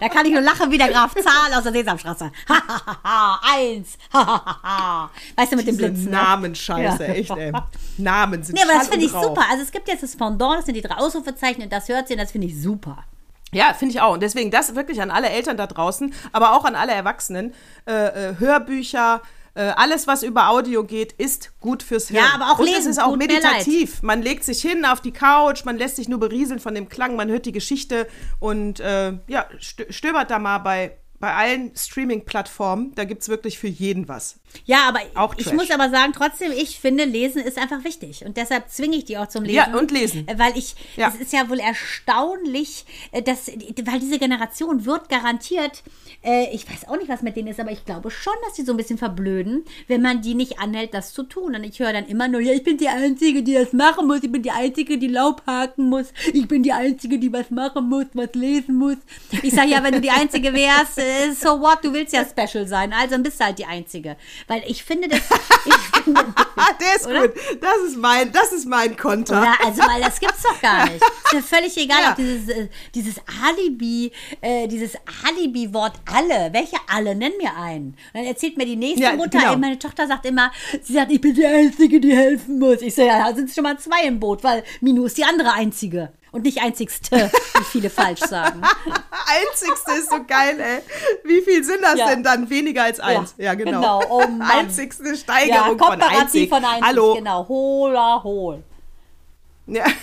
Da 0.00 0.08
kann 0.08 0.24
ich 0.26 0.32
nur 0.32 0.40
lachen 0.40 0.70
wie 0.70 0.78
der 0.78 0.88
Graf 0.88 1.14
Zahl 1.14 1.52
aus 1.54 1.62
der 1.62 1.72
Sesamstraße. 1.72 2.32
Eins. 3.54 3.98
weißt 5.36 5.52
du, 5.52 5.56
mit 5.56 5.66
dem 5.66 5.76
Diese 5.76 5.88
Blitzen. 5.88 6.04
ne? 6.06 6.10
Namenscheiße, 6.10 7.04
Ja. 7.04 7.12
echt, 7.12 7.30
ey. 7.30 7.52
Namen 7.98 8.42
sind 8.42 8.54
Nee, 8.56 8.62
aber 8.62 8.72
das 8.78 8.88
finde 8.88 9.06
ich 9.06 9.12
super. 9.12 9.44
Also 9.50 9.62
es 9.62 9.70
gibt 9.70 9.88
jetzt 9.88 10.02
das 10.02 10.16
Pendant, 10.16 10.58
das 10.58 10.64
sind 10.66 10.74
die 10.74 10.80
drei 10.82 10.96
Ausrufezeichen 10.96 11.62
und 11.62 11.72
das 11.72 11.88
hört 11.88 12.08
sie 12.08 12.14
und 12.14 12.20
das 12.20 12.32
finde 12.32 12.46
ich 12.48 12.60
super. 12.60 13.04
Ja, 13.52 13.74
finde 13.74 13.94
ich 13.94 14.00
auch. 14.00 14.14
Und 14.14 14.22
deswegen 14.22 14.50
das 14.50 14.74
wirklich 14.74 15.02
an 15.02 15.10
alle 15.10 15.28
Eltern 15.28 15.56
da 15.56 15.66
draußen, 15.66 16.14
aber 16.32 16.52
auch 16.56 16.64
an 16.64 16.74
alle 16.76 16.92
Erwachsenen. 16.92 17.54
Äh, 17.86 17.92
äh, 18.30 18.34
Hörbücher, 18.38 19.22
Äh, 19.52 19.72
alles, 19.76 20.06
was 20.06 20.22
über 20.22 20.48
Audio 20.50 20.84
geht, 20.84 21.12
ist 21.14 21.50
gut 21.58 21.82
fürs 21.82 22.06
Hirn. 22.06 22.22
Ja, 22.24 22.34
aber 22.36 22.52
auch 22.52 22.60
Und 22.60 22.66
lesen 22.66 22.82
es 22.82 22.86
ist 22.86 23.02
auch 23.02 23.08
tut 23.10 23.18
meditativ. 23.18 24.00
Man 24.00 24.22
legt 24.22 24.44
sich 24.44 24.62
hin 24.62 24.84
auf 24.84 25.00
die 25.00 25.10
Couch, 25.10 25.64
man 25.64 25.76
lässt 25.76 25.96
sich 25.96 26.08
nur 26.08 26.20
berieseln 26.20 26.60
von 26.60 26.72
dem 26.72 26.88
Klang, 26.88 27.16
man 27.16 27.28
hört 27.28 27.46
die 27.46 27.52
Geschichte 27.52 28.06
und 28.38 28.78
äh, 28.78 29.14
ja, 29.26 29.46
stö- 29.58 29.90
stöbert 29.90 30.30
da 30.30 30.38
mal 30.38 30.58
bei, 30.58 30.96
bei 31.20 31.32
allen 31.34 31.70
Streaming-Plattformen. 31.76 32.92
Da 32.94 33.04
gibt 33.04 33.22
es 33.22 33.28
wirklich 33.28 33.58
für 33.58 33.68
jeden 33.68 34.08
was. 34.08 34.36
Ja, 34.64 34.88
aber 34.88 35.00
Auch 35.14 35.34
ich 35.36 35.44
Trash. 35.44 35.54
muss 35.54 35.70
aber 35.70 35.90
sagen, 35.90 36.12
trotzdem, 36.12 36.50
ich 36.50 36.80
finde, 36.80 37.04
Lesen 37.04 37.42
ist 37.42 37.56
einfach 37.58 37.84
wichtig. 37.84 38.24
Und 38.24 38.36
deshalb 38.36 38.68
zwinge 38.70 38.96
ich 38.96 39.04
die 39.04 39.16
auch 39.18 39.28
zum 39.28 39.44
Lesen. 39.44 39.56
Ja, 39.56 39.78
und 39.78 39.90
lesen. 39.92 40.26
Äh, 40.26 40.38
Weil 40.38 40.56
ich, 40.56 40.74
Ja. 40.96 41.08
es 41.14 41.20
ist 41.20 41.32
ja 41.32 41.48
wohl 41.48 41.60
erstaunlich, 41.60 42.84
äh, 43.12 43.22
dass, 43.22 43.48
weil 43.48 44.00
diese 44.00 44.18
Generation 44.18 44.84
wird 44.86 45.08
garantiert, 45.08 45.82
äh, 46.24 46.48
ich 46.54 46.68
weiß 46.68 46.88
auch 46.88 46.96
nicht, 46.96 47.08
was 47.08 47.22
mit 47.22 47.36
denen 47.36 47.48
ist, 47.48 47.60
aber 47.60 47.70
ich 47.70 47.84
glaube 47.84 48.10
schon, 48.10 48.32
dass 48.46 48.54
die 48.54 48.62
so 48.62 48.72
ein 48.72 48.76
bisschen 48.76 48.98
verblöden, 48.98 49.64
wenn 49.88 50.02
man 50.02 50.22
die 50.22 50.34
nicht 50.34 50.58
anhält, 50.58 50.94
das 50.94 51.12
zu 51.12 51.22
tun. 51.22 51.54
Und 51.54 51.64
ich 51.64 51.78
höre 51.78 51.92
dann 51.92 52.06
immer 52.06 52.26
nur, 52.28 52.40
ja, 52.40 52.52
ich 52.52 52.64
bin 52.64 52.76
die 52.78 52.88
Einzige, 52.88 53.42
die 53.42 53.54
das 53.54 53.72
machen 53.72 54.06
muss, 54.06 54.22
ich 54.22 54.32
bin 54.32 54.42
die 54.42 54.50
Einzige, 54.50 54.98
die 54.98 55.06
Laub 55.08 55.42
haken 55.46 55.88
muss, 55.88 56.06
ich 56.32 56.48
bin 56.48 56.62
die 56.62 56.72
Einzige, 56.72 57.18
die 57.18 57.32
was 57.32 57.50
machen 57.50 57.88
muss, 57.88 58.06
was 58.14 58.30
lesen 58.34 58.74
muss. 58.76 58.96
Ich 59.42 59.52
sage 59.54 59.70
ja, 59.70 59.82
wenn 59.84 59.92
du 59.92 60.00
die 60.00 60.10
Einzige 60.10 60.52
wärst, 60.52 60.98
so 61.38 61.60
what, 61.60 61.78
du 61.84 61.92
willst 61.92 62.12
ja 62.12 62.24
special 62.24 62.66
sein, 62.66 62.92
also 62.92 63.18
bist 63.18 63.40
du 63.40 63.44
halt 63.44 63.58
die 63.58 63.64
Einzige. 63.66 64.16
Weil 64.46 64.62
ich 64.66 64.82
finde 64.84 65.08
das, 65.08 65.20
ich 65.66 66.02
finde, 66.02 66.24
Ah, 66.56 66.72
der 66.80 66.96
ist 66.96 67.06
Oder? 67.06 67.28
gut. 67.28 67.36
Das 67.60 67.76
ist 67.88 67.96
mein, 67.96 68.32
das 68.32 68.52
ist 68.52 68.66
mein 68.66 68.96
Konter. 68.96 69.42
ja, 69.42 69.54
also 69.64 69.82
weil 69.82 70.00
das 70.00 70.18
gibt's 70.20 70.42
doch 70.42 70.60
gar 70.60 70.84
nicht. 70.88 71.02
Ist 71.30 71.32
mir 71.34 71.42
völlig 71.42 71.76
egal, 71.76 72.00
Ja. 72.02 72.10
ob 72.10 72.16
dieses, 72.16 72.48
äh, 72.48 72.68
dieses 72.94 73.14
Alibi, 73.46 74.10
äh, 74.40 74.66
dieses 74.66 74.94
Alibi-Wort 75.26 75.92
alle, 76.12 76.52
welche 76.52 76.76
alle, 76.88 77.14
nenn 77.14 77.32
mir 77.38 77.56
einen. 77.56 77.86
Und 77.88 77.96
dann 78.14 78.24
erzählt 78.24 78.56
mir 78.56 78.66
die 78.66 78.76
nächste 78.76 79.02
Ja, 79.04 79.12
Mutter, 79.12 79.38
genau. 79.38 79.52
ey, 79.52 79.56
meine 79.58 79.78
Tochter 79.78 80.06
sagt 80.06 80.26
immer, 80.26 80.50
sie 80.82 80.92
sagt, 80.94 81.12
ich 81.12 81.20
bin 81.20 81.34
die 81.34 81.46
Einzige, 81.46 82.00
die 82.00 82.14
helfen 82.16 82.58
muss. 82.58 82.82
Ich 82.82 82.94
so, 82.94 83.02
ja, 83.02 83.28
da 83.30 83.34
sind 83.34 83.50
schon 83.50 83.62
mal 83.64 83.78
zwei 83.78 84.02
im 84.04 84.18
Boot, 84.18 84.42
weil 84.42 84.64
Minu 84.80 85.04
ist 85.04 85.16
die 85.18 85.24
andere 85.24 85.52
Einzige. 85.52 86.12
Und 86.32 86.44
nicht 86.44 86.60
einzigste, 86.62 87.30
wie 87.58 87.64
viele 87.64 87.90
falsch 87.90 88.20
sagen. 88.20 88.62
Einzigste 89.26 89.92
ist 89.92 90.10
so 90.10 90.22
geil, 90.24 90.60
ey. 90.60 90.82
Wie 91.24 91.40
viel 91.42 91.64
sind 91.64 91.82
das 91.82 91.98
Ja. 91.98 92.06
denn 92.08 92.22
dann? 92.22 92.48
Weniger 92.50 92.84
als 92.84 93.00
eins. 93.00 93.34
Ja, 93.36 93.54
genau. 93.54 93.80
genau. 93.80 94.02
Oh 94.08 94.26
Mann. 94.28 94.42
Einzigste 94.58 95.08
Ja, 95.08 95.16
Steigerung 95.16 95.78
von 95.78 95.78
komparativ 95.78 96.20
einzig. 96.20 96.48
von 96.48 96.64
einzig, 96.64 96.86
Hallo. 96.86 97.14
genau. 97.14 97.46
Hola, 97.48 98.20
hol. 98.22 98.62
Ja. 99.66 99.84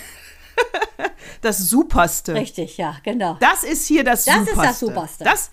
Das 1.40 1.58
Superste. 1.70 2.34
Richtig, 2.34 2.78
ja, 2.78 2.96
genau. 3.04 3.36
Das 3.38 3.62
ist 3.62 3.86
hier 3.86 4.02
das 4.02 4.24
Das 4.24 4.38
ist 4.38 4.48
Superste. 4.50 4.66
das 4.66 4.80
Superste. 4.80 5.24
Das, 5.24 5.50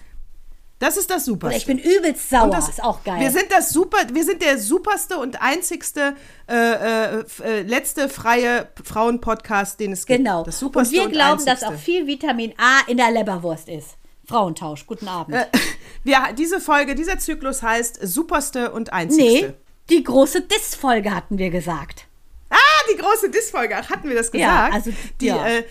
das 0.85 0.97
ist 0.97 1.09
das 1.09 1.25
Superste. 1.25 1.47
Oder 1.47 1.57
ich 1.57 1.65
bin 1.65 1.79
übelst 1.79 2.29
sauer, 2.29 2.43
Und 2.43 2.53
das, 2.53 2.69
ist 2.69 2.83
auch 2.83 3.03
geil. 3.03 3.19
Wir 3.19 3.31
sind 3.31 3.51
das 3.51 3.71
super, 3.71 3.97
wir 4.13 4.23
sind 4.23 4.41
der 4.43 4.59
superste 4.59 5.17
und 5.17 5.41
einzigste 5.41 6.15
äh, 6.47 6.53
äh, 6.55 7.23
äh, 7.43 7.61
letzte 7.63 8.07
freie 8.07 8.67
Frauenpodcast, 8.83 9.79
den 9.79 9.93
es 9.93 10.05
gibt. 10.05 10.19
Genau. 10.19 10.43
Das 10.43 10.59
superste 10.59 10.95
und 11.01 11.05
wir 11.05 11.11
glauben, 11.11 11.43
dass 11.43 11.63
einzigste. 11.63 11.75
auch 11.75 11.79
viel 11.79 12.05
Vitamin 12.05 12.53
A 12.57 12.81
in 12.87 12.97
der 12.97 13.09
Leberwurst 13.09 13.67
ist. 13.67 13.97
Frauentausch, 14.27 14.85
guten 14.85 15.07
Abend. 15.07 15.35
Äh, 15.35 15.45
wir, 16.03 16.19
diese 16.37 16.59
Folge, 16.59 16.93
dieser 16.93 17.17
Zyklus 17.17 17.63
heißt 17.63 17.99
superste 18.03 18.71
und 18.71 18.87
nee, 18.87 18.93
einzigste. 18.93 19.57
die 19.89 20.03
große 20.03 20.41
Diss-Folge 20.41 21.15
hatten 21.15 21.39
wir 21.39 21.49
gesagt. 21.49 22.05
Ah, 22.51 22.55
die 22.93 22.97
große 22.97 23.31
Diss-Folge. 23.31 23.75
Ach, 23.75 23.89
hatten 23.89 24.07
wir 24.07 24.15
das 24.15 24.29
Ja, 24.33 24.67
gesagt? 24.67 24.73
also, 24.73 24.91
die, 25.19 25.25
ja. 25.25 25.47
Äh, 25.47 25.63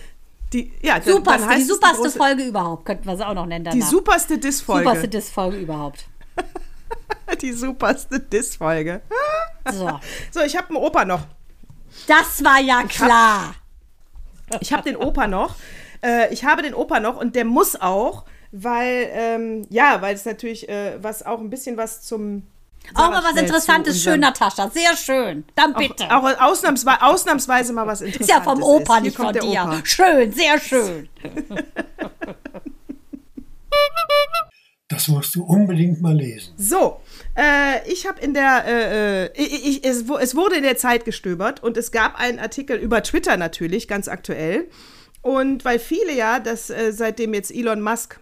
die, 0.55 0.71
ja, 0.81 1.01
Superste, 1.01 1.49
die 1.55 1.61
es 1.61 1.67
superste 1.67 2.01
große, 2.01 2.17
Folge 2.17 2.43
überhaupt, 2.43 2.85
könnten 2.85 3.05
wir 3.05 3.17
sie 3.17 3.27
auch 3.27 3.33
noch 3.33 3.45
nennen 3.45 3.65
Die 3.65 3.71
danach. 3.71 3.87
superste 3.87 4.37
Diss-Folge. 4.37 4.83
Superste 4.87 5.07
Diss-Folge 5.09 5.57
überhaupt. 5.57 6.05
Die 7.41 7.51
superste 7.53 8.19
Diss-Folge. 8.19 9.01
So. 9.71 9.99
So, 10.31 10.41
ich 10.41 10.55
habe 10.55 10.69
einen 10.69 10.77
Opa 10.77 11.05
noch. 11.05 11.21
Das 12.07 12.43
war 12.43 12.59
ja 12.59 12.83
klar. 12.83 13.55
Ich 14.59 14.71
habe 14.73 14.83
den 14.83 14.95
Opa 14.95 15.27
noch. 15.27 15.55
Äh, 16.03 16.31
ich 16.33 16.45
habe 16.45 16.61
den 16.61 16.73
Opa 16.73 16.99
noch 16.99 17.17
und 17.17 17.35
der 17.35 17.45
muss 17.45 17.75
auch, 17.75 18.25
weil, 18.51 19.09
ähm, 19.11 19.65
ja, 19.69 20.01
weil 20.01 20.13
es 20.15 20.25
natürlich 20.25 20.69
äh, 20.69 21.01
was 21.01 21.25
auch 21.25 21.39
ein 21.39 21.49
bisschen 21.49 21.77
was 21.77 22.01
zum. 22.03 22.43
Auch 22.93 23.09
mal 23.09 23.23
was 23.23 23.35
Interessantes, 23.35 24.01
schön, 24.01 24.19
Natascha. 24.19 24.69
Sehr 24.69 24.95
schön. 24.95 25.43
Dann 25.55 25.73
bitte. 25.73 26.05
Auch, 26.05 26.23
auch 26.23 26.41
ausnahmsweise, 26.51 27.01
ausnahmsweise 27.01 27.73
mal 27.73 27.87
was 27.87 28.01
ist 28.01 28.15
Interessantes. 28.15 28.45
ja 28.45 28.51
vom 28.51 28.63
Opa, 28.63 28.99
nicht 28.99 29.17
von 29.17 29.33
dir. 29.33 29.43
Opa. 29.43 29.81
Schön, 29.83 30.31
sehr 30.31 30.59
schön. 30.59 31.09
Das 34.87 35.07
musst 35.07 35.33
du 35.33 35.43
unbedingt 35.43 35.99
mal 35.99 36.15
lesen. 36.15 36.53
So, 36.57 37.01
äh, 37.35 37.91
ich 37.91 38.05
habe 38.05 38.21
in 38.21 38.35
der, 38.35 38.65
äh, 38.67 39.25
äh, 39.25 39.31
ich, 39.35 39.65
ich, 39.65 39.83
es, 39.83 40.03
es 40.21 40.35
wurde 40.35 40.57
in 40.57 40.63
der 40.63 40.77
Zeit 40.77 41.05
gestöbert 41.05 41.63
und 41.63 41.75
es 41.75 41.91
gab 41.91 42.19
einen 42.19 42.37
Artikel 42.37 42.77
über 42.77 43.01
Twitter 43.01 43.35
natürlich, 43.35 43.87
ganz 43.87 44.07
aktuell. 44.07 44.69
Und 45.23 45.65
weil 45.65 45.79
viele 45.79 46.13
ja, 46.13 46.39
dass 46.39 46.69
äh, 46.69 46.91
seitdem 46.93 47.33
jetzt 47.33 47.51
Elon 47.51 47.81
Musk 47.81 48.19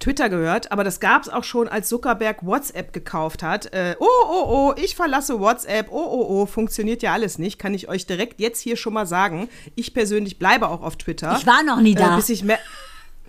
Twitter 0.00 0.30
gehört, 0.30 0.72
aber 0.72 0.82
das 0.82 0.98
gab 0.98 1.22
es 1.22 1.28
auch 1.28 1.44
schon, 1.44 1.68
als 1.68 1.88
Zuckerberg 1.88 2.44
WhatsApp 2.44 2.92
gekauft 2.94 3.42
hat. 3.42 3.72
Äh, 3.74 3.96
oh, 4.00 4.06
oh, 4.06 4.44
oh, 4.48 4.74
ich 4.82 4.96
verlasse 4.96 5.40
WhatsApp. 5.40 5.88
Oh, 5.90 5.96
oh, 5.96 6.26
oh, 6.28 6.46
funktioniert 6.46 7.02
ja 7.02 7.12
alles 7.12 7.38
nicht. 7.38 7.58
Kann 7.58 7.74
ich 7.74 7.88
euch 7.88 8.06
direkt 8.06 8.40
jetzt 8.40 8.60
hier 8.60 8.76
schon 8.76 8.94
mal 8.94 9.06
sagen. 9.06 9.50
Ich 9.76 9.92
persönlich 9.92 10.38
bleibe 10.38 10.68
auch 10.68 10.82
auf 10.82 10.96
Twitter. 10.96 11.36
Ich 11.38 11.46
war 11.46 11.62
noch 11.62 11.80
nie 11.80 11.94
da. 11.94 12.14
Äh, 12.14 12.16
bis, 12.16 12.30
ich 12.30 12.44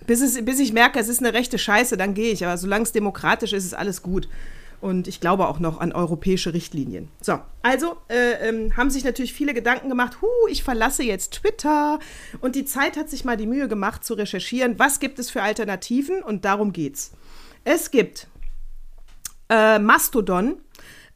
bis, 0.06 0.22
es, 0.22 0.42
bis 0.42 0.58
ich 0.60 0.72
merke, 0.72 0.98
es 0.98 1.08
ist 1.08 1.20
eine 1.20 1.34
rechte 1.34 1.58
Scheiße, 1.58 1.98
dann 1.98 2.14
gehe 2.14 2.32
ich. 2.32 2.44
Aber 2.44 2.56
solange 2.56 2.84
es 2.84 2.92
demokratisch 2.92 3.52
ist, 3.52 3.66
ist 3.66 3.74
alles 3.74 4.02
gut. 4.02 4.26
Und 4.82 5.06
ich 5.06 5.20
glaube 5.20 5.46
auch 5.46 5.60
noch 5.60 5.78
an 5.80 5.92
europäische 5.92 6.52
Richtlinien. 6.52 7.08
So, 7.20 7.38
also 7.62 7.96
äh, 8.08 8.48
ähm, 8.48 8.76
haben 8.76 8.90
sich 8.90 9.04
natürlich 9.04 9.32
viele 9.32 9.54
Gedanken 9.54 9.88
gemacht, 9.88 10.18
huh, 10.20 10.48
ich 10.50 10.64
verlasse 10.64 11.04
jetzt 11.04 11.34
Twitter. 11.34 12.00
Und 12.40 12.56
die 12.56 12.64
Zeit 12.64 12.96
hat 12.96 13.08
sich 13.08 13.24
mal 13.24 13.36
die 13.36 13.46
Mühe 13.46 13.68
gemacht 13.68 14.04
zu 14.04 14.14
recherchieren, 14.14 14.80
was 14.80 14.98
gibt 14.98 15.20
es 15.20 15.30
für 15.30 15.40
Alternativen 15.40 16.20
und 16.20 16.44
darum 16.44 16.72
geht's. 16.72 17.12
Es 17.62 17.92
gibt 17.92 18.26
äh, 19.48 19.78
Mastodon, 19.78 20.56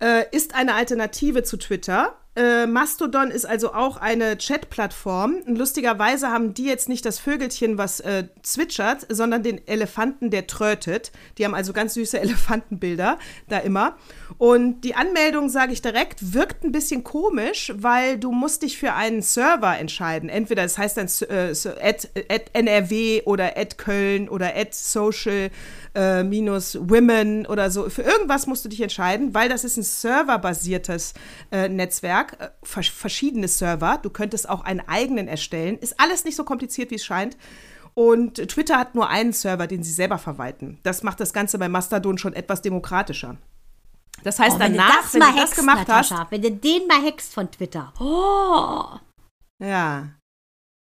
äh, 0.01 0.25
ist 0.31 0.55
eine 0.55 0.75
Alternative 0.75 1.43
zu 1.43 1.57
Twitter. 1.57 2.17
Äh, 2.37 2.67
Mastodon 2.67 3.31
ist 3.31 3.47
also 3.47 3.73
auch 3.73 3.97
eine 3.97 4.37
Chat-Plattform. 4.37 5.37
Lustigerweise 5.47 6.29
haben 6.29 6.53
die 6.53 6.67
jetzt 6.67 6.87
nicht 6.87 7.07
das 7.07 7.19
Vögelchen, 7.19 7.79
was 7.79 8.01
äh, 8.01 8.25
zwitschert, 8.43 9.07
sondern 9.09 9.43
den 9.43 9.67
Elefanten, 9.67 10.31
der 10.31 10.47
trötet. 10.47 11.13
Die 11.39 11.47
haben 11.47 11.55
also 11.55 11.73
ganz 11.73 11.95
süße 11.95 12.21
Elefantenbilder 12.21 13.19
da 13.49 13.59
immer. 13.59 13.97
Und 14.37 14.83
die 14.83 14.95
Anmeldung, 14.95 15.49
sage 15.49 15.73
ich 15.73 15.81
direkt, 15.81 16.35
wirkt 16.35 16.63
ein 16.63 16.73
bisschen 16.73 17.05
komisch, 17.05 17.73
weil 17.75 18.19
du 18.19 18.33
musst 18.33 18.63
dich 18.63 18.77
für 18.77 18.93
einen 18.93 19.23
Server 19.23 19.79
entscheiden. 19.79 20.29
Entweder 20.29 20.63
es 20.65 20.77
heißt 20.77 20.99
dann 20.99 21.09
äh, 21.31 21.55
at, 21.81 22.11
at 22.29 22.51
NRW 22.53 23.23
oder 23.25 23.57
at 23.57 23.79
Köln 23.79 24.29
oder 24.29 24.55
at 24.55 24.75
Social 24.75 25.51
äh, 25.97 26.23
minus 26.23 26.77
Women 26.79 27.47
oder 27.47 27.71
so. 27.71 27.89
Für 27.89 28.03
irgendwas 28.03 28.47
musst 28.47 28.65
du 28.65 28.69
dich 28.69 28.83
entscheiden, 28.83 29.35
weil 29.35 29.49
das 29.49 29.65
ist 29.65 29.79
ein 29.79 29.83
serverbasiertes 29.83 31.15
äh, 31.51 31.69
Netzwerk, 31.69 32.37
äh, 32.39 32.49
vers 32.63 32.89
verschiedene 32.89 33.49
Server. 33.49 33.99
Du 34.03 34.11
könntest 34.11 34.49
auch 34.49 34.63
einen 34.65 34.81
eigenen 34.87 35.27
erstellen. 35.27 35.79
Ist 35.79 35.99
alles 35.99 36.25
nicht 36.25 36.37
so 36.37 36.45
kompliziert, 36.45 36.91
wie 36.91 36.97
es 36.97 37.05
scheint. 37.05 37.37
Und 37.95 38.35
Twitter 38.51 38.79
hat 38.79 38.95
nur 38.95 39.09
einen 39.09 39.33
Server, 39.33 39.67
den 39.67 39.83
sie 39.83 39.93
selber 39.93 40.19
verwalten. 40.19 40.79
Das 40.83 41.03
macht 41.03 41.19
das 41.19 41.33
Ganze 41.33 41.59
bei 41.59 41.69
Mastodon 41.69 42.19
schon 42.19 42.35
etwas 42.35 42.61
demokratischer. 42.61 43.39
Das 44.23 44.39
heißt, 44.39 44.57
Oh, 44.57 44.61
wenn 44.61 44.75
danach, 44.75 44.91
du 44.91 45.03
das 45.03 45.15
wenn 45.15 45.21
mal 45.21 45.31
du 45.31 45.33
das 45.33 45.43
hackst, 45.45 45.57
gemacht 45.57 45.89
hast, 45.89 46.11
Natascha, 46.11 46.27
wenn 46.31 46.43
du 46.43 46.51
den 46.53 46.87
mal 46.87 47.03
hackst 47.03 47.33
von 47.33 47.51
Twitter. 47.51 47.93
Oh. 47.99 48.99
Ja. 49.65 50.09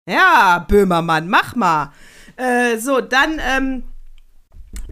Ja, 0.08 0.64
Böhmermann, 0.68 1.28
mach 1.28 1.56
mal. 1.56 1.92
Äh, 2.36 2.78
so, 2.78 3.00
dann 3.00 3.40
ähm, 3.40 3.82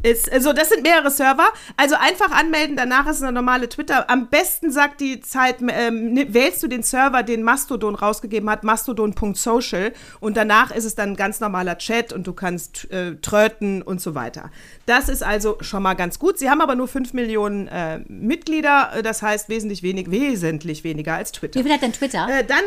ist, 0.03 0.30
also 0.32 0.53
das 0.53 0.68
sind 0.70 0.82
mehrere 0.82 1.11
Server. 1.11 1.49
Also 1.76 1.94
einfach 1.96 2.30
anmelden, 2.30 2.76
danach 2.76 3.07
ist 3.07 3.22
eine 3.22 3.32
normale 3.32 3.68
Twitter. 3.68 4.09
Am 4.11 4.28
besten 4.28 4.70
sagt 4.70 5.01
die 5.01 5.20
Zeit, 5.20 5.57
ähm, 5.61 6.12
ne- 6.12 6.32
wählst 6.34 6.62
du 6.62 6.68
den 6.68 6.82
Server, 6.82 7.22
den 7.22 7.42
Mastodon 7.42 7.94
rausgegeben 7.94 8.49
hat, 8.51 8.64
mastodon.social 8.64 9.92
und 10.20 10.36
danach 10.36 10.70
ist 10.70 10.84
es 10.84 10.94
dann 10.94 11.11
ein 11.11 11.16
ganz 11.16 11.40
normaler 11.40 11.78
Chat 11.78 12.12
und 12.12 12.26
du 12.26 12.32
kannst 12.32 12.90
äh, 12.90 13.16
tröten 13.16 13.82
und 13.82 14.01
so 14.01 14.14
weiter. 14.14 14.51
Das 14.86 15.09
ist 15.09 15.22
also 15.22 15.59
schon 15.61 15.82
mal 15.82 15.94
ganz 15.94 16.18
gut. 16.18 16.38
Sie 16.38 16.51
haben 16.51 16.61
aber 16.61 16.74
nur 16.74 16.88
5 16.88 17.12
Millionen 17.12 17.68
äh, 17.68 18.01
Mitglieder, 18.09 18.92
das 19.03 19.22
heißt 19.22 19.49
wesentlich 19.49 19.82
wenig, 19.82 20.11
wesentlich 20.11 20.84
weniger 20.84 21.14
als 21.14 21.32
Twitter. 21.32 21.59
Wie 21.61 21.64
viel 21.64 21.72
hat 21.72 21.82
denn 21.82 21.92
Twitter? 21.92 22.26
Äh, 22.30 22.44
dann. 22.44 22.62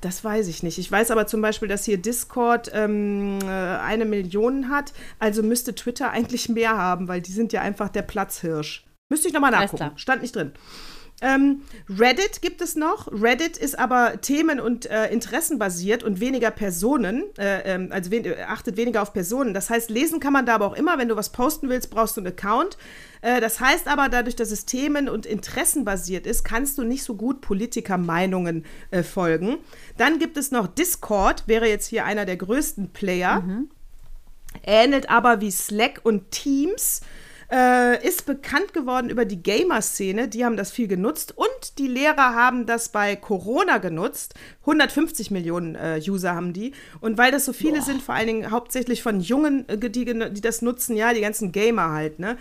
Das 0.00 0.22
weiß 0.22 0.46
ich 0.46 0.62
nicht. 0.62 0.78
Ich 0.78 0.90
weiß 0.90 1.10
aber 1.10 1.26
zum 1.26 1.42
Beispiel, 1.42 1.66
dass 1.68 1.84
hier 1.84 1.98
Discord 1.98 2.70
ähm, 2.72 3.40
äh, 3.42 3.46
eine 3.46 4.04
Million 4.04 4.68
hat. 4.68 4.92
Also 5.18 5.42
müsste 5.42 5.74
Twitter 5.74 6.10
eigentlich 6.10 6.48
mehr 6.48 6.76
haben, 6.76 7.08
weil 7.08 7.20
die 7.20 7.32
sind 7.32 7.52
ja 7.52 7.62
einfach 7.62 7.88
der 7.88 8.02
Platzhirsch. 8.02 8.84
Müsste 9.10 9.28
ich 9.28 9.34
nochmal 9.34 9.50
nachgucken. 9.50 9.90
Stand 9.96 10.22
nicht 10.22 10.36
drin. 10.36 10.52
Ähm, 11.20 11.62
Reddit 11.88 12.42
gibt 12.42 12.60
es 12.60 12.76
noch. 12.76 13.08
Reddit 13.10 13.56
ist 13.56 13.76
aber 13.76 14.20
themen- 14.20 14.60
und 14.60 14.86
äh, 14.86 15.10
interessenbasiert 15.10 16.04
und 16.04 16.20
weniger 16.20 16.52
Personen, 16.52 17.24
äh, 17.38 17.74
ähm, 17.74 17.88
also 17.90 18.12
wen, 18.12 18.24
achtet 18.46 18.76
weniger 18.76 19.02
auf 19.02 19.12
Personen. 19.12 19.52
Das 19.52 19.68
heißt, 19.68 19.90
lesen 19.90 20.20
kann 20.20 20.32
man 20.32 20.46
da 20.46 20.54
aber 20.54 20.66
auch 20.66 20.76
immer. 20.76 20.96
Wenn 20.96 21.08
du 21.08 21.16
was 21.16 21.30
posten 21.30 21.68
willst, 21.68 21.90
brauchst 21.90 22.16
du 22.16 22.20
einen 22.20 22.28
Account. 22.28 22.78
Äh, 23.20 23.40
das 23.40 23.58
heißt 23.58 23.88
aber, 23.88 24.08
dadurch, 24.08 24.36
dass 24.36 24.52
es 24.52 24.64
themen- 24.64 25.08
und 25.08 25.26
interessenbasiert 25.26 26.24
ist, 26.24 26.44
kannst 26.44 26.78
du 26.78 26.84
nicht 26.84 27.02
so 27.02 27.16
gut 27.16 27.40
Politikermeinungen 27.40 28.64
äh, 28.92 29.02
folgen. 29.02 29.58
Dann 29.96 30.20
gibt 30.20 30.36
es 30.36 30.52
noch 30.52 30.68
Discord, 30.68 31.48
wäre 31.48 31.66
jetzt 31.66 31.86
hier 31.86 32.04
einer 32.04 32.26
der 32.26 32.36
größten 32.36 32.90
Player. 32.90 33.42
Ähnelt 34.64 35.10
aber 35.10 35.40
wie 35.40 35.50
Slack 35.50 36.00
und 36.04 36.30
Teams. 36.30 37.00
Äh, 37.50 38.06
ist 38.06 38.26
bekannt 38.26 38.74
geworden 38.74 39.08
über 39.08 39.24
die 39.24 39.42
Gamer-Szene. 39.42 40.28
Die 40.28 40.44
haben 40.44 40.58
das 40.58 40.70
viel 40.70 40.86
genutzt. 40.86 41.32
Und 41.34 41.78
die 41.78 41.86
Lehrer 41.86 42.34
haben 42.34 42.66
das 42.66 42.90
bei 42.90 43.16
Corona 43.16 43.78
genutzt. 43.78 44.34
150 44.60 45.30
Millionen 45.30 45.74
äh, 45.74 45.98
User 46.06 46.34
haben 46.34 46.52
die. 46.52 46.72
Und 47.00 47.16
weil 47.16 47.32
das 47.32 47.46
so 47.46 47.54
viele 47.54 47.80
sind, 47.80 48.02
vor 48.02 48.14
allen 48.14 48.26
Dingen 48.26 48.50
hauptsächlich 48.50 49.02
von 49.02 49.20
Jungen, 49.20 49.66
äh, 49.68 49.78
die, 49.78 50.04
die 50.04 50.40
das 50.42 50.60
nutzen, 50.60 50.94
ja, 50.94 51.14
die 51.14 51.22
ganzen 51.22 51.50
Gamer 51.50 51.90
halt, 51.90 52.18
ne? 52.18 52.36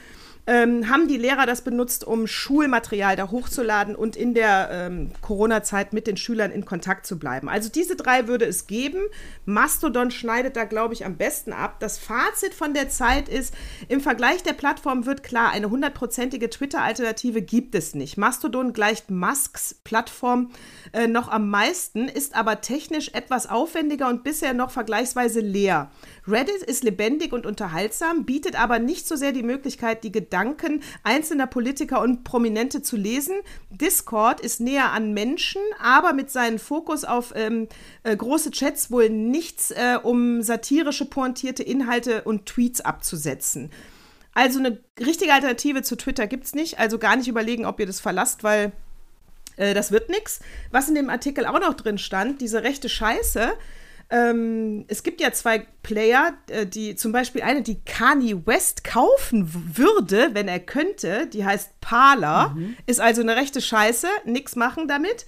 Ähm, 0.48 0.90
haben 0.90 1.10
die 1.10 1.18
Lehrer 1.18 1.46
das 1.46 1.62
benutzt, 1.62 2.06
um 2.06 2.26
Schulmaterial 2.26 3.18
da 3.18 3.30
hochzuladen 3.30 3.96
und 3.98 4.16
in 4.16 4.34
der 4.34 4.70
ähm, 4.72 5.12
Corona-Zeit 5.22 5.92
mit 5.92 6.08
den 6.08 6.16
Schülern 6.16 6.52
in 6.52 6.64
Kontakt 6.64 7.06
zu 7.06 7.20
bleiben. 7.20 7.50
Also 7.50 7.70
diese 7.70 7.98
drei 7.98 8.30
würde 8.30 8.46
es 8.46 8.66
geben. 8.66 9.02
Mastodon 9.46 10.10
schneidet 10.10 10.56
da, 10.56 10.64
glaube 10.64 10.94
ich, 10.94 11.06
am 11.06 11.18
besten 11.18 11.52
ab. 11.52 11.82
Das 11.82 11.98
Fazit 11.98 12.54
von 12.54 12.74
der 12.74 12.88
Zeit 12.88 13.28
ist, 13.28 13.54
im 13.90 14.00
Vergleich 14.00 14.42
der 14.42 14.54
Plattform 14.54 15.06
wird 15.06 15.22
klar, 15.22 15.52
eine 15.52 15.70
hundertprozentige 15.70 16.50
Twitter-Alternative 16.50 17.42
gibt 17.42 17.76
es 17.76 17.94
nicht. 17.94 18.18
Mastodon 18.18 18.72
gleicht 18.72 19.12
Musks 19.12 19.76
Plattform 19.84 20.52
äh, 20.94 21.08
noch 21.08 21.28
am 21.28 21.50
meisten, 21.50 22.08
ist 22.08 22.36
aber 22.36 22.62
technisch 22.62 23.10
etwas 23.10 23.50
aufwendiger 23.50 24.08
und 24.08 24.24
bisher 24.24 24.54
noch 24.54 24.72
vergleichsweise 24.72 25.42
leer. 25.42 25.92
Reddit 26.26 26.64
ist 26.64 26.86
lebendig 26.86 27.34
und 27.34 27.46
unterhaltsam, 27.46 28.24
bietet 28.24 28.58
aber 28.58 28.80
nicht 28.80 29.08
so 29.08 29.18
sehr 29.18 29.34
die 29.34 29.44
Möglichkeit, 29.44 30.06
die 30.06 30.12
Gedanken 30.12 30.37
einzelner 31.04 31.48
Politiker 31.48 32.02
und 32.02 32.24
Prominente 32.24 32.82
zu 32.82 32.96
lesen. 32.96 33.36
Discord 33.70 34.40
ist 34.42 34.60
näher 34.60 34.92
an 34.92 35.14
Menschen, 35.14 35.62
aber 35.82 36.14
mit 36.14 36.32
seinem 36.32 36.60
Fokus 36.60 37.04
auf 37.04 37.34
ähm, 37.36 37.68
äh, 38.04 38.16
große 38.16 38.52
Chats 38.52 38.92
wohl 38.92 39.10
nichts, 39.10 39.72
äh, 39.72 39.98
um 40.02 40.42
satirische, 40.42 41.06
pointierte 41.06 41.64
Inhalte 41.64 42.24
und 42.24 42.46
Tweets 42.46 42.82
abzusetzen. 42.82 43.72
Also 44.34 44.60
eine 44.60 44.78
richtige 45.00 45.34
Alternative 45.34 45.82
zu 45.82 45.96
Twitter 45.96 46.28
gibt 46.28 46.46
es 46.46 46.54
nicht. 46.54 46.78
Also 46.78 47.00
gar 47.00 47.16
nicht 47.16 47.28
überlegen, 47.28 47.66
ob 47.66 47.80
ihr 47.80 47.88
das 47.88 48.00
verlasst, 48.00 48.44
weil 48.44 48.72
äh, 49.56 49.74
das 49.74 49.92
wird 49.92 50.10
nichts. 50.10 50.42
Was 50.72 50.88
in 50.88 50.96
dem 50.96 51.10
Artikel 51.10 51.46
auch 51.46 51.60
noch 51.60 51.74
drin 51.74 51.98
stand, 51.98 52.40
diese 52.42 52.64
rechte 52.64 52.88
Scheiße. 52.88 53.54
Ähm, 54.10 54.86
es 54.88 55.04
gibt 55.04 55.20
ja 55.20 55.32
zwei 55.34 55.68
Player, 55.84 56.34
äh, 56.50 56.66
die 56.66 56.96
zum 56.96 57.12
Beispiel 57.12 57.42
eine, 57.42 57.62
die 57.62 57.82
Kanye 57.84 58.46
West 58.46 58.84
kaufen 58.84 59.52
würde, 59.76 60.30
wenn 60.34 60.48
er 60.48 60.60
könnte. 60.60 61.28
Die 61.28 61.46
heißt 61.46 61.80
Parler. 61.82 62.56
Ist 62.86 63.02
also 63.02 63.22
eine 63.22 63.36
rechte 63.36 63.62
Scheiße. 63.62 64.08
Nix 64.26 64.56
machen 64.56 64.88
damit. 64.88 65.26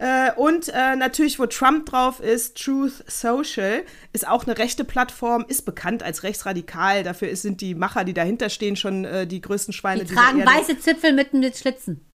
Äh, 0.00 0.32
und 0.32 0.68
äh, 0.68 0.96
natürlich, 0.96 1.38
wo 1.38 1.44
Trump 1.44 1.84
drauf 1.84 2.20
ist, 2.20 2.56
Truth 2.56 3.04
Social, 3.06 3.84
ist 4.14 4.26
auch 4.26 4.46
eine 4.46 4.56
rechte 4.56 4.84
Plattform, 4.84 5.44
ist 5.46 5.66
bekannt 5.66 6.02
als 6.02 6.22
rechtsradikal. 6.22 7.02
Dafür 7.02 7.28
ist, 7.28 7.42
sind 7.42 7.60
die 7.60 7.74
Macher, 7.74 8.04
die 8.04 8.14
dahinter 8.14 8.48
stehen, 8.48 8.76
schon 8.76 9.04
äh, 9.04 9.26
die 9.26 9.42
größten 9.42 9.74
Schweine 9.74 10.04
Die 10.04 10.14
tragen 10.14 10.44
weiße 10.44 10.78
Zipfel 10.78 11.12
mit, 11.12 11.34
mit 11.34 11.54
Schlitzen. 11.56 12.09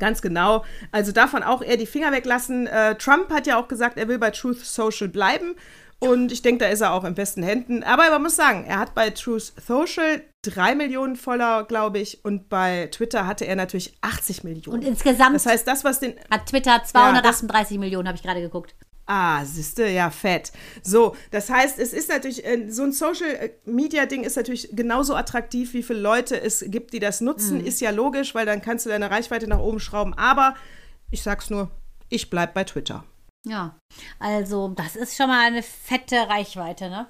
Ganz 0.00 0.20
genau. 0.20 0.64
Also 0.90 1.12
davon 1.12 1.44
auch 1.44 1.62
eher 1.62 1.76
die 1.76 1.86
Finger 1.86 2.10
weglassen. 2.10 2.66
Äh, 2.66 2.96
Trump 2.96 3.30
hat 3.30 3.46
ja 3.46 3.60
auch 3.60 3.68
gesagt, 3.68 3.96
er 3.96 4.08
will 4.08 4.18
bei 4.18 4.30
Truth 4.30 4.58
Social 4.58 5.08
bleiben. 5.08 5.54
Und 6.00 6.32
ich 6.32 6.40
denke, 6.40 6.64
da 6.64 6.70
ist 6.70 6.80
er 6.80 6.92
auch 6.94 7.04
in 7.04 7.14
besten 7.14 7.42
Händen. 7.42 7.84
Aber 7.84 8.10
man 8.10 8.22
muss 8.22 8.34
sagen, 8.34 8.64
er 8.66 8.78
hat 8.78 8.94
bei 8.94 9.10
Truth 9.10 9.52
Social 9.64 10.22
drei 10.42 10.74
Millionen 10.74 11.14
Follower, 11.14 11.64
glaube 11.64 11.98
ich. 11.98 12.24
Und 12.24 12.48
bei 12.48 12.88
Twitter 12.90 13.26
hatte 13.26 13.46
er 13.46 13.54
natürlich 13.54 13.98
80 14.00 14.42
Millionen. 14.42 14.78
Und 14.78 14.84
insgesamt 14.84 15.36
das 15.36 15.44
heißt, 15.44 15.68
das, 15.68 15.84
was 15.84 16.00
den. 16.00 16.14
hat 16.30 16.46
Twitter 16.46 16.82
238 16.82 17.78
Millionen, 17.78 18.08
habe 18.08 18.16
ich 18.16 18.22
gerade 18.22 18.40
geguckt. 18.40 18.74
Ah, 19.12 19.44
siehste, 19.44 19.88
ja, 19.88 20.08
fett. 20.08 20.52
So, 20.84 21.16
das 21.32 21.50
heißt, 21.50 21.80
es 21.80 21.92
ist 21.92 22.08
natürlich, 22.10 22.44
äh, 22.44 22.70
so 22.70 22.84
ein 22.84 22.92
Social-Media-Ding 22.92 24.22
ist 24.22 24.36
natürlich 24.36 24.68
genauso 24.70 25.16
attraktiv, 25.16 25.74
wie 25.74 25.82
viele 25.82 25.98
Leute 25.98 26.40
es 26.40 26.64
gibt, 26.68 26.92
die 26.92 27.00
das 27.00 27.20
nutzen. 27.20 27.58
Ist 27.66 27.80
ja 27.80 27.90
logisch, 27.90 28.36
weil 28.36 28.46
dann 28.46 28.62
kannst 28.62 28.86
du 28.86 28.90
deine 28.90 29.10
Reichweite 29.10 29.48
nach 29.48 29.58
oben 29.58 29.80
schrauben. 29.80 30.14
Aber 30.14 30.54
ich 31.10 31.24
sag's 31.24 31.50
nur, 31.50 31.72
ich 32.08 32.30
bleib 32.30 32.54
bei 32.54 32.62
Twitter. 32.62 33.02
Ja, 33.44 33.74
also 34.20 34.68
das 34.76 34.94
ist 34.94 35.16
schon 35.16 35.26
mal 35.26 35.44
eine 35.44 35.64
fette 35.64 36.28
Reichweite, 36.28 36.88
ne? 36.88 37.08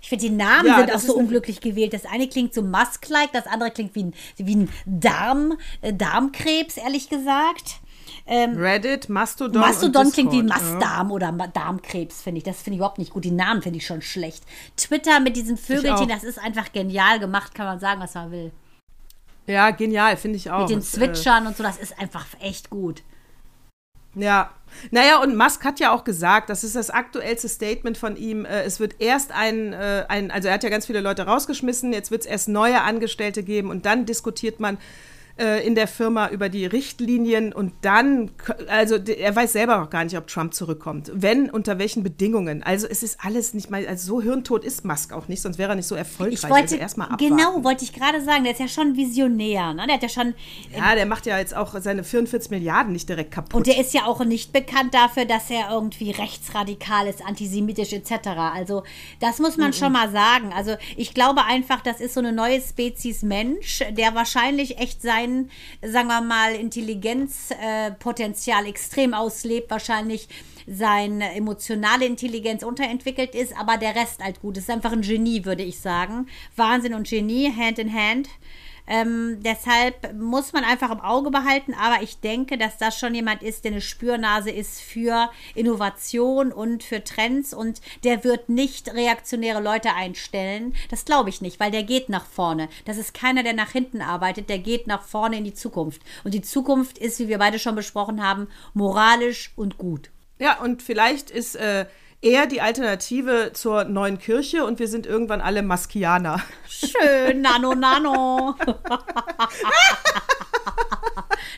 Ich 0.00 0.10
finde, 0.10 0.26
die 0.26 0.30
Namen 0.30 0.66
Ja, 0.68 0.76
sind 0.76 0.94
auch 0.94 1.00
so 1.00 1.16
unglücklich 1.16 1.60
gewählt. 1.60 1.92
Das 1.92 2.04
eine 2.04 2.28
klingt 2.28 2.54
so 2.54 2.62
Musk-like, 2.62 3.32
das 3.32 3.48
andere 3.48 3.72
klingt 3.72 3.96
wie 3.96 4.04
ein, 4.04 4.14
wie 4.36 4.54
ein 4.54 4.68
Darm, 4.84 5.58
äh, 5.80 5.92
Darmkrebs, 5.92 6.76
ehrlich 6.76 7.08
gesagt. 7.08 7.80
Reddit, 8.28 9.08
Mastodon. 9.08 9.60
Mastodon 9.60 10.06
und 10.06 10.12
klingt 10.14 10.32
wie 10.32 10.42
Mastdarm 10.42 11.10
oder 11.10 11.32
Ma- 11.32 11.46
Darmkrebs, 11.46 12.22
finde 12.22 12.38
ich. 12.38 12.44
Das 12.44 12.62
finde 12.62 12.74
ich 12.74 12.78
überhaupt 12.78 12.98
nicht 12.98 13.12
gut. 13.12 13.24
Die 13.24 13.30
Namen 13.30 13.62
finde 13.62 13.78
ich 13.78 13.86
schon 13.86 14.02
schlecht. 14.02 14.44
Twitter 14.76 15.20
mit 15.20 15.36
diesem 15.36 15.56
Vögelchen, 15.56 16.08
das 16.08 16.24
ist 16.24 16.38
einfach 16.38 16.72
genial 16.72 17.18
gemacht, 17.18 17.54
kann 17.54 17.66
man 17.66 17.80
sagen, 17.80 18.00
was 18.00 18.14
man 18.14 18.30
will. 18.30 18.52
Ja, 19.46 19.70
genial, 19.70 20.16
finde 20.16 20.36
ich 20.36 20.50
auch. 20.50 20.60
Mit 20.60 20.70
den 20.70 20.78
äh, 20.78 20.82
Zwitschern 20.82 21.46
und 21.46 21.56
so, 21.56 21.62
das 21.62 21.76
ist 21.76 21.98
einfach 21.98 22.26
echt 22.40 22.70
gut. 22.70 23.02
Ja. 24.14 24.50
Naja, 24.90 25.20
und 25.20 25.36
Musk 25.36 25.64
hat 25.64 25.80
ja 25.80 25.92
auch 25.92 26.04
gesagt, 26.04 26.48
das 26.48 26.64
ist 26.64 26.76
das 26.76 26.90
aktuellste 26.90 27.48
Statement 27.48 27.98
von 27.98 28.16
ihm. 28.16 28.44
Äh, 28.44 28.62
es 28.62 28.80
wird 28.80 29.00
erst 29.00 29.32
ein, 29.32 29.72
äh, 29.72 30.06
ein, 30.08 30.30
also 30.30 30.48
er 30.48 30.54
hat 30.54 30.64
ja 30.64 30.70
ganz 30.70 30.86
viele 30.86 31.00
Leute 31.00 31.26
rausgeschmissen, 31.26 31.92
jetzt 31.92 32.10
wird 32.10 32.22
es 32.22 32.26
erst 32.26 32.48
neue 32.48 32.80
Angestellte 32.82 33.42
geben 33.42 33.70
und 33.70 33.86
dann 33.86 34.06
diskutiert 34.06 34.60
man 34.60 34.78
äh, 35.36 35.66
in 35.66 35.74
der 35.74 35.88
Firma 35.88 36.28
über 36.28 36.48
die 36.48 36.64
Richtlinien 36.64 37.52
und 37.52 37.72
dann, 37.80 38.30
also 38.68 38.96
er 38.96 39.34
weiß 39.34 39.52
selber 39.52 39.82
auch 39.82 39.90
gar 39.90 40.04
nicht, 40.04 40.16
ob 40.16 40.28
Trump 40.28 40.54
zurückkommt. 40.54 41.10
Wenn, 41.12 41.50
unter 41.50 41.78
welchen 41.78 42.02
Bedingungen. 42.04 42.62
Also 42.62 42.86
es 42.86 43.02
ist 43.02 43.18
alles 43.20 43.52
nicht 43.52 43.70
mal, 43.70 43.86
also 43.86 44.06
so 44.06 44.22
hirntot 44.22 44.64
ist 44.64 44.84
Musk 44.84 45.12
auch 45.12 45.26
nicht, 45.26 45.42
sonst 45.42 45.58
wäre 45.58 45.72
er 45.72 45.74
nicht 45.74 45.88
so 45.88 45.96
erfolgreich. 45.96 46.44
Ich 46.44 46.50
wollte, 46.50 46.62
also 46.62 46.76
erstmal 46.76 47.08
abwarten. 47.08 47.36
genau, 47.36 47.64
wollte 47.64 47.84
ich 47.84 47.92
gerade 47.92 48.22
sagen, 48.22 48.44
der 48.44 48.52
ist 48.52 48.60
ja 48.60 48.68
schon 48.68 48.96
Visionär, 48.96 49.74
ne? 49.74 49.86
Der 49.86 49.96
hat 49.96 50.02
ja 50.02 50.08
schon, 50.08 50.34
Ja, 50.76 50.94
der 50.94 51.06
macht 51.06 51.26
ja 51.26 51.38
jetzt 51.38 51.56
auch 51.56 51.74
seine 51.80 52.04
44 52.04 52.50
Milliarden 52.50 52.92
nicht 52.92 53.08
direkt 53.08 53.32
kaputt. 53.32 53.54
und 53.54 53.66
der 53.66 53.78
ist 53.78 53.92
ja 53.92 54.04
auch 54.06 54.24
nicht 54.24 54.52
bekannt 54.52 54.94
dafür, 54.94 55.24
dass 55.24 55.50
er 55.50 55.70
irgendwie 55.70 56.12
rechtsradikal 56.12 57.08
ist, 57.08 57.24
antisemitisch 57.26 57.92
etc. 57.92 58.28
Also 58.54 58.84
das 59.20 59.38
muss 59.40 59.56
man 59.56 59.72
schon 59.72 59.92
mal 59.92 60.10
sagen. 60.12 60.52
Also 60.54 60.76
ich 60.96 61.12
glaube 61.14 61.44
einfach, 61.44 61.80
das 61.80 62.00
ist 62.00 62.14
so 62.14 62.20
eine 62.20 62.32
neue 62.32 62.60
Spezies 62.60 63.22
Mensch, 63.22 63.82
der 63.90 64.14
wahrscheinlich 64.14 64.78
echt 64.78 65.02
sein, 65.02 65.23
sagen 65.82 66.08
wir 66.08 66.20
mal, 66.20 66.54
Intelligenzpotenzial 66.54 67.96
Potenzial 67.98 68.66
extrem 68.66 69.14
auslebt, 69.14 69.70
wahrscheinlich 69.70 70.28
seine 70.66 71.34
emotionale 71.34 72.06
Intelligenz 72.06 72.62
unterentwickelt 72.62 73.34
ist, 73.34 73.56
aber 73.56 73.76
der 73.76 73.94
Rest 73.94 74.22
halt 74.22 74.40
gut. 74.40 74.56
ist 74.64 74.70
einfach 74.70 74.92
ein 74.92 75.02
Genie, 75.02 75.44
würde 75.44 75.62
ich 75.62 75.78
sagen. 75.78 76.26
Wahnsinn 76.56 76.94
und 76.94 77.08
Genie, 77.08 77.52
Hand 77.54 77.78
in 77.78 77.92
Hand. 77.92 78.28
Ähm, 78.86 79.38
deshalb 79.42 80.14
muss 80.14 80.52
man 80.52 80.64
einfach 80.64 80.90
im 80.90 81.00
Auge 81.00 81.30
behalten, 81.30 81.74
aber 81.74 82.02
ich 82.02 82.20
denke, 82.20 82.58
dass 82.58 82.76
das 82.76 82.98
schon 82.98 83.14
jemand 83.14 83.42
ist, 83.42 83.64
der 83.64 83.72
eine 83.72 83.80
Spürnase 83.80 84.50
ist 84.50 84.80
für 84.80 85.30
Innovation 85.54 86.52
und 86.52 86.82
für 86.82 87.02
Trends 87.02 87.54
und 87.54 87.80
der 88.04 88.24
wird 88.24 88.48
nicht 88.48 88.92
reaktionäre 88.92 89.62
Leute 89.62 89.94
einstellen. 89.94 90.74
Das 90.90 91.04
glaube 91.04 91.30
ich 91.30 91.40
nicht, 91.40 91.60
weil 91.60 91.70
der 91.70 91.82
geht 91.82 92.08
nach 92.10 92.26
vorne. 92.26 92.68
Das 92.84 92.98
ist 92.98 93.14
keiner, 93.14 93.42
der 93.42 93.54
nach 93.54 93.70
hinten 93.70 94.02
arbeitet, 94.02 94.50
der 94.50 94.58
geht 94.58 94.86
nach 94.86 95.02
vorne 95.02 95.38
in 95.38 95.44
die 95.44 95.54
Zukunft. 95.54 96.02
Und 96.22 96.34
die 96.34 96.42
Zukunft 96.42 96.98
ist, 96.98 97.18
wie 97.18 97.28
wir 97.28 97.38
beide 97.38 97.58
schon 97.58 97.74
besprochen 97.74 98.22
haben, 98.22 98.48
moralisch 98.74 99.52
und 99.56 99.78
gut. 99.78 100.10
Ja, 100.38 100.60
und 100.60 100.82
vielleicht 100.82 101.30
ist 101.30 101.54
äh, 101.56 101.86
er 102.24 102.46
die 102.46 102.60
Alternative 102.60 103.50
zur 103.52 103.84
neuen 103.84 104.18
Kirche 104.18 104.64
und 104.64 104.78
wir 104.78 104.88
sind 104.88 105.06
irgendwann 105.06 105.40
alle 105.42 105.62
Maskianer. 105.62 106.40
Schön, 106.68 107.42
Nano, 107.42 107.74
Nano. 107.74 108.54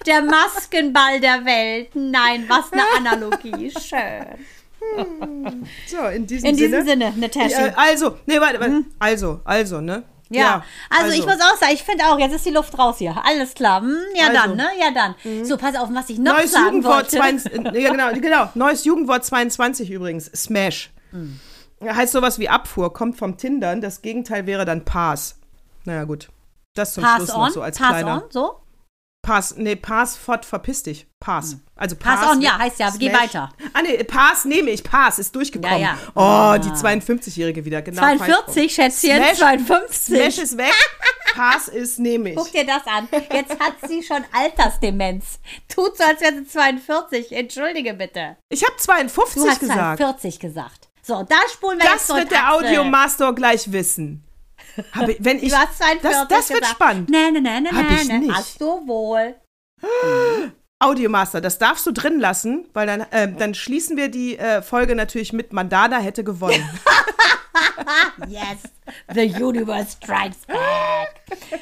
Der 0.07 0.23
Maskenball 0.23 1.21
der 1.21 1.45
Welt. 1.45 1.91
Nein, 1.95 2.45
was 2.49 2.73
eine 2.73 2.83
Analogie. 2.97 3.71
Schön. 3.71 4.45
So, 5.87 6.05
in 6.07 6.27
diesem 6.27 6.51
In 6.51 6.57
Sinne. 6.57 6.69
diesem 6.69 6.87
Sinne, 6.87 7.13
Natascha. 7.17 7.73
also, 7.77 8.19
nee, 8.27 8.41
warte, 8.41 8.61
warte. 8.61 8.85
Also, 8.99 9.41
also, 9.45 9.81
ne? 9.81 10.05
Ja, 10.29 10.65
also, 10.91 11.13
ich 11.13 11.25
muss 11.25 11.37
auch 11.37 11.57
sagen, 11.57 11.73
ich 11.73 11.85
finde 11.85 12.05
auch, 12.07 12.19
jetzt 12.19 12.35
ist 12.35 12.47
die 12.47 12.51
Luft 12.51 12.77
raus 12.79 12.99
hier. 12.99 13.15
Alles 13.25 13.55
klar. 13.55 13.81
Hm, 13.81 13.97
ja, 14.15 14.27
Also. 14.27 14.41
dann, 14.41 14.57
ne? 14.57 14.69
Ja, 14.79 14.91
dann. 14.91 15.45
So, 15.45 15.57
pass 15.57 15.77
auf, 15.77 15.89
was 15.93 16.11
ich 16.11 16.19
noch 16.19 16.35
Neues 16.37 16.53
sagen 16.53 16.67
Jugendwort 16.67 16.95
wollte. 17.13 17.17
22, 17.17 17.53
äh, 17.75 17.81
ja, 17.81 17.91
genau, 17.91 18.13
genau, 18.13 18.49
neues 18.55 18.85
Jugendwort 18.85 19.25
22 19.25 19.91
übrigens, 19.91 20.27
Smash. 20.35 20.91
Hm. 21.11 21.39
Heißt 21.85 22.13
sowas 22.13 22.39
wie 22.39 22.49
Abfuhr, 22.49 22.93
kommt 22.93 23.19
vom 23.19 23.37
Tindern, 23.37 23.81
das 23.81 24.03
Gegenteil 24.03 24.47
wäre 24.47 24.65
dann 24.65 24.85
Pass. 24.85 25.37
Naja, 25.85 26.05
gut. 26.05 26.29
Das 26.75 26.95
zum 26.95 27.05
Pass 27.05 27.17
Schluss 27.17 27.31
on, 27.31 27.41
noch 27.43 27.51
so 27.51 27.63
als 27.63 27.79
pass 27.79 27.89
kleiner. 27.89 28.23
on, 28.25 28.31
so. 28.31 28.61
Pass, 29.27 29.57
nee, 29.57 29.75
Pass, 29.75 30.17
fort, 30.17 30.45
verpiss 30.45 30.85
dich. 30.85 31.05
Pass. 31.19 31.57
Also 31.75 31.97
Pass 31.97 32.21
Pass. 32.21 32.31
on, 32.31 32.41
ja, 32.41 32.57
heißt 32.59 32.79
ja, 32.79 32.91
geh 32.97 33.13
weiter. 33.13 33.51
Ah, 33.73 33.83
nee, 33.83 34.05
Pass 34.05 34.45
nehme 34.45 34.71
ich, 34.71 34.85
Pass, 34.85 35.19
ist 35.19 35.35
durchgekommen. 35.35 35.81
Ja, 35.81 35.97
ja. 36.15 36.55
Oh, 36.55 36.57
die 36.63 36.69
52-Jährige 36.69 37.65
wieder, 37.65 37.83
genau. 37.83 38.03
42, 38.03 38.73
Schätzchen, 38.73 39.17
Smash, 39.17 39.39
52. 39.39 40.17
Smash 40.17 40.39
ist 40.39 40.57
weg, 40.57 40.73
Pass 41.35 41.67
ist, 41.67 41.99
nehme 41.99 42.31
ich. 42.31 42.37
Guck 42.37 42.53
dir 42.53 42.65
das 42.65 42.87
an. 42.87 43.09
Jetzt 43.33 43.59
hat 43.59 43.75
sie 43.89 44.01
schon 44.05 44.25
Altersdemenz. 44.33 45.41
Tut 45.67 45.99
so, 45.99 46.05
als 46.05 46.21
wäre 46.21 46.35
sie 46.35 46.47
42. 46.47 47.33
Entschuldige 47.33 47.95
bitte. 47.95 48.37
Ich 48.49 48.63
habe 48.63 48.77
52 48.77 49.43
Du 49.43 49.49
hast 49.49 49.59
gesagt. 49.59 49.99
42 49.99 50.39
gesagt. 50.39 50.89
So, 51.03 51.25
da 51.25 51.37
spulen 51.53 51.79
wir 51.81 51.91
jetzt 51.91 52.09
Das 52.09 52.17
wird 52.17 52.31
der. 52.31 52.53
Audiomaster 52.53 53.33
gleich 53.33 53.73
wissen. 53.73 54.26
Hab 54.93 55.09
ich, 55.09 55.17
wenn 55.21 55.39
ich, 55.39 55.51
Du 55.51 55.57
hast 55.57 55.79
42 55.79 56.03
das, 56.03 56.29
das 56.29 56.51
wird 56.51 56.61
gesagt. 56.61 56.77
spannend. 56.77 57.11
Nee, 57.11 57.31
nee, 57.31 57.41
nee, 57.41 57.61
nee, 57.61 57.71
Hab 57.71 57.91
ich 57.91 58.09
nicht. 58.09 58.35
Hast 58.35 58.61
du 58.61 58.87
wohl. 58.87 59.35
Audiomaster, 60.79 61.41
das 61.41 61.59
darfst 61.59 61.87
du 61.87 61.93
drin 61.93 62.21
lassen, 62.21 62.69
weil 62.75 62.87
dann, 62.87 63.01
äh, 63.11 63.33
dann 63.33 63.55
schließen 63.55 63.97
wir 63.97 64.11
die 64.11 64.39
äh, 64.39 64.61
Folge 64.61 64.95
natürlich 64.95 65.33
mit 65.33 65.53
Mandana 65.53 65.99
hätte 65.99 66.23
gewonnen. 66.25 66.69
Yes, 68.29 68.59
the 69.15 69.27
universe 69.43 69.93
strikes 69.93 70.39
back. 70.47 71.21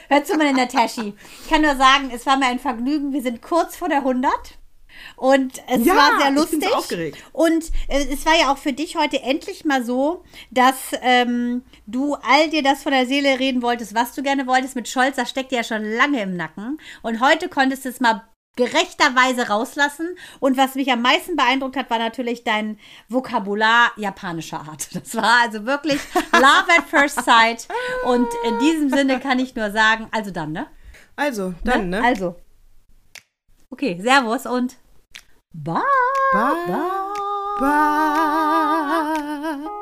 Hör 0.08 0.24
zu, 0.24 0.36
meine 0.36 0.52
Nataschi. 0.56 1.14
Ich 1.42 1.50
kann 1.50 1.62
nur 1.62 1.76
sagen, 1.76 2.10
es 2.12 2.26
war 2.26 2.36
mir 2.36 2.46
ein 2.46 2.58
Vergnügen. 2.58 3.12
Wir 3.12 3.22
sind 3.22 3.42
kurz 3.42 3.76
vor 3.76 3.88
der 3.88 3.98
100. 3.98 4.32
Und 5.16 5.62
es 5.68 5.84
Ja, 5.84 5.94
war 5.94 6.06
sehr 6.18 6.18
ich 6.20 6.24
bin 6.26 6.34
lustig. 6.34 6.64
so 6.68 6.74
aufgeregt. 6.74 7.18
Und 7.32 7.64
äh, 7.88 8.04
es 8.12 8.24
war 8.26 8.38
ja 8.38 8.52
auch 8.52 8.58
für 8.58 8.72
dich 8.72 8.96
heute 8.96 9.22
endlich 9.22 9.64
mal 9.64 9.84
so, 9.84 10.24
dass 10.50 10.74
ähm, 11.02 11.62
du 11.86 12.14
all 12.14 12.50
dir 12.50 12.62
das 12.62 12.82
von 12.82 12.92
der 12.92 13.06
Seele 13.06 13.38
reden 13.38 13.62
wolltest, 13.62 13.94
was 13.94 14.12
du 14.14 14.22
gerne 14.22 14.46
wolltest. 14.46 14.76
Mit 14.76 14.88
Scholz, 14.88 15.16
das 15.16 15.30
steckt 15.30 15.50
dir 15.52 15.56
ja 15.58 15.64
schon 15.64 15.84
lange 15.84 16.22
im 16.22 16.36
Nacken. 16.36 16.78
Und 17.02 17.20
heute 17.20 17.48
konntest 17.48 17.84
du 17.84 17.88
es 17.90 18.00
mal 18.00 18.22
gerechterweise 18.56 19.48
rauslassen. 19.48 20.16
Und 20.40 20.56
was 20.56 20.74
mich 20.76 20.90
am 20.92 21.02
meisten 21.02 21.34
beeindruckt 21.36 21.76
hat, 21.76 21.90
war 21.90 21.98
natürlich 21.98 22.44
dein 22.44 22.78
Vokabular 23.08 23.90
japanischer 23.96 24.60
Art. 24.60 24.88
Das 24.94 25.14
war 25.16 25.40
also 25.42 25.66
wirklich 25.66 26.00
Love 26.32 26.68
at 26.78 26.84
First 26.88 27.24
Sight. 27.24 27.66
Und 28.06 28.28
in 28.46 28.58
diesem 28.60 28.90
Sinne 28.90 29.18
kann 29.20 29.38
ich 29.38 29.54
nur 29.56 29.70
sagen, 29.72 30.08
also 30.12 30.30
dann, 30.30 30.52
ne? 30.52 30.66
Also, 31.16 31.54
dann, 31.64 31.90
ne? 31.90 32.02
Also. 32.02 32.36
Okay, 33.70 33.98
Servus 34.00 34.46
und 34.46 34.76
Bye. 35.54 35.80
Bye. 36.32 36.66
Bye. 36.66 37.60
Bye. 39.60 39.80